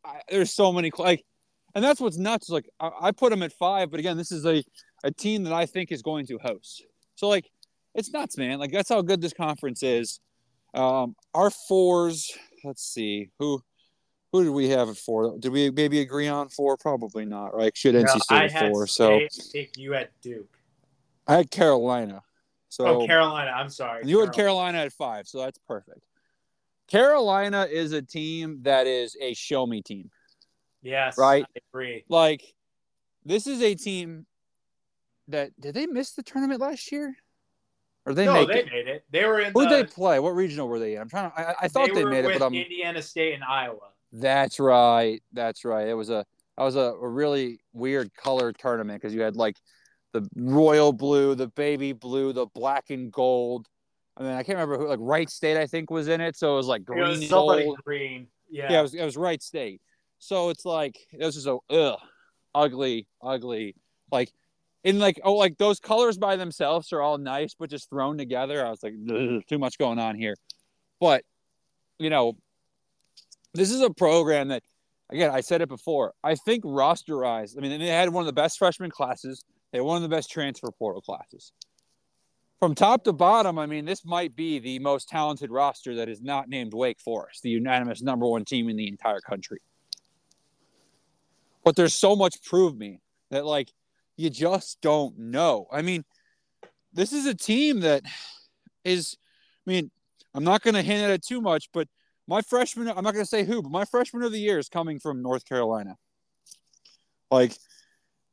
I, 0.06 0.22
there's 0.30 0.52
so 0.52 0.72
many 0.72 0.92
like, 0.98 1.24
and 1.76 1.84
that's 1.84 2.00
what's 2.00 2.18
nuts. 2.18 2.50
Like 2.50 2.70
I, 2.80 2.92
I 3.02 3.12
put 3.12 3.32
them 3.32 3.44
at 3.44 3.54
five, 3.54 3.92
but 3.92 4.00
again, 4.00 4.18
this 4.18 4.32
is 4.32 4.46
a 4.46 4.64
a 5.04 5.12
team 5.12 5.44
that 5.44 5.54
I 5.54 5.66
think 5.66 5.92
is 5.92 6.02
going 6.02 6.26
to 6.28 6.38
host. 6.40 6.86
So 7.16 7.28
like, 7.28 7.50
it's 7.94 8.12
nuts, 8.12 8.38
man. 8.38 8.60
Like 8.60 8.72
that's 8.72 8.90
how 8.90 9.02
good 9.02 9.22
this 9.22 9.34
conference 9.34 9.84
is. 9.84 10.20
Um, 10.74 11.16
our 11.34 11.50
fours. 11.50 12.32
Let's 12.64 12.84
see 12.84 13.30
who 13.40 13.62
who 14.32 14.44
did 14.44 14.50
we 14.50 14.70
have 14.70 14.90
it 14.90 14.98
for? 14.98 15.38
Did 15.38 15.52
we 15.52 15.70
maybe 15.70 16.02
agree 16.02 16.28
on 16.28 16.50
four? 16.50 16.76
Probably 16.76 17.26
not, 17.26 17.56
right? 17.56 17.76
Should 17.78 17.96
NC 17.96 18.22
State 18.22 18.52
at 18.54 18.72
four? 18.72 18.88
So 18.88 19.20
you 19.78 19.94
at 19.94 20.10
Duke. 20.22 20.58
I 21.28 21.36
had 21.36 21.52
Carolina. 21.52 22.24
So 22.70 22.86
oh, 22.88 23.06
Carolina. 23.06 23.52
I'm 23.52 23.70
sorry. 23.70 24.02
you 24.06 24.18
Carolina. 24.18 24.26
had 24.26 24.36
Carolina 24.36 24.78
at 24.80 24.94
five, 24.94 25.28
so 25.28 25.40
that's 25.40 25.60
perfect. 25.68 26.08
Carolina 26.94 27.68
is 27.72 27.92
a 27.92 28.04
team 28.04 28.60
that 28.62 28.86
is 28.86 29.18
a 29.20 29.34
show 29.34 29.66
me 29.66 29.82
team. 29.82 30.12
Yes, 30.84 31.18
right. 31.18 31.44
I 31.44 31.60
agree. 31.74 32.06
Like 32.08 32.44
this 33.26 33.48
is 33.48 33.64
a 33.64 33.74
team 33.74 34.28
that 35.28 35.60
did 35.60 35.74
they 35.74 35.88
miss 35.88 36.12
the 36.12 36.22
tournament 36.22 36.62
last 36.62 36.92
year? 36.92 37.16
Or 38.06 38.14
they 38.14 38.26
no, 38.26 38.46
they 38.46 38.60
it? 38.60 38.72
made 38.72 38.88
it. 38.88 39.06
They 39.10 39.26
were 39.26 39.40
in. 39.40 39.54
Who 39.54 39.64
the, 39.64 39.70
did 39.70 39.88
they 39.88 39.92
play? 39.92 40.20
What 40.20 40.36
regional 40.36 40.68
were 40.68 40.78
they 40.78 40.96
in? 40.96 41.02
I'm 41.02 41.10
trying 41.10 41.32
to. 41.32 41.40
I, 41.40 41.56
I 41.62 41.68
thought 41.68 41.88
they, 41.88 42.04
they 42.04 42.06
made 42.06 42.26
it, 42.26 42.40
but 42.40 42.46
I'm 42.46 42.54
Indiana 42.54 43.02
State 43.02 43.34
and 43.34 43.44
Iowa. 43.44 43.90
That's 44.12 44.60
right. 44.60 45.24
That's 45.32 45.66
right. 45.66 45.88
It 45.88 45.96
was 45.96 46.12
a 46.12 46.24
that 46.58 46.64
was 46.64 46.76
a, 46.76 46.94
a 47.02 47.08
really 47.08 47.60
weird 47.74 48.14
color 48.14 48.54
tournament 48.54 49.02
because 49.02 49.16
you 49.16 49.22
had 49.22 49.36
like 49.36 49.58
the 50.12 50.30
royal 50.36 50.94
blue, 50.94 51.34
the 51.34 51.48
baby 51.48 51.92
blue, 51.92 52.34
the 52.34 52.46
black 52.54 52.92
and 52.92 53.12
gold, 53.12 53.68
I 54.18 54.24
mean, 54.24 54.32
I 54.32 54.44
can't 54.44 54.58
remember 54.58 54.78
who. 54.78 54.88
Like 54.88 55.00
Wright 55.02 55.30
State, 55.30 55.58
I 55.58 55.66
think 55.66 55.90
was 55.90 56.08
in 56.08 56.22
it. 56.22 56.36
So 56.36 56.54
it 56.54 56.58
was 56.58 56.68
like 56.68 56.86
green, 56.86 57.04
it 57.04 57.08
was 57.08 57.28
somebody 57.28 57.66
gold. 57.66 57.80
green. 57.84 58.28
Yeah. 58.50 58.72
Yeah, 58.72 58.80
it 58.80 58.84
was, 58.84 58.94
it 58.94 59.04
was 59.04 59.18
Wright 59.18 59.42
State. 59.42 59.82
So 60.20 60.50
it's 60.50 60.66
like 60.66 60.98
it 61.12 61.24
was 61.24 61.36
just 61.36 61.48
a 61.48 61.58
ugh, 61.70 62.00
ugly, 62.54 63.08
ugly. 63.22 63.76
Like 64.12 64.32
in 64.84 65.00
like 65.00 65.20
oh 65.24 65.34
like 65.34 65.58
those 65.58 65.80
colors 65.80 66.18
by 66.18 66.36
themselves 66.36 66.94
are 66.94 67.02
all 67.02 67.18
nice, 67.18 67.56
but 67.58 67.70
just 67.70 67.90
thrown 67.90 68.18
together, 68.18 68.66
I 68.66 68.70
was 68.70 68.84
like 68.84 68.94
too 69.48 69.58
much 69.58 69.78
going 69.78 70.00
on 70.00 70.16
here. 70.16 70.36
But 71.00 71.24
you 72.00 72.10
know, 72.10 72.38
this 73.54 73.72
is 73.72 73.82
a 73.82 73.90
program 73.90 74.50
that 74.50 74.64
again 75.10 75.32
I 75.32 75.42
said 75.42 75.62
it 75.62 75.70
before. 75.70 76.14
I 76.24 76.36
think 76.36 76.64
rosterized. 76.64 77.58
I 77.58 77.62
mean, 77.62 77.80
they 77.80 77.88
had 77.88 78.10
one 78.10 78.22
of 78.22 78.28
the 78.28 78.34
best 78.34 78.60
freshman 78.60 78.92
classes. 78.92 79.44
They 79.72 79.80
had 79.80 79.86
one 79.86 79.98
of 79.98 80.04
the 80.04 80.16
best 80.16 80.30
transfer 80.30 80.70
portal 80.72 81.02
classes. 81.02 81.52
From 82.64 82.76
top 82.76 83.04
to 83.04 83.12
bottom, 83.12 83.60
I 83.60 83.66
mean, 83.66 83.84
this 83.84 84.06
might 84.06 84.38
be 84.38 84.58
the 84.58 84.80
most 84.80 85.10
talented 85.10 85.52
roster 85.52 85.96
that 85.96 86.08
is 86.08 86.22
not 86.22 86.48
named 86.48 86.74
Wake 86.74 87.02
Forest, 87.02 87.44
the 87.44 87.50
unanimous 87.50 88.02
number 88.02 88.26
one 88.26 88.46
team 88.46 88.70
in 88.70 88.78
the 88.78 88.88
entire 88.88 89.20
country 89.20 89.60
but 91.64 91.76
there's 91.76 91.94
so 91.94 92.16
much 92.16 92.44
prove 92.44 92.78
me 92.78 93.00
that 93.32 93.46
like 93.46 93.72
you 94.16 94.30
just 94.30 94.80
don't 94.82 95.18
know. 95.18 95.66
I 95.72 95.82
mean, 95.82 96.04
this 96.94 97.14
is 97.14 97.26
a 97.26 97.34
team 97.34 97.80
that 97.82 98.04
is 98.84 99.18
I 99.66 99.72
mean, 99.72 99.92
I'm 100.34 100.44
not 100.44 100.62
going 100.62 100.76
to 100.76 100.82
hint 100.82 101.04
at 101.04 101.10
it 101.10 101.26
too 101.26 101.42
much, 101.42 101.70
but 101.74 101.88
my 102.28 102.42
freshman 102.42 102.88
I'm 102.88 103.04
not 103.04 103.14
going 103.14 103.26
to 103.26 103.30
say 103.30 103.44
who, 103.44 103.62
but 103.62 103.72
my 103.72 103.86
freshman 103.86 104.24
of 104.24 104.32
the 104.32 104.40
year 104.40 104.60
is 104.60 104.70
coming 104.70 105.00
from 105.00 105.22
North 105.22 105.46
Carolina. 105.46 105.96
Like 107.32 107.56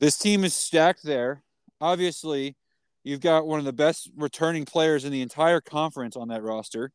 this 0.00 0.18
team 0.18 0.44
is 0.44 0.54
stacked 0.54 1.02
there. 1.02 1.42
Obviously, 1.80 2.56
you've 3.04 3.20
got 3.20 3.46
one 3.46 3.58
of 3.58 3.64
the 3.64 3.72
best 3.72 4.10
returning 4.16 4.64
players 4.64 5.04
in 5.04 5.12
the 5.12 5.22
entire 5.22 5.60
conference 5.60 6.16
on 6.16 6.28
that 6.28 6.42
roster 6.42 6.92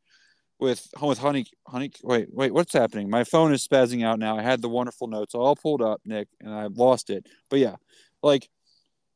with 0.59 0.87
oh, 1.01 1.09
with 1.09 1.19
honey 1.19 1.45
honey 1.67 1.91
wait 2.03 2.27
wait 2.31 2.53
what's 2.53 2.73
happening? 2.73 3.09
My 3.09 3.23
phone 3.23 3.53
is 3.53 3.67
spazzing 3.67 4.05
out 4.05 4.19
now. 4.19 4.37
I 4.37 4.41
had 4.41 4.61
the 4.61 4.69
wonderful 4.69 5.07
notes 5.07 5.35
all 5.35 5.55
pulled 5.55 5.81
up 5.81 6.01
nick 6.05 6.27
and 6.39 6.53
i 6.53 6.67
lost 6.67 7.09
it. 7.09 7.27
But 7.49 7.59
yeah 7.59 7.75
like 8.23 8.49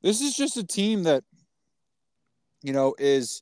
this 0.01 0.21
is 0.21 0.35
just 0.35 0.57
a 0.57 0.63
team 0.63 1.03
that 1.03 1.23
you 2.61 2.73
know 2.73 2.95
is 2.97 3.41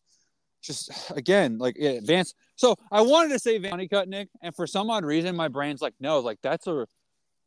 just 0.61 1.11
again 1.11 1.57
like 1.57 1.75
yeah, 1.77 1.91
advanced 1.91 2.35
so 2.55 2.75
i 2.91 2.99
wanted 2.99 3.29
to 3.29 3.39
say 3.39 3.57
Van 3.57 3.71
Honeycutt 3.71 4.09
nick 4.09 4.27
and 4.41 4.55
for 4.55 4.67
some 4.67 4.89
odd 4.89 5.05
reason 5.05 5.35
my 5.35 5.47
brain's 5.47 5.81
like 5.81 5.93
no 5.99 6.19
like 6.19 6.39
that's 6.41 6.67
a 6.67 6.85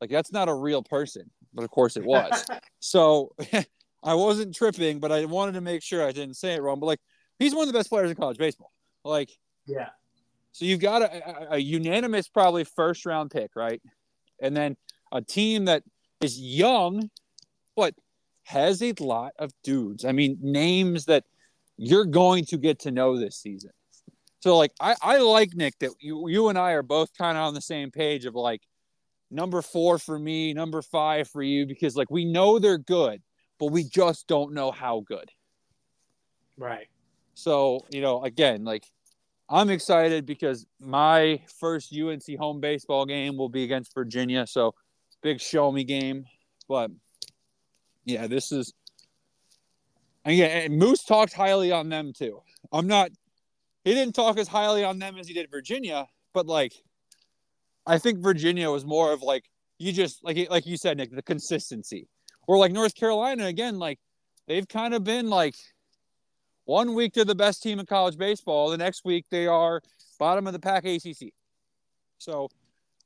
like 0.00 0.10
that's 0.10 0.32
not 0.32 0.48
a 0.48 0.54
real 0.54 0.82
person 0.82 1.30
but 1.54 1.64
of 1.64 1.70
course 1.70 1.96
it 1.96 2.04
was. 2.04 2.44
So 2.82 3.34
i 4.02 4.14
wasn't 4.14 4.54
tripping 4.54 4.98
but 4.98 5.12
i 5.12 5.24
wanted 5.24 5.52
to 5.52 5.60
make 5.60 5.82
sure 5.82 6.06
i 6.06 6.12
didn't 6.12 6.34
say 6.34 6.54
it 6.54 6.62
wrong 6.62 6.80
but 6.80 6.86
like 6.86 7.00
he's 7.38 7.54
one 7.54 7.66
of 7.66 7.72
the 7.72 7.78
best 7.78 7.88
players 7.88 8.10
in 8.10 8.16
college 8.16 8.38
baseball 8.38 8.72
like 9.04 9.30
yeah. 9.66 9.88
so 10.52 10.64
you've 10.64 10.80
got 10.80 11.02
a, 11.02 11.28
a, 11.28 11.54
a 11.54 11.58
unanimous, 11.58 12.28
probably 12.28 12.64
first 12.64 13.06
round 13.06 13.30
pick, 13.30 13.50
right? 13.54 13.80
And 14.40 14.56
then 14.56 14.76
a 15.12 15.22
team 15.22 15.66
that 15.66 15.82
is 16.20 16.38
young, 16.38 17.10
but 17.76 17.94
has 18.44 18.82
a 18.82 18.92
lot 19.00 19.32
of 19.38 19.52
dudes. 19.62 20.04
I 20.04 20.12
mean, 20.12 20.38
names 20.40 21.06
that 21.06 21.24
you're 21.76 22.04
going 22.04 22.44
to 22.46 22.58
get 22.58 22.80
to 22.80 22.90
know 22.90 23.18
this 23.18 23.36
season. 23.36 23.70
So, 24.40 24.56
like, 24.56 24.72
I, 24.80 24.96
I 25.02 25.18
like 25.18 25.54
Nick 25.54 25.78
that 25.80 25.90
you, 26.00 26.28
you 26.28 26.48
and 26.48 26.58
I 26.58 26.72
are 26.72 26.82
both 26.82 27.10
kind 27.16 27.36
of 27.36 27.44
on 27.44 27.54
the 27.54 27.60
same 27.60 27.90
page 27.90 28.24
of 28.24 28.34
like 28.34 28.62
number 29.30 29.62
four 29.62 29.98
for 29.98 30.18
me, 30.18 30.54
number 30.54 30.82
five 30.82 31.28
for 31.28 31.42
you, 31.42 31.66
because 31.66 31.94
like 31.94 32.10
we 32.10 32.24
know 32.24 32.58
they're 32.58 32.78
good, 32.78 33.22
but 33.60 33.66
we 33.66 33.84
just 33.84 34.26
don't 34.26 34.52
know 34.52 34.72
how 34.72 35.04
good. 35.06 35.30
Right. 36.56 36.88
So, 37.34 37.86
you 37.90 38.00
know, 38.00 38.24
again, 38.24 38.64
like 38.64 38.84
I'm 39.48 39.70
excited 39.70 40.26
because 40.26 40.66
my 40.80 41.42
first 41.58 41.94
UNC 41.96 42.24
home 42.38 42.60
baseball 42.60 43.04
game 43.04 43.36
will 43.36 43.48
be 43.48 43.62
against 43.62 43.94
Virginia. 43.94 44.46
So, 44.46 44.74
big 45.22 45.40
show 45.40 45.70
me 45.70 45.84
game. 45.84 46.24
But 46.68 46.90
yeah, 48.04 48.26
this 48.26 48.52
is, 48.52 48.72
and 50.24 50.36
yeah, 50.36 50.46
and 50.46 50.78
Moose 50.78 51.04
talked 51.04 51.32
highly 51.32 51.72
on 51.72 51.88
them 51.88 52.12
too. 52.12 52.42
I'm 52.72 52.86
not, 52.86 53.10
he 53.84 53.94
didn't 53.94 54.14
talk 54.14 54.38
as 54.38 54.48
highly 54.48 54.84
on 54.84 54.98
them 54.98 55.16
as 55.18 55.28
he 55.28 55.34
did 55.34 55.50
Virginia, 55.50 56.06
but 56.32 56.46
like, 56.46 56.72
I 57.86 57.98
think 57.98 58.18
Virginia 58.20 58.70
was 58.70 58.84
more 58.84 59.12
of 59.12 59.22
like, 59.22 59.44
you 59.78 59.92
just, 59.92 60.22
like, 60.22 60.48
like 60.50 60.66
you 60.66 60.76
said, 60.76 60.98
Nick, 60.98 61.10
the 61.10 61.22
consistency. 61.22 62.06
Or 62.50 62.58
like 62.58 62.72
North 62.72 62.96
Carolina, 62.96 63.46
again, 63.46 63.78
like, 63.78 64.00
they've 64.48 64.66
kind 64.66 64.92
of 64.92 65.04
been 65.04 65.30
like, 65.30 65.54
one 66.64 66.94
week 66.94 67.14
they're 67.14 67.24
the 67.24 67.32
best 67.32 67.62
team 67.62 67.78
in 67.78 67.86
college 67.86 68.18
baseball. 68.18 68.70
The 68.70 68.76
next 68.76 69.04
week 69.04 69.26
they 69.30 69.46
are 69.46 69.80
bottom 70.18 70.48
of 70.48 70.52
the 70.52 70.58
pack 70.58 70.84
ACC. 70.84 71.32
So, 72.18 72.48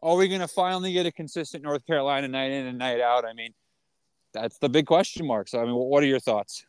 are 0.03 0.16
we 0.16 0.28
going 0.28 0.40
to 0.40 0.49
finally 0.49 0.95
get 0.95 1.05
a 1.05 1.12
consistent 1.12 1.62
North 1.62 1.86
Carolina 1.86 2.26
night 2.26 2.53
in 2.53 2.64
and 2.64 2.78
night 2.78 3.03
out? 3.03 3.26
I 3.26 3.34
mean, 3.34 3.53
that's 4.32 4.57
the 4.57 4.70
big 4.70 4.86
question 4.86 5.26
mark. 5.26 5.49
So, 5.49 5.61
I 5.61 5.66
mean, 5.66 5.74
what 5.74 6.03
are 6.03 6.07
your 6.07 6.20
thoughts? 6.20 6.64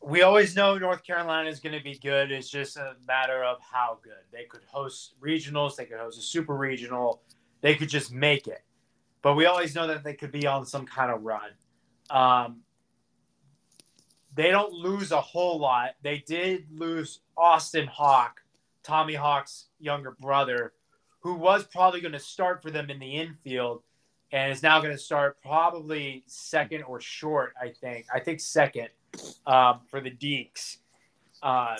We 0.00 0.22
always 0.22 0.54
know 0.54 0.78
North 0.78 1.02
Carolina 1.02 1.48
is 1.48 1.58
going 1.58 1.76
to 1.76 1.82
be 1.82 1.98
good. 1.98 2.30
It's 2.30 2.48
just 2.48 2.76
a 2.76 2.94
matter 3.08 3.42
of 3.42 3.58
how 3.60 3.98
good. 4.04 4.22
They 4.30 4.44
could 4.44 4.62
host 4.68 5.14
regionals, 5.20 5.74
they 5.74 5.86
could 5.86 5.98
host 5.98 6.16
a 6.16 6.22
super 6.22 6.54
regional, 6.54 7.22
they 7.60 7.74
could 7.74 7.88
just 7.88 8.12
make 8.12 8.46
it. 8.46 8.62
But 9.24 9.36
we 9.36 9.46
always 9.46 9.74
know 9.74 9.86
that 9.86 10.04
they 10.04 10.12
could 10.12 10.30
be 10.30 10.46
on 10.46 10.66
some 10.66 10.84
kind 10.84 11.10
of 11.10 11.22
run. 11.22 11.50
Um, 12.10 12.60
they 14.34 14.50
don't 14.50 14.74
lose 14.74 15.12
a 15.12 15.20
whole 15.20 15.58
lot. 15.58 15.92
They 16.02 16.18
did 16.18 16.66
lose 16.70 17.20
Austin 17.34 17.86
Hawke, 17.86 18.42
Tommy 18.82 19.14
Hawke's 19.14 19.68
younger 19.80 20.14
brother, 20.20 20.74
who 21.20 21.32
was 21.36 21.64
probably 21.64 22.02
going 22.02 22.12
to 22.12 22.18
start 22.20 22.62
for 22.62 22.70
them 22.70 22.90
in 22.90 22.98
the 22.98 23.16
infield 23.16 23.82
and 24.30 24.52
is 24.52 24.62
now 24.62 24.78
going 24.80 24.92
to 24.92 24.98
start 24.98 25.40
probably 25.40 26.22
second 26.26 26.82
or 26.82 27.00
short, 27.00 27.54
I 27.58 27.70
think. 27.70 28.04
I 28.14 28.20
think 28.20 28.40
second 28.40 28.88
um, 29.46 29.80
for 29.88 30.02
the 30.02 30.10
Deacs. 30.10 30.78
Uh, 31.42 31.78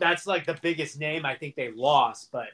that's 0.00 0.26
like 0.26 0.46
the 0.46 0.58
biggest 0.62 0.98
name 0.98 1.26
I 1.26 1.34
think 1.34 1.56
they 1.56 1.70
lost, 1.70 2.30
but 2.32 2.48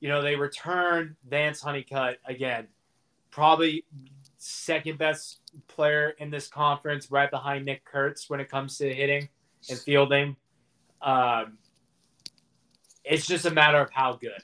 you 0.00 0.08
know, 0.08 0.22
they 0.22 0.34
returned 0.34 1.14
Vance 1.28 1.60
Honeycutt 1.60 2.18
again, 2.26 2.66
probably 3.30 3.84
second 4.38 4.98
best 4.98 5.40
player 5.68 6.10
in 6.18 6.30
this 6.30 6.48
conference, 6.48 7.10
right 7.10 7.30
behind 7.30 7.64
Nick 7.64 7.84
Kurtz 7.84 8.30
when 8.30 8.40
it 8.40 8.48
comes 8.48 8.78
to 8.78 8.92
hitting 8.92 9.28
and 9.68 9.78
fielding. 9.78 10.36
Um, 11.02 11.58
it's 13.04 13.26
just 13.26 13.46
a 13.46 13.50
matter 13.50 13.78
of 13.78 13.90
how 13.90 14.14
good. 14.14 14.42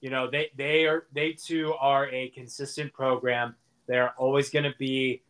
You 0.00 0.10
know, 0.10 0.30
they 0.30 0.50
they 0.56 0.86
are 0.86 1.06
they 1.12 1.32
too 1.32 1.74
are 1.80 2.08
a 2.10 2.28
consistent 2.30 2.92
program. 2.92 3.56
They're 3.86 4.10
always 4.16 4.50
going 4.50 4.64
to 4.64 4.74
be 4.78 5.22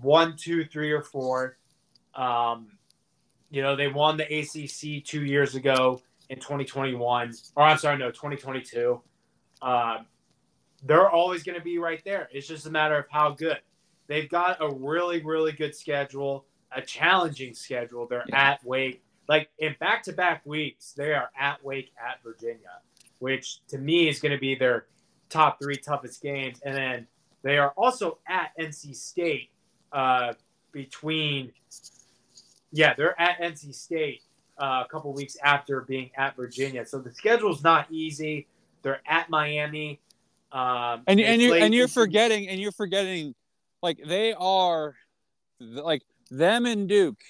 one, 0.00 0.36
two, 0.36 0.64
three, 0.64 0.92
or 0.92 1.02
four. 1.02 1.56
Um, 2.14 2.72
you 3.50 3.62
know, 3.62 3.76
they 3.76 3.88
won 3.88 4.16
the 4.16 4.24
ACC 4.24 5.04
two 5.04 5.24
years 5.24 5.54
ago 5.54 6.02
in 6.28 6.38
2021, 6.38 7.32
or 7.56 7.62
I'm 7.62 7.78
sorry, 7.78 7.98
no, 7.98 8.10
2022. 8.10 9.00
Um, 9.60 10.06
they're 10.84 11.10
always 11.10 11.42
going 11.42 11.58
to 11.58 11.64
be 11.64 11.78
right 11.78 12.02
there. 12.04 12.28
It's 12.32 12.46
just 12.46 12.66
a 12.66 12.70
matter 12.70 12.96
of 12.96 13.06
how 13.10 13.30
good. 13.30 13.58
They've 14.08 14.28
got 14.28 14.58
a 14.60 14.68
really, 14.74 15.22
really 15.22 15.52
good 15.52 15.74
schedule, 15.74 16.44
a 16.74 16.82
challenging 16.82 17.54
schedule. 17.54 18.06
They're 18.06 18.24
Yeah. 18.28 18.50
at 18.52 18.64
Wake. 18.64 19.02
Like 19.28 19.50
in 19.58 19.76
back 19.78 20.02
to 20.04 20.12
back 20.12 20.44
weeks, 20.44 20.92
they 20.92 21.14
are 21.14 21.30
at 21.38 21.62
Wake 21.64 21.92
at 21.96 22.22
Virginia, 22.22 22.80
which 23.20 23.64
to 23.68 23.78
me 23.78 24.08
is 24.08 24.20
going 24.20 24.32
to 24.32 24.38
be 24.38 24.54
their 24.56 24.86
top 25.30 25.60
three 25.60 25.76
toughest 25.76 26.20
games. 26.20 26.60
And 26.64 26.74
then 26.76 27.06
they 27.42 27.56
are 27.58 27.70
also 27.76 28.18
at 28.26 28.50
NC 28.58 28.94
State 28.96 29.50
uh, 29.92 30.34
between, 30.72 31.52
yeah, 32.72 32.94
they're 32.94 33.18
at 33.20 33.38
NC 33.40 33.74
State 33.74 34.22
uh, 34.58 34.82
a 34.84 34.88
couple 34.88 35.12
weeks 35.12 35.36
after 35.42 35.82
being 35.82 36.10
at 36.16 36.34
Virginia. 36.36 36.84
So 36.84 36.98
the 36.98 37.12
schedule's 37.12 37.62
not 37.62 37.86
easy. 37.90 38.48
They're 38.82 39.00
at 39.06 39.30
Miami. 39.30 40.00
Um, 40.52 41.02
And 41.06 41.18
and 41.20 41.40
you 41.40 41.54
and 41.54 41.74
you're 41.74 41.88
forgetting 41.88 42.48
and 42.48 42.60
you're 42.60 42.72
forgetting, 42.72 43.34
like 43.82 43.98
they 44.04 44.34
are, 44.34 44.94
like 45.60 46.02
them 46.30 46.66
and 46.66 46.88
Duke, 46.88 47.20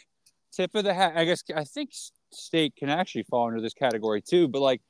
tip 0.53 0.75
of 0.75 0.85
the 0.85 0.93
hat. 0.93 1.13
I 1.17 1.25
guess 1.25 1.43
I 1.55 1.65
think 1.65 1.91
State 2.33 2.75
can 2.77 2.89
actually 2.89 3.25
fall 3.25 3.47
under 3.47 3.61
this 3.61 3.75
category 3.75 4.23
too. 4.23 4.49
But 4.49 4.61
like, 4.61 4.81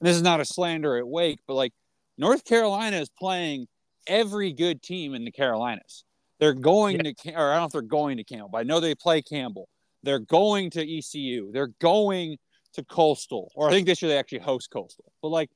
this 0.00 0.16
is 0.16 0.22
not 0.22 0.40
a 0.40 0.44
slander 0.44 0.96
at 0.96 1.06
Wake, 1.06 1.40
but 1.46 1.54
like 1.54 1.72
North 2.16 2.44
Carolina 2.44 2.96
is 2.96 3.10
playing 3.18 3.66
every 4.06 4.52
good 4.52 4.82
team 4.82 5.14
in 5.14 5.24
the 5.24 5.32
Carolinas. 5.32 6.04
They're 6.38 6.54
going 6.54 6.98
to, 7.00 7.12
Cam- 7.14 7.36
or 7.36 7.50
I 7.50 7.54
don't 7.54 7.62
know 7.62 7.66
if 7.66 7.72
they're 7.72 7.82
going 7.82 8.16
to 8.16 8.24
Campbell, 8.24 8.48
but 8.52 8.58
I 8.58 8.62
know 8.62 8.80
they 8.80 8.94
play 8.94 9.20
Campbell. 9.20 9.68
They're 10.02 10.20
going 10.20 10.70
to 10.70 10.98
ECU. 10.98 11.52
They're 11.52 11.72
going 11.80 12.38
to 12.74 12.84
Coastal, 12.84 13.50
or 13.54 13.68
I 13.68 13.72
think 13.72 13.86
this 13.86 14.00
year 14.00 14.10
they 14.10 14.18
actually 14.18 14.38
host 14.38 14.70
Coastal. 14.70 15.12
But 15.20 15.28
like, 15.28 15.50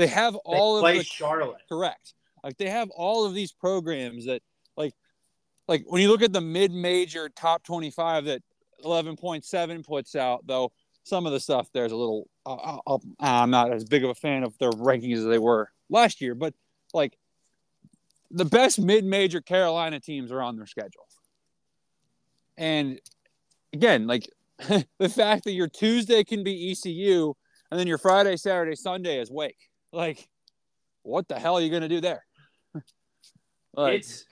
they 0.00 0.06
have 0.06 0.32
They 0.32 0.38
all 0.44 0.84
of 0.84 0.94
the 0.94 1.04
Charlotte. 1.04 1.60
correct. 1.68 2.14
Like 2.42 2.56
they 2.56 2.70
have 2.70 2.90
all 2.90 3.26
of 3.26 3.34
these 3.34 3.52
programs 3.52 4.24
that, 4.26 4.42
like, 4.76 4.94
like 5.68 5.84
when 5.86 6.00
you 6.00 6.08
look 6.08 6.22
at 6.22 6.32
the 6.32 6.40
mid-major 6.40 7.28
top 7.28 7.62
twenty-five, 7.64 8.24
that 8.24 8.42
11.7 8.82 9.86
puts 9.86 10.16
out, 10.16 10.46
though 10.46 10.72
some 11.02 11.26
of 11.26 11.32
the 11.32 11.40
stuff 11.40 11.68
there's 11.74 11.92
a 11.92 11.96
little. 11.96 12.28
Uh, 12.46 12.78
uh, 12.86 12.98
I'm 13.20 13.50
not 13.50 13.72
as 13.72 13.84
big 13.84 14.04
of 14.04 14.10
a 14.10 14.14
fan 14.14 14.42
of 14.42 14.56
their 14.58 14.70
rankings 14.70 15.18
as 15.18 15.26
they 15.26 15.38
were 15.38 15.70
last 15.90 16.22
year, 16.22 16.34
but 16.34 16.54
like 16.94 17.18
the 18.30 18.46
best 18.46 18.80
mid-major 18.80 19.42
Carolina 19.42 20.00
teams 20.00 20.32
are 20.32 20.40
on 20.40 20.56
their 20.56 20.66
schedule. 20.66 21.06
And 22.56 23.00
again, 23.74 24.06
like 24.06 24.30
the 24.98 25.08
fact 25.08 25.44
that 25.44 25.52
your 25.52 25.68
Tuesday 25.68 26.24
can 26.24 26.42
be 26.42 26.70
ECU 26.72 27.34
and 27.70 27.78
then 27.78 27.86
your 27.86 27.98
Friday, 27.98 28.36
Saturday, 28.36 28.76
Sunday 28.76 29.20
is 29.20 29.30
Wake. 29.30 29.69
Like, 29.92 30.28
what 31.02 31.28
the 31.28 31.38
hell 31.38 31.56
are 31.56 31.60
you 31.60 31.70
going 31.70 31.82
to 31.82 31.88
do 31.88 32.00
there? 32.00 32.24
like, 33.74 33.94
it's, 33.94 34.24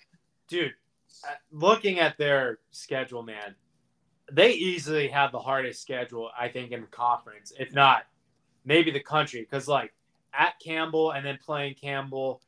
dude, 0.49 0.73
uh, 1.25 1.33
looking 1.51 1.99
at 1.99 2.17
their 2.19 2.59
schedule, 2.71 3.23
man, 3.23 3.55
they 4.31 4.53
easily 4.53 5.09
have 5.09 5.33
the 5.33 5.39
hardest 5.39 5.83
schedule, 5.83 6.31
I 6.39 6.49
think, 6.49 6.73
in 6.73 6.83
the 6.83 6.87
conference, 6.87 7.53
if 7.59 7.73
not 7.73 8.05
maybe 8.65 8.91
the 8.91 9.01
country. 9.01 9.41
Because, 9.41 9.67
like, 9.67 9.93
at 10.33 10.55
Campbell 10.61 11.13
and 11.13 11.25
then 11.25 11.39
playing 11.45 11.75
Campbell, 11.75 12.43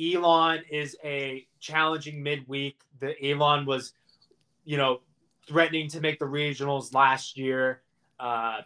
Elon 0.00 0.62
is 0.70 0.96
a 1.02 1.46
challenging 1.60 2.22
midweek. 2.22 2.78
The 3.00 3.14
Elon 3.30 3.64
was, 3.64 3.94
you 4.64 4.76
know, 4.76 5.00
threatening 5.48 5.88
to 5.90 6.00
make 6.00 6.18
the 6.18 6.26
regionals 6.26 6.94
last 6.94 7.36
year. 7.36 7.82
Uh, 8.20 8.60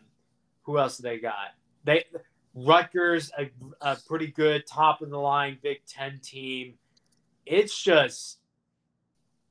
who 0.63 0.79
else 0.79 0.99
they 0.99 1.19
got? 1.19 1.55
They 1.85 2.05
Rutgers, 2.67 3.31
a, 3.39 3.51
a 3.81 3.97
pretty 4.07 4.29
good 4.29 4.67
top 4.67 5.03
of 5.03 5.11
the 5.11 5.19
line 5.19 5.59
Big 5.63 5.85
Ten 5.87 6.19
team. 6.23 6.75
It's 7.47 7.83
just 7.83 8.39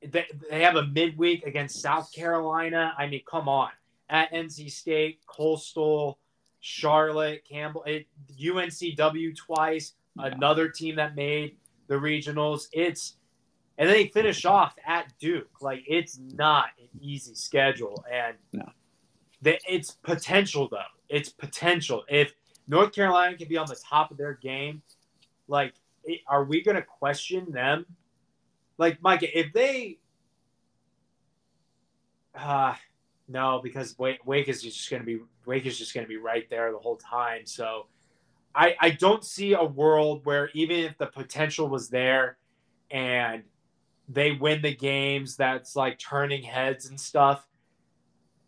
they, 0.05 0.25
they 0.49 0.61
have 0.61 0.75
a 0.75 0.85
midweek 0.85 1.45
against 1.45 1.81
South 1.81 2.11
Carolina. 2.13 2.93
I 2.97 3.07
mean, 3.07 3.21
come 3.29 3.49
on. 3.49 3.69
At 4.09 4.31
NC 4.31 4.71
State, 4.71 5.19
Coastal, 5.25 6.19
Charlotte, 6.59 7.43
Campbell, 7.49 7.84
it, 7.84 8.07
UNCW 8.39 9.35
twice, 9.35 9.93
another 10.17 10.69
team 10.69 10.95
that 10.95 11.15
made 11.15 11.57
the 11.88 11.95
regionals. 11.95 12.67
It's 12.71 13.15
and 13.77 13.88
then 13.88 13.95
they 13.95 14.07
finish 14.07 14.43
off 14.45 14.75
at 14.85 15.13
Duke. 15.19 15.61
Like 15.61 15.84
it's 15.88 16.19
not 16.34 16.69
an 16.79 16.89
easy 17.01 17.35
schedule, 17.35 18.03
and 18.11 18.35
no. 18.53 18.69
the, 19.41 19.59
it's 19.67 19.91
potential 19.91 20.67
though. 20.69 20.77
It's 21.09 21.29
potential. 21.29 22.03
If 22.09 22.34
North 22.68 22.94
Carolina 22.94 23.38
can 23.38 23.48
be 23.48 23.57
on 23.57 23.68
the 23.68 23.76
top 23.76 24.11
of 24.11 24.18
their 24.18 24.34
game, 24.34 24.81
like, 25.48 25.73
are 26.27 26.44
we 26.44 26.61
going 26.61 26.76
to 26.76 26.84
question 26.84 27.52
them? 27.52 27.85
Like, 28.77 29.02
Mike, 29.02 29.23
if 29.23 29.53
they, 29.53 29.98
uh, 32.35 32.76
no, 33.27 33.60
because 33.64 33.98
Wake, 33.98 34.26
Wake 34.26 34.48
is 34.48 34.61
just 34.61 34.89
going 34.89 35.02
to 35.02 35.06
be 35.06 35.19
Wake 35.45 35.65
is 35.65 35.77
just 35.77 35.94
going 35.94 36.06
to 36.06 36.10
be 36.10 36.18
right 36.18 36.49
there 36.49 36.72
the 36.72 36.77
whole 36.77 36.98
time. 36.98 37.45
So, 37.45 37.88
I 38.56 38.76
I 38.80 38.89
don't 38.91 39.23
see 39.23 39.53
a 39.53 39.64
world 39.64 40.22
where 40.26 40.49
even 40.53 40.77
if 40.77 40.98
the 40.98 41.07
potential 41.07 41.68
was 41.68 41.89
there, 41.89 42.38
and 42.91 43.44
they 44.10 44.31
win 44.31 44.61
the 44.61 44.73
games 44.73 45.35
that's 45.35 45.76
like 45.76 45.99
turning 45.99 46.44
heads 46.44 46.88
and 46.88 46.99
stuff. 46.99 47.48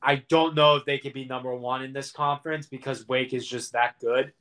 I 0.01 0.23
don't 0.29 0.55
know 0.55 0.75
if 0.75 0.85
they 0.85 0.97
could 0.97 1.13
be 1.13 1.25
number 1.25 1.53
one 1.53 1.83
in 1.83 1.93
this 1.93 2.11
conference 2.11 2.67
because 2.67 3.07
Wake 3.07 3.33
is 3.33 3.45
just 3.47 3.73
that 3.73 3.99
good. 3.99 4.31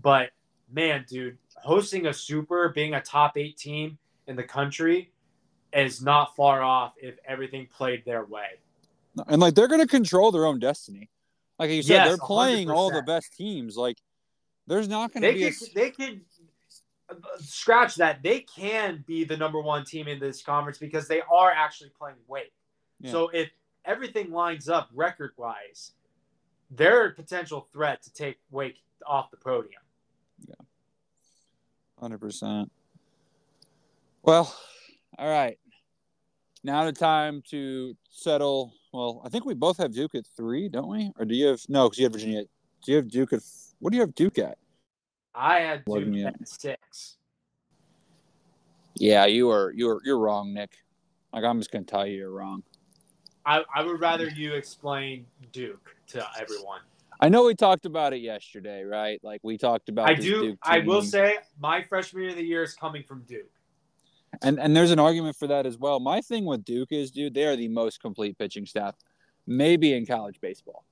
But 0.00 0.30
man, 0.70 1.04
dude, 1.08 1.38
hosting 1.56 2.06
a 2.06 2.12
super, 2.12 2.70
being 2.70 2.94
a 2.94 3.00
top 3.00 3.36
eight 3.36 3.56
team 3.56 3.98
in 4.26 4.36
the 4.36 4.42
country 4.42 5.12
is 5.72 6.02
not 6.02 6.34
far 6.36 6.62
off 6.62 6.94
if 7.00 7.16
everything 7.26 7.66
played 7.66 8.04
their 8.04 8.24
way. 8.24 8.46
And 9.26 9.40
like 9.40 9.54
they're 9.54 9.68
going 9.68 9.80
to 9.80 9.86
control 9.86 10.32
their 10.32 10.46
own 10.46 10.58
destiny. 10.58 11.10
Like 11.58 11.70
you 11.70 11.82
said, 11.82 11.94
yes, 11.94 12.08
they're 12.08 12.16
playing 12.16 12.68
100%. 12.68 12.74
all 12.74 12.90
the 12.90 13.02
best 13.02 13.36
teams. 13.36 13.76
Like 13.76 13.98
there's 14.66 14.88
not 14.88 15.12
going 15.12 15.22
to 15.22 15.32
be. 15.32 15.50
Could, 15.50 15.68
a... 15.68 15.74
They 15.74 15.90
could 15.90 16.20
scratch 17.38 17.96
that. 17.96 18.22
They 18.22 18.40
can 18.40 19.04
be 19.06 19.24
the 19.24 19.36
number 19.36 19.60
one 19.60 19.84
team 19.84 20.08
in 20.08 20.18
this 20.18 20.42
conference 20.42 20.78
because 20.78 21.08
they 21.08 21.20
are 21.30 21.50
actually 21.50 21.90
playing 21.98 22.16
Wake. 22.26 22.52
Yeah. 23.00 23.10
So 23.10 23.28
if 23.28 23.50
everything 23.84 24.30
lines 24.30 24.68
up 24.68 24.88
record 24.94 25.32
wise, 25.36 25.92
they're 26.70 27.06
a 27.06 27.12
potential 27.12 27.68
threat 27.72 28.02
to 28.02 28.12
take 28.12 28.38
Wake 28.50 28.82
off 29.06 29.30
the 29.30 29.36
podium. 29.36 29.82
Yeah. 30.46 30.54
100%. 32.00 32.68
Well, 34.22 34.54
all 35.18 35.28
right. 35.28 35.58
Now 36.64 36.84
the 36.84 36.92
time 36.92 37.42
to 37.50 37.96
settle. 38.08 38.72
Well, 38.92 39.22
I 39.24 39.28
think 39.28 39.44
we 39.44 39.54
both 39.54 39.78
have 39.78 39.92
Duke 39.92 40.14
at 40.14 40.26
three, 40.36 40.68
don't 40.68 40.88
we? 40.88 41.10
Or 41.18 41.24
do 41.24 41.34
you 41.34 41.46
have 41.46 41.60
no? 41.68 41.88
Because 41.88 41.98
you 41.98 42.04
have 42.04 42.12
Virginia. 42.12 42.44
Do 42.84 42.92
you 42.92 42.96
have 42.96 43.10
Duke 43.10 43.32
at? 43.32 43.40
What 43.80 43.90
do 43.90 43.96
you 43.96 44.02
have 44.02 44.14
Duke 44.14 44.38
at? 44.38 44.58
I 45.34 45.60
had 45.60 45.84
Duke 45.84 46.26
at 46.26 46.48
six. 46.48 47.16
Yeah, 48.94 49.26
you 49.26 49.50
are. 49.50 49.72
You're. 49.72 50.00
you're 50.04 50.18
wrong, 50.18 50.54
Nick. 50.54 50.70
Like 51.32 51.44
I'm 51.44 51.58
just 51.58 51.72
gonna 51.72 51.84
tell 51.84 52.06
you 52.06 52.16
you're 52.16 52.30
wrong. 52.30 52.62
I, 53.44 53.62
I 53.74 53.82
would 53.82 54.00
rather 54.00 54.28
you 54.28 54.54
explain 54.54 55.26
Duke 55.52 55.94
to 56.08 56.26
everyone. 56.40 56.80
I 57.20 57.28
know 57.28 57.44
we 57.44 57.54
talked 57.54 57.86
about 57.86 58.12
it 58.12 58.20
yesterday, 58.20 58.82
right? 58.82 59.20
Like 59.22 59.40
we 59.42 59.56
talked 59.56 59.88
about. 59.88 60.08
I 60.08 60.14
do. 60.14 60.56
I 60.62 60.80
will 60.80 61.02
say 61.02 61.36
my 61.60 61.82
freshman 61.82 62.22
year 62.22 62.30
of 62.30 62.36
the 62.36 62.44
year 62.44 62.62
is 62.62 62.74
coming 62.74 63.04
from 63.04 63.22
Duke. 63.28 63.50
And 64.42 64.58
and 64.58 64.74
there's 64.74 64.90
an 64.90 64.98
argument 64.98 65.36
for 65.36 65.46
that 65.46 65.66
as 65.66 65.78
well. 65.78 66.00
My 66.00 66.20
thing 66.20 66.44
with 66.44 66.64
Duke 66.64 66.90
is, 66.90 67.10
dude, 67.10 67.34
they 67.34 67.44
are 67.44 67.56
the 67.56 67.68
most 67.68 68.00
complete 68.00 68.38
pitching 68.38 68.66
staff, 68.66 68.96
maybe 69.46 69.92
in 69.92 70.06
college 70.06 70.40
baseball. 70.40 70.84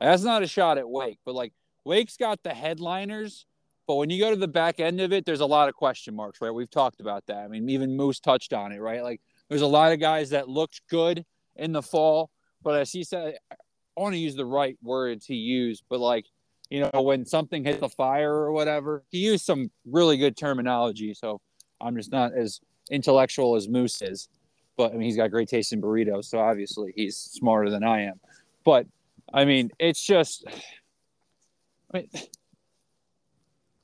That's 0.00 0.22
not 0.22 0.42
a 0.42 0.46
shot 0.46 0.78
at 0.78 0.88
Wake, 0.88 1.18
but 1.24 1.34
like 1.34 1.52
Wake's 1.84 2.16
got 2.16 2.42
the 2.42 2.54
headliners, 2.54 3.46
but 3.86 3.96
when 3.96 4.10
you 4.10 4.20
go 4.20 4.30
to 4.30 4.36
the 4.36 4.48
back 4.48 4.78
end 4.78 5.00
of 5.00 5.12
it, 5.12 5.24
there's 5.24 5.40
a 5.40 5.46
lot 5.46 5.68
of 5.68 5.74
question 5.74 6.14
marks, 6.14 6.40
right? 6.40 6.50
We've 6.50 6.70
talked 6.70 7.00
about 7.00 7.26
that. 7.26 7.38
I 7.38 7.48
mean, 7.48 7.68
even 7.70 7.96
Moose 7.96 8.20
touched 8.20 8.52
on 8.52 8.72
it, 8.72 8.80
right? 8.80 9.02
Like 9.02 9.20
there's 9.48 9.62
a 9.62 9.66
lot 9.66 9.92
of 9.92 10.00
guys 10.00 10.30
that 10.30 10.48
looked 10.48 10.82
good 10.88 11.24
in 11.56 11.72
the 11.72 11.82
fall. 11.82 12.30
But 12.62 12.80
as 12.80 12.92
he 12.92 13.04
said, 13.04 13.36
I 13.50 14.00
want 14.00 14.14
to 14.14 14.18
use 14.18 14.36
the 14.36 14.46
right 14.46 14.76
words 14.82 15.26
he 15.26 15.34
used, 15.34 15.84
but 15.88 16.00
like, 16.00 16.26
you 16.70 16.80
know, 16.80 17.02
when 17.02 17.26
something 17.26 17.64
hit 17.64 17.80
the 17.80 17.88
fire 17.88 18.32
or 18.32 18.52
whatever, 18.52 19.04
he 19.10 19.18
used 19.18 19.44
some 19.44 19.70
really 19.84 20.16
good 20.16 20.36
terminology. 20.36 21.12
So 21.12 21.40
I'm 21.80 21.96
just 21.96 22.10
not 22.10 22.32
as 22.32 22.60
intellectual 22.90 23.56
as 23.56 23.68
Moose 23.68 24.00
is. 24.00 24.28
But 24.76 24.92
I 24.92 24.94
mean, 24.94 25.02
he's 25.02 25.16
got 25.16 25.30
great 25.30 25.48
taste 25.48 25.72
in 25.72 25.82
burritos. 25.82 26.26
So 26.26 26.38
obviously 26.38 26.92
he's 26.96 27.16
smarter 27.16 27.68
than 27.68 27.84
I 27.84 28.02
am. 28.02 28.20
But 28.64 28.86
I 29.32 29.44
mean, 29.44 29.70
it's 29.78 30.02
just, 30.02 30.44
I 31.92 31.98
mean, 31.98 32.08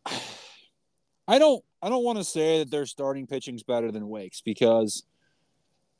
I 1.28 1.38
don't, 1.38 1.62
I 1.82 1.90
don't 1.90 2.04
want 2.04 2.18
to 2.18 2.24
say 2.24 2.60
that 2.60 2.70
their 2.70 2.86
starting 2.86 3.26
pitching's 3.26 3.62
better 3.62 3.92
than 3.92 4.08
Wake's 4.08 4.40
because 4.40 5.04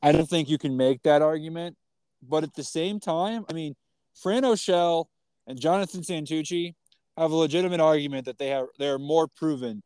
I 0.03 0.13
don't 0.13 0.29
think 0.29 0.49
you 0.49 0.59
can 0.59 0.77
make 0.77 1.03
that 1.03 1.23
argument. 1.23 1.77
But 2.23 2.43
at 2.43 2.55
the 2.55 2.65
same 2.65 2.99
time, 2.99 3.45
I 3.49 3.53
mean, 3.53 3.77
Fran 4.15 4.43
Oschell 4.43 5.07
and 5.47 5.61
Jonathan 5.61 6.03
Santucci 6.03 6.75
have 7.17 7.31
a 7.31 7.37
legitimate 7.37 7.81
argument 7.81 8.27
that 8.27 8.39
they 8.39 8.49
have 8.49 8.67
they're 8.79 8.99
more 8.99 9.29
proven 9.29 9.83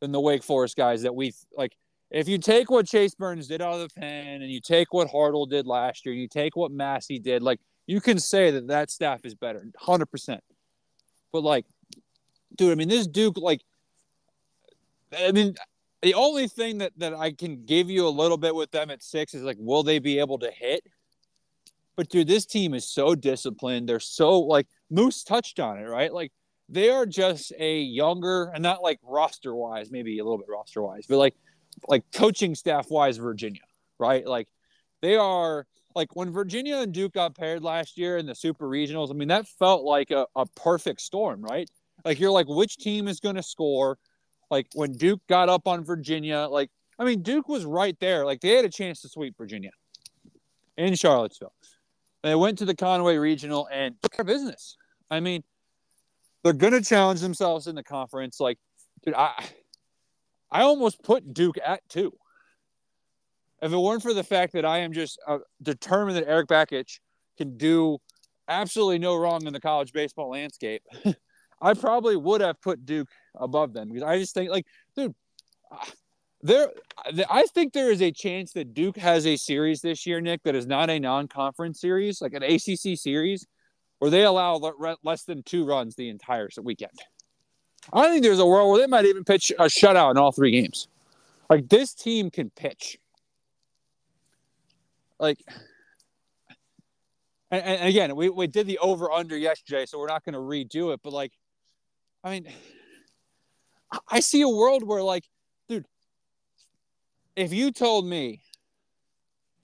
than 0.00 0.12
the 0.12 0.20
Wake 0.20 0.42
Forest 0.42 0.76
guys 0.76 1.02
that 1.02 1.14
we 1.14 1.32
like. 1.56 1.76
If 2.10 2.28
you 2.28 2.38
take 2.38 2.70
what 2.70 2.86
Chase 2.86 3.14
Burns 3.14 3.48
did 3.48 3.60
out 3.60 3.74
of 3.74 3.80
the 3.80 4.00
pen, 4.00 4.42
and 4.42 4.50
you 4.50 4.60
take 4.60 4.92
what 4.92 5.08
Hartle 5.08 5.48
did 5.48 5.66
last 5.66 6.06
year, 6.06 6.12
and 6.12 6.20
you 6.20 6.28
take 6.28 6.54
what 6.54 6.70
Massey 6.70 7.18
did, 7.18 7.42
like 7.42 7.60
you 7.86 8.00
can 8.00 8.18
say 8.18 8.50
that 8.52 8.68
that 8.68 8.90
staff 8.90 9.20
is 9.24 9.34
better, 9.34 9.64
hundred 9.76 10.06
percent. 10.06 10.42
But 11.32 11.42
like, 11.42 11.66
dude, 12.56 12.72
I 12.72 12.74
mean, 12.74 12.88
this 12.88 13.06
Duke, 13.06 13.38
like, 13.38 13.62
I 15.16 15.32
mean, 15.32 15.54
the 16.02 16.14
only 16.14 16.48
thing 16.48 16.78
that, 16.78 16.92
that 16.98 17.14
I 17.14 17.32
can 17.32 17.64
give 17.64 17.90
you 17.90 18.06
a 18.06 18.10
little 18.10 18.36
bit 18.36 18.54
with 18.54 18.70
them 18.70 18.90
at 18.90 19.02
six 19.02 19.34
is 19.34 19.42
like, 19.42 19.56
will 19.58 19.82
they 19.82 19.98
be 19.98 20.18
able 20.18 20.38
to 20.38 20.50
hit? 20.50 20.82
But 21.96 22.10
dude, 22.10 22.28
this 22.28 22.44
team 22.44 22.74
is 22.74 22.86
so 22.86 23.14
disciplined. 23.14 23.88
They're 23.88 24.00
so 24.00 24.40
like 24.40 24.66
Moose 24.90 25.24
touched 25.24 25.58
on 25.58 25.78
it, 25.78 25.84
right? 25.84 26.12
Like 26.12 26.32
they 26.68 26.90
are 26.90 27.06
just 27.06 27.52
a 27.58 27.80
younger 27.80 28.50
and 28.52 28.62
not 28.62 28.82
like 28.82 28.98
roster 29.02 29.54
wise, 29.54 29.90
maybe 29.90 30.18
a 30.18 30.24
little 30.24 30.38
bit 30.38 30.48
roster 30.48 30.82
wise, 30.82 31.06
but 31.08 31.16
like 31.16 31.34
like 31.88 32.04
coaching 32.14 32.54
staff 32.54 32.90
wise, 32.90 33.16
Virginia, 33.16 33.62
right? 33.98 34.26
Like 34.26 34.48
they 35.00 35.16
are 35.16 35.66
like 35.94 36.14
when 36.14 36.30
Virginia 36.30 36.76
and 36.78 36.92
Duke 36.92 37.14
got 37.14 37.34
paired 37.34 37.62
last 37.62 37.96
year 37.96 38.18
in 38.18 38.26
the 38.26 38.34
super 38.34 38.68
regionals, 38.68 39.10
I 39.10 39.14
mean, 39.14 39.28
that 39.28 39.48
felt 39.48 39.82
like 39.82 40.10
a, 40.10 40.26
a 40.36 40.44
perfect 40.46 41.00
storm, 41.00 41.40
right? 41.40 41.68
Like 42.04 42.20
you're 42.20 42.30
like, 42.30 42.48
which 42.48 42.76
team 42.76 43.08
is 43.08 43.20
going 43.20 43.36
to 43.36 43.42
score? 43.42 43.98
Like 44.50 44.68
when 44.74 44.92
Duke 44.92 45.20
got 45.28 45.48
up 45.48 45.66
on 45.66 45.84
Virginia, 45.84 46.46
like 46.50 46.70
I 46.98 47.04
mean, 47.04 47.22
Duke 47.22 47.48
was 47.48 47.64
right 47.64 47.96
there. 48.00 48.24
Like 48.24 48.40
they 48.40 48.50
had 48.50 48.64
a 48.64 48.70
chance 48.70 49.00
to 49.02 49.08
sweep 49.08 49.36
Virginia 49.36 49.70
in 50.76 50.94
Charlottesville. 50.94 51.52
They 52.22 52.34
went 52.34 52.58
to 52.58 52.64
the 52.64 52.74
Conway 52.74 53.16
Regional 53.16 53.68
and 53.72 53.94
took 54.02 54.16
their 54.16 54.24
business. 54.24 54.76
I 55.10 55.20
mean, 55.20 55.42
they're 56.42 56.52
gonna 56.52 56.82
challenge 56.82 57.20
themselves 57.20 57.66
in 57.66 57.74
the 57.74 57.82
conference. 57.82 58.40
Like, 58.40 58.58
dude, 59.04 59.14
I 59.14 59.44
I 60.50 60.62
almost 60.62 61.02
put 61.02 61.34
Duke 61.34 61.58
at 61.64 61.86
two. 61.88 62.12
If 63.62 63.72
it 63.72 63.78
weren't 63.78 64.02
for 64.02 64.14
the 64.14 64.24
fact 64.24 64.52
that 64.52 64.64
I 64.64 64.78
am 64.78 64.92
just 64.92 65.18
uh, 65.26 65.38
determined 65.62 66.16
that 66.16 66.28
Eric 66.28 66.48
Bakich 66.48 67.00
can 67.38 67.56
do 67.56 67.98
absolutely 68.48 68.98
no 68.98 69.16
wrong 69.16 69.46
in 69.46 69.52
the 69.52 69.60
college 69.60 69.92
baseball 69.92 70.30
landscape, 70.30 70.82
I 71.60 71.74
probably 71.74 72.16
would 72.16 72.40
have 72.40 72.60
put 72.60 72.84
Duke 72.84 73.08
above 73.34 73.72
them 73.72 73.88
because 73.88 74.02
I 74.02 74.18
just 74.18 74.34
think 74.34 74.50
like, 74.50 74.66
dude, 74.94 75.14
there, 76.42 76.70
I 77.30 77.44
think 77.54 77.72
there 77.72 77.90
is 77.90 78.02
a 78.02 78.12
chance 78.12 78.52
that 78.52 78.74
Duke 78.74 78.96
has 78.98 79.26
a 79.26 79.36
series 79.36 79.80
this 79.80 80.06
year, 80.06 80.20
Nick, 80.20 80.42
that 80.44 80.54
is 80.54 80.66
not 80.66 80.90
a 80.90 80.98
non-conference 80.98 81.80
series, 81.80 82.20
like 82.20 82.34
an 82.34 82.42
ACC 82.42 82.98
series, 82.98 83.46
where 83.98 84.10
they 84.10 84.24
allow 84.24 84.60
less 85.02 85.24
than 85.24 85.42
two 85.42 85.64
runs 85.64 85.96
the 85.96 86.08
entire 86.08 86.48
weekend. 86.62 86.92
I 87.92 88.08
think 88.08 88.22
there's 88.22 88.38
a 88.38 88.46
world 88.46 88.70
where 88.70 88.80
they 88.80 88.86
might 88.86 89.06
even 89.06 89.24
pitch 89.24 89.50
a 89.58 89.64
shutout 89.64 90.10
in 90.10 90.18
all 90.18 90.32
three 90.32 90.50
games. 90.50 90.88
Like 91.48 91.68
this 91.68 91.94
team 91.94 92.30
can 92.30 92.50
pitch. 92.50 92.98
Like, 95.18 95.38
and, 97.50 97.62
and 97.62 97.88
again, 97.88 98.14
we, 98.16 98.28
we 98.28 98.46
did 98.46 98.66
the 98.66 98.78
over 98.78 99.10
under 99.10 99.36
yesterday, 99.36 99.86
so 99.86 99.98
we're 99.98 100.08
not 100.08 100.24
going 100.24 100.34
to 100.34 100.40
redo 100.40 100.92
it. 100.92 101.00
But 101.02 101.12
like, 101.12 101.32
I 102.26 102.30
mean, 102.30 102.48
I 104.08 104.18
see 104.18 104.42
a 104.42 104.48
world 104.48 104.82
where 104.82 105.00
like, 105.00 105.22
dude, 105.68 105.86
if 107.36 107.52
you 107.52 107.70
told 107.70 108.04
me 108.04 108.40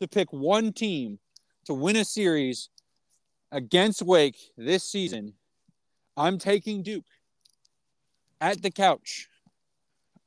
to 0.00 0.06
pick 0.06 0.32
one 0.32 0.72
team 0.72 1.18
to 1.64 1.74
win 1.74 1.96
a 1.96 2.04
series 2.04 2.68
against 3.50 4.00
Wake 4.00 4.36
this 4.56 4.84
season, 4.84 5.32
I'm 6.16 6.38
taking 6.38 6.84
Duke 6.84 7.04
at 8.40 8.62
the 8.62 8.70
couch. 8.70 9.26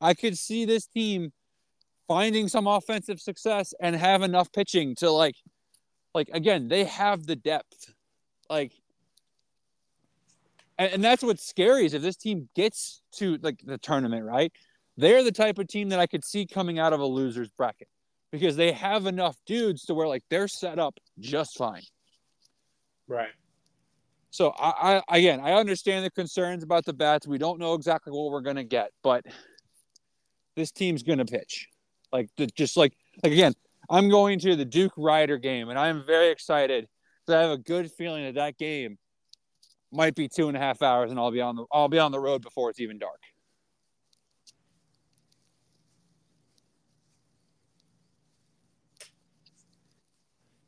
I 0.01 0.13
could 0.13 0.37
see 0.37 0.65
this 0.65 0.87
team 0.87 1.31
finding 2.05 2.49
some 2.49 2.67
offensive 2.67 3.21
success 3.21 3.73
and 3.79 3.95
have 3.95 4.23
enough 4.23 4.51
pitching 4.51 4.93
to 4.95 5.09
like 5.09 5.37
like 6.13 6.29
again, 6.33 6.67
they 6.67 6.83
have 6.83 7.27
the 7.27 7.37
depth. 7.37 7.93
Like 8.49 8.73
and, 10.77 10.93
and 10.93 11.03
that's 11.03 11.23
what's 11.23 11.45
scary 11.45 11.85
is 11.85 11.93
if 11.93 12.01
this 12.01 12.17
team 12.17 12.49
gets 12.55 13.01
to 13.13 13.37
like 13.41 13.59
the 13.63 13.77
tournament, 13.77 14.25
right? 14.25 14.51
They're 14.97 15.23
the 15.23 15.31
type 15.31 15.59
of 15.59 15.67
team 15.67 15.89
that 15.89 15.99
I 15.99 16.07
could 16.07 16.23
see 16.23 16.45
coming 16.45 16.79
out 16.79 16.93
of 16.93 16.99
a 16.99 17.05
loser's 17.05 17.49
bracket 17.49 17.89
because 18.31 18.55
they 18.55 18.71
have 18.71 19.05
enough 19.05 19.37
dudes 19.45 19.85
to 19.85 19.93
where 19.93 20.07
like 20.07 20.23
they're 20.29 20.47
set 20.47 20.79
up 20.79 20.97
just 21.19 21.57
fine. 21.57 21.83
Right. 23.07 23.31
So 24.31 24.53
I, 24.57 25.01
I 25.07 25.17
again 25.17 25.39
I 25.39 25.53
understand 25.53 26.05
the 26.05 26.11
concerns 26.11 26.63
about 26.63 26.85
the 26.85 26.93
bats. 26.93 27.27
We 27.27 27.37
don't 27.37 27.59
know 27.59 27.73
exactly 27.73 28.11
what 28.11 28.31
we're 28.31 28.41
gonna 28.41 28.63
get, 28.63 28.91
but 29.03 29.23
this 30.55 30.71
team's 30.71 31.03
gonna 31.03 31.25
pitch. 31.25 31.67
Like 32.11 32.29
just 32.55 32.77
like 32.77 32.93
like 33.23 33.33
again, 33.33 33.53
I'm 33.89 34.09
going 34.09 34.39
to 34.39 34.55
the 34.55 34.65
Duke 34.65 34.93
Rider 34.97 35.37
game, 35.37 35.69
and 35.69 35.79
I'm 35.79 36.03
very 36.05 36.29
excited 36.29 36.87
because 37.25 37.39
I 37.39 37.41
have 37.43 37.51
a 37.51 37.57
good 37.57 37.91
feeling 37.91 38.25
that 38.25 38.35
that 38.35 38.57
game 38.57 38.97
might 39.95 40.15
be 40.15 40.27
two 40.27 40.47
and 40.47 40.57
a 40.57 40.59
half 40.59 40.81
hours, 40.81 41.11
and 41.11 41.19
I'll 41.19 41.31
be 41.31 41.41
on 41.41 41.55
the 41.55 41.65
I'll 41.71 41.87
be 41.87 41.99
on 41.99 42.11
the 42.11 42.19
road 42.19 42.41
before 42.41 42.69
it's 42.69 42.79
even 42.79 42.97
dark. 42.97 43.21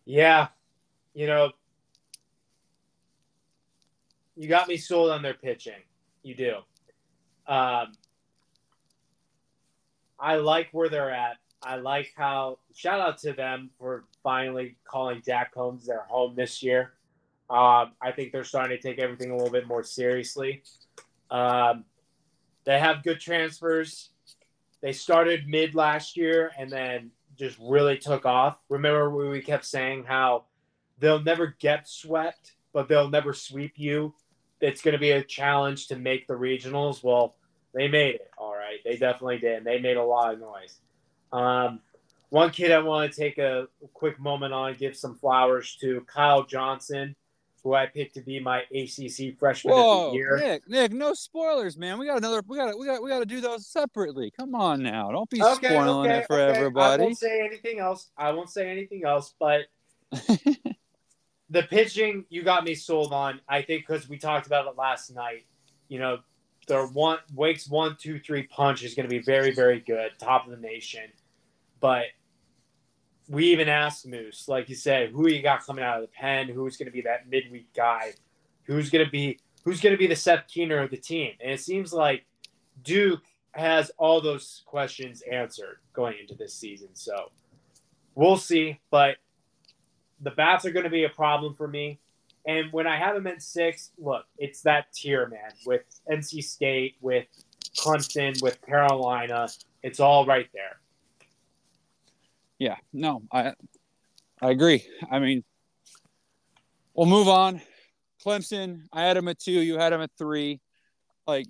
Yeah, 0.05 0.47
you 1.13 1.27
know, 1.27 1.51
you 4.37 4.47
got 4.47 4.67
me 4.67 4.77
sold 4.77 5.11
on 5.11 5.21
their 5.21 5.33
pitching. 5.33 5.81
You 6.23 6.35
do. 6.35 6.55
Um, 7.47 7.93
I 10.19 10.35
like 10.35 10.69
where 10.71 10.89
they're 10.89 11.11
at. 11.11 11.37
I 11.61 11.75
like 11.77 12.13
how 12.15 12.59
shout 12.73 12.99
out 12.99 13.17
to 13.19 13.33
them 13.33 13.71
for 13.79 14.05
finally 14.23 14.77
calling 14.85 15.21
Jack 15.25 15.53
Coombs 15.53 15.85
their 15.85 16.03
home 16.07 16.35
this 16.35 16.61
year. 16.61 16.93
Um, 17.49 17.93
I 18.01 18.11
think 18.15 18.31
they're 18.31 18.43
starting 18.43 18.77
to 18.77 18.81
take 18.81 18.99
everything 18.99 19.31
a 19.31 19.35
little 19.35 19.51
bit 19.51 19.67
more 19.67 19.83
seriously. 19.83 20.63
Um, 21.31 21.85
they 22.65 22.79
have 22.79 23.03
good 23.03 23.19
transfers. 23.19 24.09
They 24.81 24.91
started 24.91 25.47
mid 25.47 25.73
last 25.73 26.17
year 26.17 26.51
and 26.57 26.69
then 26.69 27.11
just 27.37 27.57
really 27.61 27.97
took 27.97 28.25
off. 28.25 28.57
Remember 28.69 29.09
we 29.09 29.41
kept 29.41 29.65
saying 29.65 30.03
how 30.05 30.45
they'll 30.99 31.23
never 31.23 31.55
get 31.59 31.87
swept, 31.87 32.53
but 32.73 32.89
they'll 32.89 33.09
never 33.09 33.33
sweep 33.33 33.73
you. 33.75 34.13
It's 34.59 34.81
going 34.81 34.93
to 34.93 34.99
be 34.99 35.11
a 35.11 35.23
challenge 35.23 35.87
to 35.87 35.95
make 35.95 36.27
the 36.27 36.33
regionals. 36.33 37.03
Well, 37.03 37.35
they 37.73 37.87
made 37.87 38.15
it. 38.15 38.31
All 38.37 38.55
right, 38.55 38.79
they 38.83 38.97
definitely 38.97 39.37
did. 39.37 39.63
They 39.63 39.79
made 39.79 39.97
a 39.97 40.03
lot 40.03 40.33
of 40.33 40.39
noise. 40.39 40.79
Um, 41.31 41.79
one 42.29 42.49
kid 42.49 42.71
I 42.71 42.79
want 42.79 43.11
to 43.11 43.17
take 43.17 43.37
a 43.37 43.67
quick 43.93 44.19
moment 44.19 44.53
on, 44.53 44.73
give 44.73 44.97
some 44.97 45.15
flowers 45.15 45.77
to 45.81 46.01
Kyle 46.01 46.43
Johnson, 46.43 47.15
who 47.67 47.73
I 47.73 47.85
picked 47.85 48.13
to 48.13 48.21
be 48.21 48.39
my 48.39 48.61
ACC 48.73 49.37
freshman 49.37 49.73
Whoa, 49.73 50.07
of 50.07 50.11
the 50.13 50.17
year. 50.17 50.37
Nick, 50.37 50.69
Nick, 50.69 50.93
no 50.93 51.13
spoilers, 51.13 51.77
man. 51.77 51.99
We 51.99 52.05
got 52.05 52.17
another. 52.17 52.41
We 52.47 52.55
got. 52.55 52.79
We 52.79 52.85
got. 52.85 53.03
We 53.03 53.09
got 53.09 53.19
to 53.19 53.25
do 53.25 53.41
those 53.41 53.67
separately. 53.67 54.31
Come 54.31 54.55
on 54.55 54.81
now, 54.81 55.11
don't 55.11 55.29
be 55.29 55.43
okay, 55.43 55.67
spoiling 55.67 56.09
okay, 56.09 56.19
it 56.19 56.27
for 56.27 56.39
okay. 56.39 56.57
everybody. 56.57 57.03
I 57.03 57.05
won't 57.05 57.17
say 57.17 57.45
anything 57.45 57.79
else. 57.79 58.09
I 58.17 58.31
won't 58.31 58.49
say 58.49 58.69
anything 58.71 59.03
else. 59.05 59.33
But 59.37 59.65
the 60.11 61.63
pitching, 61.63 62.23
you 62.29 62.43
got 62.43 62.63
me 62.63 62.73
sold 62.73 63.11
on. 63.11 63.41
I 63.49 63.63
think 63.63 63.85
because 63.85 64.07
we 64.07 64.17
talked 64.17 64.47
about 64.47 64.65
it 64.67 64.77
last 64.77 65.13
night. 65.13 65.45
You 65.89 65.99
know, 65.99 66.19
their 66.69 66.87
one 66.87 67.17
Wake's 67.35 67.67
one, 67.67 67.97
two, 67.99 68.17
three 68.17 68.43
punch 68.43 68.81
is 68.81 68.93
going 68.93 69.09
to 69.09 69.13
be 69.13 69.21
very, 69.21 69.51
very 69.53 69.81
good, 69.81 70.11
top 70.19 70.45
of 70.45 70.51
the 70.51 70.57
nation. 70.57 71.03
But 71.81 72.05
we 73.27 73.45
even 73.47 73.67
asked 73.67 74.07
Moose, 74.07 74.47
like 74.47 74.69
you 74.69 74.75
said, 74.75 75.09
who 75.09 75.27
you 75.27 75.41
got 75.41 75.65
coming 75.65 75.83
out 75.83 75.97
of 75.97 76.01
the 76.01 76.07
pen? 76.07 76.47
Who's 76.47 76.77
going 76.77 76.87
to 76.87 76.91
be 76.91 77.01
that 77.01 77.29
midweek 77.29 77.73
guy? 77.73 78.13
Who's 78.63 78.89
going 78.89 79.05
to 79.05 79.11
be 79.11 79.39
who's 79.63 79.81
going 79.81 79.93
to 79.93 79.97
be 79.97 80.07
the 80.07 80.15
Seth 80.15 80.47
Keener 80.47 80.79
of 80.79 80.91
the 80.91 80.97
team? 80.97 81.33
And 81.41 81.51
it 81.51 81.59
seems 81.59 81.91
like 81.91 82.25
Duke 82.83 83.23
has 83.51 83.91
all 83.97 84.21
those 84.21 84.63
questions 84.65 85.23
answered 85.29 85.79
going 85.93 86.15
into 86.19 86.35
this 86.35 86.53
season. 86.53 86.89
So 86.93 87.31
we'll 88.15 88.37
see. 88.37 88.79
But 88.91 89.17
the 90.21 90.31
bats 90.31 90.65
are 90.65 90.71
going 90.71 90.85
to 90.85 90.89
be 90.89 91.03
a 91.03 91.09
problem 91.09 91.53
for 91.55 91.67
me. 91.67 91.99
And 92.45 92.71
when 92.71 92.87
I 92.87 92.97
have 92.97 93.15
them 93.15 93.27
at 93.27 93.41
six, 93.41 93.91
look, 93.97 94.25
it's 94.37 94.61
that 94.61 94.93
tier, 94.93 95.27
man, 95.27 95.51
with 95.65 95.81
NC 96.09 96.43
State, 96.43 96.95
with 97.01 97.25
Clemson, 97.77 98.41
with 98.41 98.61
Carolina. 98.61 99.49
It's 99.83 99.99
all 99.99 100.25
right 100.25 100.47
there. 100.53 100.79
Yeah, 102.59 102.77
no, 102.93 103.23
I 103.31 103.53
I 104.41 104.49
agree. 104.51 104.85
I 105.11 105.19
mean, 105.19 105.43
we'll 106.93 107.07
move 107.07 107.27
on. 107.27 107.61
Clemson, 108.25 108.81
I 108.91 109.03
had 109.03 109.17
him 109.17 109.27
at 109.27 109.39
two, 109.39 109.51
you 109.51 109.77
had 109.77 109.93
him 109.93 110.01
at 110.01 110.11
three. 110.17 110.59
Like 111.25 111.45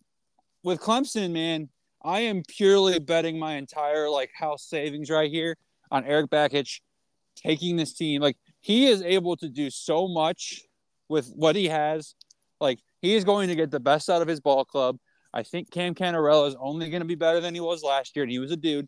with 0.64 0.80
Clemson, 0.80 1.32
man, 1.32 1.70
I 2.04 2.22
am 2.22 2.44
purely 2.48 3.00
betting 3.00 3.40
my 3.40 3.54
entire 3.54 4.10
like 4.10 4.32
house 4.34 4.64
savings 4.64 5.10
right 5.10 5.32
here 5.32 5.56
on 5.92 6.06
Eric 6.06 6.30
Bakich 6.30 6.82
taking 7.36 7.76
this 7.78 7.94
team. 7.94 8.22
Like 8.22 8.38
he 8.60 8.88
is 8.88 9.02
able 9.02 9.38
to 9.38 9.50
do 9.50 9.70
so 9.70 10.08
much 10.08 10.62
with 11.08 11.32
what 11.36 11.56
he 11.56 11.68
has. 11.68 12.16
Like 12.60 12.80
he 13.02 13.16
is 13.16 13.24
going 13.24 13.50
to 13.50 13.56
get 13.56 13.72
the 13.72 13.80
best 13.80 14.10
out 14.10 14.22
of 14.22 14.28
his 14.28 14.40
ball 14.40 14.66
club. 14.66 14.98
I 15.34 15.44
think 15.44 15.72
Cam 15.72 15.94
Cannarella 15.94 16.48
is 16.48 16.56
only 16.60 16.90
going 16.90 17.02
to 17.02 17.08
be 17.08 17.16
better 17.16 17.40
than 17.40 17.54
he 17.54 17.60
was 17.60 17.84
last 17.84 18.16
year, 18.16 18.24
and 18.24 18.32
he 18.32 18.40
was 18.40 18.52
a 18.52 18.58
dude. 18.58 18.88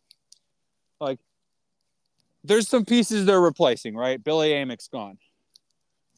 Like, 0.99 1.19
there's 2.43 2.67
some 2.67 2.85
pieces 2.85 3.25
they're 3.25 3.41
replacing, 3.41 3.95
right? 3.95 4.23
Billy 4.23 4.51
Amick's 4.51 4.87
gone. 4.87 5.17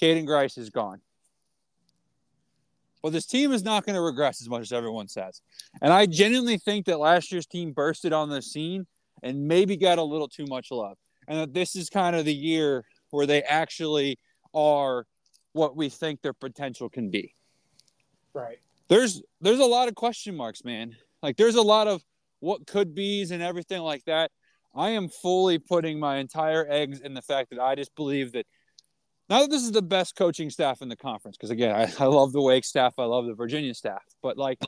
Caden 0.02 0.26
Grice 0.26 0.58
is 0.58 0.70
gone. 0.70 1.02
Well, 3.02 3.12
this 3.12 3.26
team 3.26 3.52
is 3.52 3.64
not 3.64 3.86
going 3.86 3.96
to 3.96 4.02
regress 4.02 4.42
as 4.42 4.50
much 4.50 4.62
as 4.62 4.72
everyone 4.72 5.08
says. 5.08 5.42
And 5.82 5.92
I 5.92 6.06
genuinely 6.06 6.58
think 6.58 6.86
that 6.86 7.00
last 7.00 7.32
year's 7.32 7.48
team 7.48 7.72
bursted 7.72 8.14
on 8.14 8.30
the 8.30 8.42
scene 8.42 8.86
and 9.24 9.48
maybe 9.48 9.76
got 9.76 9.98
a 9.98 10.04
little 10.04 10.28
too 10.28 10.46
much 10.48 10.70
love. 10.72 10.98
And 11.28 11.40
that 11.40 11.54
this 11.54 11.76
is 11.76 11.90
kind 11.90 12.16
of 12.16 12.26
the 12.26 12.34
year 12.34 12.84
where 13.10 13.26
they 13.26 13.42
actually 13.42 14.20
are 14.54 15.06
what 15.54 15.76
we 15.76 15.90
think 15.90 16.22
their 16.22 16.34
potential 16.34 16.90
can 16.90 17.10
be. 17.10 17.34
Right. 18.34 18.60
There's 18.88 19.22
there's 19.40 19.60
a 19.60 19.66
lot 19.66 19.88
of 19.88 19.96
question 19.96 20.36
marks, 20.36 20.64
man. 20.64 20.96
Like 21.24 21.38
there's 21.38 21.56
a 21.56 21.62
lot 21.62 21.88
of 21.88 22.04
what 22.40 22.66
could 22.68 22.94
be's 22.94 23.32
and 23.32 23.42
everything 23.42 23.82
like 23.82 24.04
that. 24.06 24.32
I 24.74 24.92
am 24.92 25.10
fully 25.10 25.60
putting 25.60 26.00
my 26.00 26.18
entire 26.18 26.66
eggs 26.70 27.02
in 27.02 27.14
the 27.14 27.22
fact 27.22 27.50
that 27.52 27.60
I 27.60 27.76
just 27.76 27.94
believe 27.96 28.32
that 28.34 28.46
now 29.30 29.42
that 29.42 29.50
this 29.50 29.64
is 29.64 29.72
the 29.72 29.82
best 29.82 30.16
coaching 30.16 30.50
staff 30.50 30.82
in 30.82 30.90
the 30.90 30.96
conference, 30.96 31.38
because 31.38 31.52
again, 31.52 31.76
I, 31.76 31.92
I 32.04 32.08
love 32.08 32.32
the 32.32 32.42
Wake 32.42 32.66
staff, 32.66 32.96
I 32.98 33.06
love 33.06 33.26
the 33.26 33.34
Virginia 33.34 33.74
staff, 33.74 34.04
but 34.22 34.38
like 34.38 34.60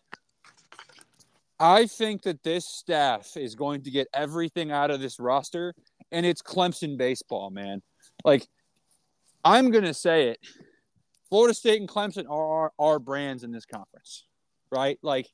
I 1.59 1.85
think 1.85 2.23
that 2.23 2.43
this 2.43 2.65
staff 2.65 3.37
is 3.37 3.55
going 3.55 3.83
to 3.83 3.91
get 3.91 4.07
everything 4.13 4.71
out 4.71 4.91
of 4.91 4.99
this 4.99 5.19
roster, 5.19 5.73
and 6.11 6.25
it's 6.25 6.41
Clemson 6.41 6.97
baseball, 6.97 7.49
man. 7.49 7.81
Like 8.25 8.47
I'm 9.43 9.71
gonna 9.71 9.93
say 9.93 10.29
it. 10.29 10.39
Florida 11.29 11.53
State 11.53 11.79
and 11.79 11.89
Clemson 11.89 12.29
are 12.29 12.71
our 12.77 12.99
brands 12.99 13.43
in 13.43 13.51
this 13.51 13.65
conference, 13.65 14.25
right? 14.71 14.99
Like 15.01 15.27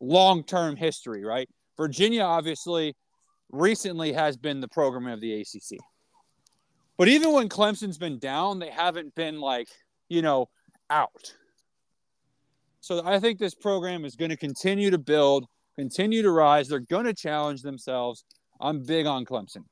long 0.00 0.42
term 0.42 0.76
history, 0.76 1.24
right? 1.24 1.48
Virginia 1.76 2.22
obviously 2.22 2.96
recently 3.50 4.12
has 4.12 4.36
been 4.36 4.60
the 4.60 4.68
program 4.68 5.06
of 5.06 5.20
the 5.20 5.40
ACC. 5.40 5.78
But 6.96 7.08
even 7.08 7.32
when 7.32 7.48
Clemson's 7.48 7.98
been 7.98 8.18
down, 8.18 8.58
they 8.58 8.70
haven't 8.70 9.14
been 9.14 9.40
like, 9.40 9.68
you 10.08 10.22
know, 10.22 10.48
out. 10.90 11.34
So 12.80 13.02
I 13.04 13.18
think 13.18 13.38
this 13.38 13.54
program 13.54 14.04
is 14.04 14.14
going 14.14 14.30
to 14.30 14.36
continue 14.36 14.90
to 14.90 14.98
build, 14.98 15.46
continue 15.76 16.22
to 16.22 16.30
rise. 16.30 16.68
They're 16.68 16.80
going 16.80 17.06
to 17.06 17.14
challenge 17.14 17.62
themselves. 17.62 18.24
I'm 18.60 18.82
big 18.82 19.06
on 19.06 19.24
Clemson. 19.24 19.64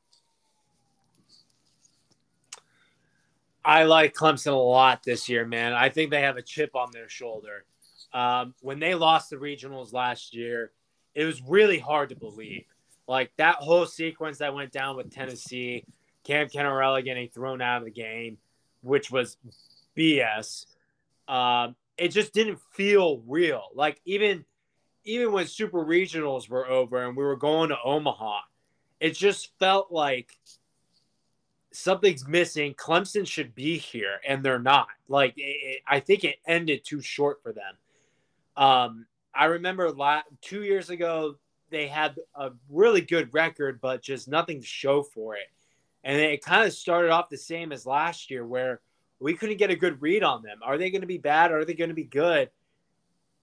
I 3.65 3.85
like 3.85 4.15
Clemson 4.15 4.53
a 4.53 4.57
lot 4.57 5.05
this 5.05 5.29
year, 5.29 5.47
man. 5.47 5.73
I 5.73 5.89
think 5.89 6.11
they 6.11 6.23
have 6.23 6.37
a 6.37 6.43
chip 6.43 6.75
on 6.75 6.91
their 6.93 7.09
shoulder. 7.09 7.65
Um, 8.13 8.55
when 8.61 8.81
they 8.81 8.95
lost 8.95 9.31
the 9.31 9.37
regionals 9.37 9.93
last 9.93 10.35
year, 10.35 10.73
it 11.15 11.25
was 11.25 11.41
really 11.43 11.79
hard 11.79 12.09
to 12.09 12.17
believe. 12.17 12.65
Like 13.09 13.33
that 13.37 13.57
whole 13.57 13.87
sequence 13.87 14.39
that 14.39 14.55
went 14.55 14.73
down 14.73 14.97
with 14.97 15.11
Tennessee, 15.11 15.85
Cam 16.25 16.49
Cannarella 16.49 17.05
getting 17.05 17.29
thrown 17.29 17.61
out 17.61 17.79
of 17.79 17.85
the 17.85 17.91
game, 17.91 18.39
which 18.83 19.11
was 19.11 19.37
BS. 19.97 20.67
Um, 21.29 21.75
it 21.97 22.09
just 22.09 22.33
didn't 22.33 22.61
feel 22.73 23.23
real. 23.27 23.69
Like 23.75 24.01
even 24.05 24.45
even 25.05 25.33
when 25.33 25.47
super 25.47 25.85
regionals 25.85 26.49
were 26.49 26.67
over 26.69 27.05
and 27.05 27.17
we 27.17 27.25
were 27.25 27.37
going 27.37 27.71
to 27.71 27.77
Omaha, 27.85 28.41
it 29.01 29.11
just 29.11 29.51
felt 29.59 29.91
like 29.91 30.39
something's 31.73 32.27
missing. 32.27 32.75
Clemson 32.75 33.27
should 33.27 33.55
be 33.55 33.79
here, 33.79 34.21
and 34.27 34.45
they're 34.45 34.59
not. 34.59 34.89
Like 35.09 35.35
it, 35.37 35.41
it, 35.43 35.83
I 35.87 36.01
think 36.01 36.25
it 36.25 36.37
ended 36.47 36.85
too 36.85 37.01
short 37.01 37.43
for 37.43 37.53
them. 37.53 37.75
Um, 38.57 39.07
I 39.35 39.47
remember 39.47 39.91
la- 39.91 40.23
two 40.41 40.63
years 40.63 40.91
ago 40.91 41.37
they 41.73 41.89
had 41.89 42.17
a 42.37 42.51
really 42.71 43.01
good 43.01 43.35
record, 43.35 43.81
but 43.81 44.03
just 44.03 44.29
nothing 44.29 44.61
to 44.61 44.67
show 44.67 45.03
for 45.03 45.35
it. 45.35 45.49
And 46.05 46.21
it 46.21 46.45
kind 46.45 46.67
of 46.67 46.73
started 46.73 47.11
off 47.11 47.29
the 47.29 47.37
same 47.37 47.73
as 47.73 47.87
last 47.87 48.31
year, 48.31 48.47
where 48.47 48.81
we 49.19 49.35
couldn't 49.35 49.57
get 49.57 49.71
a 49.71 49.77
good 49.77 50.01
read 50.03 50.23
on 50.23 50.43
them. 50.43 50.59
Are 50.63 50.79
they 50.79 50.91
going 50.91 51.01
to 51.01 51.07
be 51.07 51.19
bad? 51.19 51.53
Are 51.53 51.65
they 51.65 51.75
going 51.75 51.91
to 51.91 51.95
be 51.95 52.05
good? 52.05 52.51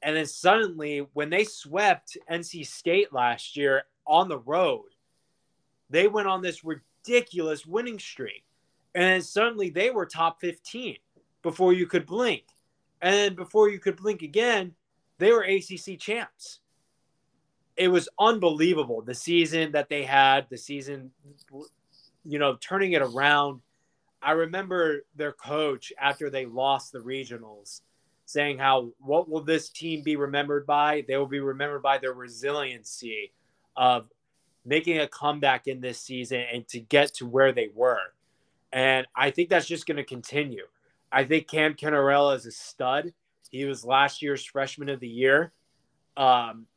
And 0.01 0.15
then 0.15 0.25
suddenly, 0.25 1.07
when 1.13 1.29
they 1.29 1.43
swept 1.43 2.17
NC 2.31 2.65
State 2.65 3.11
last 3.11 3.57
year 3.57 3.83
on 4.05 4.29
the 4.29 4.39
road, 4.39 4.85
they 5.89 6.07
went 6.07 6.27
on 6.27 6.41
this 6.41 6.63
ridiculous 6.63 7.65
winning 7.65 7.99
streak. 7.99 8.43
And 8.95 9.03
then 9.03 9.21
suddenly 9.21 9.69
they 9.69 9.89
were 9.89 10.05
top 10.05 10.39
15 10.41 10.97
before 11.41 11.73
you 11.73 11.87
could 11.87 12.05
blink. 12.05 12.43
And 13.01 13.13
then 13.13 13.35
before 13.35 13.69
you 13.69 13.79
could 13.79 13.97
blink 13.97 14.21
again, 14.21 14.73
they 15.17 15.31
were 15.31 15.43
ACC 15.43 15.99
champs. 15.99 16.59
It 17.79 17.87
was 17.87 18.09
unbelievable 18.19 19.01
the 19.01 19.15
season 19.15 19.71
that 19.71 19.89
they 19.89 20.03
had, 20.03 20.47
the 20.49 20.57
season, 20.57 21.11
you 22.25 22.37
know, 22.37 22.57
turning 22.59 22.91
it 22.91 23.01
around 23.01 23.61
I 24.21 24.31
remember 24.31 25.05
their 25.15 25.31
coach 25.31 25.93
after 25.99 26.29
they 26.29 26.45
lost 26.45 26.91
the 26.91 26.99
regionals 26.99 27.81
saying 28.25 28.59
how 28.59 28.91
what 28.99 29.29
will 29.29 29.41
this 29.41 29.69
team 29.69 30.03
be 30.03 30.15
remembered 30.15 30.65
by? 30.67 31.03
They 31.07 31.17
will 31.17 31.25
be 31.25 31.39
remembered 31.39 31.81
by 31.81 31.97
their 31.97 32.13
resiliency 32.13 33.31
of 33.75 34.07
making 34.65 34.99
a 34.99 35.07
comeback 35.07 35.67
in 35.67 35.81
this 35.81 35.99
season 35.99 36.43
and 36.53 36.67
to 36.67 36.79
get 36.79 37.13
to 37.15 37.25
where 37.25 37.51
they 37.51 37.69
were. 37.73 38.13
And 38.71 39.07
I 39.15 39.31
think 39.31 39.49
that's 39.49 39.65
just 39.65 39.87
going 39.87 39.97
to 39.97 40.03
continue. 40.03 40.67
I 41.11 41.23
think 41.23 41.47
Cam 41.47 41.73
Cannarella 41.73 42.35
is 42.35 42.45
a 42.45 42.51
stud. 42.51 43.13
He 43.49 43.65
was 43.65 43.83
last 43.83 44.21
year's 44.21 44.45
freshman 44.45 44.89
of 44.89 44.99
the 44.99 45.07
year. 45.07 45.51
Um, 46.15 46.67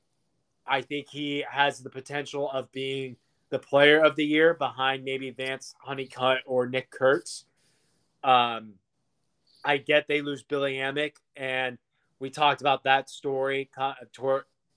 I 0.66 0.82
think 0.82 1.08
he 1.08 1.44
has 1.50 1.80
the 1.80 1.90
potential 1.90 2.50
of 2.50 2.70
being 2.72 3.16
the 3.50 3.58
player 3.58 4.02
of 4.02 4.16
the 4.16 4.24
year 4.24 4.54
behind 4.54 5.04
maybe 5.04 5.30
Vance 5.30 5.74
Honeycutt 5.80 6.38
or 6.46 6.66
Nick 6.66 6.90
Kurtz. 6.90 7.44
Um, 8.24 8.74
I 9.64 9.76
get 9.76 10.08
they 10.08 10.22
lose 10.22 10.42
Billy 10.42 10.74
Amick, 10.74 11.14
and 11.36 11.78
we 12.18 12.30
talked 12.30 12.60
about 12.60 12.84
that 12.84 13.10
story 13.10 13.70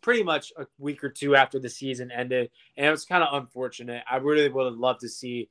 pretty 0.02 0.24
much 0.24 0.54
a 0.58 0.68
week 0.78 1.04
or 1.04 1.10
two 1.10 1.36
after 1.36 1.58
the 1.58 1.70
season 1.70 2.12
ended, 2.12 2.52
and 2.78 2.86
it 2.86 2.92
was 2.92 3.06
kind 3.06 3.24
of 3.24 3.42
unfortunate. 3.42 4.04
I 4.10 4.18
really 4.18 4.50
would 4.50 4.66
have 4.66 4.78
loved 4.80 5.02
to 5.02 5.10
see 5.10 5.50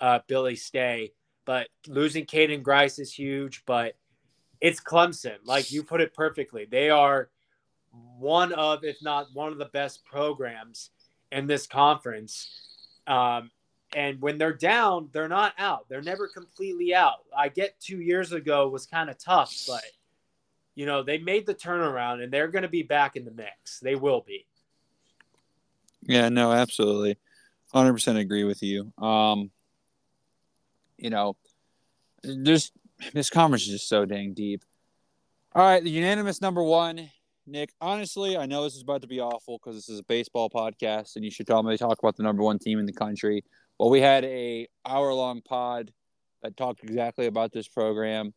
uh, 0.00 0.18
Billy 0.26 0.56
stay, 0.56 1.12
but 1.44 1.68
losing 1.86 2.26
Caden 2.26 2.62
Grice 2.62 2.98
is 2.98 3.12
huge. 3.12 3.62
But 3.64 3.94
it's 4.60 4.80
Clemson, 4.80 5.36
like 5.44 5.72
you 5.72 5.82
put 5.82 6.00
it 6.00 6.12
perfectly. 6.12 6.66
They 6.70 6.90
are 6.90 7.30
one 8.18 8.52
of, 8.52 8.84
if 8.84 8.96
not 9.02 9.28
one 9.32 9.52
of 9.52 9.58
the 9.58 9.66
best 9.66 10.04
programs 10.04 10.90
in 11.32 11.46
this 11.46 11.66
conference. 11.66 12.48
Um, 13.06 13.50
and 13.94 14.20
when 14.20 14.38
they're 14.38 14.54
down, 14.54 15.08
they're 15.12 15.28
not 15.28 15.52
out. 15.58 15.88
They're 15.88 16.02
never 16.02 16.28
completely 16.28 16.94
out. 16.94 17.24
I 17.36 17.48
get 17.48 17.78
two 17.80 18.00
years 18.00 18.32
ago 18.32 18.68
was 18.68 18.86
kind 18.86 19.10
of 19.10 19.18
tough, 19.18 19.54
but 19.66 19.82
you 20.74 20.86
know 20.86 21.02
they 21.02 21.18
made 21.18 21.46
the 21.46 21.54
turnaround 21.54 22.22
and 22.22 22.32
they're 22.32 22.48
going 22.48 22.62
to 22.62 22.68
be 22.68 22.82
back 22.82 23.16
in 23.16 23.24
the 23.24 23.30
mix. 23.30 23.78
They 23.80 23.94
will 23.94 24.22
be. 24.26 24.46
Yeah, 26.02 26.28
no, 26.28 26.52
absolutely, 26.52 27.18
hundred 27.72 27.92
percent 27.92 28.18
agree 28.18 28.44
with 28.44 28.62
you. 28.62 28.92
Um, 28.98 29.50
you 30.96 31.10
know, 31.10 31.36
just 32.42 32.72
this 33.12 33.30
conference 33.30 33.62
is 33.64 33.72
just 33.72 33.88
so 33.88 34.04
dang 34.04 34.34
deep. 34.34 34.64
All 35.54 35.62
right, 35.62 35.84
the 35.84 35.90
unanimous 35.90 36.40
number 36.40 36.62
one 36.62 37.10
Nick, 37.46 37.70
honestly, 37.80 38.36
I 38.36 38.46
know 38.46 38.64
this 38.64 38.74
is 38.74 38.82
about 38.82 39.02
to 39.02 39.08
be 39.08 39.20
awful 39.20 39.58
because 39.58 39.76
this 39.76 39.88
is 39.88 40.00
a 40.00 40.04
baseball 40.04 40.48
podcast, 40.48 41.16
and 41.16 41.24
you 41.24 41.30
should 41.30 41.46
probably 41.46 41.76
talk 41.76 41.98
about 41.98 42.16
the 42.16 42.22
number 42.22 42.42
one 42.42 42.58
team 42.58 42.78
in 42.78 42.86
the 42.86 42.92
country. 42.92 43.44
Well, 43.78 43.90
we 43.90 44.00
had 44.00 44.24
a 44.24 44.66
hour 44.86 45.12
long 45.12 45.42
pod 45.42 45.92
that 46.42 46.56
talked 46.56 46.82
exactly 46.82 47.26
about 47.26 47.52
this 47.52 47.68
program. 47.68 48.32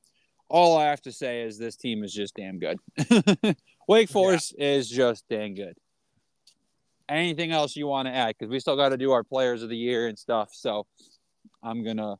All 0.49 0.77
I 0.77 0.85
have 0.85 1.01
to 1.03 1.11
say 1.11 1.43
is 1.43 1.57
this 1.57 1.77
team 1.77 2.03
is 2.03 2.13
just 2.13 2.35
damn 2.35 2.59
good. 2.59 2.79
Wake 3.87 4.09
Forest 4.09 4.55
yeah. 4.57 4.71
is 4.71 4.89
just 4.89 5.25
damn 5.29 5.55
good. 5.55 5.75
Anything 7.07 7.51
else 7.51 7.75
you 7.77 7.87
want 7.87 8.07
to 8.07 8.13
add? 8.13 8.35
Because 8.37 8.51
we 8.51 8.59
still 8.59 8.75
got 8.75 8.89
to 8.89 8.97
do 8.97 9.11
our 9.11 9.23
players 9.23 9.63
of 9.63 9.69
the 9.69 9.77
year 9.77 10.07
and 10.07 10.19
stuff. 10.19 10.49
So 10.51 10.85
I'm 11.63 11.83
gonna 11.85 12.15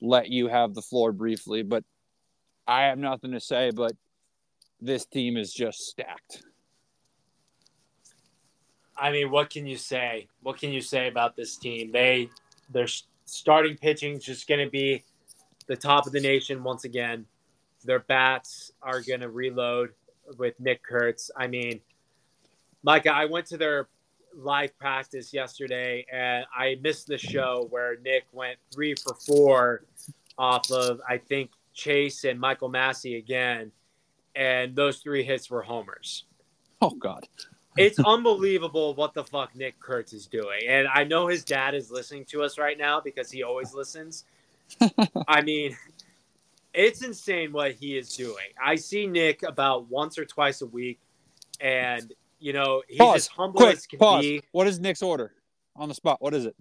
let 0.00 0.28
you 0.28 0.46
have 0.46 0.74
the 0.74 0.82
floor 0.82 1.10
briefly, 1.10 1.62
but 1.62 1.82
I 2.66 2.82
have 2.82 2.98
nothing 2.98 3.32
to 3.32 3.40
say. 3.40 3.72
But 3.74 3.92
this 4.80 5.04
team 5.04 5.36
is 5.36 5.52
just 5.52 5.80
stacked. 5.80 6.42
I 8.96 9.12
mean, 9.12 9.30
what 9.30 9.50
can 9.50 9.66
you 9.66 9.76
say? 9.76 10.28
What 10.42 10.58
can 10.58 10.72
you 10.72 10.80
say 10.80 11.08
about 11.08 11.36
this 11.36 11.56
team? 11.56 11.92
They 11.92 12.30
their 12.70 12.88
starting 13.24 13.76
pitching 13.76 14.16
is 14.16 14.24
just 14.24 14.48
going 14.48 14.64
to 14.64 14.70
be 14.70 15.04
the 15.66 15.76
top 15.76 16.06
of 16.06 16.12
the 16.12 16.20
nation 16.20 16.62
once 16.62 16.84
again. 16.84 17.26
Their 17.84 18.00
bats 18.00 18.72
are 18.82 19.00
going 19.00 19.20
to 19.20 19.28
reload 19.28 19.90
with 20.36 20.58
Nick 20.58 20.82
Kurtz. 20.82 21.30
I 21.36 21.46
mean, 21.46 21.80
Micah, 22.82 23.12
I 23.12 23.26
went 23.26 23.46
to 23.46 23.56
their 23.56 23.88
live 24.34 24.76
practice 24.78 25.32
yesterday 25.32 26.04
and 26.12 26.44
I 26.56 26.76
missed 26.82 27.06
the 27.06 27.18
show 27.18 27.66
where 27.70 27.96
Nick 28.04 28.24
went 28.32 28.58
three 28.72 28.94
for 28.94 29.14
four 29.14 29.84
off 30.36 30.70
of 30.70 31.00
I 31.08 31.18
think 31.18 31.50
Chase 31.72 32.24
and 32.24 32.38
Michael 32.38 32.68
Massey 32.68 33.16
again 33.16 33.72
and 34.34 34.74
those 34.76 34.98
three 34.98 35.22
hits 35.24 35.50
were 35.50 35.62
homers. 35.62 36.24
Oh 36.80 36.90
God. 36.90 37.26
it's 37.76 37.98
unbelievable 38.06 38.94
what 38.94 39.14
the 39.14 39.24
fuck 39.24 39.54
Nick 39.56 39.78
Kurtz 39.80 40.12
is 40.12 40.26
doing. 40.26 40.60
And 40.68 40.86
I 40.88 41.04
know 41.04 41.26
his 41.28 41.44
dad 41.44 41.74
is 41.74 41.90
listening 41.90 42.24
to 42.26 42.42
us 42.42 42.58
right 42.58 42.78
now 42.78 43.00
because 43.00 43.30
he 43.30 43.42
always 43.42 43.74
listens. 43.74 44.24
I 45.28 45.40
mean, 45.42 45.76
it's 46.74 47.02
insane 47.02 47.52
what 47.52 47.72
he 47.72 47.96
is 47.96 48.14
doing. 48.16 48.46
I 48.62 48.76
see 48.76 49.06
Nick 49.06 49.42
about 49.42 49.90
once 49.90 50.18
or 50.18 50.24
twice 50.24 50.60
a 50.62 50.66
week, 50.66 51.00
and 51.60 52.12
you 52.38 52.52
know 52.52 52.82
he's 52.86 52.98
pause. 52.98 53.16
as 53.16 53.26
humble 53.28 53.60
Quick, 53.60 53.76
as 53.76 53.86
can 53.86 53.98
pause. 53.98 54.22
be. 54.22 54.42
What 54.52 54.66
is 54.66 54.78
Nick's 54.78 55.02
order 55.02 55.32
on 55.74 55.88
the 55.88 55.94
spot? 55.94 56.20
What 56.20 56.34
is 56.34 56.44
it? 56.44 56.54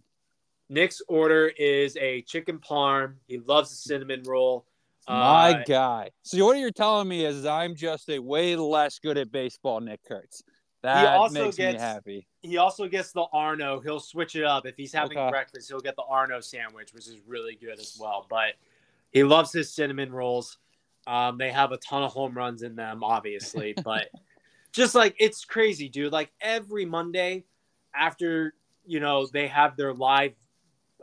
Nick's 0.69 1.01
order 1.07 1.47
is 1.57 1.95
a 1.97 2.21
chicken 2.23 2.59
parm. 2.59 3.15
He 3.27 3.37
loves 3.39 3.69
the 3.69 3.75
cinnamon 3.75 4.23
roll. 4.25 4.65
My 5.07 5.51
uh, 5.51 5.63
guy. 5.65 6.11
So 6.23 6.43
what 6.45 6.57
you're 6.57 6.71
telling 6.71 7.07
me 7.07 7.25
is 7.25 7.45
I'm 7.45 7.75
just 7.75 8.09
a 8.09 8.19
way 8.19 8.55
less 8.55 8.99
good 8.99 9.17
at 9.17 9.31
baseball, 9.31 9.79
Nick 9.79 10.01
Kurtz. 10.05 10.43
That 10.83 11.31
makes 11.31 11.57
gets, 11.57 11.75
me 11.75 11.79
happy. 11.79 12.27
He 12.41 12.57
also 12.57 12.87
gets 12.87 13.11
the 13.11 13.25
Arno. 13.33 13.79
He'll 13.79 13.99
switch 13.99 14.35
it 14.35 14.43
up. 14.43 14.65
If 14.65 14.75
he's 14.75 14.93
having 14.93 15.17
okay. 15.17 15.29
breakfast, 15.29 15.69
he'll 15.69 15.79
get 15.79 15.95
the 15.95 16.03
Arno 16.03 16.39
sandwich, 16.39 16.93
which 16.93 17.07
is 17.07 17.17
really 17.25 17.55
good 17.55 17.79
as 17.79 17.97
well. 17.99 18.25
But 18.29 18.53
he 19.11 19.23
loves 19.23 19.51
his 19.51 19.73
cinnamon 19.73 20.11
rolls. 20.11 20.57
Um, 21.07 21.37
they 21.37 21.51
have 21.51 21.71
a 21.71 21.77
ton 21.77 22.03
of 22.03 22.11
home 22.11 22.35
runs 22.35 22.61
in 22.61 22.75
them, 22.75 23.03
obviously. 23.03 23.73
but 23.83 24.09
just 24.71 24.93
like 24.93 25.15
it's 25.19 25.45
crazy, 25.45 25.89
dude. 25.89 26.11
Like 26.11 26.31
every 26.41 26.85
Monday 26.85 27.45
after, 27.95 28.53
you 28.85 28.99
know, 28.99 29.25
they 29.25 29.47
have 29.47 29.77
their 29.77 29.93
live 29.93 30.33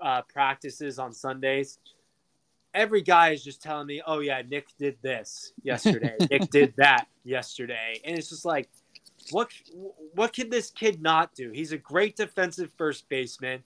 uh, 0.01 0.23
practices 0.23 0.99
on 0.99 1.13
Sundays– 1.13 1.79
every 2.75 3.03
guy 3.03 3.31
is 3.31 3.43
just 3.43 3.63
telling 3.63 3.87
me, 3.87 4.03
"Oh 4.07 4.21
yeah, 4.21 4.43
Nick 4.49 4.69
did 4.79 4.97
this 5.03 5.53
yesterday. 5.63 6.17
Nick 6.31 6.51
did 6.51 6.75
that 6.77 7.07
yesterday," 7.25 8.01
and 8.05 8.19
it's 8.19 8.29
just 8.29 8.45
like, 8.45 8.69
what 9.31 9.51
what 10.15 10.33
can 10.33 10.51
this 10.51 10.71
kid 10.71 11.01
not 11.01 11.35
do? 11.35 11.51
He's 11.51 11.73
a 11.73 11.79
great 11.79 12.17
defensive 12.17 12.71
first 12.77 13.09
baseman. 13.09 13.63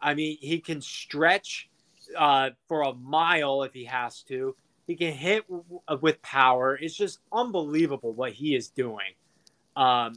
I 0.00 0.14
mean, 0.14 0.38
he 0.40 0.60
can 0.60 0.80
stretch 0.80 1.68
uh, 2.16 2.50
for 2.68 2.82
a 2.82 2.92
mile 2.94 3.62
if 3.62 3.72
he 3.72 3.84
has 3.84 4.22
to. 4.24 4.54
He 4.86 4.94
can 4.94 5.12
hit 5.12 5.44
with 6.00 6.22
power. 6.22 6.78
It's 6.80 6.94
just 6.94 7.18
unbelievable 7.32 8.12
what 8.12 8.32
he 8.32 8.54
is 8.54 8.68
doing. 8.68 9.14
Um, 9.74 10.14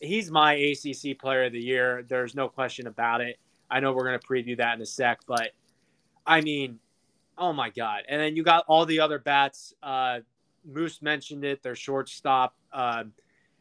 he's 0.00 0.30
my 0.30 0.54
ACC 0.54 1.18
player 1.18 1.44
of 1.44 1.52
the 1.52 1.60
year. 1.60 2.04
There's 2.08 2.34
no 2.34 2.48
question 2.48 2.86
about 2.86 3.20
it. 3.20 3.38
I 3.70 3.80
know 3.80 3.92
we're 3.92 4.06
going 4.06 4.18
to 4.18 4.26
preview 4.26 4.56
that 4.56 4.74
in 4.74 4.82
a 4.82 4.86
sec, 4.86 5.20
but 5.26 5.50
I 6.26 6.40
mean, 6.40 6.80
oh 7.38 7.52
my 7.52 7.70
God. 7.70 8.02
And 8.08 8.20
then 8.20 8.36
you 8.36 8.42
got 8.42 8.64
all 8.68 8.86
the 8.86 9.00
other 9.00 9.18
bats. 9.18 9.74
Uh, 9.82 10.20
Moose 10.64 11.00
mentioned 11.00 11.44
it. 11.44 11.62
Their 11.62 11.74
shortstop 11.74 12.54
uh, 12.72 13.04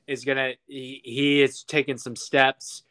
is 0.07 0.23
to, 0.37 0.53
he, 0.67 1.01
he 1.03 1.41
is 1.41 1.63
taking 1.63 1.97
some 1.97 2.15
steps. 2.15 2.83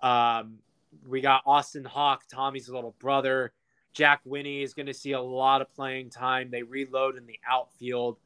Um, 0.00 0.58
we 1.06 1.20
got 1.20 1.42
Austin 1.46 1.84
Hawke, 1.84 2.22
Tommy's 2.32 2.68
little 2.68 2.94
brother. 2.98 3.52
Jack 3.92 4.20
Winnie 4.24 4.62
is 4.62 4.74
going 4.74 4.86
to 4.86 4.94
see 4.94 5.12
a 5.12 5.20
lot 5.20 5.60
of 5.60 5.72
playing 5.74 6.10
time. 6.10 6.50
They 6.50 6.62
reload 6.62 7.16
in 7.16 7.26
the 7.26 7.38
outfield. 7.48 8.18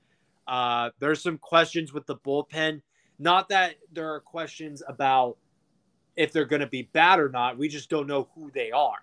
Uh, 0.47 0.91
there's 0.99 1.23
some 1.23 1.39
questions 1.39 1.93
with 1.93 2.07
the 2.07 2.17
bullpen. 2.17 2.83
Not 3.19 3.49
that 3.51 3.77
there 3.93 4.13
are 4.13 4.21
questions 4.21 4.83
about 4.87 5.39
if 6.17 6.33
they're 6.33 6.45
going 6.45 6.61
to 6.61 6.67
be 6.67 6.83
bad 6.93 7.21
or 7.21 7.29
not. 7.29 7.57
We 7.57 7.69
just 7.69 7.89
don't 7.89 8.07
know 8.07 8.29
who 8.35 8.51
they 8.51 8.71
are 8.71 9.01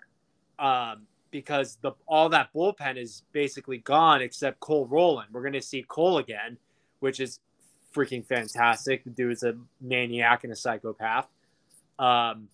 um, 0.59 1.07
because 1.31 1.77
the 1.81 1.91
all 2.07 2.29
that 2.29 2.49
bullpen 2.53 2.97
is 2.97 3.23
basically 3.31 3.77
gone 3.77 4.21
except 4.21 4.59
Cole 4.59 4.85
Roland. 4.87 5.29
We're 5.31 5.41
going 5.41 5.53
to 5.53 5.61
see 5.61 5.83
Cole 5.87 6.17
again, 6.17 6.57
which 6.99 7.19
is 7.19 7.39
freaking 7.93 8.25
fantastic. 8.25 9.03
The 9.03 9.09
dude's 9.09 9.43
a 9.43 9.55
maniac 9.81 10.43
and 10.43 10.53
a 10.53 10.55
psychopath. 10.55 11.27
Um, 11.97 12.47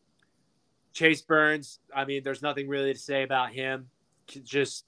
Chase 0.93 1.21
Burns, 1.21 1.79
I 1.93 2.05
mean, 2.05 2.23
there's 2.23 2.41
nothing 2.41 2.67
really 2.67 2.93
to 2.93 2.99
say 2.99 3.23
about 3.23 3.51
him. 3.51 3.89
Just 4.27 4.85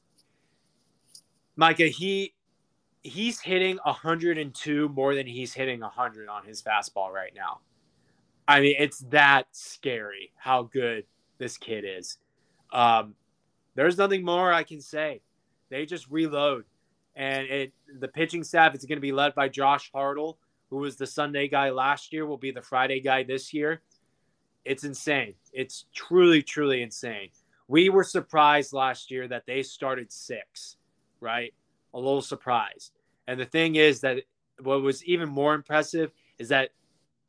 Micah, 1.56 1.88
he 1.88 2.34
he's 3.04 3.40
hitting 3.40 3.78
102 3.84 4.90
more 4.90 5.16
than 5.16 5.28
he's 5.28 5.54
hitting 5.54 5.82
100 5.82 6.28
on 6.28 6.46
his 6.46 6.62
fastball 6.62 7.12
right 7.12 7.34
now. 7.36 7.60
I 8.48 8.62
mean, 8.62 8.76
it's 8.80 9.00
that 9.10 9.48
scary 9.52 10.32
how 10.38 10.64
good 10.64 11.06
this 11.38 11.58
kid 11.58 11.84
is. 11.86 12.18
Um, 12.72 13.16
there's 13.78 13.98
nothing 13.98 14.26
more 14.26 14.52
I 14.52 14.64
can 14.64 14.82
say. 14.82 15.22
They 15.70 15.86
just 15.86 16.10
reload, 16.10 16.66
and 17.16 17.48
it 17.48 17.74
the 18.00 18.08
pitching 18.08 18.44
staff 18.44 18.74
is 18.74 18.84
going 18.86 18.98
to 18.98 19.02
be 19.02 19.12
led 19.12 19.36
by 19.36 19.50
Josh 19.50 19.92
Hartle, 19.94 20.38
who 20.70 20.78
was 20.78 20.98
the 20.98 21.06
Sunday 21.06 21.48
guy 21.48 21.70
last 21.70 22.12
year, 22.12 22.26
will 22.26 22.38
be 22.38 22.52
the 22.52 22.62
Friday 22.62 23.00
guy 23.00 23.24
this 23.24 23.54
year. 23.54 23.82
It's 24.66 24.84
insane. 24.84 25.36
It's 25.54 25.86
truly, 25.94 26.42
truly 26.42 26.82
insane. 26.82 27.30
We 27.68 27.90
were 27.90 28.04
surprised 28.04 28.74
last 28.74 29.12
year 29.12 29.28
that 29.28 29.46
they 29.46 29.62
started 29.62 30.12
six, 30.12 30.78
right? 31.22 31.54
A 31.94 32.00
little 32.00 32.22
surprised. 32.22 32.94
And 33.28 33.40
the 33.40 33.46
thing 33.46 33.76
is 33.76 34.02
that 34.02 34.24
what 34.64 34.82
was 34.82 35.04
even 35.06 35.30
more 35.30 35.54
impressive 35.54 36.12
is 36.40 36.50
that 36.50 36.72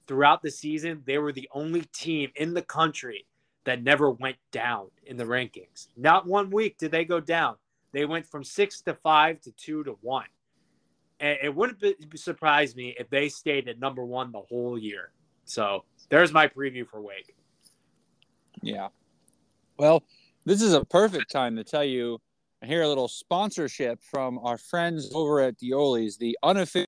throughout 0.07 0.43
the 0.43 0.51
season, 0.51 1.03
they 1.05 1.19
were 1.19 1.33
the 1.33 1.49
only 1.53 1.83
team 1.93 2.31
in 2.37 2.55
the 2.55 2.63
country 2.63 3.27
that 3.69 3.83
never 3.83 4.11
went 4.11 4.37
down 4.51 4.87
in 5.05 5.19
the 5.19 5.25
rankings. 5.25 5.89
Not 5.95 6.27
one 6.27 6.49
week 6.49 6.79
did 6.79 6.91
they 6.91 7.05
go 7.05 7.21
down. 7.21 7.57
They 7.93 8.07
went 8.07 8.25
from 8.25 8.43
six 8.43 8.81
to 8.83 8.95
five 8.95 9.43
to 9.43 9.53
two 9.53 9.85
to 9.85 9.99
one. 10.01 10.25
And 11.21 11.37
it 11.43 11.55
wouldn't 11.55 11.79
be, 11.79 11.95
surprise 12.15 12.75
me 12.75 12.95
if 12.99 13.11
they 13.11 13.29
stayed 13.29 13.69
at 13.69 13.79
number 13.79 14.07
one 14.07 14.33
the 14.33 14.41
whole 14.41 14.79
year. 14.79 15.11
So 15.45 15.85
there's 16.09 16.33
my 16.33 16.49
preview 16.49 16.89
for 16.89 17.03
Wake. 17.03 17.35
Yeah. 18.63 18.89
Well, 19.79 20.03
this 20.47 20.63
is 20.63 20.73
a 20.73 20.83
perfect 20.87 21.31
time 21.31 21.57
to 21.57 21.65
tell 21.65 21.85
you 21.85 22.19
I 22.63 22.67
hear 22.67 22.81
a 22.81 22.89
little 22.89 23.07
sponsorship 23.09 24.03
from 24.03 24.39
our 24.39 24.57
friends 24.57 25.11
over 25.15 25.43
at 25.43 25.59
Dioli's, 25.59 26.17
the 26.17 26.39
unofficial, 26.43 26.87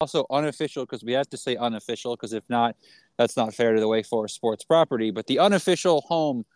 also 0.00 0.24
unofficial 0.30 0.86
because 0.86 1.04
we 1.04 1.12
have 1.12 1.28
to 1.28 1.36
say 1.36 1.56
unofficial 1.56 2.16
because 2.16 2.32
if 2.32 2.44
not, 2.48 2.74
that's 3.18 3.36
not 3.36 3.54
fair 3.54 3.74
to 3.74 3.80
the 3.80 3.88
Wake 3.88 4.06
Forest 4.06 4.36
sports 4.36 4.64
property, 4.64 5.10
but 5.10 5.26
the 5.26 5.40
unofficial 5.40 6.00
home 6.02 6.46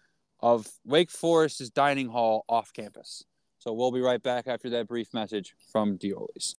of 0.41 0.67
Wake 0.85 1.11
Forest's 1.11 1.71
dining 1.71 2.09
hall 2.09 2.45
off 2.49 2.73
campus. 2.73 3.25
So 3.59 3.73
we'll 3.73 3.93
be 3.93 4.01
right 4.01 4.23
back 4.23 4.47
after 4.47 4.71
that 4.71 4.89
brief 4.89 5.13
message 5.13 5.55
from 5.71 5.99
Dioli's. 5.99 6.57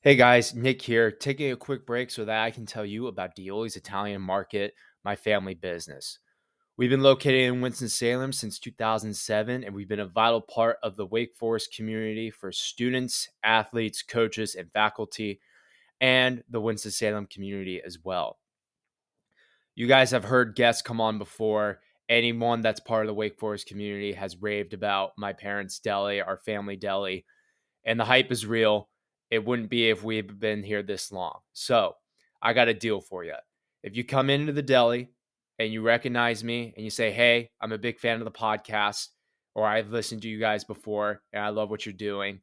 Hey 0.00 0.14
guys, 0.14 0.54
Nick 0.54 0.80
here, 0.80 1.10
taking 1.10 1.50
a 1.50 1.56
quick 1.56 1.84
break 1.84 2.12
so 2.12 2.24
that 2.24 2.44
I 2.44 2.52
can 2.52 2.66
tell 2.66 2.86
you 2.86 3.08
about 3.08 3.34
Dioli's 3.34 3.74
Italian 3.74 4.22
Market, 4.22 4.74
my 5.04 5.16
family 5.16 5.54
business. 5.54 6.20
We've 6.76 6.88
been 6.88 7.02
located 7.02 7.40
in 7.40 7.60
Winston-Salem 7.60 8.32
since 8.32 8.60
2007, 8.60 9.64
and 9.64 9.74
we've 9.74 9.88
been 9.88 9.98
a 9.98 10.06
vital 10.06 10.40
part 10.40 10.76
of 10.84 10.94
the 10.94 11.04
Wake 11.04 11.34
Forest 11.34 11.74
community 11.74 12.30
for 12.30 12.52
students, 12.52 13.28
athletes, 13.42 14.04
coaches, 14.04 14.54
and 14.54 14.70
faculty, 14.70 15.40
and 16.00 16.44
the 16.48 16.60
Winston-Salem 16.60 17.26
community 17.26 17.82
as 17.84 17.98
well. 18.00 18.38
You 19.74 19.88
guys 19.88 20.12
have 20.12 20.22
heard 20.22 20.54
guests 20.54 20.80
come 20.80 21.00
on 21.00 21.18
before. 21.18 21.80
Anyone 22.08 22.60
that's 22.60 22.78
part 22.78 23.02
of 23.02 23.08
the 23.08 23.14
Wake 23.14 23.40
Forest 23.40 23.66
community 23.66 24.12
has 24.12 24.40
raved 24.40 24.74
about 24.74 25.10
my 25.18 25.32
parents' 25.32 25.80
deli, 25.80 26.20
our 26.20 26.38
family 26.38 26.76
deli, 26.76 27.24
and 27.84 27.98
the 27.98 28.04
hype 28.04 28.30
is 28.30 28.46
real 28.46 28.88
it 29.30 29.44
wouldn't 29.44 29.70
be 29.70 29.90
if 29.90 30.02
we've 30.02 30.38
been 30.38 30.62
here 30.62 30.82
this 30.82 31.12
long. 31.12 31.38
So 31.52 31.94
I 32.40 32.52
got 32.52 32.68
a 32.68 32.74
deal 32.74 33.00
for 33.00 33.24
you. 33.24 33.34
If 33.82 33.96
you 33.96 34.04
come 34.04 34.30
into 34.30 34.52
the 34.52 34.62
deli 34.62 35.10
and 35.58 35.72
you 35.72 35.82
recognize 35.82 36.42
me 36.42 36.72
and 36.76 36.84
you 36.84 36.90
say, 36.90 37.10
Hey, 37.10 37.50
I'm 37.60 37.72
a 37.72 37.78
big 37.78 37.98
fan 37.98 38.18
of 38.18 38.24
the 38.24 38.30
podcast, 38.30 39.08
or 39.54 39.66
I've 39.66 39.90
listened 39.90 40.22
to 40.22 40.28
you 40.28 40.38
guys 40.38 40.64
before 40.64 41.22
and 41.32 41.42
I 41.42 41.48
love 41.48 41.70
what 41.70 41.84
you're 41.84 41.92
doing, 41.92 42.40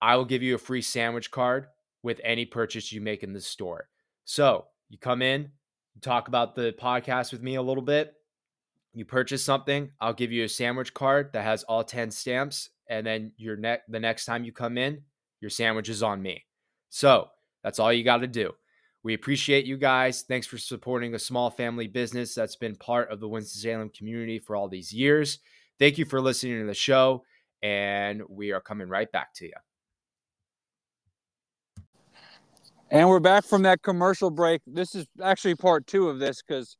I 0.00 0.16
will 0.16 0.24
give 0.24 0.42
you 0.42 0.54
a 0.54 0.58
free 0.58 0.82
sandwich 0.82 1.30
card 1.30 1.66
with 2.02 2.20
any 2.22 2.44
purchase 2.44 2.92
you 2.92 3.00
make 3.00 3.22
in 3.22 3.32
the 3.32 3.40
store. 3.40 3.88
So 4.24 4.66
you 4.88 4.98
come 4.98 5.22
in, 5.22 5.50
talk 6.02 6.28
about 6.28 6.54
the 6.54 6.74
podcast 6.78 7.32
with 7.32 7.42
me 7.42 7.54
a 7.54 7.62
little 7.62 7.82
bit, 7.82 8.14
you 8.92 9.04
purchase 9.04 9.44
something, 9.44 9.90
I'll 10.00 10.14
give 10.14 10.32
you 10.32 10.44
a 10.44 10.48
sandwich 10.48 10.94
card 10.94 11.30
that 11.32 11.44
has 11.44 11.64
all 11.64 11.84
10 11.84 12.10
stamps. 12.10 12.70
And 12.88 13.06
then 13.06 13.32
your 13.36 13.56
ne- 13.56 13.80
the 13.88 14.00
next 14.00 14.26
time 14.26 14.44
you 14.44 14.52
come 14.52 14.78
in, 14.78 15.02
your 15.46 15.50
sandwich 15.50 15.88
is 15.88 16.02
on 16.02 16.20
me. 16.20 16.44
So 16.88 17.28
that's 17.62 17.78
all 17.78 17.92
you 17.92 18.02
got 18.02 18.16
to 18.18 18.26
do. 18.26 18.52
We 19.04 19.14
appreciate 19.14 19.64
you 19.64 19.76
guys. 19.76 20.22
Thanks 20.22 20.44
for 20.48 20.58
supporting 20.58 21.14
a 21.14 21.20
small 21.20 21.50
family 21.50 21.86
business 21.86 22.34
that's 22.34 22.56
been 22.56 22.74
part 22.74 23.12
of 23.12 23.20
the 23.20 23.28
Winston-Salem 23.28 23.90
community 23.90 24.40
for 24.40 24.56
all 24.56 24.68
these 24.68 24.92
years. 24.92 25.38
Thank 25.78 25.98
you 25.98 26.04
for 26.04 26.20
listening 26.20 26.58
to 26.58 26.66
the 26.66 26.74
show, 26.74 27.22
and 27.62 28.22
we 28.28 28.50
are 28.50 28.60
coming 28.60 28.88
right 28.88 29.10
back 29.12 29.32
to 29.34 29.44
you. 29.44 29.52
And 32.90 33.08
we're 33.08 33.20
back 33.20 33.44
from 33.44 33.62
that 33.62 33.82
commercial 33.82 34.30
break. 34.30 34.62
This 34.66 34.96
is 34.96 35.06
actually 35.22 35.54
part 35.54 35.86
two 35.86 36.08
of 36.08 36.18
this 36.18 36.42
because 36.42 36.76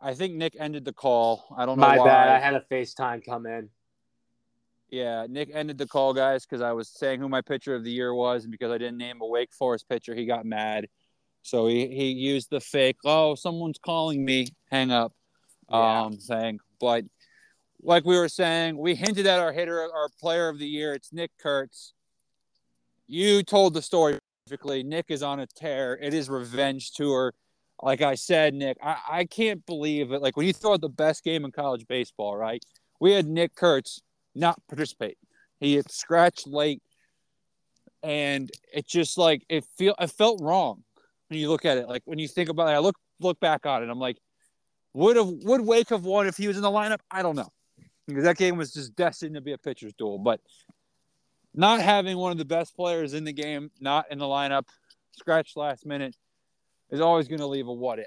I 0.00 0.14
think 0.14 0.32
Nick 0.34 0.56
ended 0.58 0.86
the 0.86 0.94
call. 0.94 1.44
I 1.54 1.66
don't 1.66 1.78
know 1.78 1.86
My 1.86 1.98
why. 1.98 2.06
bad. 2.06 2.28
I 2.30 2.38
had 2.38 2.54
a 2.54 2.64
FaceTime 2.70 3.22
come 3.26 3.44
in. 3.44 3.68
Yeah, 4.88 5.26
Nick 5.28 5.50
ended 5.52 5.78
the 5.78 5.86
call, 5.86 6.14
guys, 6.14 6.46
because 6.46 6.62
I 6.62 6.72
was 6.72 6.88
saying 6.88 7.20
who 7.20 7.28
my 7.28 7.40
pitcher 7.40 7.74
of 7.74 7.82
the 7.82 7.90
year 7.90 8.14
was, 8.14 8.44
and 8.44 8.52
because 8.52 8.70
I 8.70 8.78
didn't 8.78 8.98
name 8.98 9.20
a 9.20 9.26
Wake 9.26 9.52
Forest 9.52 9.88
pitcher, 9.88 10.14
he 10.14 10.26
got 10.26 10.46
mad. 10.46 10.86
So 11.42 11.66
he, 11.66 11.88
he 11.88 12.10
used 12.10 12.50
the 12.50 12.60
fake, 12.60 12.96
oh, 13.04 13.34
someone's 13.34 13.78
calling 13.78 14.24
me, 14.24 14.48
hang 14.70 14.90
up, 14.90 15.12
yeah. 15.70 16.02
um, 16.02 16.18
thing. 16.18 16.60
But 16.80 17.04
like 17.82 18.04
we 18.04 18.16
were 18.16 18.28
saying, 18.28 18.76
we 18.76 18.94
hinted 18.94 19.26
at 19.26 19.40
our 19.40 19.52
hitter, 19.52 19.80
our 19.80 20.08
player 20.20 20.48
of 20.48 20.58
the 20.58 20.66
year. 20.66 20.94
It's 20.94 21.12
Nick 21.12 21.30
Kurtz. 21.40 21.92
You 23.06 23.42
told 23.42 23.74
the 23.74 23.82
story 23.82 24.18
perfectly. 24.46 24.82
Nick 24.82 25.06
is 25.08 25.22
on 25.22 25.40
a 25.40 25.46
tear. 25.46 25.98
It 26.00 26.14
is 26.14 26.28
revenge 26.28 26.92
tour. 26.92 27.32
Like 27.82 28.02
I 28.02 28.14
said, 28.14 28.54
Nick, 28.54 28.78
I, 28.82 28.96
I 29.08 29.24
can't 29.24 29.64
believe 29.66 30.12
it. 30.12 30.22
Like 30.22 30.36
when 30.36 30.46
you 30.46 30.52
throw 30.52 30.74
out 30.74 30.80
the 30.80 30.88
best 30.88 31.22
game 31.22 31.44
in 31.44 31.52
college 31.52 31.86
baseball, 31.86 32.36
right? 32.36 32.62
We 33.00 33.12
had 33.12 33.26
Nick 33.26 33.54
Kurtz 33.54 34.00
not 34.36 34.60
participate. 34.68 35.18
He 35.60 35.74
had 35.74 35.90
scratched 35.90 36.46
late, 36.46 36.82
and 38.02 38.50
it 38.72 38.86
just 38.86 39.18
like 39.18 39.42
it 39.48 39.64
feel 39.76 39.94
it 39.98 40.10
felt 40.10 40.40
wrong 40.42 40.82
when 41.28 41.40
you 41.40 41.48
look 41.48 41.64
at 41.64 41.78
it. 41.78 41.88
Like 41.88 42.02
when 42.04 42.18
you 42.18 42.28
think 42.28 42.48
about 42.48 42.68
it, 42.68 42.72
I 42.72 42.78
look 42.78 42.96
look 43.20 43.40
back 43.40 43.66
on 43.66 43.82
it. 43.82 43.90
I'm 43.90 43.98
like, 43.98 44.18
would 44.92 45.16
have 45.16 45.28
would 45.28 45.60
Wake 45.62 45.88
have 45.90 46.04
won 46.04 46.26
if 46.26 46.36
he 46.36 46.48
was 46.48 46.56
in 46.56 46.62
the 46.62 46.70
lineup? 46.70 47.00
I 47.10 47.22
don't 47.22 47.36
know 47.36 47.50
because 48.06 48.24
that 48.24 48.36
game 48.36 48.56
was 48.56 48.72
just 48.72 48.94
destined 48.94 49.34
to 49.34 49.40
be 49.40 49.52
a 49.52 49.58
pitcher's 49.58 49.92
duel. 49.94 50.18
But 50.18 50.40
not 51.54 51.80
having 51.80 52.16
one 52.16 52.32
of 52.32 52.38
the 52.38 52.44
best 52.44 52.76
players 52.76 53.14
in 53.14 53.24
the 53.24 53.32
game 53.32 53.70
not 53.80 54.06
in 54.10 54.18
the 54.18 54.26
lineup, 54.26 54.64
scratched 55.12 55.56
last 55.56 55.86
minute, 55.86 56.14
is 56.90 57.00
always 57.00 57.28
going 57.28 57.40
to 57.40 57.46
leave 57.46 57.66
a 57.66 57.72
what 57.72 57.98
if. 57.98 58.06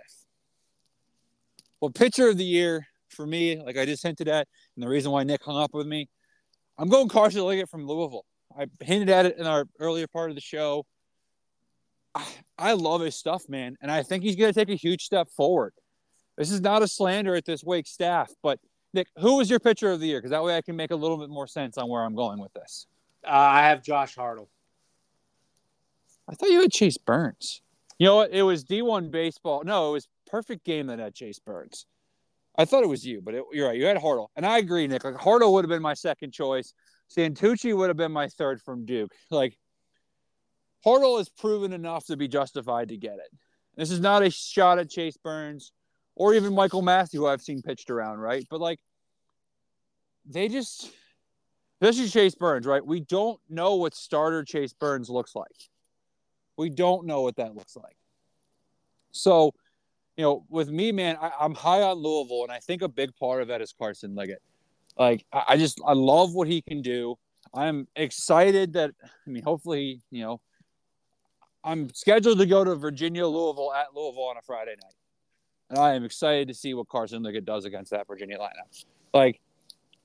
Well, 1.81 1.91
pitcher 1.91 2.30
of 2.30 2.38
the 2.38 2.45
year 2.45 2.88
for 3.10 3.26
me, 3.26 3.61
like 3.61 3.77
I 3.77 3.85
just 3.85 4.03
hinted 4.03 4.27
at, 4.27 4.47
and 4.76 4.84
the 4.84 4.89
reason 4.89 5.11
why 5.11 5.23
Nick 5.23 5.43
hung 5.43 5.57
up 5.57 5.73
with 5.73 5.88
me, 5.88 6.07
I'm 6.80 6.88
going 6.88 7.10
Carson 7.10 7.43
Liggett 7.43 7.69
from 7.69 7.85
Louisville. 7.85 8.26
I 8.57 8.68
hinted 8.80 9.10
at 9.10 9.26
it 9.26 9.38
in 9.38 9.45
our 9.45 9.65
earlier 9.80 10.07
part 10.07 10.30
of 10.30 10.35
the 10.35 10.41
show. 10.41 10.85
I, 12.15 12.26
I 12.57 12.73
love 12.73 13.01
his 13.01 13.15
stuff, 13.15 13.47
man, 13.49 13.76
and 13.81 13.91
I 13.91 14.01
think 14.01 14.23
he's 14.23 14.38
going 14.38 14.51
to 14.51 14.57
take 14.57 14.69
a 14.69 14.76
huge 14.76 15.03
step 15.03 15.27
forward. 15.30 15.73
This 16.38 16.51
is 16.51 16.61
not 16.61 16.81
a 16.81 16.88
slander 16.88 17.35
at 17.35 17.43
this 17.43 17.65
Wake 17.65 17.85
staff, 17.85 18.31
but 18.41 18.60
Nick, 18.93 19.07
who 19.18 19.38
was 19.38 19.49
your 19.49 19.60
pitcher 19.60 19.91
of 19.91 19.99
the 19.99 20.07
year? 20.07 20.19
Because 20.19 20.31
that 20.31 20.41
way 20.41 20.56
I 20.56 20.61
can 20.61 20.77
make 20.77 20.91
a 20.91 20.95
little 20.95 21.18
bit 21.18 21.30
more 21.30 21.47
sense 21.47 21.77
on 21.77 21.89
where 21.89 22.01
I'm 22.01 22.15
going 22.15 22.39
with 22.39 22.53
this. 22.53 22.88
Uh, 23.27 23.31
I 23.31 23.64
have 23.64 23.84
Josh 23.84 24.15
Hartle. 24.15 24.47
I 26.30 26.35
thought 26.35 26.49
you 26.49 26.61
had 26.61 26.72
Chase 26.72 26.97
Burns. 26.97 27.61
You 27.97 28.06
know 28.06 28.15
what? 28.15 28.31
It 28.31 28.43
was 28.43 28.64
D1 28.64 29.11
baseball. 29.11 29.64
No, 29.65 29.89
it 29.89 29.93
was 29.93 30.07
perfect 30.27 30.64
game 30.64 30.88
that 30.88 30.99
had 30.99 31.14
Chase 31.14 31.39
Burns. 31.39 31.85
I 32.60 32.65
thought 32.65 32.84
it 32.84 32.90
was 32.90 33.06
you, 33.06 33.22
but 33.22 33.34
it, 33.34 33.44
you're 33.53 33.69
right. 33.69 33.77
You 33.77 33.86
had 33.86 33.95
Hartle, 33.95 34.27
and 34.36 34.45
I 34.45 34.57
agree, 34.57 34.86
Nick. 34.86 35.06
Like 35.06 35.15
Hartle 35.15 35.53
would 35.53 35.64
have 35.64 35.69
been 35.69 35.81
my 35.81 35.94
second 35.94 36.34
choice. 36.34 36.73
Santucci 37.15 37.76
would 37.76 37.88
have 37.88 37.95
been 37.95 38.11
my 38.11 38.27
third 38.27 38.61
from 38.61 38.86
Duke. 38.86 39.14
Like 39.31 39.57
Hartle 40.86 41.18
has 41.19 41.30
proven 41.30 41.72
enough 41.72 42.06
to 42.07 42.18
be 42.18 42.27
justified 42.27 42.90
to 42.90 42.98
get 42.98 43.14
it. 43.14 43.31
This 43.77 43.91
is 43.91 44.02
not 44.02 44.23
a 44.23 44.30
shot 44.30 44.77
at 44.77 44.90
Chase 44.90 45.15
Burns 45.15 45.72
or 46.15 46.34
even 46.34 46.53
Michael 46.53 46.81
Massey, 46.81 47.15
who 47.15 47.27
I've 47.27 47.41
seen 47.41 47.61
pitched 47.61 47.90
around, 47.90 48.19
right? 48.19 48.45
But 48.49 48.60
like 48.60 48.80
they 50.26 50.49
just 50.49 50.91
especially 51.81 52.10
Chase 52.10 52.36
Burns, 52.36 52.65
right? 52.65 52.86
We 52.86 52.99
don't 52.99 53.40
know 53.48 53.76
what 53.76 53.95
starter 53.95 54.44
Chase 54.44 54.73
Burns 54.73 55.10
looks 55.10 55.34
like. 55.34 55.48
We 56.57 56.69
don't 56.69 57.06
know 57.06 57.22
what 57.22 57.38
that 57.38 57.56
looks 57.56 57.77
like. 57.77 57.95
So, 59.11 59.53
you 60.20 60.26
know, 60.26 60.44
with 60.50 60.70
me, 60.70 60.91
man, 60.91 61.16
I, 61.22 61.32
am 61.46 61.56
high 61.56 61.82
on 61.82 61.96
Louisville, 61.96 62.44
and 62.44 62.52
I 62.52 62.60
think 62.60 62.82
a 62.82 62.90
big 62.90 63.16
part 63.16 63.41
of 63.41 63.48
that 63.48 63.62
is 63.62 63.72
Carson 63.72 64.16
Leggett. 64.16 64.41
Like, 64.98 65.26
I, 65.32 65.44
I 65.48 65.58
just 65.58 65.80
I 65.88 65.94
love 65.94 66.34
what 66.34 66.46
he 66.46 66.62
can 66.62 66.82
do. 66.82 67.16
I'm 67.54 67.88
excited 67.96 68.74
that 68.74 68.91
I 69.06 69.30
mean, 69.30 69.44
hopefully, 69.44 70.02
you 70.12 70.24
know, 70.24 70.41
I'm 71.64 71.88
scheduled 71.94 72.38
to 72.40 72.46
go 72.46 72.66
to 72.66 72.76
Virginia, 72.76 73.26
Louisville 73.26 73.72
at 73.74 73.96
Louisville 73.96 74.24
on 74.24 74.36
a 74.36 74.41
Friday 74.41 74.76
night, 74.84 74.94
and 75.70 75.80
I 75.80 75.94
am 75.94 76.04
excited 76.04 76.50
to 76.50 76.54
see 76.54 76.74
what 76.74 76.90
Carson 76.90 77.24
Leggett 77.24 77.46
does 77.46 77.64
against 77.64 77.91
that 77.91 78.06
Virginia 78.06 78.38
lineup. 78.38 78.84
Like, 79.14 79.40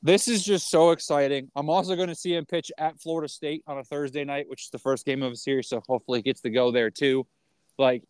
this 0.00 0.28
is 0.28 0.44
just 0.44 0.70
so 0.70 0.92
exciting. 0.92 1.50
I'm 1.56 1.68
also 1.68 1.96
going 1.96 2.08
to 2.08 2.14
see 2.14 2.36
him 2.36 2.46
pitch 2.46 2.70
at 2.78 3.00
Florida 3.00 3.26
State 3.26 3.64
on 3.66 3.78
a 3.78 3.82
Thursday 3.82 4.22
night, 4.22 4.48
which 4.48 4.62
is 4.62 4.70
the 4.70 4.78
first 4.78 5.06
game 5.06 5.24
of 5.24 5.32
a 5.32 5.36
series. 5.36 5.66
So 5.66 5.82
hopefully 5.88 6.20
he 6.20 6.22
gets 6.22 6.40
to 6.42 6.50
go 6.50 6.70
there 6.70 6.88
too. 6.88 7.26
Like 7.78 8.04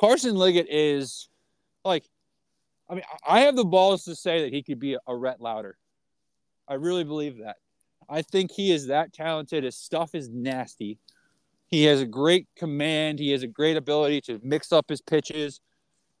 Carson 0.00 0.34
Leggett 0.34 0.66
is 0.70 1.28
like, 1.84 2.04
I 2.88 2.94
mean, 2.94 3.04
I 3.26 3.40
have 3.40 3.54
the 3.54 3.64
balls 3.64 4.04
to 4.04 4.16
say 4.16 4.42
that 4.42 4.52
he 4.52 4.62
could 4.62 4.80
be 4.80 4.96
a 5.06 5.14
Rhett 5.14 5.40
Lowder. 5.40 5.76
I 6.66 6.74
really 6.74 7.04
believe 7.04 7.38
that. 7.38 7.56
I 8.08 8.22
think 8.22 8.50
he 8.50 8.72
is 8.72 8.86
that 8.86 9.12
talented. 9.12 9.62
His 9.64 9.76
stuff 9.76 10.14
is 10.14 10.28
nasty. 10.28 10.98
He 11.66 11.84
has 11.84 12.00
a 12.00 12.06
great 12.06 12.48
command. 12.56 13.18
He 13.18 13.30
has 13.30 13.42
a 13.42 13.46
great 13.46 13.76
ability 13.76 14.22
to 14.22 14.40
mix 14.42 14.72
up 14.72 14.88
his 14.88 15.00
pitches. 15.00 15.60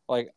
Like 0.08 0.30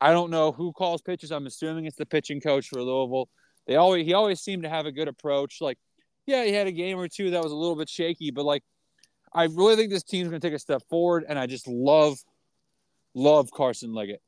I 0.00 0.12
don't 0.12 0.30
know 0.30 0.52
who 0.52 0.72
calls 0.72 1.02
pitches. 1.02 1.32
I'm 1.32 1.46
assuming 1.46 1.86
it's 1.86 1.96
the 1.96 2.06
pitching 2.06 2.40
coach 2.40 2.68
for 2.68 2.82
Louisville. 2.82 3.28
They 3.66 3.76
always 3.76 4.06
he 4.06 4.14
always 4.14 4.40
seemed 4.40 4.62
to 4.62 4.68
have 4.68 4.86
a 4.86 4.92
good 4.92 5.08
approach. 5.08 5.60
Like, 5.60 5.78
yeah, 6.26 6.44
he 6.44 6.52
had 6.52 6.66
a 6.66 6.72
game 6.72 6.98
or 6.98 7.08
two 7.08 7.30
that 7.30 7.42
was 7.42 7.52
a 7.52 7.56
little 7.56 7.76
bit 7.76 7.88
shaky, 7.88 8.30
but 8.30 8.44
like, 8.44 8.62
I 9.32 9.44
really 9.44 9.76
think 9.76 9.90
this 9.90 10.04
team's 10.04 10.28
going 10.28 10.40
to 10.40 10.46
take 10.46 10.54
a 10.54 10.58
step 10.58 10.82
forward, 10.88 11.24
and 11.28 11.38
I 11.38 11.46
just 11.46 11.66
love, 11.66 12.18
love 13.18 13.50
Carson 13.50 13.92
Leggett. 13.92 14.22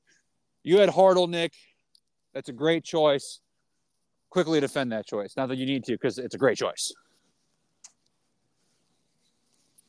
You 0.63 0.79
had 0.79 0.91
Hartle, 0.91 1.29
Nick. 1.29 1.55
That's 2.35 2.49
a 2.49 2.53
great 2.53 2.85
choice. 2.85 3.41
Quickly 4.29 4.61
defend 4.61 4.93
that 4.93 5.07
choice. 5.07 5.35
Not 5.37 5.49
that 5.49 5.57
you 5.57 5.67
need 5.67 5.85
to, 5.85 5.93
because 5.93 6.19
it's 6.19 6.35
a 6.35 6.39
great 6.39 6.59
choice. 6.59 6.93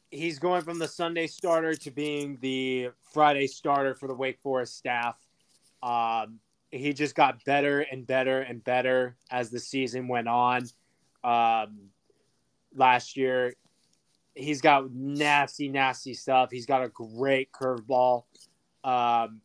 He's 0.09 0.39
going 0.39 0.61
from 0.61 0.79
the 0.79 0.87
Sunday 0.87 1.27
starter 1.27 1.73
to 1.75 1.91
being 1.91 2.37
the 2.41 2.89
Friday 3.13 3.47
starter 3.47 3.95
for 3.95 4.07
the 4.07 4.13
Wake 4.13 4.39
Forest 4.41 4.77
staff. 4.77 5.17
Um, 5.81 6.39
he 6.69 6.93
just 6.93 7.15
got 7.15 7.43
better 7.43 7.81
and 7.81 8.05
better 8.05 8.41
and 8.41 8.63
better 8.63 9.15
as 9.29 9.49
the 9.49 9.59
season 9.59 10.07
went 10.07 10.27
on. 10.27 10.63
Um, 11.23 11.89
last 12.75 13.15
year, 13.15 13.53
he's 14.35 14.61
got 14.61 14.91
nasty, 14.91 15.69
nasty 15.69 16.13
stuff. 16.13 16.49
He's 16.51 16.65
got 16.65 16.83
a 16.83 16.89
great 16.89 17.51
curveball. 17.51 18.23
Um, 18.83 19.41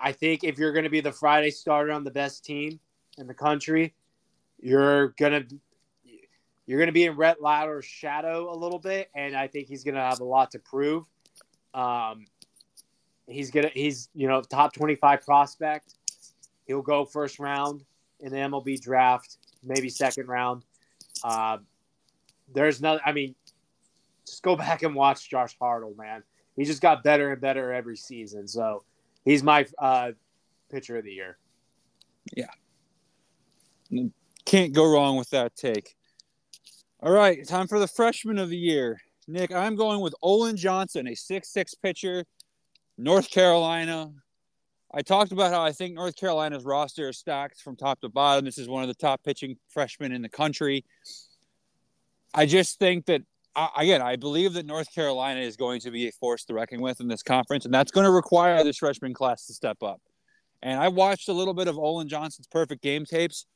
I 0.00 0.12
think 0.12 0.44
if 0.44 0.58
you're 0.58 0.72
going 0.72 0.84
to 0.84 0.90
be 0.90 1.00
the 1.00 1.12
Friday 1.12 1.50
starter 1.50 1.92
on 1.92 2.04
the 2.04 2.10
best 2.10 2.44
team 2.44 2.78
in 3.18 3.26
the 3.26 3.34
country, 3.34 3.94
you're 4.60 5.08
gonna 5.18 5.44
you're 6.66 6.78
gonna 6.78 6.92
be 6.92 7.04
in 7.04 7.16
Rhett 7.16 7.40
Lowder's 7.40 7.84
shadow 7.84 8.52
a 8.52 8.56
little 8.56 8.78
bit, 8.78 9.10
and 9.14 9.36
I 9.36 9.46
think 9.46 9.68
he's 9.68 9.84
gonna 9.84 10.00
have 10.02 10.20
a 10.20 10.24
lot 10.24 10.50
to 10.52 10.58
prove. 10.58 11.04
Um, 11.74 12.26
He's 13.28 13.50
gonna 13.50 13.70
he's 13.74 14.08
you 14.14 14.26
know 14.26 14.40
top 14.40 14.72
twenty 14.72 14.94
five 14.94 15.22
prospect. 15.24 15.94
He'll 16.66 16.82
go 16.82 17.04
first 17.04 17.38
round 17.38 17.84
in 18.20 18.30
the 18.30 18.38
MLB 18.38 18.80
draft, 18.80 19.36
maybe 19.62 19.88
second 19.88 20.28
round. 20.28 20.64
Uh, 21.22 21.58
there's 22.52 22.80
no, 22.80 22.98
I 23.04 23.12
mean, 23.12 23.34
just 24.26 24.42
go 24.42 24.56
back 24.56 24.82
and 24.82 24.94
watch 24.94 25.28
Josh 25.30 25.56
Hartle, 25.60 25.96
man. 25.96 26.22
He 26.58 26.64
just 26.64 26.82
got 26.82 27.04
better 27.04 27.30
and 27.30 27.40
better 27.40 27.72
every 27.72 27.96
season. 27.96 28.48
So 28.48 28.82
he's 29.24 29.44
my 29.44 29.64
uh, 29.78 30.10
pitcher 30.70 30.98
of 30.98 31.04
the 31.04 31.12
year. 31.12 31.38
Yeah. 32.34 32.50
Can't 34.44 34.72
go 34.72 34.92
wrong 34.92 35.16
with 35.16 35.30
that 35.30 35.54
take. 35.54 35.94
All 37.00 37.12
right, 37.12 37.46
time 37.46 37.68
for 37.68 37.78
the 37.78 37.86
freshman 37.86 38.38
of 38.38 38.48
the 38.48 38.56
year. 38.56 39.00
Nick, 39.28 39.52
I'm 39.52 39.76
going 39.76 40.00
with 40.00 40.14
Olin 40.20 40.56
Johnson, 40.56 41.06
a 41.06 41.14
six-six 41.14 41.74
pitcher 41.74 42.24
North 42.96 43.30
Carolina. 43.30 44.10
I 44.92 45.02
talked 45.02 45.30
about 45.30 45.52
how 45.52 45.62
I 45.62 45.70
think 45.70 45.94
North 45.94 46.16
Carolina's 46.16 46.64
roster 46.64 47.10
is 47.10 47.18
stacked 47.18 47.60
from 47.60 47.76
top 47.76 48.00
to 48.00 48.08
bottom. 48.08 48.44
This 48.44 48.58
is 48.58 48.68
one 48.68 48.82
of 48.82 48.88
the 48.88 48.94
top 48.94 49.22
pitching 49.22 49.58
freshmen 49.68 50.12
in 50.12 50.22
the 50.22 50.28
country. 50.28 50.84
I 52.34 52.46
just 52.46 52.80
think 52.80 53.06
that 53.06 53.22
again, 53.76 54.02
I 54.02 54.16
believe 54.16 54.52
that 54.54 54.66
North 54.66 54.92
Carolina 54.94 55.40
is 55.40 55.56
going 55.56 55.80
to 55.80 55.90
be 55.90 56.08
a 56.08 56.12
force 56.12 56.44
to 56.44 56.54
reckon 56.54 56.80
with 56.80 57.00
in 57.00 57.08
this 57.08 57.22
conference, 57.22 57.64
and 57.64 57.72
that's 57.72 57.90
going 57.90 58.04
to 58.04 58.10
require 58.10 58.62
this 58.62 58.78
freshman 58.78 59.14
class 59.14 59.46
to 59.46 59.54
step 59.54 59.82
up. 59.82 60.00
And 60.62 60.78
I 60.80 60.88
watched 60.88 61.28
a 61.28 61.32
little 61.32 61.54
bit 61.54 61.68
of 61.68 61.78
Olin 61.78 62.08
Johnson's 62.08 62.46
perfect 62.46 62.82
game 62.82 63.04
tapes. 63.04 63.46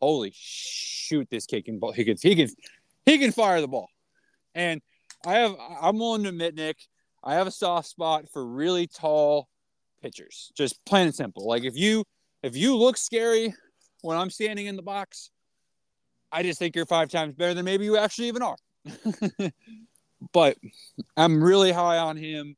Holy 0.00 0.32
shoot, 0.34 1.28
this 1.30 1.46
kid 1.46 1.64
can 1.64 1.78
ball. 1.78 1.92
He 1.92 2.04
can 2.04 2.16
he 2.20 2.34
can 2.34 2.48
he 3.04 3.18
can 3.18 3.32
fire 3.32 3.60
the 3.60 3.68
ball. 3.68 3.88
And 4.54 4.80
I 5.26 5.34
have 5.34 5.56
I'm 5.80 5.98
willing 5.98 6.22
to 6.24 6.28
admit, 6.30 6.54
Nick, 6.54 6.76
I 7.22 7.34
have 7.34 7.46
a 7.46 7.52
soft 7.52 7.88
spot 7.88 8.24
for 8.32 8.44
really 8.44 8.86
tall 8.86 9.48
pitchers. 10.02 10.52
Just 10.56 10.84
plain 10.84 11.06
and 11.06 11.14
simple. 11.14 11.46
Like 11.46 11.64
if 11.64 11.76
you 11.76 12.04
if 12.42 12.56
you 12.56 12.76
look 12.76 12.96
scary 12.96 13.54
when 14.02 14.16
I'm 14.16 14.30
standing 14.30 14.66
in 14.66 14.76
the 14.76 14.82
box, 14.82 15.30
I 16.32 16.42
just 16.42 16.58
think 16.58 16.74
you're 16.74 16.86
five 16.86 17.08
times 17.08 17.34
better 17.34 17.54
than 17.54 17.64
maybe 17.64 17.84
you 17.84 17.96
actually 17.96 18.28
even 18.28 18.42
are. 18.42 18.56
but 20.32 20.56
I'm 21.16 21.42
really 21.42 21.72
high 21.72 21.98
on 21.98 22.16
him. 22.16 22.56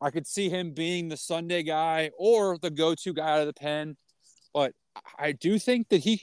I 0.00 0.10
could 0.10 0.26
see 0.26 0.48
him 0.48 0.72
being 0.72 1.08
the 1.08 1.16
Sunday 1.16 1.62
guy 1.62 2.10
or 2.16 2.58
the 2.58 2.70
go-to 2.70 3.12
guy 3.12 3.32
out 3.32 3.40
of 3.40 3.46
the 3.46 3.52
pen. 3.52 3.96
But 4.54 4.72
I 5.18 5.32
do 5.32 5.58
think 5.58 5.88
that 5.88 5.98
he, 5.98 6.22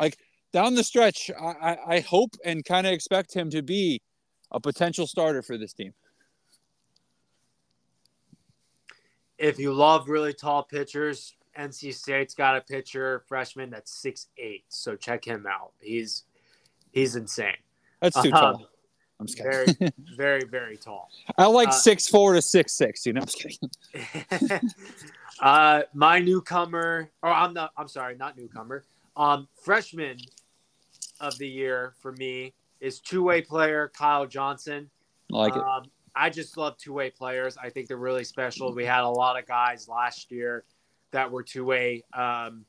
like 0.00 0.16
down 0.52 0.74
the 0.74 0.84
stretch, 0.84 1.30
I, 1.38 1.76
I 1.86 2.00
hope 2.00 2.30
and 2.44 2.64
kind 2.64 2.86
of 2.86 2.92
expect 2.92 3.34
him 3.34 3.50
to 3.50 3.62
be 3.62 4.00
a 4.50 4.60
potential 4.60 5.06
starter 5.06 5.42
for 5.42 5.58
this 5.58 5.72
team. 5.74 5.92
if 9.38 9.58
you 9.58 9.72
love 9.72 10.08
really 10.08 10.32
tall 10.32 10.62
pitchers, 10.62 11.34
NC 11.58 11.94
State's 11.94 12.34
got 12.34 12.56
a 12.56 12.60
pitcher 12.60 13.24
freshman 13.28 13.70
that's 13.70 13.92
six 13.92 14.28
eight. 14.38 14.64
So 14.68 14.96
check 14.96 15.24
him 15.24 15.46
out. 15.46 15.72
He's 15.80 16.24
he's 16.92 17.16
insane. 17.16 17.56
That's 18.04 18.20
too 18.20 18.30
tall. 18.30 18.56
Um, 18.56 18.66
I'm 19.18 19.26
just 19.26 19.38
kidding. 19.38 19.74
Very, 19.78 19.92
very, 20.16 20.44
very 20.44 20.76
tall. 20.76 21.10
I 21.38 21.46
like 21.46 21.68
uh, 21.68 21.72
six 21.72 22.06
four 22.06 22.34
to 22.34 22.42
six 22.42 22.74
six. 22.74 23.06
You 23.06 23.14
know, 23.14 23.22
I'm 23.22 23.26
just 23.26 23.38
kidding. 23.38 24.70
uh, 25.40 25.82
my 25.94 26.18
newcomer, 26.18 27.10
or 27.22 27.30
I'm 27.30 27.54
not. 27.54 27.72
I'm 27.78 27.88
sorry, 27.88 28.16
not 28.16 28.36
newcomer. 28.36 28.84
Um, 29.16 29.48
freshman 29.62 30.18
of 31.20 31.38
the 31.38 31.48
year 31.48 31.94
for 32.00 32.12
me 32.12 32.52
is 32.80 33.00
two 33.00 33.22
way 33.22 33.40
player 33.40 33.90
Kyle 33.96 34.26
Johnson. 34.26 34.90
I 35.32 35.36
like 35.36 35.56
it. 35.56 35.62
Um, 35.62 35.84
I 36.14 36.28
just 36.28 36.58
love 36.58 36.76
two 36.76 36.92
way 36.92 37.08
players. 37.08 37.56
I 37.56 37.70
think 37.70 37.88
they're 37.88 37.96
really 37.96 38.24
special. 38.24 38.74
We 38.74 38.84
had 38.84 39.04
a 39.04 39.08
lot 39.08 39.38
of 39.38 39.46
guys 39.46 39.88
last 39.88 40.30
year 40.30 40.64
that 41.12 41.30
were 41.30 41.42
two 41.42 41.64
way 41.64 42.02
um, 42.12 42.66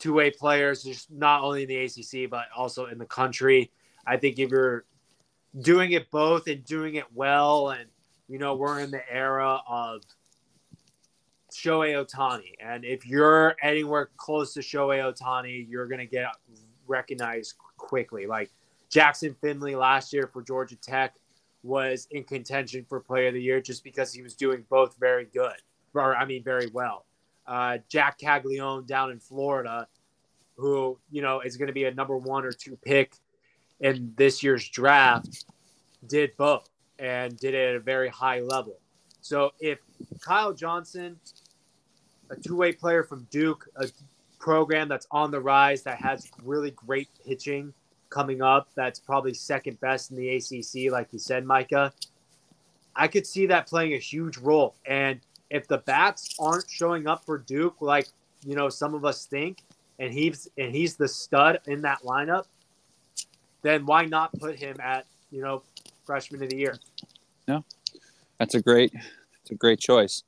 two 0.00 0.14
way 0.14 0.32
players, 0.32 0.82
just 0.82 1.12
not 1.12 1.42
only 1.42 1.62
in 1.62 1.68
the 1.68 1.84
ACC 1.84 2.28
but 2.28 2.46
also 2.56 2.86
in 2.86 2.98
the 2.98 3.06
country. 3.06 3.70
I 4.08 4.16
think 4.16 4.38
if 4.38 4.50
you're 4.50 4.84
doing 5.60 5.92
it 5.92 6.10
both 6.10 6.48
and 6.48 6.64
doing 6.64 6.94
it 6.94 7.04
well, 7.14 7.70
and 7.70 7.84
you 8.26 8.38
know 8.38 8.56
we're 8.56 8.80
in 8.80 8.90
the 8.90 9.02
era 9.12 9.60
of 9.68 10.02
Shohei 11.52 11.92
Ohtani, 12.02 12.54
and 12.58 12.84
if 12.84 13.06
you're 13.06 13.54
anywhere 13.62 14.08
close 14.16 14.54
to 14.54 14.60
Shohei 14.60 15.12
Ohtani, 15.12 15.66
you're 15.68 15.86
gonna 15.86 16.06
get 16.06 16.28
recognized 16.86 17.54
quickly. 17.76 18.26
Like 18.26 18.50
Jackson 18.88 19.36
Finley 19.42 19.76
last 19.76 20.12
year 20.12 20.30
for 20.32 20.42
Georgia 20.42 20.76
Tech 20.76 21.14
was 21.62 22.08
in 22.10 22.24
contention 22.24 22.86
for 22.88 23.00
Player 23.00 23.28
of 23.28 23.34
the 23.34 23.42
Year 23.42 23.60
just 23.60 23.84
because 23.84 24.12
he 24.12 24.22
was 24.22 24.34
doing 24.34 24.64
both 24.70 24.96
very 24.98 25.26
good, 25.26 25.56
or 25.92 26.16
I 26.16 26.24
mean 26.24 26.42
very 26.42 26.68
well. 26.72 27.04
Uh, 27.46 27.78
Jac 27.88 28.18
Caglianone 28.18 28.86
down 28.86 29.10
in 29.10 29.20
Florida, 29.20 29.86
who 30.56 30.98
you 31.10 31.20
know 31.20 31.40
is 31.42 31.58
going 31.58 31.66
to 31.66 31.74
be 31.74 31.84
a 31.84 31.92
number 31.92 32.16
one 32.16 32.46
or 32.46 32.52
two 32.52 32.78
pick 32.82 33.12
in 33.80 34.12
this 34.16 34.42
year's 34.42 34.68
draft, 34.68 35.44
did 36.06 36.36
both 36.36 36.68
and 36.98 37.36
did 37.38 37.54
it 37.54 37.70
at 37.70 37.76
a 37.76 37.80
very 37.80 38.08
high 38.08 38.40
level. 38.40 38.78
So 39.20 39.52
if 39.60 39.78
Kyle 40.20 40.52
Johnson, 40.52 41.18
a 42.30 42.36
two-way 42.36 42.72
player 42.72 43.02
from 43.02 43.26
Duke, 43.30 43.68
a 43.76 43.88
program 44.38 44.88
that's 44.88 45.06
on 45.10 45.30
the 45.30 45.40
rise 45.40 45.82
that 45.82 45.98
has 45.98 46.30
really 46.42 46.70
great 46.72 47.08
pitching 47.26 47.72
coming 48.10 48.42
up, 48.42 48.68
that's 48.74 48.98
probably 48.98 49.34
second 49.34 49.80
best 49.80 50.10
in 50.10 50.16
the 50.16 50.36
ACC, 50.36 50.90
like 50.90 51.08
you 51.12 51.18
said, 51.18 51.44
Micah. 51.44 51.92
I 52.96 53.06
could 53.06 53.26
see 53.26 53.46
that 53.46 53.68
playing 53.68 53.94
a 53.94 53.98
huge 53.98 54.38
role. 54.38 54.74
And 54.86 55.20
if 55.50 55.68
the 55.68 55.78
bats 55.78 56.34
aren't 56.38 56.68
showing 56.68 57.06
up 57.06 57.24
for 57.24 57.38
Duke, 57.38 57.76
like 57.80 58.08
you 58.44 58.54
know 58.54 58.68
some 58.68 58.94
of 58.94 59.04
us 59.04 59.26
think, 59.26 59.62
and 59.98 60.12
he's 60.12 60.48
and 60.58 60.74
he's 60.74 60.96
the 60.96 61.08
stud 61.08 61.60
in 61.66 61.82
that 61.82 62.02
lineup, 62.02 62.46
then 63.62 63.86
why 63.86 64.04
not 64.04 64.32
put 64.38 64.56
him 64.56 64.76
at 64.80 65.06
you 65.30 65.42
know 65.42 65.62
freshman 66.04 66.42
of 66.42 66.50
the 66.50 66.56
year? 66.56 66.76
No, 67.46 67.64
that's 68.38 68.54
a 68.54 68.62
great, 68.62 68.92
it's 69.42 69.50
a 69.50 69.54
great 69.54 69.80
choice. 69.80 70.22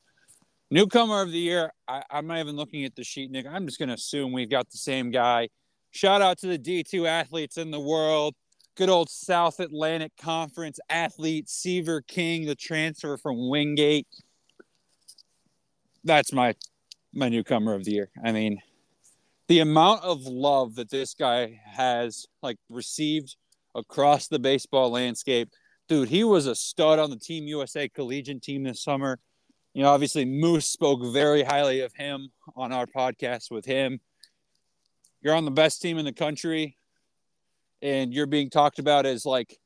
Newcomer 0.71 1.23
of 1.23 1.33
the 1.33 1.39
year. 1.39 1.73
I, 1.89 2.03
I'm 2.11 2.27
not 2.27 2.39
even 2.39 2.55
looking 2.55 2.85
at 2.85 2.95
the 2.95 3.03
sheet, 3.03 3.31
Nick. 3.31 3.47
I'm 3.47 3.67
just 3.67 3.79
going 3.79 3.89
to 3.89 3.95
assume 3.95 4.33
we've 4.33 4.51
got 4.51 4.71
the 4.71 4.79
same 4.79 5.11
guy. 5.11 5.49
Shout 5.91 6.23
out 6.23 6.39
to 6.39 6.47
the 6.47 6.59
D2 6.59 7.09
athletes 7.09 7.57
in 7.57 7.73
the 7.73 7.81
world. 7.81 8.35
Good 8.77 8.89
old 8.89 9.11
South 9.11 9.59
Atlantic 9.59 10.13
Conference 10.17 10.79
athlete, 10.89 11.49
Seaver 11.49 12.03
King, 12.03 12.47
the 12.47 12.55
transfer 12.55 13.17
from 13.17 13.49
Wingate. 13.49 14.07
That's 16.05 16.33
my 16.33 16.55
my 17.13 17.29
newcomer 17.29 17.75
of 17.75 17.85
the 17.85 17.91
year. 17.91 18.09
I 18.25 18.31
mean, 18.31 18.61
the 19.51 19.59
amount 19.59 20.05
of 20.05 20.23
love 20.27 20.77
that 20.77 20.89
this 20.91 21.13
guy 21.13 21.61
has 21.67 22.25
like 22.41 22.57
received 22.69 23.35
across 23.75 24.29
the 24.29 24.39
baseball 24.39 24.91
landscape. 24.91 25.49
Dude, 25.89 26.09
he 26.09 26.23
was 26.23 26.47
a 26.47 26.55
stud 26.55 27.01
on 27.01 27.11
the 27.11 27.19
Team 27.19 27.49
USA 27.49 27.89
collegiate 27.89 28.43
team 28.43 28.63
this 28.63 28.81
summer. 28.81 29.19
You 29.75 29.83
know, 29.83 29.89
obviously 29.89 30.25
Moose 30.25 30.69
spoke 30.69 31.01
very 31.13 31.43
highly 31.43 31.81
of 31.81 31.93
him 31.93 32.31
on 32.55 32.73
our 32.73 32.87
podcast 32.87 33.51
with 33.51 33.65
him. 33.65 33.99
You're 35.21 35.35
on 35.35 35.47
the 35.47 35.51
best 35.51 35.83
team 35.83 35.99
in 35.99 36.05
the 36.05 36.13
country 36.13 36.77
and 37.83 38.15
you're 38.15 38.27
being 38.27 38.51
talked 38.51 38.79
about 38.79 39.05
as 39.05 39.27
like 39.27 39.59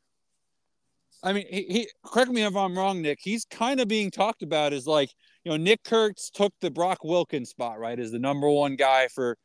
I 1.23 1.35
mean, 1.35 1.45
he, 1.51 1.63
he 1.65 1.89
correct 2.07 2.31
me 2.31 2.43
if 2.43 2.57
I'm 2.57 2.77
wrong, 2.77 3.03
Nick. 3.03 3.19
He's 3.21 3.45
kind 3.45 3.81
of 3.81 3.89
being 3.89 4.11
talked 4.11 4.43
about 4.43 4.73
as 4.73 4.87
like, 4.87 5.11
you 5.45 5.51
know, 5.51 5.59
Nick 5.59 5.85
Kurtz 5.85 6.31
took 6.31 6.55
the 6.63 6.71
Brock 6.71 7.01
Wilken's 7.05 7.51
spot, 7.51 7.79
right, 7.79 7.99
as 7.99 8.13
the 8.13 8.19
number 8.19 8.49
one 8.49 8.77
guy 8.77 9.09
for 9.09 9.37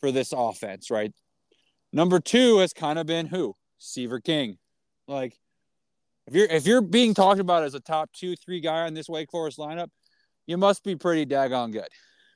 for 0.00 0.12
this 0.12 0.32
offense, 0.32 0.90
right? 0.90 1.12
Number 1.92 2.20
two 2.20 2.58
has 2.58 2.72
kind 2.72 2.98
of 2.98 3.06
been 3.06 3.26
who? 3.26 3.54
Seaver 3.78 4.20
King. 4.20 4.58
Like, 5.08 5.38
if 6.26 6.34
you're 6.34 6.46
if 6.46 6.66
you're 6.66 6.82
being 6.82 7.14
talked 7.14 7.40
about 7.40 7.62
as 7.62 7.74
a 7.74 7.80
top 7.80 8.10
two, 8.12 8.36
three 8.36 8.60
guy 8.60 8.86
on 8.86 8.94
this 8.94 9.08
Wake 9.08 9.30
Forest 9.30 9.58
lineup, 9.58 9.88
you 10.46 10.56
must 10.56 10.82
be 10.84 10.96
pretty 10.96 11.26
daggone 11.26 11.72
good. 11.72 11.88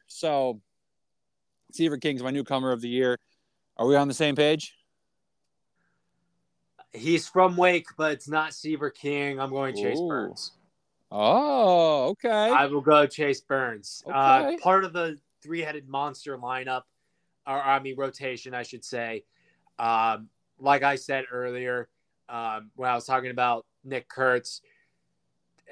So, 0.06 0.60
Seaver 1.72 1.98
King's 1.98 2.22
my 2.22 2.30
newcomer 2.30 2.72
of 2.72 2.80
the 2.80 2.88
year. 2.88 3.18
Are 3.76 3.86
we 3.86 3.96
on 3.96 4.08
the 4.08 4.14
same 4.14 4.36
page? 4.36 4.74
He's 6.92 7.28
from 7.28 7.56
Wake, 7.56 7.86
but 7.96 8.12
it's 8.12 8.28
not 8.28 8.52
Seaver 8.52 8.90
King. 8.90 9.40
I'm 9.40 9.50
going 9.50 9.76
Chase 9.76 9.98
Ooh. 9.98 10.08
Burns. 10.08 10.52
Oh, 11.12 12.08
okay. 12.10 12.28
I 12.28 12.66
will 12.66 12.80
go 12.80 13.06
Chase 13.06 13.40
Burns. 13.40 14.02
Uh, 14.06 14.42
okay. 14.44 14.54
Uh, 14.56 14.58
part 14.58 14.84
of 14.84 14.92
the 14.92 15.18
three-headed 15.42 15.88
monster 15.88 16.36
lineup 16.36 16.82
or 17.50 17.62
I 17.62 17.80
mean 17.80 17.96
rotation, 17.96 18.54
I 18.54 18.62
should 18.62 18.84
say. 18.84 19.24
Um, 19.78 20.28
like 20.58 20.82
I 20.82 20.96
said 20.96 21.24
earlier, 21.32 21.88
um, 22.28 22.70
when 22.76 22.88
I 22.88 22.94
was 22.94 23.06
talking 23.06 23.30
about 23.30 23.66
Nick 23.84 24.08
Kurtz 24.08 24.60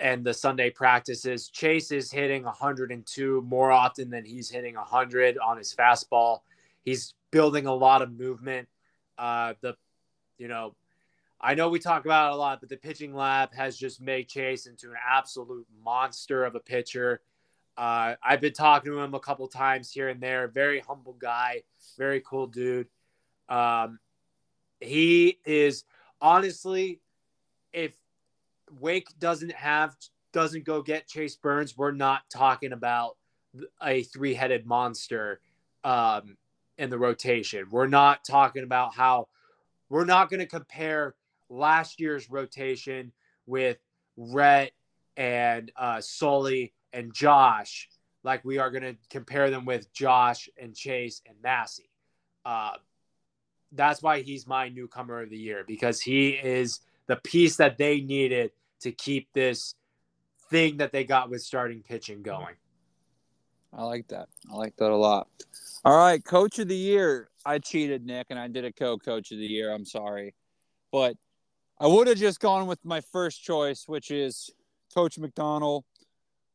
and 0.00 0.24
the 0.24 0.34
Sunday 0.34 0.70
practices, 0.70 1.48
Chase 1.48 1.92
is 1.92 2.10
hitting 2.10 2.44
102 2.44 3.42
more 3.42 3.70
often 3.70 4.10
than 4.10 4.24
he's 4.24 4.50
hitting 4.50 4.74
100 4.74 5.38
on 5.38 5.59
his 5.59 5.74
fastball. 5.74 6.40
He's 6.84 7.14
building 7.30 7.66
a 7.66 7.74
lot 7.74 8.02
of 8.02 8.12
movement. 8.12 8.68
Uh, 9.16 9.55
the, 9.60 9.74
you 10.38 10.48
know, 10.48 10.74
I 11.40 11.55
know 11.55 11.68
we 11.68 11.78
talk 11.78 12.05
about 12.05 12.30
it 12.30 12.34
a 12.34 12.36
lot, 12.36 12.60
but 12.60 12.68
the 12.68 12.76
pitching 12.76 13.14
lab 13.14 13.55
has 13.55 13.76
just 13.76 14.00
made 14.00 14.28
Chase 14.28 14.66
into 14.66 14.88
an 14.90 14.96
absolute 15.09 15.66
monster 15.84 16.44
of 16.44 16.55
a 16.55 16.60
pitcher. 16.60 17.20
Uh, 17.78 18.16
I've 18.24 18.40
been 18.40 18.52
talking 18.52 18.90
to 18.90 18.98
him 18.98 19.14
a 19.14 19.20
couple 19.20 19.46
times 19.46 19.92
here 19.92 20.09
and 20.09 20.20
there. 20.20 20.48
Very 20.48 20.80
humble 20.80 21.12
guy, 21.12 21.62
very 21.96 22.20
cool 22.26 22.48
dude. 22.48 22.88
Um, 23.48 24.00
he 24.80 25.38
is 25.46 25.84
honestly, 26.20 27.00
if 27.72 27.92
Wake 28.80 29.16
doesn't 29.20 29.52
have 29.52 29.94
doesn't 30.32 30.64
go 30.64 30.82
get 30.82 31.06
Chase 31.06 31.36
Burns, 31.36 31.78
we're 31.78 31.92
not 31.92 32.22
talking 32.30 32.72
about 32.72 33.16
a 33.80 34.02
three-headed 34.02 34.66
monster 34.66 35.40
um, 35.84 36.36
in 36.78 36.90
the 36.90 36.98
rotation. 36.98 37.68
We're 37.70 37.86
not 37.86 38.24
talking 38.24 38.64
about 38.64 38.92
how 38.92 39.28
we're 39.88 40.05
not 40.05 40.30
going 40.30 40.40
to 40.40 40.46
compare 40.46 41.14
last 41.48 42.00
year's 42.00 42.28
rotation 42.28 43.12
with 43.46 43.78
Rhett 44.16 44.72
and 45.16 45.70
uh, 45.76 46.00
Sully 46.00 46.72
and 46.93 47.12
Josh 47.15 47.89
like 48.24 48.44
we 48.44 48.59
are 48.59 48.70
going 48.70 48.82
to 48.82 48.97
compare 49.10 49.51
them 49.51 49.65
with 49.65 49.93
Josh 49.93 50.48
and 50.60 50.74
Chase 50.74 51.23
and 51.27 51.36
Massey. 51.43 51.90
Uh, 52.44 52.73
that's 53.73 54.02
why 54.02 54.23
he's 54.23 54.47
my 54.47 54.69
newcomer 54.69 55.23
of 55.23 55.31
the 55.31 55.36
year 55.36 55.65
because 55.66 56.01
he 56.01 56.31
is 56.31 56.81
the 57.06 57.16
piece 57.16 57.56
that 57.56 57.78
they 57.78 58.01
needed 58.01 58.51
to 58.81 58.93
keep 58.93 59.28
this 59.32 59.74
thing 60.51 60.78
that 60.78 60.93
they 60.93 61.05
got 61.05 61.31
with 61.31 61.43
starting 61.43 61.82
pitching 61.82 62.23
going. 62.23 62.55
I 63.73 63.85
like 63.85 64.09
that. 64.09 64.28
I 64.51 64.56
like 64.56 64.77
that 64.77 64.90
a 64.90 64.97
lot. 64.97 65.28
All 65.85 65.97
right, 65.97 66.24
coach 66.24 66.59
of 66.59 66.69
the 66.69 66.77
year. 66.77 67.28
I 67.44 67.59
cheated, 67.59 68.05
Nick, 68.05 68.28
and 68.31 68.39
I 68.39 68.48
did 68.48 68.65
a 68.65 68.73
co-coach 68.73 69.31
of 69.31 69.39
the 69.39 69.47
year. 69.47 69.73
I'm 69.73 69.85
sorry, 69.85 70.35
but 70.90 71.16
I 71.78 71.86
would 71.86 72.09
have 72.09 72.19
just 72.19 72.40
gone 72.40 72.66
with 72.66 72.82
my 72.85 73.01
first 73.01 73.43
choice, 73.43 73.85
which 73.86 74.10
is 74.10 74.51
Coach 74.94 75.16
McDonnell. 75.16 75.82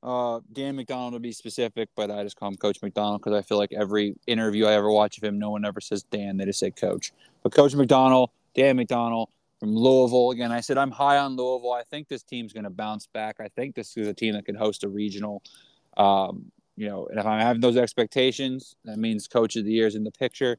Uh, 0.04 0.42
Dan 0.52 0.76
McDonnell 0.76 1.14
to 1.14 1.20
be 1.20 1.32
specific, 1.32 1.88
but 1.96 2.12
I 2.12 2.24
just 2.24 2.36
call 2.36 2.50
him 2.50 2.58
Coach 2.58 2.82
McDonnell 2.82 3.20
because 3.20 3.34
I 3.34 3.42
feel 3.42 3.58
like 3.58 3.72
every 3.72 4.16
interview 4.28 4.66
I 4.66 4.74
ever 4.74 4.92
watch 4.92 5.18
of 5.18 5.24
him, 5.24 5.40
no 5.40 5.50
one 5.50 5.64
ever 5.64 5.80
says 5.80 6.04
Dan; 6.04 6.36
they 6.36 6.44
just 6.44 6.60
say 6.60 6.72
Coach. 6.72 7.14
But 7.42 7.54
Coach 7.54 7.74
McDonnell, 7.74 8.28
Dan 8.54 8.78
McDonnell 8.78 9.28
from 9.62 9.74
Louisville. 9.78 10.32
Again, 10.32 10.52
I 10.52 10.60
said 10.60 10.78
I'm 10.78 10.92
high 10.92 11.18
on 11.20 11.38
Louisville. 11.38 11.72
I 11.72 11.84
think 11.84 12.10
this 12.10 12.22
team's 12.22 12.52
going 12.52 12.66
to 12.66 12.70
bounce 12.70 13.08
back. 13.08 13.38
I 13.40 13.48
think 13.48 13.76
this 13.76 13.96
is 13.96 14.06
a 14.10 14.14
team 14.14 14.34
that 14.34 14.46
can 14.46 14.56
host 14.56 14.84
a 14.84 14.90
regional. 14.90 15.42
Um, 15.96 16.52
you 16.76 16.90
know, 16.90 17.06
and 17.06 17.18
if 17.18 17.26
I'm 17.26 17.40
having 17.40 17.62
those 17.62 17.78
expectations, 17.78 18.76
that 18.84 18.98
means 18.98 19.30
Coach 19.30 19.56
of 19.56 19.64
the 19.64 19.72
Year 19.72 19.88
is 19.88 19.96
in 19.96 20.04
the 20.04 20.12
picture. 20.12 20.58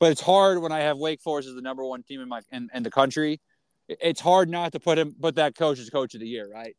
But 0.00 0.10
it's 0.10 0.20
hard 0.20 0.60
when 0.60 0.72
I 0.72 0.80
have 0.80 0.98
Wake 0.98 1.20
Forest 1.20 1.48
as 1.48 1.54
the 1.54 1.60
number 1.60 1.84
one 1.84 2.02
team 2.02 2.22
in 2.22 2.28
my 2.28 2.40
in, 2.50 2.68
in 2.74 2.82
the 2.82 2.90
country. 2.90 3.40
It's 3.88 4.20
hard 4.20 4.48
not 4.48 4.72
to 4.72 4.80
put 4.80 4.98
him 4.98 5.14
put 5.20 5.36
that 5.36 5.54
coach 5.54 5.78
as 5.78 5.88
Coach 5.90 6.14
of 6.14 6.20
the 6.20 6.26
Year, 6.26 6.50
right? 6.52 6.74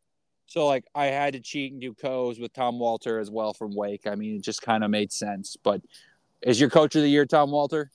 So 0.52 0.66
like 0.68 0.84
I 0.94 1.06
had 1.06 1.32
to 1.32 1.40
cheat 1.40 1.72
and 1.72 1.80
do 1.80 1.94
co's 1.94 2.38
with 2.38 2.52
Tom 2.52 2.78
Walter 2.78 3.20
as 3.20 3.32
well 3.32 3.54
from 3.54 3.74
Wake. 3.74 4.06
I 4.06 4.16
mean, 4.16 4.36
it 4.36 4.42
just 4.42 4.62
kind 4.62 4.84
of 4.84 4.92
made 4.92 5.10
sense. 5.14 5.56
But 5.56 5.80
is 6.42 6.60
your 6.60 6.70
coach 6.70 6.94
of 6.98 7.04
the 7.04 7.10
year 7.10 7.26
Tom 7.26 7.52
Walter? 7.52 7.90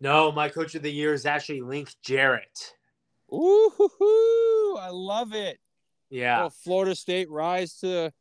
No, 0.00 0.32
my 0.32 0.48
coach 0.48 0.74
of 0.74 0.82
the 0.82 0.90
year 0.90 1.12
is 1.12 1.24
actually 1.24 1.60
Link 1.60 1.94
Jarrett. 2.02 2.74
Ooh, 3.32 4.76
I 4.80 4.88
love 4.90 5.34
it. 5.34 5.60
Yeah. 6.10 6.46
Oh, 6.46 6.50
Florida 6.50 6.96
State 6.96 7.30
rise 7.30 7.74
to 7.78 8.12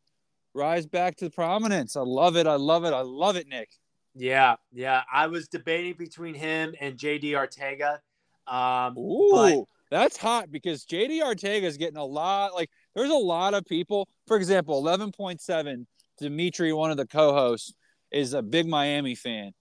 rise 0.53 0.85
back 0.85 1.15
to 1.15 1.31
prominence. 1.31 1.95
I 1.95 2.01
love 2.01 2.35
it. 2.35 2.45
I 2.45 2.57
love 2.57 2.85
it. 2.85 2.93
I 2.93 3.01
love 3.01 3.37
it, 3.37 3.47
Nick. 3.47 3.69
Yeah, 4.13 4.57
yeah. 4.71 5.01
I 5.11 5.25
was 5.25 5.47
debating 5.47 5.95
between 5.97 6.35
him 6.35 6.75
and 6.79 6.95
JD 6.95 7.31
Arteaga. 7.31 8.01
Um, 8.45 8.95
Ooh, 8.99 9.31
but... 9.31 9.74
that's 9.95 10.17
hot 10.17 10.51
because 10.51 10.85
JD 10.85 11.21
Arteaga 11.23 11.63
is 11.63 11.77
getting 11.77 11.97
a 11.97 12.03
lot. 12.05 12.53
Like 12.53 12.69
there's 12.95 13.09
a 13.09 13.13
lot 13.13 13.53
of 13.53 13.65
people. 13.65 14.07
For 14.27 14.35
example, 14.37 14.83
11.7, 14.83 15.85
Dimitri, 16.19 16.73
one 16.73 16.91
of 16.91 16.97
the 16.97 17.07
co 17.07 17.33
hosts, 17.33 17.73
is 18.11 18.33
a 18.33 18.41
big 18.41 18.67
Miami 18.67 19.15
fan. 19.15 19.51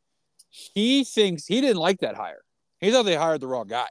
he 0.50 1.02
thinks 1.04 1.46
he 1.46 1.60
didn't 1.60 1.78
like 1.78 1.98
that 2.00 2.14
hire. 2.16 2.42
He 2.80 2.90
thought 2.92 3.04
they 3.04 3.16
hired 3.16 3.40
the 3.40 3.48
wrong 3.48 3.66
guy. 3.66 3.88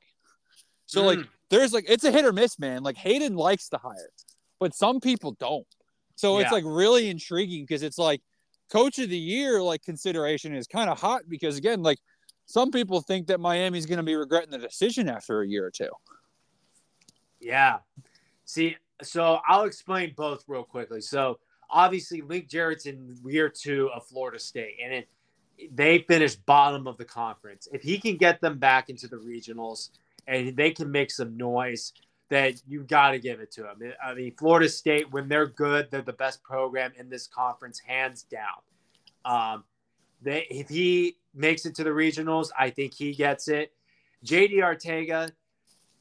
So 0.85 1.03
like 1.03 1.19
Mm. 1.19 1.27
there's 1.49 1.73
like 1.73 1.85
it's 1.89 2.03
a 2.03 2.11
hit 2.11 2.25
or 2.25 2.31
miss, 2.33 2.57
man. 2.59 2.83
Like 2.83 2.97
Hayden 2.97 3.35
likes 3.35 3.67
the 3.69 3.77
hire, 3.77 4.09
but 4.59 4.73
some 4.75 4.99
people 4.99 5.31
don't. 5.39 5.67
So 6.15 6.37
it's 6.39 6.51
like 6.51 6.63
really 6.65 7.09
intriguing 7.09 7.63
because 7.63 7.83
it's 7.83 7.97
like 7.97 8.21
coach 8.71 8.99
of 8.99 9.09
the 9.09 9.17
year 9.17 9.61
like 9.61 9.81
consideration 9.83 10.55
is 10.55 10.67
kind 10.67 10.89
of 10.89 10.99
hot 10.99 11.21
because 11.27 11.57
again, 11.57 11.81
like 11.81 11.97
some 12.45 12.71
people 12.71 13.01
think 13.01 13.27
that 13.27 13.39
Miami's 13.39 13.85
going 13.85 13.97
to 13.97 14.03
be 14.03 14.15
regretting 14.15 14.51
the 14.51 14.57
decision 14.57 15.09
after 15.09 15.41
a 15.41 15.47
year 15.47 15.65
or 15.65 15.71
two. 15.71 15.89
Yeah. 17.43 17.79
See, 18.45 18.77
so 19.01 19.39
I'll 19.47 19.65
explain 19.65 20.13
both 20.15 20.43
real 20.47 20.63
quickly. 20.63 21.01
So 21.01 21.39
obviously, 21.69 22.21
Link 22.21 22.49
Jarrett's 22.49 22.85
in 22.85 23.17
year 23.25 23.49
two 23.49 23.89
of 23.93 24.05
Florida 24.05 24.39
State, 24.39 24.77
and 24.83 24.93
it, 24.93 25.07
they 25.75 25.99
finished 25.99 26.45
bottom 26.45 26.87
of 26.87 26.97
the 26.97 27.05
conference. 27.05 27.67
If 27.71 27.81
he 27.81 27.97
can 27.97 28.17
get 28.17 28.41
them 28.41 28.57
back 28.57 28.89
into 28.89 29.07
the 29.07 29.17
regionals 29.17 29.89
and 30.27 30.55
they 30.55 30.71
can 30.71 30.89
make 30.89 31.11
some 31.11 31.37
noise, 31.37 31.93
that 32.33 32.55
you've 32.67 32.87
got 32.87 33.11
to 33.11 33.19
give 33.19 33.39
it 33.39 33.51
to 33.51 33.69
him. 33.69 33.93
I 34.03 34.15
mean, 34.15 34.33
Florida 34.35 34.67
State, 34.67 35.11
when 35.11 35.27
they're 35.27 35.45
good, 35.45 35.89
they're 35.91 36.01
the 36.01 36.13
best 36.13 36.41
program 36.41 36.91
in 36.97 37.07
this 37.07 37.27
conference, 37.27 37.79
hands 37.79 38.23
down. 38.23 38.57
Um, 39.23 39.63
they, 40.19 40.47
if 40.49 40.67
he 40.67 41.17
makes 41.35 41.67
it 41.67 41.75
to 41.75 41.83
the 41.83 41.91
regionals, 41.91 42.49
I 42.57 42.71
think 42.71 42.95
he 42.95 43.13
gets 43.13 43.49
it. 43.49 43.71
JD 44.25 44.55
Arteaga, 44.55 45.31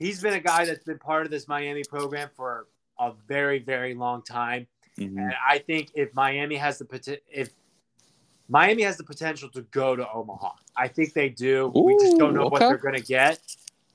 he's 0.02 0.20
been 0.20 0.34
a 0.34 0.40
guy 0.40 0.64
that's 0.64 0.84
been 0.84 0.98
part 0.98 1.24
of 1.24 1.30
this 1.30 1.46
Miami 1.46 1.84
program 1.84 2.28
for 2.34 2.66
a 2.98 3.12
very, 3.28 3.60
very 3.60 3.94
long 3.94 4.22
time. 4.22 4.66
And 4.98 5.32
I 5.48 5.58
think 5.58 5.90
if 5.94 6.12
Miami 6.14 6.56
has 6.56 6.78
the 6.78 7.20
if 7.30 7.50
Miami 8.48 8.82
has 8.82 8.96
the 8.96 9.04
potential 9.04 9.48
to 9.50 9.62
go 9.62 9.96
to 9.96 10.06
Omaha, 10.12 10.50
I 10.76 10.88
think 10.88 11.14
they 11.14 11.30
do. 11.30 11.72
we 11.74 11.96
just 11.98 12.18
don't 12.18 12.30
Ooh, 12.30 12.40
know 12.40 12.48
what 12.48 12.60
they're 12.60 12.76
going 12.76 12.96
to 12.96 13.02
get. 13.02 13.40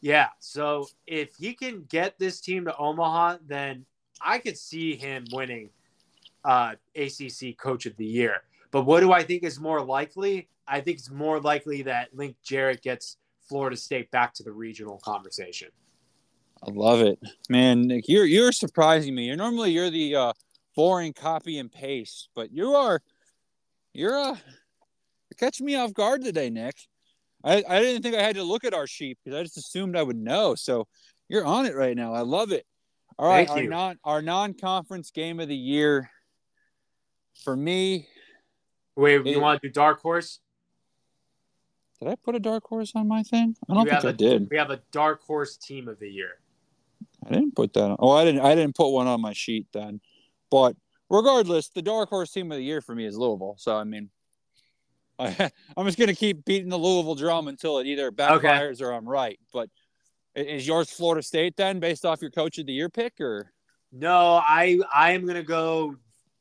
Yeah. 0.02 0.30
So 0.40 0.88
if 1.06 1.36
he 1.36 1.54
can 1.54 1.84
get 1.90 2.18
this 2.18 2.40
team 2.40 2.66
to 2.66 2.76
Omaha, 2.78 3.38
then 3.46 3.86
I 4.22 4.40
could 4.40 4.58
see 4.58 4.96
him 4.96 5.26
winning 5.32 5.70
uh, 6.44 6.76
ACC 6.96 7.58
Coach 7.58 7.86
of 7.86 7.96
the 7.98 8.06
Year. 8.06 8.42
But 8.72 8.84
what 8.84 9.02
do 9.02 9.12
I 9.12 9.24
think 9.24 9.44
is 9.44 9.60
more 9.60 9.82
likely? 9.82 10.48
I 10.68 10.82
think 10.82 10.98
it's 10.98 11.12
more 11.12 11.40
likely 11.40 11.84
that 11.84 12.16
Link 12.16 12.38
Jarrett 12.44 12.82
gets 12.82 13.18
Florida 13.48 13.78
State 13.78 14.10
back 14.10 14.34
to 14.36 14.44
the 14.44 14.52
regional 14.52 14.98
conversation. 14.98 15.70
I 16.66 16.72
love 16.72 17.02
it, 17.02 17.20
man. 17.50 17.88
Nick, 17.88 18.08
you're 18.08 18.26
you're 18.26 18.52
surprising 18.52 19.16
me. 19.16 19.26
You're 19.26 19.36
normally 19.36 19.72
you're 19.72 19.90
the 19.90 20.16
uh, 20.16 20.34
boring 20.76 21.14
copy 21.14 21.60
and 21.60 21.72
paste, 21.72 22.30
but 22.36 22.52
you 22.52 22.74
are 22.76 23.02
you're 23.94 24.18
uh 24.18 24.32
you're 24.36 25.38
catching 25.40 25.66
me 25.66 25.76
off 25.76 25.94
guard 25.94 26.24
today, 26.24 26.50
Nick. 26.50 26.76
I, 27.44 27.64
I 27.68 27.80
didn't 27.80 28.02
think 28.02 28.16
I 28.16 28.24
had 28.24 28.36
to 28.36 28.44
look 28.44 28.64
at 28.64 28.74
our 28.74 28.88
sheet 28.88 29.18
because 29.24 29.40
I 29.40 29.44
just 29.44 29.58
assumed 29.58 29.96
I 29.96 30.04
would 30.04 30.18
know. 30.18 30.56
So 30.56 30.88
you're 31.30 31.46
on 31.46 31.66
it 31.66 31.76
right 31.76 31.96
now. 31.96 32.14
I 32.14 32.22
love 32.22 32.52
it. 32.52 32.66
All 33.20 33.30
right, 33.30 33.48
Thank 33.48 33.60
our 33.66 33.70
non 33.70 34.00
our 34.04 34.22
non 34.22 34.54
conference 34.54 35.12
game 35.12 35.40
of 35.40 35.48
the 35.48 35.56
year 35.56 36.10
for 37.44 37.56
me. 37.56 38.08
Wait, 38.96 39.22
It- 39.22 39.28
you 39.28 39.40
want 39.40 39.62
to 39.62 39.68
do 39.68 39.72
Dark 39.72 40.02
Horse? 40.02 40.40
Did 42.00 42.10
I 42.10 42.16
put 42.16 42.36
a 42.36 42.40
dark 42.40 42.64
horse 42.66 42.92
on 42.94 43.08
my 43.08 43.24
thing? 43.24 43.56
I 43.68 43.74
don't 43.74 43.86
We 43.86 43.90
think 43.90 44.06
I 44.06 44.10
a- 44.10 44.14
did. 44.14 44.50
We 44.52 44.58
have 44.58 44.70
a 44.70 44.82
Dark 44.92 45.24
Horse 45.24 45.58
Team 45.58 45.88
of 45.88 45.98
the 46.00 46.08
Year. 46.08 46.38
I 47.28 47.34
didn't 47.34 47.56
put 47.56 47.74
that 47.74 47.84
on. 47.84 47.98
Oh, 48.00 48.12
I 48.12 48.24
didn't. 48.24 48.42
I 48.42 48.56
didn't 48.56 48.76
put 48.76 48.90
one 48.90 49.08
on 49.08 49.22
my 49.22 49.34
sheet 49.34 49.68
then. 49.74 50.00
But 50.50 50.76
regardless, 51.10 51.70
the 51.70 51.82
dark 51.82 52.10
horse 52.10 52.32
team 52.32 52.52
of 52.52 52.58
the 52.58 52.64
year 52.64 52.82
for 52.82 52.96
me 52.96 53.06
is 53.06 53.18
Louisville. 53.18 53.56
So 53.58 53.76
I 53.76 53.84
mean, 53.84 54.10
I, 55.20 55.52
I'm 55.78 55.86
just 55.86 56.00
gonna 56.00 56.16
keep 56.16 56.46
beating 56.46 56.70
the 56.70 56.78
Louisville 56.78 57.16
drum 57.16 57.48
until 57.48 57.80
it 57.80 57.88
either 57.88 58.12
backfires 58.12 58.82
or 58.82 58.92
I'm 58.92 59.08
right. 59.08 59.40
But 59.54 59.70
is 60.36 60.68
yours 60.68 60.90
Florida 60.90 61.22
State 61.22 61.58
then, 61.58 61.80
based 61.80 62.06
off 62.06 62.22
your 62.22 62.32
coach 62.32 62.58
of 62.60 62.66
the 62.66 62.74
year 62.74 62.90
pick, 62.90 63.20
or 63.20 63.52
No, 63.92 64.42
I 64.42 64.80
I 64.94 65.12
am 65.12 65.26
gonna 65.26 65.44
go 65.44 65.96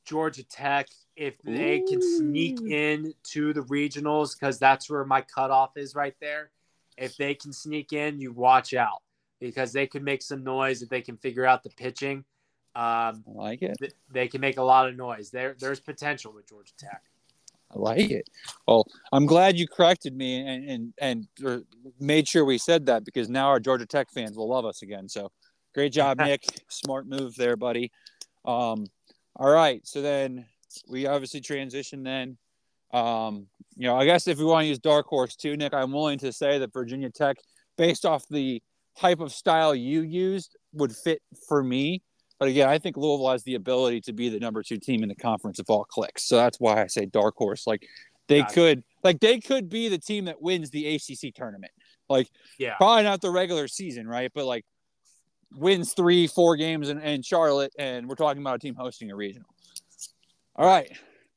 Georgia 0.04 0.44
Tech 0.44 0.86
if 1.16 1.34
they 1.42 1.80
can 1.80 2.02
sneak 2.02 2.60
in 2.60 3.14
to 3.24 3.54
the 3.54 3.62
regionals 3.62 4.38
because 4.38 4.58
that's 4.58 4.88
where 4.90 5.04
my 5.04 5.22
cutoff 5.22 5.76
is 5.76 5.94
right 5.94 6.14
there. 6.20 6.50
If 6.98 7.16
they 7.16 7.34
can 7.34 7.52
sneak 7.52 7.92
in, 7.92 8.20
you 8.20 8.32
watch 8.32 8.74
out 8.74 9.02
because 9.40 9.72
they 9.72 9.86
could 9.86 10.02
make 10.02 10.22
some 10.22 10.42
noise 10.42 10.82
if 10.82 10.88
they 10.88 11.00
can 11.00 11.16
figure 11.16 11.44
out 11.44 11.62
the 11.62 11.70
pitching. 11.70 12.24
Um, 12.74 13.24
I 13.26 13.32
like 13.34 13.62
it. 13.62 13.76
th- 13.78 13.94
they 14.12 14.28
can 14.28 14.40
make 14.40 14.58
a 14.58 14.62
lot 14.62 14.88
of 14.88 14.96
noise. 14.96 15.30
There, 15.30 15.54
there's 15.58 15.80
potential 15.80 16.32
with 16.32 16.48
Georgia 16.48 16.72
Tech. 16.76 17.02
I 17.74 17.78
like 17.78 18.10
it. 18.10 18.28
Well, 18.68 18.86
I'm 19.12 19.26
glad 19.26 19.58
you 19.58 19.66
corrected 19.66 20.14
me 20.14 20.46
and 20.46 20.94
and 20.98 21.26
and 21.38 21.64
made 21.98 22.28
sure 22.28 22.44
we 22.44 22.58
said 22.58 22.86
that 22.86 23.04
because 23.04 23.28
now 23.28 23.48
our 23.48 23.58
Georgia 23.58 23.86
Tech 23.86 24.08
fans 24.12 24.36
will 24.36 24.48
love 24.48 24.64
us 24.64 24.82
again. 24.82 25.08
So 25.08 25.32
great 25.74 25.92
job, 25.92 26.18
Nick. 26.24 26.44
Smart 26.68 27.08
move 27.08 27.34
there, 27.34 27.56
buddy. 27.56 27.90
Um, 28.44 28.86
all 29.34 29.50
right. 29.50 29.84
So 29.86 30.00
then 30.00 30.46
we 30.88 31.06
obviously 31.06 31.40
transition 31.40 32.02
then. 32.02 32.36
Um, 32.92 33.48
you 33.74 33.88
know, 33.88 33.96
I 33.96 34.04
guess 34.04 34.28
if 34.28 34.38
we 34.38 34.44
want 34.44 34.64
to 34.64 34.68
use 34.68 34.78
dark 34.78 35.06
horse 35.06 35.34
too, 35.34 35.56
Nick, 35.56 35.74
I'm 35.74 35.92
willing 35.92 36.18
to 36.20 36.32
say 36.32 36.58
that 36.58 36.72
Virginia 36.72 37.10
Tech, 37.10 37.36
based 37.76 38.04
off 38.06 38.26
the 38.28 38.62
type 38.98 39.20
of 39.20 39.32
style 39.32 39.74
you 39.74 40.02
used, 40.02 40.56
would 40.72 40.94
fit 40.94 41.22
for 41.48 41.62
me. 41.62 42.02
But 42.38 42.48
again, 42.48 42.68
I 42.68 42.78
think 42.78 42.96
Louisville 42.96 43.30
has 43.30 43.44
the 43.44 43.54
ability 43.54 44.02
to 44.02 44.12
be 44.12 44.28
the 44.28 44.38
number 44.38 44.62
two 44.62 44.78
team 44.78 45.02
in 45.02 45.08
the 45.08 45.14
conference 45.14 45.58
if 45.58 45.70
all 45.70 45.84
clicks. 45.84 46.28
So 46.28 46.36
that's 46.36 46.60
why 46.60 46.82
I 46.82 46.86
say 46.86 47.06
dark 47.06 47.34
horse. 47.36 47.66
Like 47.66 47.86
they 48.28 48.42
could, 48.42 48.82
like 49.02 49.20
they 49.20 49.40
could 49.40 49.68
be 49.68 49.88
the 49.88 49.98
team 49.98 50.26
that 50.26 50.42
wins 50.42 50.70
the 50.70 50.94
ACC 50.94 51.34
tournament. 51.34 51.72
Like 52.08 52.28
Yeah, 52.58 52.74
probably 52.76 53.04
not 53.04 53.20
the 53.20 53.30
regular 53.30 53.68
season, 53.68 54.06
right? 54.06 54.30
But 54.34 54.44
like 54.44 54.64
wins 55.54 55.94
three, 55.94 56.26
four 56.26 56.56
games 56.56 56.88
in, 56.88 57.00
in 57.00 57.22
Charlotte, 57.22 57.72
and 57.78 58.08
we're 58.08 58.16
talking 58.16 58.42
about 58.42 58.56
a 58.56 58.58
team 58.58 58.74
hosting 58.74 59.10
a 59.10 59.16
regional. 59.16 59.48
All 60.56 60.66
right, 60.66 60.90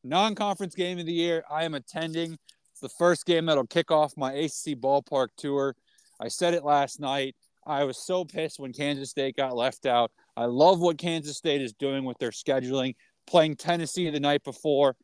non-conference 0.04 0.76
game 0.76 1.00
of 1.00 1.06
the 1.06 1.14
year. 1.14 1.44
I 1.50 1.64
am 1.64 1.76
attending. 1.76 2.38
It's 2.72 2.82
the 2.82 2.90
first 2.90 3.26
game 3.26 3.46
that'll 3.46 3.68
kick 3.68 3.92
off 3.92 4.14
my 4.16 4.34
ACC 4.34 4.78
ballpark 4.80 5.30
tour. 5.38 5.76
I 6.20 6.28
said 6.28 6.54
it 6.54 6.64
last 6.64 7.00
night. 7.00 7.36
I 7.70 7.84
was 7.84 7.98
so 7.98 8.26
pissed 8.26 8.60
when 8.60 8.74
Kansas 8.74 9.12
State 9.12 9.36
got 9.38 9.56
left 9.56 9.86
out. 9.86 10.12
I 10.36 10.46
love 10.46 10.80
what 10.80 10.98
Kansas 10.98 11.38
State 11.38 11.62
is 11.62 11.72
doing 11.74 12.04
with 12.04 12.18
their 12.18 12.32
scheduling, 12.32 12.96
playing 13.28 13.58
Tennessee 13.58 14.10
the 14.10 14.20
night 14.20 14.44
before, 14.44 14.96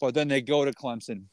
but 0.00 0.14
then 0.14 0.28
they 0.28 0.40
go 0.40 0.64
to 0.64 0.72
Clemson. 0.72 1.24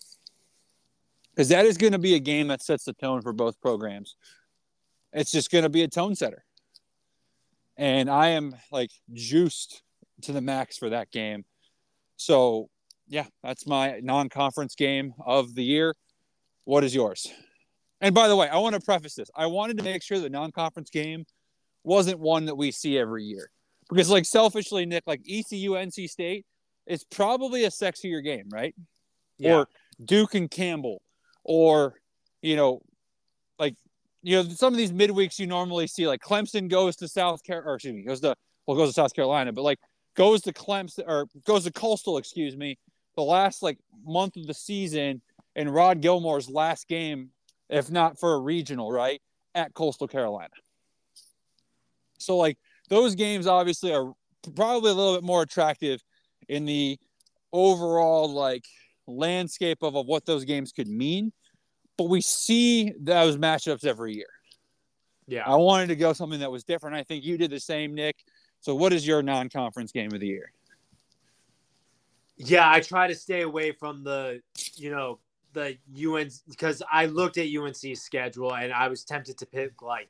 Because 1.34 1.48
that 1.48 1.66
is 1.66 1.78
going 1.78 1.94
to 1.94 2.00
be 2.00 2.16
a 2.16 2.20
game 2.20 2.50
that 2.50 2.62
sets 2.62 2.84
the 2.84 2.92
tone 2.94 3.22
for 3.22 3.32
both 3.32 3.60
programs. 3.62 4.18
It's 5.14 5.32
just 5.32 5.50
going 5.50 5.64
to 5.64 5.70
be 5.70 5.84
a 5.84 5.88
tone 5.88 6.14
setter. 6.14 6.44
And 7.78 8.10
I 8.10 8.30
am 8.30 8.54
like 8.70 8.92
juiced 9.14 9.82
to 10.24 10.34
the 10.34 10.42
max 10.42 10.78
for 10.78 10.90
that 10.90 11.10
game. 11.10 11.46
So, 12.18 12.70
yeah, 13.08 13.28
that's 13.42 13.66
my 13.66 14.02
non 14.04 14.28
conference 14.28 14.76
game 14.76 15.14
of 15.26 15.56
the 15.56 15.64
year. 15.64 15.96
What 16.66 16.84
is 16.84 16.94
yours? 16.94 17.32
And 18.02 18.15
by 18.15 18.28
the 18.28 18.36
way, 18.36 18.49
I 18.49 18.57
want 18.57 18.76
to 18.76 18.82
preface 18.82 19.15
this. 19.15 19.30
I 19.36 19.45
wanted 19.45 19.78
to 19.78 19.84
make 19.84 20.03
sure 20.03 20.19
the 20.19 20.30
non 20.30 20.52
conference 20.52 20.90
game 20.90 21.26
wasn't 21.84 22.19
one 22.19 22.45
that 22.45 22.56
we 22.56 22.72
see 22.72 22.98
every 22.98 23.23
year. 23.23 23.49
Because, 23.90 24.10
like, 24.10 24.26
selfishly, 24.26 24.86
Nick, 24.86 25.03
like 25.06 25.22
ECU 25.30 25.72
NC 25.72 26.10
State 26.10 26.45
is 26.88 27.03
probably 27.03 27.65
a 27.65 27.69
sexier 27.69 28.23
game, 28.23 28.45
right? 28.52 28.73
yeah, 29.38 29.56
Or 29.56 29.68
Duke 30.03 30.36
and 30.36 30.49
Campbell, 30.49 31.02
or, 31.44 31.95
you 32.41 32.56
know, 32.56 32.82
like, 33.60 33.76
you 34.23 34.38
know, 34.38 34.49
some 34.49 34.73
of 34.73 34.78
these 34.78 34.91
midweeks 34.91 35.40
you 35.40 35.48
normally 35.48 35.88
see, 35.88 36.07
like 36.07 36.22
Clemson 36.22 36.69
goes 36.69 36.95
to 36.98 37.07
South 37.07 37.44
Carolina, 37.44 37.72
or 37.72 37.76
excuse 37.76 37.94
me, 37.94 38.03
goes 38.03 38.22
to, 38.22 38.36
well, 38.65 38.78
goes 38.78 38.90
to 38.90 38.94
South 38.94 39.14
Carolina, 39.14 39.52
but 39.52 39.64
like 39.64 39.80
goes 40.15 40.41
to 40.41 40.53
Clemson, 40.53 41.03
or 41.07 41.28
goes 41.45 41.64
to 41.64 41.72
Coastal, 41.72 42.18
excuse 42.18 42.56
me, 42.56 42.78
the 43.15 43.23
last 43.23 43.64
like 43.64 43.78
month 44.06 44.38
of 44.38 44.48
the 44.48 44.53
season 44.53 45.22
and 45.56 45.73
Rod 45.73 46.02
Gilmore's 46.02 46.49
last 46.49 46.88
game, 46.88 47.30
if 47.72 47.89
not 47.89 48.19
for 48.19 48.34
a 48.34 48.39
regional, 48.39 48.91
right, 48.91 49.22
at 49.56 49.73
Coastal 49.73 50.07
Carolina. 50.07 50.53
So, 52.19 52.38
like, 52.38 52.57
those 52.89 53.15
games 53.15 53.48
obviously 53.48 53.93
are 53.93 54.14
probably 54.56 54.91
a 54.91 54.93
little 54.93 55.15
bit 55.15 55.23
more 55.23 55.41
attractive 55.41 56.03
in 56.48 56.65
the 56.65 56.99
overall, 57.52 58.31
like, 58.31 58.65
landscape 59.07 59.81
of, 59.81 59.95
of 59.95 60.06
what 60.06 60.26
those 60.26 60.43
games 60.45 60.72
could 60.72 60.88
mean. 60.88 61.31
But 61.98 62.10
we 62.10 62.22
see 62.22 62.93
those 62.99 63.38
matchups 63.38 63.85
every 63.85 64.15
year. 64.15 64.30
yeah. 65.27 65.43
I 65.45 65.56
wanted 65.56 65.88
to 65.88 65.95
go 65.95 66.14
something 66.14 66.39
that 66.41 66.52
was 66.52 66.64
different. 66.64 66.95
I 66.95 67.03
think 67.03 67.23
you 67.23 67.38
did 67.38 67.52
the 67.52 67.60
same, 67.60 67.95
Nick. 67.95 68.18
So, 68.60 68.76
what 68.76 68.93
is 68.93 69.07
your 69.07 69.23
non 69.23 69.49
conference 69.49 69.91
game 69.91 70.14
of 70.14 70.19
the 70.19 70.27
year? 70.27 70.52
Yeah, 72.38 72.69
I 72.69 72.80
try 72.80 73.07
to 73.07 73.15
stay 73.15 73.41
away 73.41 73.72
from 73.72 74.03
the, 74.03 74.41
you 74.76 74.89
know, 74.89 75.19
the 75.53 75.78
UNC 75.95 76.32
because 76.49 76.82
I 76.91 77.06
looked 77.06 77.38
at 77.38 77.48
UNC's 77.48 78.02
schedule 78.02 78.53
and 78.53 78.73
I 78.73 78.88
was 78.88 79.03
tempted 79.03 79.38
to 79.40 79.45
pick 79.45 79.82
like 79.82 80.10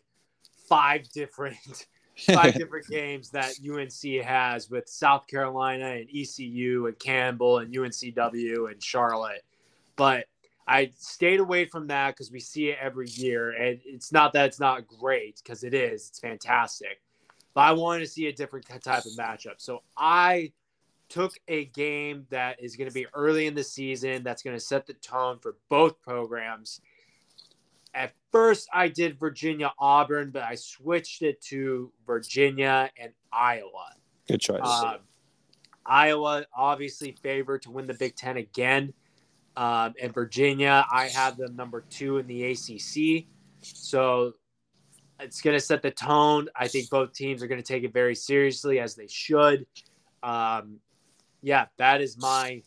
five 0.67 1.09
different 1.11 1.57
five 2.17 2.53
different 2.53 2.87
games 2.87 3.29
that 3.31 3.53
UNC 3.67 4.23
has 4.23 4.69
with 4.69 4.87
South 4.87 5.27
Carolina 5.27 5.87
and 5.87 6.07
ECU 6.13 6.87
and 6.87 6.97
Campbell 6.99 7.59
and 7.59 7.73
UNCW 7.73 8.71
and 8.71 8.83
Charlotte. 8.83 9.43
But 9.95 10.25
I 10.67 10.91
stayed 10.97 11.39
away 11.39 11.65
from 11.65 11.87
that 11.87 12.11
because 12.11 12.31
we 12.31 12.39
see 12.39 12.69
it 12.69 12.77
every 12.79 13.09
year, 13.09 13.51
and 13.51 13.79
it's 13.83 14.11
not 14.11 14.33
that 14.33 14.45
it's 14.45 14.59
not 14.59 14.87
great 14.87 15.41
because 15.43 15.63
it 15.63 15.73
is. 15.73 16.09
It's 16.09 16.19
fantastic, 16.19 17.01
but 17.53 17.61
I 17.61 17.71
wanted 17.73 18.01
to 18.01 18.07
see 18.07 18.27
a 18.27 18.33
different 18.33 18.67
type 18.67 19.05
of 19.05 19.11
matchup. 19.17 19.55
So 19.57 19.81
I 19.97 20.53
took 21.11 21.33
a 21.49 21.65
game 21.65 22.25
that 22.29 22.61
is 22.63 22.77
going 22.77 22.87
to 22.87 22.93
be 22.93 23.05
early 23.13 23.45
in 23.45 23.53
the 23.53 23.63
season 23.63 24.23
that's 24.23 24.41
going 24.41 24.55
to 24.55 24.59
set 24.59 24.85
the 24.85 24.93
tone 24.93 25.39
for 25.39 25.57
both 25.69 26.01
programs. 26.01 26.79
At 27.93 28.13
first, 28.31 28.69
I 28.73 28.87
did 28.87 29.19
Virginia 29.19 29.73
Auburn, 29.77 30.31
but 30.31 30.43
I 30.43 30.55
switched 30.55 31.21
it 31.21 31.41
to 31.43 31.91
Virginia 32.07 32.89
and 32.97 33.11
Iowa. 33.33 33.93
Good 34.27 34.39
choice. 34.39 34.61
Um, 34.63 34.99
Iowa 35.85 36.45
obviously 36.55 37.17
favored 37.21 37.63
to 37.63 37.71
win 37.71 37.87
the 37.87 37.93
Big 37.93 38.15
Ten 38.15 38.37
again. 38.37 38.93
Um, 39.57 39.93
and 40.01 40.13
Virginia, 40.13 40.85
I 40.89 41.07
have 41.09 41.35
them 41.35 41.57
number 41.57 41.83
two 41.89 42.19
in 42.19 42.27
the 42.27 42.51
ACC. 42.51 43.25
So 43.61 44.35
it's 45.19 45.41
going 45.41 45.57
to 45.57 45.59
set 45.59 45.81
the 45.81 45.91
tone. 45.91 46.47
I 46.55 46.69
think 46.69 46.89
both 46.89 47.11
teams 47.11 47.43
are 47.43 47.47
going 47.47 47.61
to 47.61 47.67
take 47.67 47.83
it 47.83 47.91
very 47.91 48.15
seriously, 48.15 48.79
as 48.79 48.95
they 48.95 49.07
should. 49.07 49.65
Um, 50.23 50.79
yeah, 51.41 51.65
that 51.77 52.01
is 52.01 52.17
my 52.17 52.61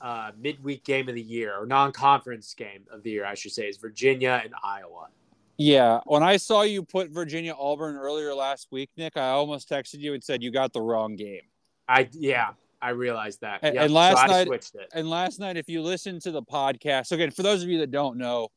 uh, 0.00 0.30
midweek 0.38 0.84
game 0.84 1.08
of 1.08 1.14
the 1.14 1.22
year, 1.22 1.56
or 1.56 1.66
non 1.66 1.92
conference 1.92 2.54
game 2.54 2.84
of 2.92 3.02
the 3.02 3.10
year, 3.10 3.24
I 3.24 3.34
should 3.34 3.52
say, 3.52 3.68
is 3.68 3.76
Virginia 3.76 4.40
and 4.44 4.54
Iowa. 4.62 5.08
Yeah, 5.56 6.00
when 6.06 6.22
I 6.22 6.36
saw 6.36 6.62
you 6.62 6.84
put 6.84 7.10
Virginia 7.10 7.54
Auburn 7.58 7.96
earlier 7.96 8.32
last 8.32 8.68
week, 8.70 8.90
Nick, 8.96 9.16
I 9.16 9.30
almost 9.30 9.68
texted 9.68 9.98
you 9.98 10.14
and 10.14 10.22
said 10.22 10.42
you 10.42 10.52
got 10.52 10.72
the 10.72 10.80
wrong 10.80 11.16
game. 11.16 11.42
I 11.88 12.08
yeah, 12.12 12.50
I 12.80 12.90
realized 12.90 13.40
that. 13.40 13.60
And, 13.62 13.74
Yep, 13.74 13.84
and 13.84 13.94
last 13.94 14.16
so 14.18 14.22
I 14.22 14.26
night, 14.28 14.46
switched 14.46 14.74
it. 14.76 14.88
and 14.94 15.10
last 15.10 15.40
night, 15.40 15.56
if 15.56 15.68
you 15.68 15.82
listen 15.82 16.20
to 16.20 16.30
the 16.30 16.42
podcast, 16.42 17.06
so 17.06 17.16
again, 17.16 17.32
for 17.32 17.42
those 17.42 17.62
of 17.64 17.68
you 17.68 17.78
that 17.78 17.90
don't 17.90 18.18
know, 18.18 18.48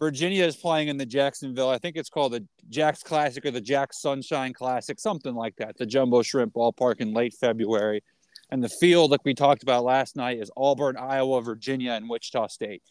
Virginia 0.00 0.44
is 0.44 0.56
playing 0.56 0.88
in 0.88 0.96
the 0.96 1.06
Jacksonville. 1.06 1.68
I 1.68 1.78
think 1.78 1.96
it's 1.96 2.08
called 2.08 2.32
the 2.32 2.44
Jack's 2.70 3.02
Classic 3.02 3.44
or 3.44 3.50
the 3.50 3.60
Jack 3.60 3.92
Sunshine 3.92 4.52
Classic, 4.54 4.98
something 4.98 5.34
like 5.34 5.54
that. 5.56 5.76
The 5.76 5.86
Jumbo 5.86 6.22
Shrimp 6.22 6.54
Ballpark 6.54 6.96
in 7.00 7.12
late 7.12 7.34
February, 7.38 8.02
and 8.50 8.62
the 8.62 8.68
field, 8.68 9.10
like 9.10 9.24
we 9.24 9.34
talked 9.34 9.62
about 9.62 9.84
last 9.84 10.16
night, 10.16 10.38
is 10.38 10.50
Auburn, 10.56 10.96
Iowa, 10.96 11.40
Virginia, 11.40 11.92
and 11.92 12.08
Wichita 12.08 12.48
State. 12.48 12.82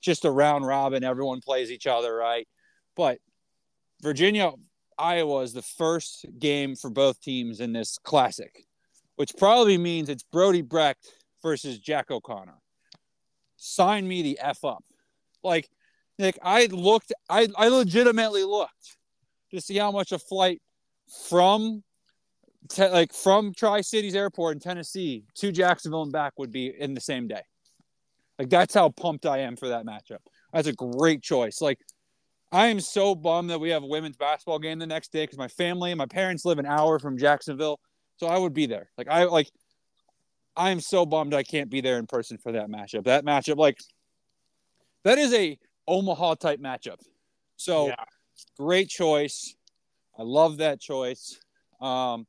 Just 0.00 0.24
a 0.24 0.30
round 0.30 0.66
robin. 0.66 1.04
Everyone 1.04 1.40
plays 1.40 1.70
each 1.70 1.86
other, 1.86 2.14
right? 2.14 2.48
But 2.96 3.18
Virginia, 4.00 4.52
Iowa 4.98 5.40
is 5.40 5.52
the 5.52 5.62
first 5.62 6.26
game 6.38 6.74
for 6.74 6.90
both 6.90 7.20
teams 7.20 7.60
in 7.60 7.72
this 7.72 7.98
classic, 7.98 8.66
which 9.16 9.32
probably 9.36 9.78
means 9.78 10.08
it's 10.08 10.24
Brody 10.24 10.62
Brecht 10.62 11.06
versus 11.42 11.78
Jack 11.78 12.10
O'Connor. 12.10 12.58
Sign 13.56 14.08
me 14.08 14.22
the 14.22 14.38
F 14.40 14.64
up. 14.64 14.84
Like, 15.42 15.68
Nick, 16.18 16.38
I 16.42 16.66
looked, 16.66 17.12
I, 17.28 17.48
I 17.56 17.68
legitimately 17.68 18.44
looked 18.44 18.96
to 19.50 19.60
see 19.60 19.76
how 19.76 19.92
much 19.92 20.12
a 20.12 20.18
flight 20.18 20.60
from 21.28 21.82
te- 22.68 22.88
like 22.88 23.12
from 23.12 23.52
Tri 23.54 23.80
Cities 23.80 24.14
Airport 24.14 24.54
in 24.56 24.60
Tennessee 24.60 25.24
to 25.36 25.52
Jacksonville 25.52 26.02
and 26.02 26.12
back 26.12 26.38
would 26.38 26.52
be 26.52 26.66
in 26.66 26.94
the 26.94 27.00
same 27.00 27.28
day. 27.28 27.42
Like 28.38 28.50
that's 28.50 28.74
how 28.74 28.88
pumped 28.88 29.26
I 29.26 29.38
am 29.38 29.56
for 29.56 29.68
that 29.68 29.84
matchup. 29.84 30.18
That's 30.52 30.68
a 30.68 30.72
great 30.72 31.22
choice. 31.22 31.60
Like 31.60 31.78
I 32.50 32.66
am 32.66 32.80
so 32.80 33.14
bummed 33.14 33.50
that 33.50 33.60
we 33.60 33.70
have 33.70 33.82
a 33.82 33.86
women's 33.86 34.16
basketball 34.16 34.58
game 34.58 34.78
the 34.78 34.86
next 34.86 35.12
day 35.12 35.24
because 35.24 35.38
my 35.38 35.48
family 35.48 35.90
and 35.90 35.98
my 35.98 36.06
parents 36.06 36.44
live 36.44 36.58
an 36.58 36.66
hour 36.66 36.98
from 36.98 37.16
Jacksonville, 37.16 37.80
so 38.16 38.26
I 38.26 38.36
would 38.36 38.52
be 38.52 38.66
there. 38.66 38.90
Like 38.98 39.08
I 39.08 39.24
like, 39.24 39.50
I 40.54 40.70
am 40.70 40.80
so 40.80 41.06
bummed 41.06 41.32
I 41.32 41.42
can't 41.42 41.70
be 41.70 41.80
there 41.80 41.98
in 41.98 42.06
person 42.06 42.36
for 42.36 42.52
that 42.52 42.68
matchup. 42.68 43.04
That 43.04 43.24
matchup, 43.24 43.56
like, 43.56 43.78
that 45.02 45.16
is 45.16 45.32
a 45.32 45.58
Omaha 45.88 46.34
type 46.34 46.60
matchup. 46.60 47.00
So 47.56 47.88
Yeah. 47.88 47.94
great 48.58 48.90
choice. 48.90 49.56
I 50.18 50.22
love 50.22 50.58
that 50.58 50.78
choice. 50.78 51.40
Um, 51.80 52.26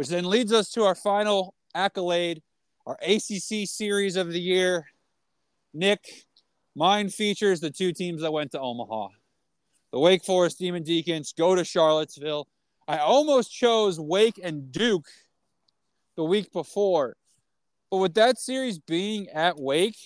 which 0.00 0.08
then 0.08 0.24
leads 0.24 0.50
us 0.50 0.70
to 0.70 0.82
our 0.82 0.94
final 0.94 1.52
accolade, 1.74 2.40
our 2.86 2.96
ACC 3.02 3.68
series 3.68 4.16
of 4.16 4.32
the 4.32 4.40
year. 4.40 4.86
Nick, 5.74 6.24
mine 6.74 7.10
features 7.10 7.60
the 7.60 7.70
two 7.70 7.92
teams 7.92 8.22
that 8.22 8.32
went 8.32 8.50
to 8.52 8.58
Omaha. 8.58 9.08
The 9.92 9.98
Wake 9.98 10.24
Forest 10.24 10.58
Demon 10.58 10.84
Deacons 10.84 11.34
go 11.36 11.54
to 11.54 11.66
Charlottesville. 11.66 12.48
I 12.88 12.96
almost 12.96 13.52
chose 13.52 14.00
Wake 14.00 14.40
and 14.42 14.72
Duke 14.72 15.06
the 16.16 16.24
week 16.24 16.50
before. 16.50 17.18
But 17.90 17.98
with 17.98 18.14
that 18.14 18.38
series 18.38 18.78
being 18.78 19.28
at 19.28 19.60
Wake, 19.60 19.98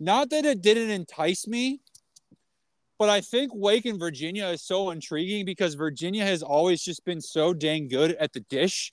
not 0.00 0.30
that 0.30 0.44
it 0.44 0.60
didn't 0.60 0.90
entice 0.90 1.46
me, 1.46 1.82
but 2.98 3.08
I 3.08 3.20
think 3.20 3.52
Wake 3.54 3.86
and 3.86 3.98
Virginia 3.98 4.46
is 4.46 4.62
so 4.62 4.90
intriguing 4.90 5.44
because 5.44 5.74
Virginia 5.74 6.24
has 6.24 6.42
always 6.42 6.82
just 6.82 7.04
been 7.04 7.20
so 7.20 7.54
dang 7.54 7.86
good 7.86 8.16
at 8.16 8.32
the 8.32 8.40
dish. 8.40 8.90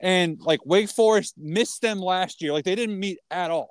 And 0.00 0.40
like 0.40 0.64
Wake 0.64 0.88
Forest 0.88 1.34
missed 1.36 1.82
them 1.82 2.00
last 2.00 2.40
year. 2.40 2.52
Like 2.52 2.64
they 2.64 2.74
didn't 2.74 2.98
meet 2.98 3.18
at 3.30 3.50
all, 3.50 3.68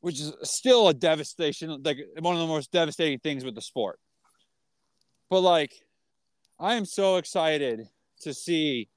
which 0.00 0.20
is 0.20 0.32
still 0.42 0.88
a 0.88 0.94
devastation, 0.94 1.82
like 1.84 1.98
one 2.20 2.34
of 2.36 2.40
the 2.40 2.46
most 2.46 2.70
devastating 2.70 3.18
things 3.18 3.44
with 3.44 3.56
the 3.56 3.60
sport. 3.60 3.98
But 5.30 5.40
like, 5.40 5.72
I 6.60 6.74
am 6.74 6.84
so 6.84 7.16
excited 7.16 7.88
to 8.20 8.32
see 8.32 8.88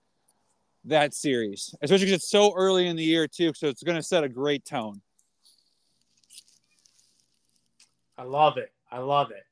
that 0.85 1.15
series, 1.15 1.73
especially 1.81 2.05
because 2.05 2.19
it's 2.19 2.29
so 2.29 2.53
early 2.55 2.87
in 2.87 2.95
the 2.95 3.03
year 3.03 3.27
too. 3.27 3.53
So 3.55 3.67
it's 3.67 3.81
going 3.81 3.97
to 3.97 4.03
set 4.03 4.23
a 4.23 4.29
great 4.29 4.65
tone. 4.65 5.01
I 8.19 8.23
love 8.23 8.57
it. 8.57 8.71
I 8.91 8.99
love 8.99 9.31
it. 9.31 9.46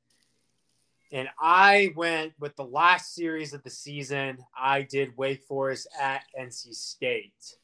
And 1.16 1.30
I 1.40 1.94
went 1.96 2.34
with 2.42 2.58
the 2.58 2.66
last 2.66 3.16
series 3.16 3.54
of 3.54 3.64
the 3.64 3.70
season. 3.70 4.38
I 4.54 4.82
did 4.82 5.16
Wake 5.16 5.44
Forest 5.44 5.88
at 5.98 6.24
NC 6.38 6.76
State. 6.76 7.56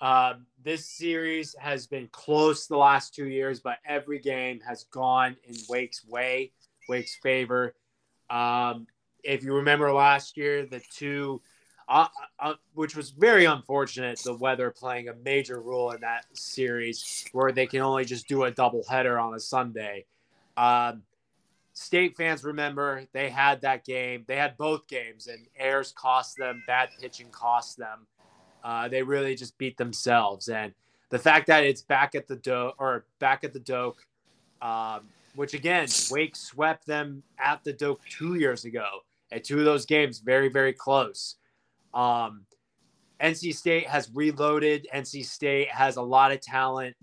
Um, 0.00 0.46
this 0.64 0.84
series 0.84 1.54
has 1.60 1.86
been 1.86 2.08
close 2.08 2.66
the 2.66 2.76
last 2.76 3.14
two 3.14 3.28
years, 3.28 3.60
but 3.60 3.78
every 3.86 4.18
game 4.18 4.58
has 4.66 4.86
gone 4.90 5.36
in 5.44 5.54
Wake's 5.68 6.04
way, 6.04 6.50
Wake's 6.88 7.14
favor. 7.22 7.76
Um, 8.28 8.88
if 9.22 9.44
you 9.44 9.54
remember 9.54 9.92
last 9.92 10.36
year, 10.36 10.66
the 10.66 10.82
two, 10.92 11.40
uh, 11.88 12.08
uh, 12.40 12.54
which 12.74 12.96
was 12.96 13.10
very 13.10 13.44
unfortunate, 13.44 14.18
the 14.18 14.34
weather 14.34 14.72
playing 14.72 15.10
a 15.10 15.14
major 15.24 15.60
role 15.60 15.92
in 15.92 16.00
that 16.00 16.24
series, 16.32 17.24
where 17.30 17.52
they 17.52 17.68
can 17.68 17.82
only 17.82 18.04
just 18.04 18.26
do 18.26 18.42
a 18.42 18.50
doubleheader 18.50 19.22
on 19.22 19.32
a 19.32 19.38
Sunday. 19.38 20.06
Um, 20.56 21.04
state 21.74 22.16
fans 22.16 22.42
remember 22.42 23.04
they 23.12 23.28
had 23.28 23.60
that 23.60 23.84
game. 23.84 24.24
They 24.26 24.36
had 24.36 24.56
both 24.56 24.88
games, 24.88 25.26
and 25.26 25.46
airs 25.58 25.92
cost 25.92 26.36
them, 26.38 26.62
bad 26.66 26.88
pitching 27.00 27.28
cost 27.30 27.76
them. 27.76 28.06
Uh, 28.62 28.88
they 28.88 29.02
really 29.02 29.34
just 29.34 29.58
beat 29.58 29.76
themselves, 29.76 30.48
and 30.48 30.72
the 31.10 31.18
fact 31.18 31.48
that 31.48 31.64
it's 31.64 31.82
back 31.82 32.14
at 32.14 32.26
the 32.26 32.36
do 32.36 32.72
or 32.78 33.04
back 33.18 33.44
at 33.44 33.52
the 33.52 33.60
Doak, 33.60 33.98
um, 34.62 35.02
which 35.34 35.52
again, 35.52 35.86
Wake 36.10 36.34
swept 36.34 36.86
them 36.86 37.22
at 37.38 37.62
the 37.62 37.72
Doak 37.72 38.00
two 38.08 38.36
years 38.36 38.64
ago. 38.64 38.86
At 39.30 39.44
two 39.44 39.58
of 39.58 39.64
those 39.64 39.84
games, 39.84 40.20
very 40.20 40.48
very 40.48 40.72
close. 40.72 41.36
Um, 41.92 42.46
NC 43.20 43.54
State 43.54 43.86
has 43.86 44.10
reloaded. 44.14 44.86
NC 44.94 45.24
State 45.24 45.68
has 45.70 45.96
a 45.96 46.02
lot 46.02 46.32
of 46.32 46.40
talent. 46.40 46.96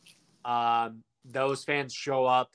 Um, 0.44 1.04
those 1.26 1.64
fans 1.64 1.94
show 1.94 2.26
up. 2.26 2.52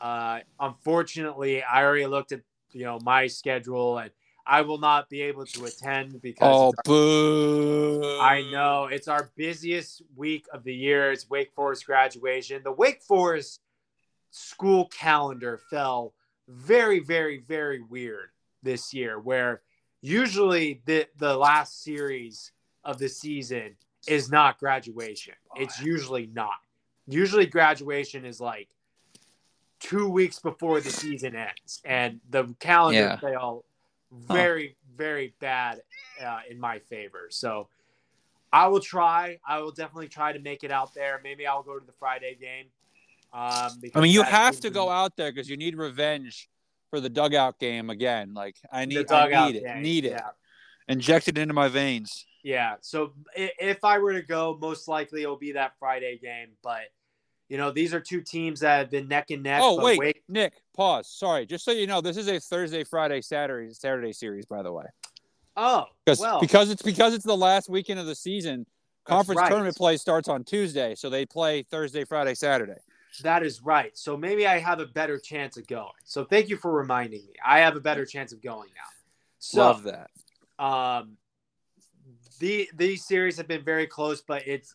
Uh, 0.00 0.40
unfortunately, 0.60 1.62
I 1.62 1.84
already 1.84 2.06
looked 2.06 2.32
at 2.32 2.40
you 2.72 2.84
know 2.84 2.98
my 3.02 3.26
schedule, 3.26 3.98
and 3.98 4.10
I 4.46 4.62
will 4.62 4.78
not 4.78 5.08
be 5.08 5.22
able 5.22 5.44
to 5.46 5.64
attend 5.64 6.20
because 6.22 6.72
Oh, 6.72 6.72
boo! 6.84 8.02
our- 8.20 8.20
I 8.28 8.42
know 8.50 8.86
it's 8.86 9.08
our 9.08 9.30
busiest 9.36 10.02
week 10.14 10.46
of 10.52 10.64
the 10.64 10.74
year. 10.74 11.12
It's 11.12 11.28
Wake 11.28 11.52
Forest 11.54 11.86
graduation. 11.86 12.62
The 12.62 12.72
Wake 12.72 13.02
Forest 13.02 13.60
school 14.30 14.86
calendar 14.88 15.58
fell 15.70 16.14
very, 16.48 17.00
very, 17.00 17.38
very 17.38 17.82
weird 17.82 18.30
this 18.62 18.92
year, 18.94 19.18
where 19.18 19.62
usually 20.00 20.82
the 20.84 21.06
the 21.16 21.36
last 21.36 21.82
series 21.82 22.52
of 22.84 22.98
the 22.98 23.08
season 23.08 23.76
is 24.06 24.30
not 24.30 24.58
graduation. 24.58 25.34
It's 25.56 25.80
usually 25.80 26.26
not. 26.26 26.60
Usually 27.08 27.46
graduation 27.46 28.24
is 28.24 28.40
like 28.40 28.68
two 29.88 30.08
weeks 30.08 30.38
before 30.38 30.80
the 30.80 30.90
season 30.90 31.34
ends, 31.36 31.80
and 31.84 32.20
the 32.30 32.54
calendar 32.60 32.98
Yeah. 33.00 33.16
fell 33.18 33.64
very, 34.12 34.76
very 34.96 35.34
bad 35.40 35.80
uh, 36.24 36.40
in 36.50 36.58
my 36.58 36.78
favor. 36.78 37.28
So 37.30 37.68
I 38.52 38.68
will 38.68 38.80
try. 38.80 39.38
I 39.46 39.58
will 39.58 39.72
definitely 39.72 40.08
try 40.08 40.32
to 40.32 40.38
make 40.38 40.64
it 40.64 40.70
out 40.70 40.94
there. 40.94 41.20
Maybe 41.22 41.46
I'll 41.46 41.62
go 41.62 41.78
to 41.78 41.84
the 41.84 41.92
Friday 41.92 42.36
game. 42.40 42.66
Um, 43.32 43.72
I 43.94 44.00
mean, 44.00 44.12
you 44.12 44.22
have 44.22 44.56
to 44.56 44.62
the- 44.62 44.70
go 44.70 44.88
out 44.88 45.16
there 45.16 45.30
because 45.30 45.48
you 45.50 45.56
need 45.56 45.76
revenge 45.76 46.48
for 46.90 47.00
the 47.00 47.08
dugout 47.10 47.58
game 47.58 47.90
again. 47.90 48.32
Like 48.32 48.56
I 48.72 48.80
the 48.82 48.86
need, 48.86 49.10
I 49.10 49.24
dugout 49.24 49.52
need 49.52 49.56
it, 49.58 49.64
game. 49.64 49.82
need 49.82 50.04
it, 50.06 50.10
Yeah. 50.12 50.30
inject 50.88 51.28
it 51.28 51.36
into 51.36 51.52
my 51.52 51.68
veins. 51.68 52.24
Yeah. 52.42 52.76
So 52.80 53.12
if 53.36 53.84
I 53.84 53.98
were 53.98 54.12
to 54.14 54.22
go, 54.22 54.56
most 54.60 54.86
likely 54.88 55.22
it'll 55.22 55.36
be 55.36 55.52
that 55.52 55.72
Friday 55.80 56.16
game. 56.22 56.50
But 56.62 56.82
You 57.48 57.58
know, 57.58 57.70
these 57.70 57.94
are 57.94 58.00
two 58.00 58.22
teams 58.22 58.60
that 58.60 58.78
have 58.78 58.90
been 58.90 59.06
neck 59.08 59.30
and 59.30 59.42
neck. 59.42 59.60
Oh 59.62 59.82
wait, 59.82 59.98
Wake- 59.98 60.22
Nick, 60.28 60.54
pause. 60.74 61.08
Sorry, 61.08 61.46
just 61.46 61.64
so 61.64 61.70
you 61.70 61.86
know, 61.86 62.00
this 62.00 62.16
is 62.16 62.28
a 62.28 62.40
Thursday, 62.40 62.82
Friday, 62.82 63.20
Saturday, 63.20 63.72
Saturday 63.72 64.12
series, 64.12 64.46
by 64.46 64.62
the 64.62 64.72
way. 64.72 64.84
oh, 65.56 65.84
Because 66.04 66.18
well, 66.18 66.40
because 66.40 66.70
it's 66.70 66.82
because 66.82 67.14
it's 67.14 67.24
the 67.24 67.36
last 67.36 67.68
weekend 67.68 68.00
of 68.00 68.06
the 68.06 68.14
season. 68.14 68.66
Conference 69.04 69.40
right. 69.40 69.48
tournament 69.48 69.76
play 69.76 69.96
starts 69.96 70.28
on 70.28 70.42
Tuesday, 70.42 70.96
so 70.96 71.08
they 71.08 71.24
play 71.24 71.62
Thursday, 71.62 72.04
Friday, 72.04 72.34
Saturday. 72.34 72.74
that 73.22 73.44
is 73.44 73.62
right. 73.62 73.96
So 73.96 74.16
maybe 74.16 74.48
I 74.48 74.58
have 74.58 74.80
a 74.80 74.86
better 74.86 75.16
chance 75.16 75.56
of 75.56 75.64
going. 75.68 75.92
So 76.04 76.24
thank 76.24 76.48
you 76.48 76.56
for 76.56 76.72
reminding 76.72 77.24
me. 77.24 77.34
I 77.46 77.60
have 77.60 77.76
a 77.76 77.80
better 77.80 78.04
chance 78.04 78.32
of 78.32 78.42
going 78.42 78.70
now. 78.74 78.88
So, 79.38 79.60
Love 79.60 79.84
that. 79.84 80.10
Um, 80.58 81.18
the 82.40 82.68
these 82.74 83.06
series 83.06 83.36
have 83.36 83.46
been 83.46 83.62
very 83.64 83.86
close, 83.86 84.22
but 84.22 84.46
it's 84.46 84.74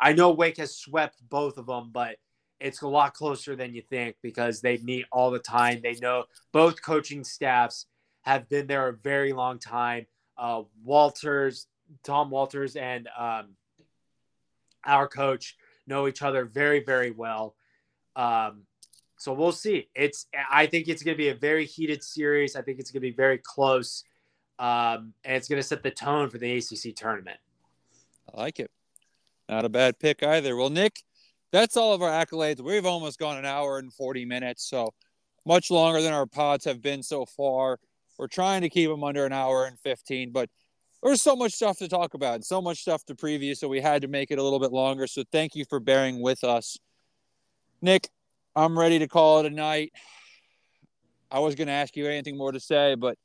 I 0.00 0.12
know 0.12 0.30
Wake 0.30 0.58
has 0.58 0.76
swept 0.76 1.16
both 1.28 1.58
of 1.58 1.66
them, 1.66 1.90
but 1.92 2.16
it's 2.60 2.82
a 2.82 2.88
lot 2.88 3.14
closer 3.14 3.56
than 3.56 3.74
you 3.74 3.82
think 3.82 4.16
because 4.22 4.60
they 4.60 4.78
meet 4.78 5.06
all 5.12 5.30
the 5.30 5.38
time. 5.38 5.80
They 5.82 5.94
know 5.94 6.24
both 6.52 6.82
coaching 6.82 7.24
staffs 7.24 7.86
have 8.22 8.48
been 8.48 8.66
there 8.66 8.88
a 8.88 8.92
very 8.92 9.32
long 9.32 9.58
time. 9.58 10.06
Uh, 10.36 10.62
Walters, 10.84 11.66
Tom 12.04 12.30
Walters, 12.30 12.76
and 12.76 13.08
um, 13.16 13.50
our 14.84 15.08
coach 15.08 15.56
know 15.86 16.06
each 16.06 16.22
other 16.22 16.44
very, 16.44 16.84
very 16.84 17.10
well. 17.10 17.54
Um, 18.14 18.62
so 19.18 19.32
we'll 19.32 19.52
see. 19.52 19.88
It's 19.94 20.26
I 20.50 20.66
think 20.66 20.88
it's 20.88 21.02
going 21.02 21.16
to 21.16 21.18
be 21.18 21.30
a 21.30 21.34
very 21.34 21.64
heated 21.64 22.04
series. 22.04 22.54
I 22.54 22.62
think 22.62 22.78
it's 22.78 22.90
going 22.90 23.00
to 23.00 23.08
be 23.08 23.16
very 23.16 23.38
close, 23.38 24.04
um, 24.58 25.12
and 25.24 25.36
it's 25.36 25.48
going 25.48 25.60
to 25.60 25.66
set 25.66 25.82
the 25.82 25.90
tone 25.90 26.30
for 26.30 26.38
the 26.38 26.56
ACC 26.56 26.94
tournament. 26.94 27.38
I 28.32 28.40
like 28.40 28.60
it. 28.60 28.70
Not 29.48 29.64
a 29.64 29.68
bad 29.68 29.98
pick 29.98 30.22
either. 30.22 30.56
Well, 30.56 30.70
Nick, 30.70 31.02
that's 31.52 31.76
all 31.76 31.94
of 31.94 32.02
our 32.02 32.10
accolades. 32.10 32.60
We've 32.60 32.86
almost 32.86 33.18
gone 33.18 33.38
an 33.38 33.46
hour 33.46 33.78
and 33.78 33.92
40 33.92 34.24
minutes, 34.24 34.68
so 34.68 34.92
much 35.46 35.70
longer 35.70 36.02
than 36.02 36.12
our 36.12 36.26
pods 36.26 36.64
have 36.66 36.82
been 36.82 37.02
so 37.02 37.24
far. 37.24 37.78
We're 38.18 38.26
trying 38.26 38.62
to 38.62 38.68
keep 38.68 38.90
them 38.90 39.04
under 39.04 39.24
an 39.24 39.32
hour 39.32 39.64
and 39.64 39.78
15, 39.78 40.32
but 40.32 40.50
there's 41.02 41.22
so 41.22 41.36
much 41.36 41.52
stuff 41.52 41.78
to 41.78 41.88
talk 41.88 42.14
about 42.14 42.34
and 42.34 42.44
so 42.44 42.60
much 42.60 42.80
stuff 42.80 43.04
to 43.06 43.14
preview, 43.14 43.56
so 43.56 43.68
we 43.68 43.80
had 43.80 44.02
to 44.02 44.08
make 44.08 44.30
it 44.30 44.38
a 44.38 44.42
little 44.42 44.58
bit 44.58 44.72
longer. 44.72 45.06
So 45.06 45.22
thank 45.30 45.54
you 45.54 45.64
for 45.64 45.80
bearing 45.80 46.20
with 46.20 46.44
us. 46.44 46.76
Nick, 47.80 48.08
I'm 48.56 48.78
ready 48.78 48.98
to 48.98 49.06
call 49.06 49.40
it 49.40 49.46
a 49.46 49.50
night. 49.50 49.92
I 51.30 51.38
was 51.38 51.54
going 51.54 51.68
to 51.68 51.72
ask 51.72 51.96
you 51.96 52.06
anything 52.06 52.36
more 52.36 52.50
to 52.50 52.60
say, 52.60 52.96
but 52.96 53.16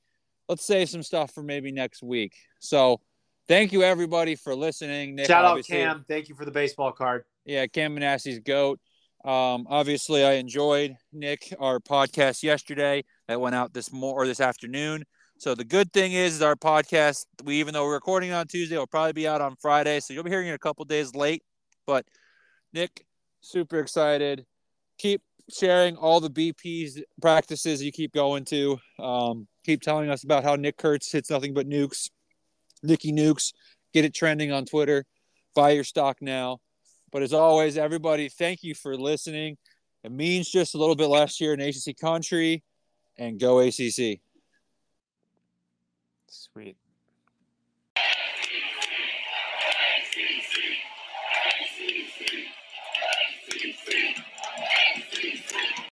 let's 0.48 0.66
save 0.66 0.90
some 0.90 1.02
stuff 1.04 1.34
for 1.34 1.42
maybe 1.42 1.72
next 1.72 2.04
week. 2.04 2.34
So 2.60 3.02
thank 3.48 3.72
you 3.72 3.84
everybody 3.84 4.36
for 4.36 4.56
listening. 4.56 5.16
Nick, 5.16 5.28
Shout 5.28 5.46
out 5.46 5.52
obviously- 5.52 5.78
Cam. 5.78 6.06
Thank 6.08 6.30
you 6.30 6.36
for 6.36 6.46
the 6.46 6.52
baseball 6.52 6.92
card. 6.92 7.26
yeah, 7.46 7.68
Cam 7.68 7.94
Manasseh's 7.94 8.40
goat. 8.40 8.80
Um, 9.26 9.68
obviously, 9.70 10.24
I 10.26 10.34
enjoyed 10.34 10.96
Nick 11.14 11.54
our 11.60 11.80
podcast 11.80 12.44
yesterday 12.44 13.06
that 13.28 13.40
went 13.40 13.56
out 13.56 13.74
this 13.74 13.92
more 13.92 14.22
or 14.22 14.28
this 14.28 14.42
afternoon. 14.42 15.06
So 15.38 15.56
the 15.56 15.64
good 15.64 15.92
thing 15.94 16.12
is, 16.14 16.36
is 16.36 16.42
our 16.42 16.56
podcast. 16.56 17.26
We 17.44 17.60
even 17.60 17.74
though 17.74 17.86
we're 17.86 17.94
recording 17.94 18.32
on 18.34 18.48
Tuesday, 18.48 18.78
will 18.78 18.88
probably 18.88 19.14
be 19.14 19.28
out 19.28 19.40
on 19.42 19.56
Friday. 19.62 20.00
So 20.02 20.14
you'll 20.14 20.24
be 20.24 20.30
hearing 20.30 20.48
it 20.48 20.54
a 20.54 20.60
couple 20.60 20.84
days 20.86 21.16
late. 21.16 21.42
But 21.88 22.06
Nick, 22.74 23.06
super 23.42 23.80
excited. 23.80 24.46
Keep 24.98 25.22
sharing 25.54 25.96
all 25.98 26.20
the 26.20 26.30
BP's 26.30 27.02
practices 27.22 27.82
you 27.82 27.92
keep 27.92 28.14
going 28.14 28.46
to. 28.46 28.78
Um, 29.00 29.48
keep 29.66 29.82
telling 29.82 30.10
us 30.10 30.24
about 30.24 30.44
how 30.44 30.56
Nick 30.56 30.78
Kurtz 30.78 31.12
hits 31.12 31.30
nothing 31.30 31.54
but 31.54 31.68
nukes. 31.68 32.10
Nicky 32.84 33.12
Nukes. 33.12 33.54
Get 33.94 34.06
it 34.06 34.14
trending 34.14 34.52
on 34.52 34.66
Twitter. 34.66 35.06
Buy 35.56 35.72
your 35.72 35.84
stock 35.84 36.18
now. 36.22 36.60
But 37.12 37.22
as 37.22 37.34
always, 37.34 37.78
everybody, 37.78 38.30
thank 38.30 38.64
you 38.64 38.74
for 38.74 38.98
listening. 38.98 39.58
It 40.04 40.12
means 40.12 40.50
just 40.50 40.76
a 40.76 40.78
little 40.78 40.96
bit 40.96 41.08
less 41.08 41.38
here 41.38 41.54
in 41.54 41.62
ACC 41.62 41.98
country, 42.00 42.64
and 43.18 43.40
go 43.40 43.60
ACC. 43.60 44.20
Sweet. 46.28 46.76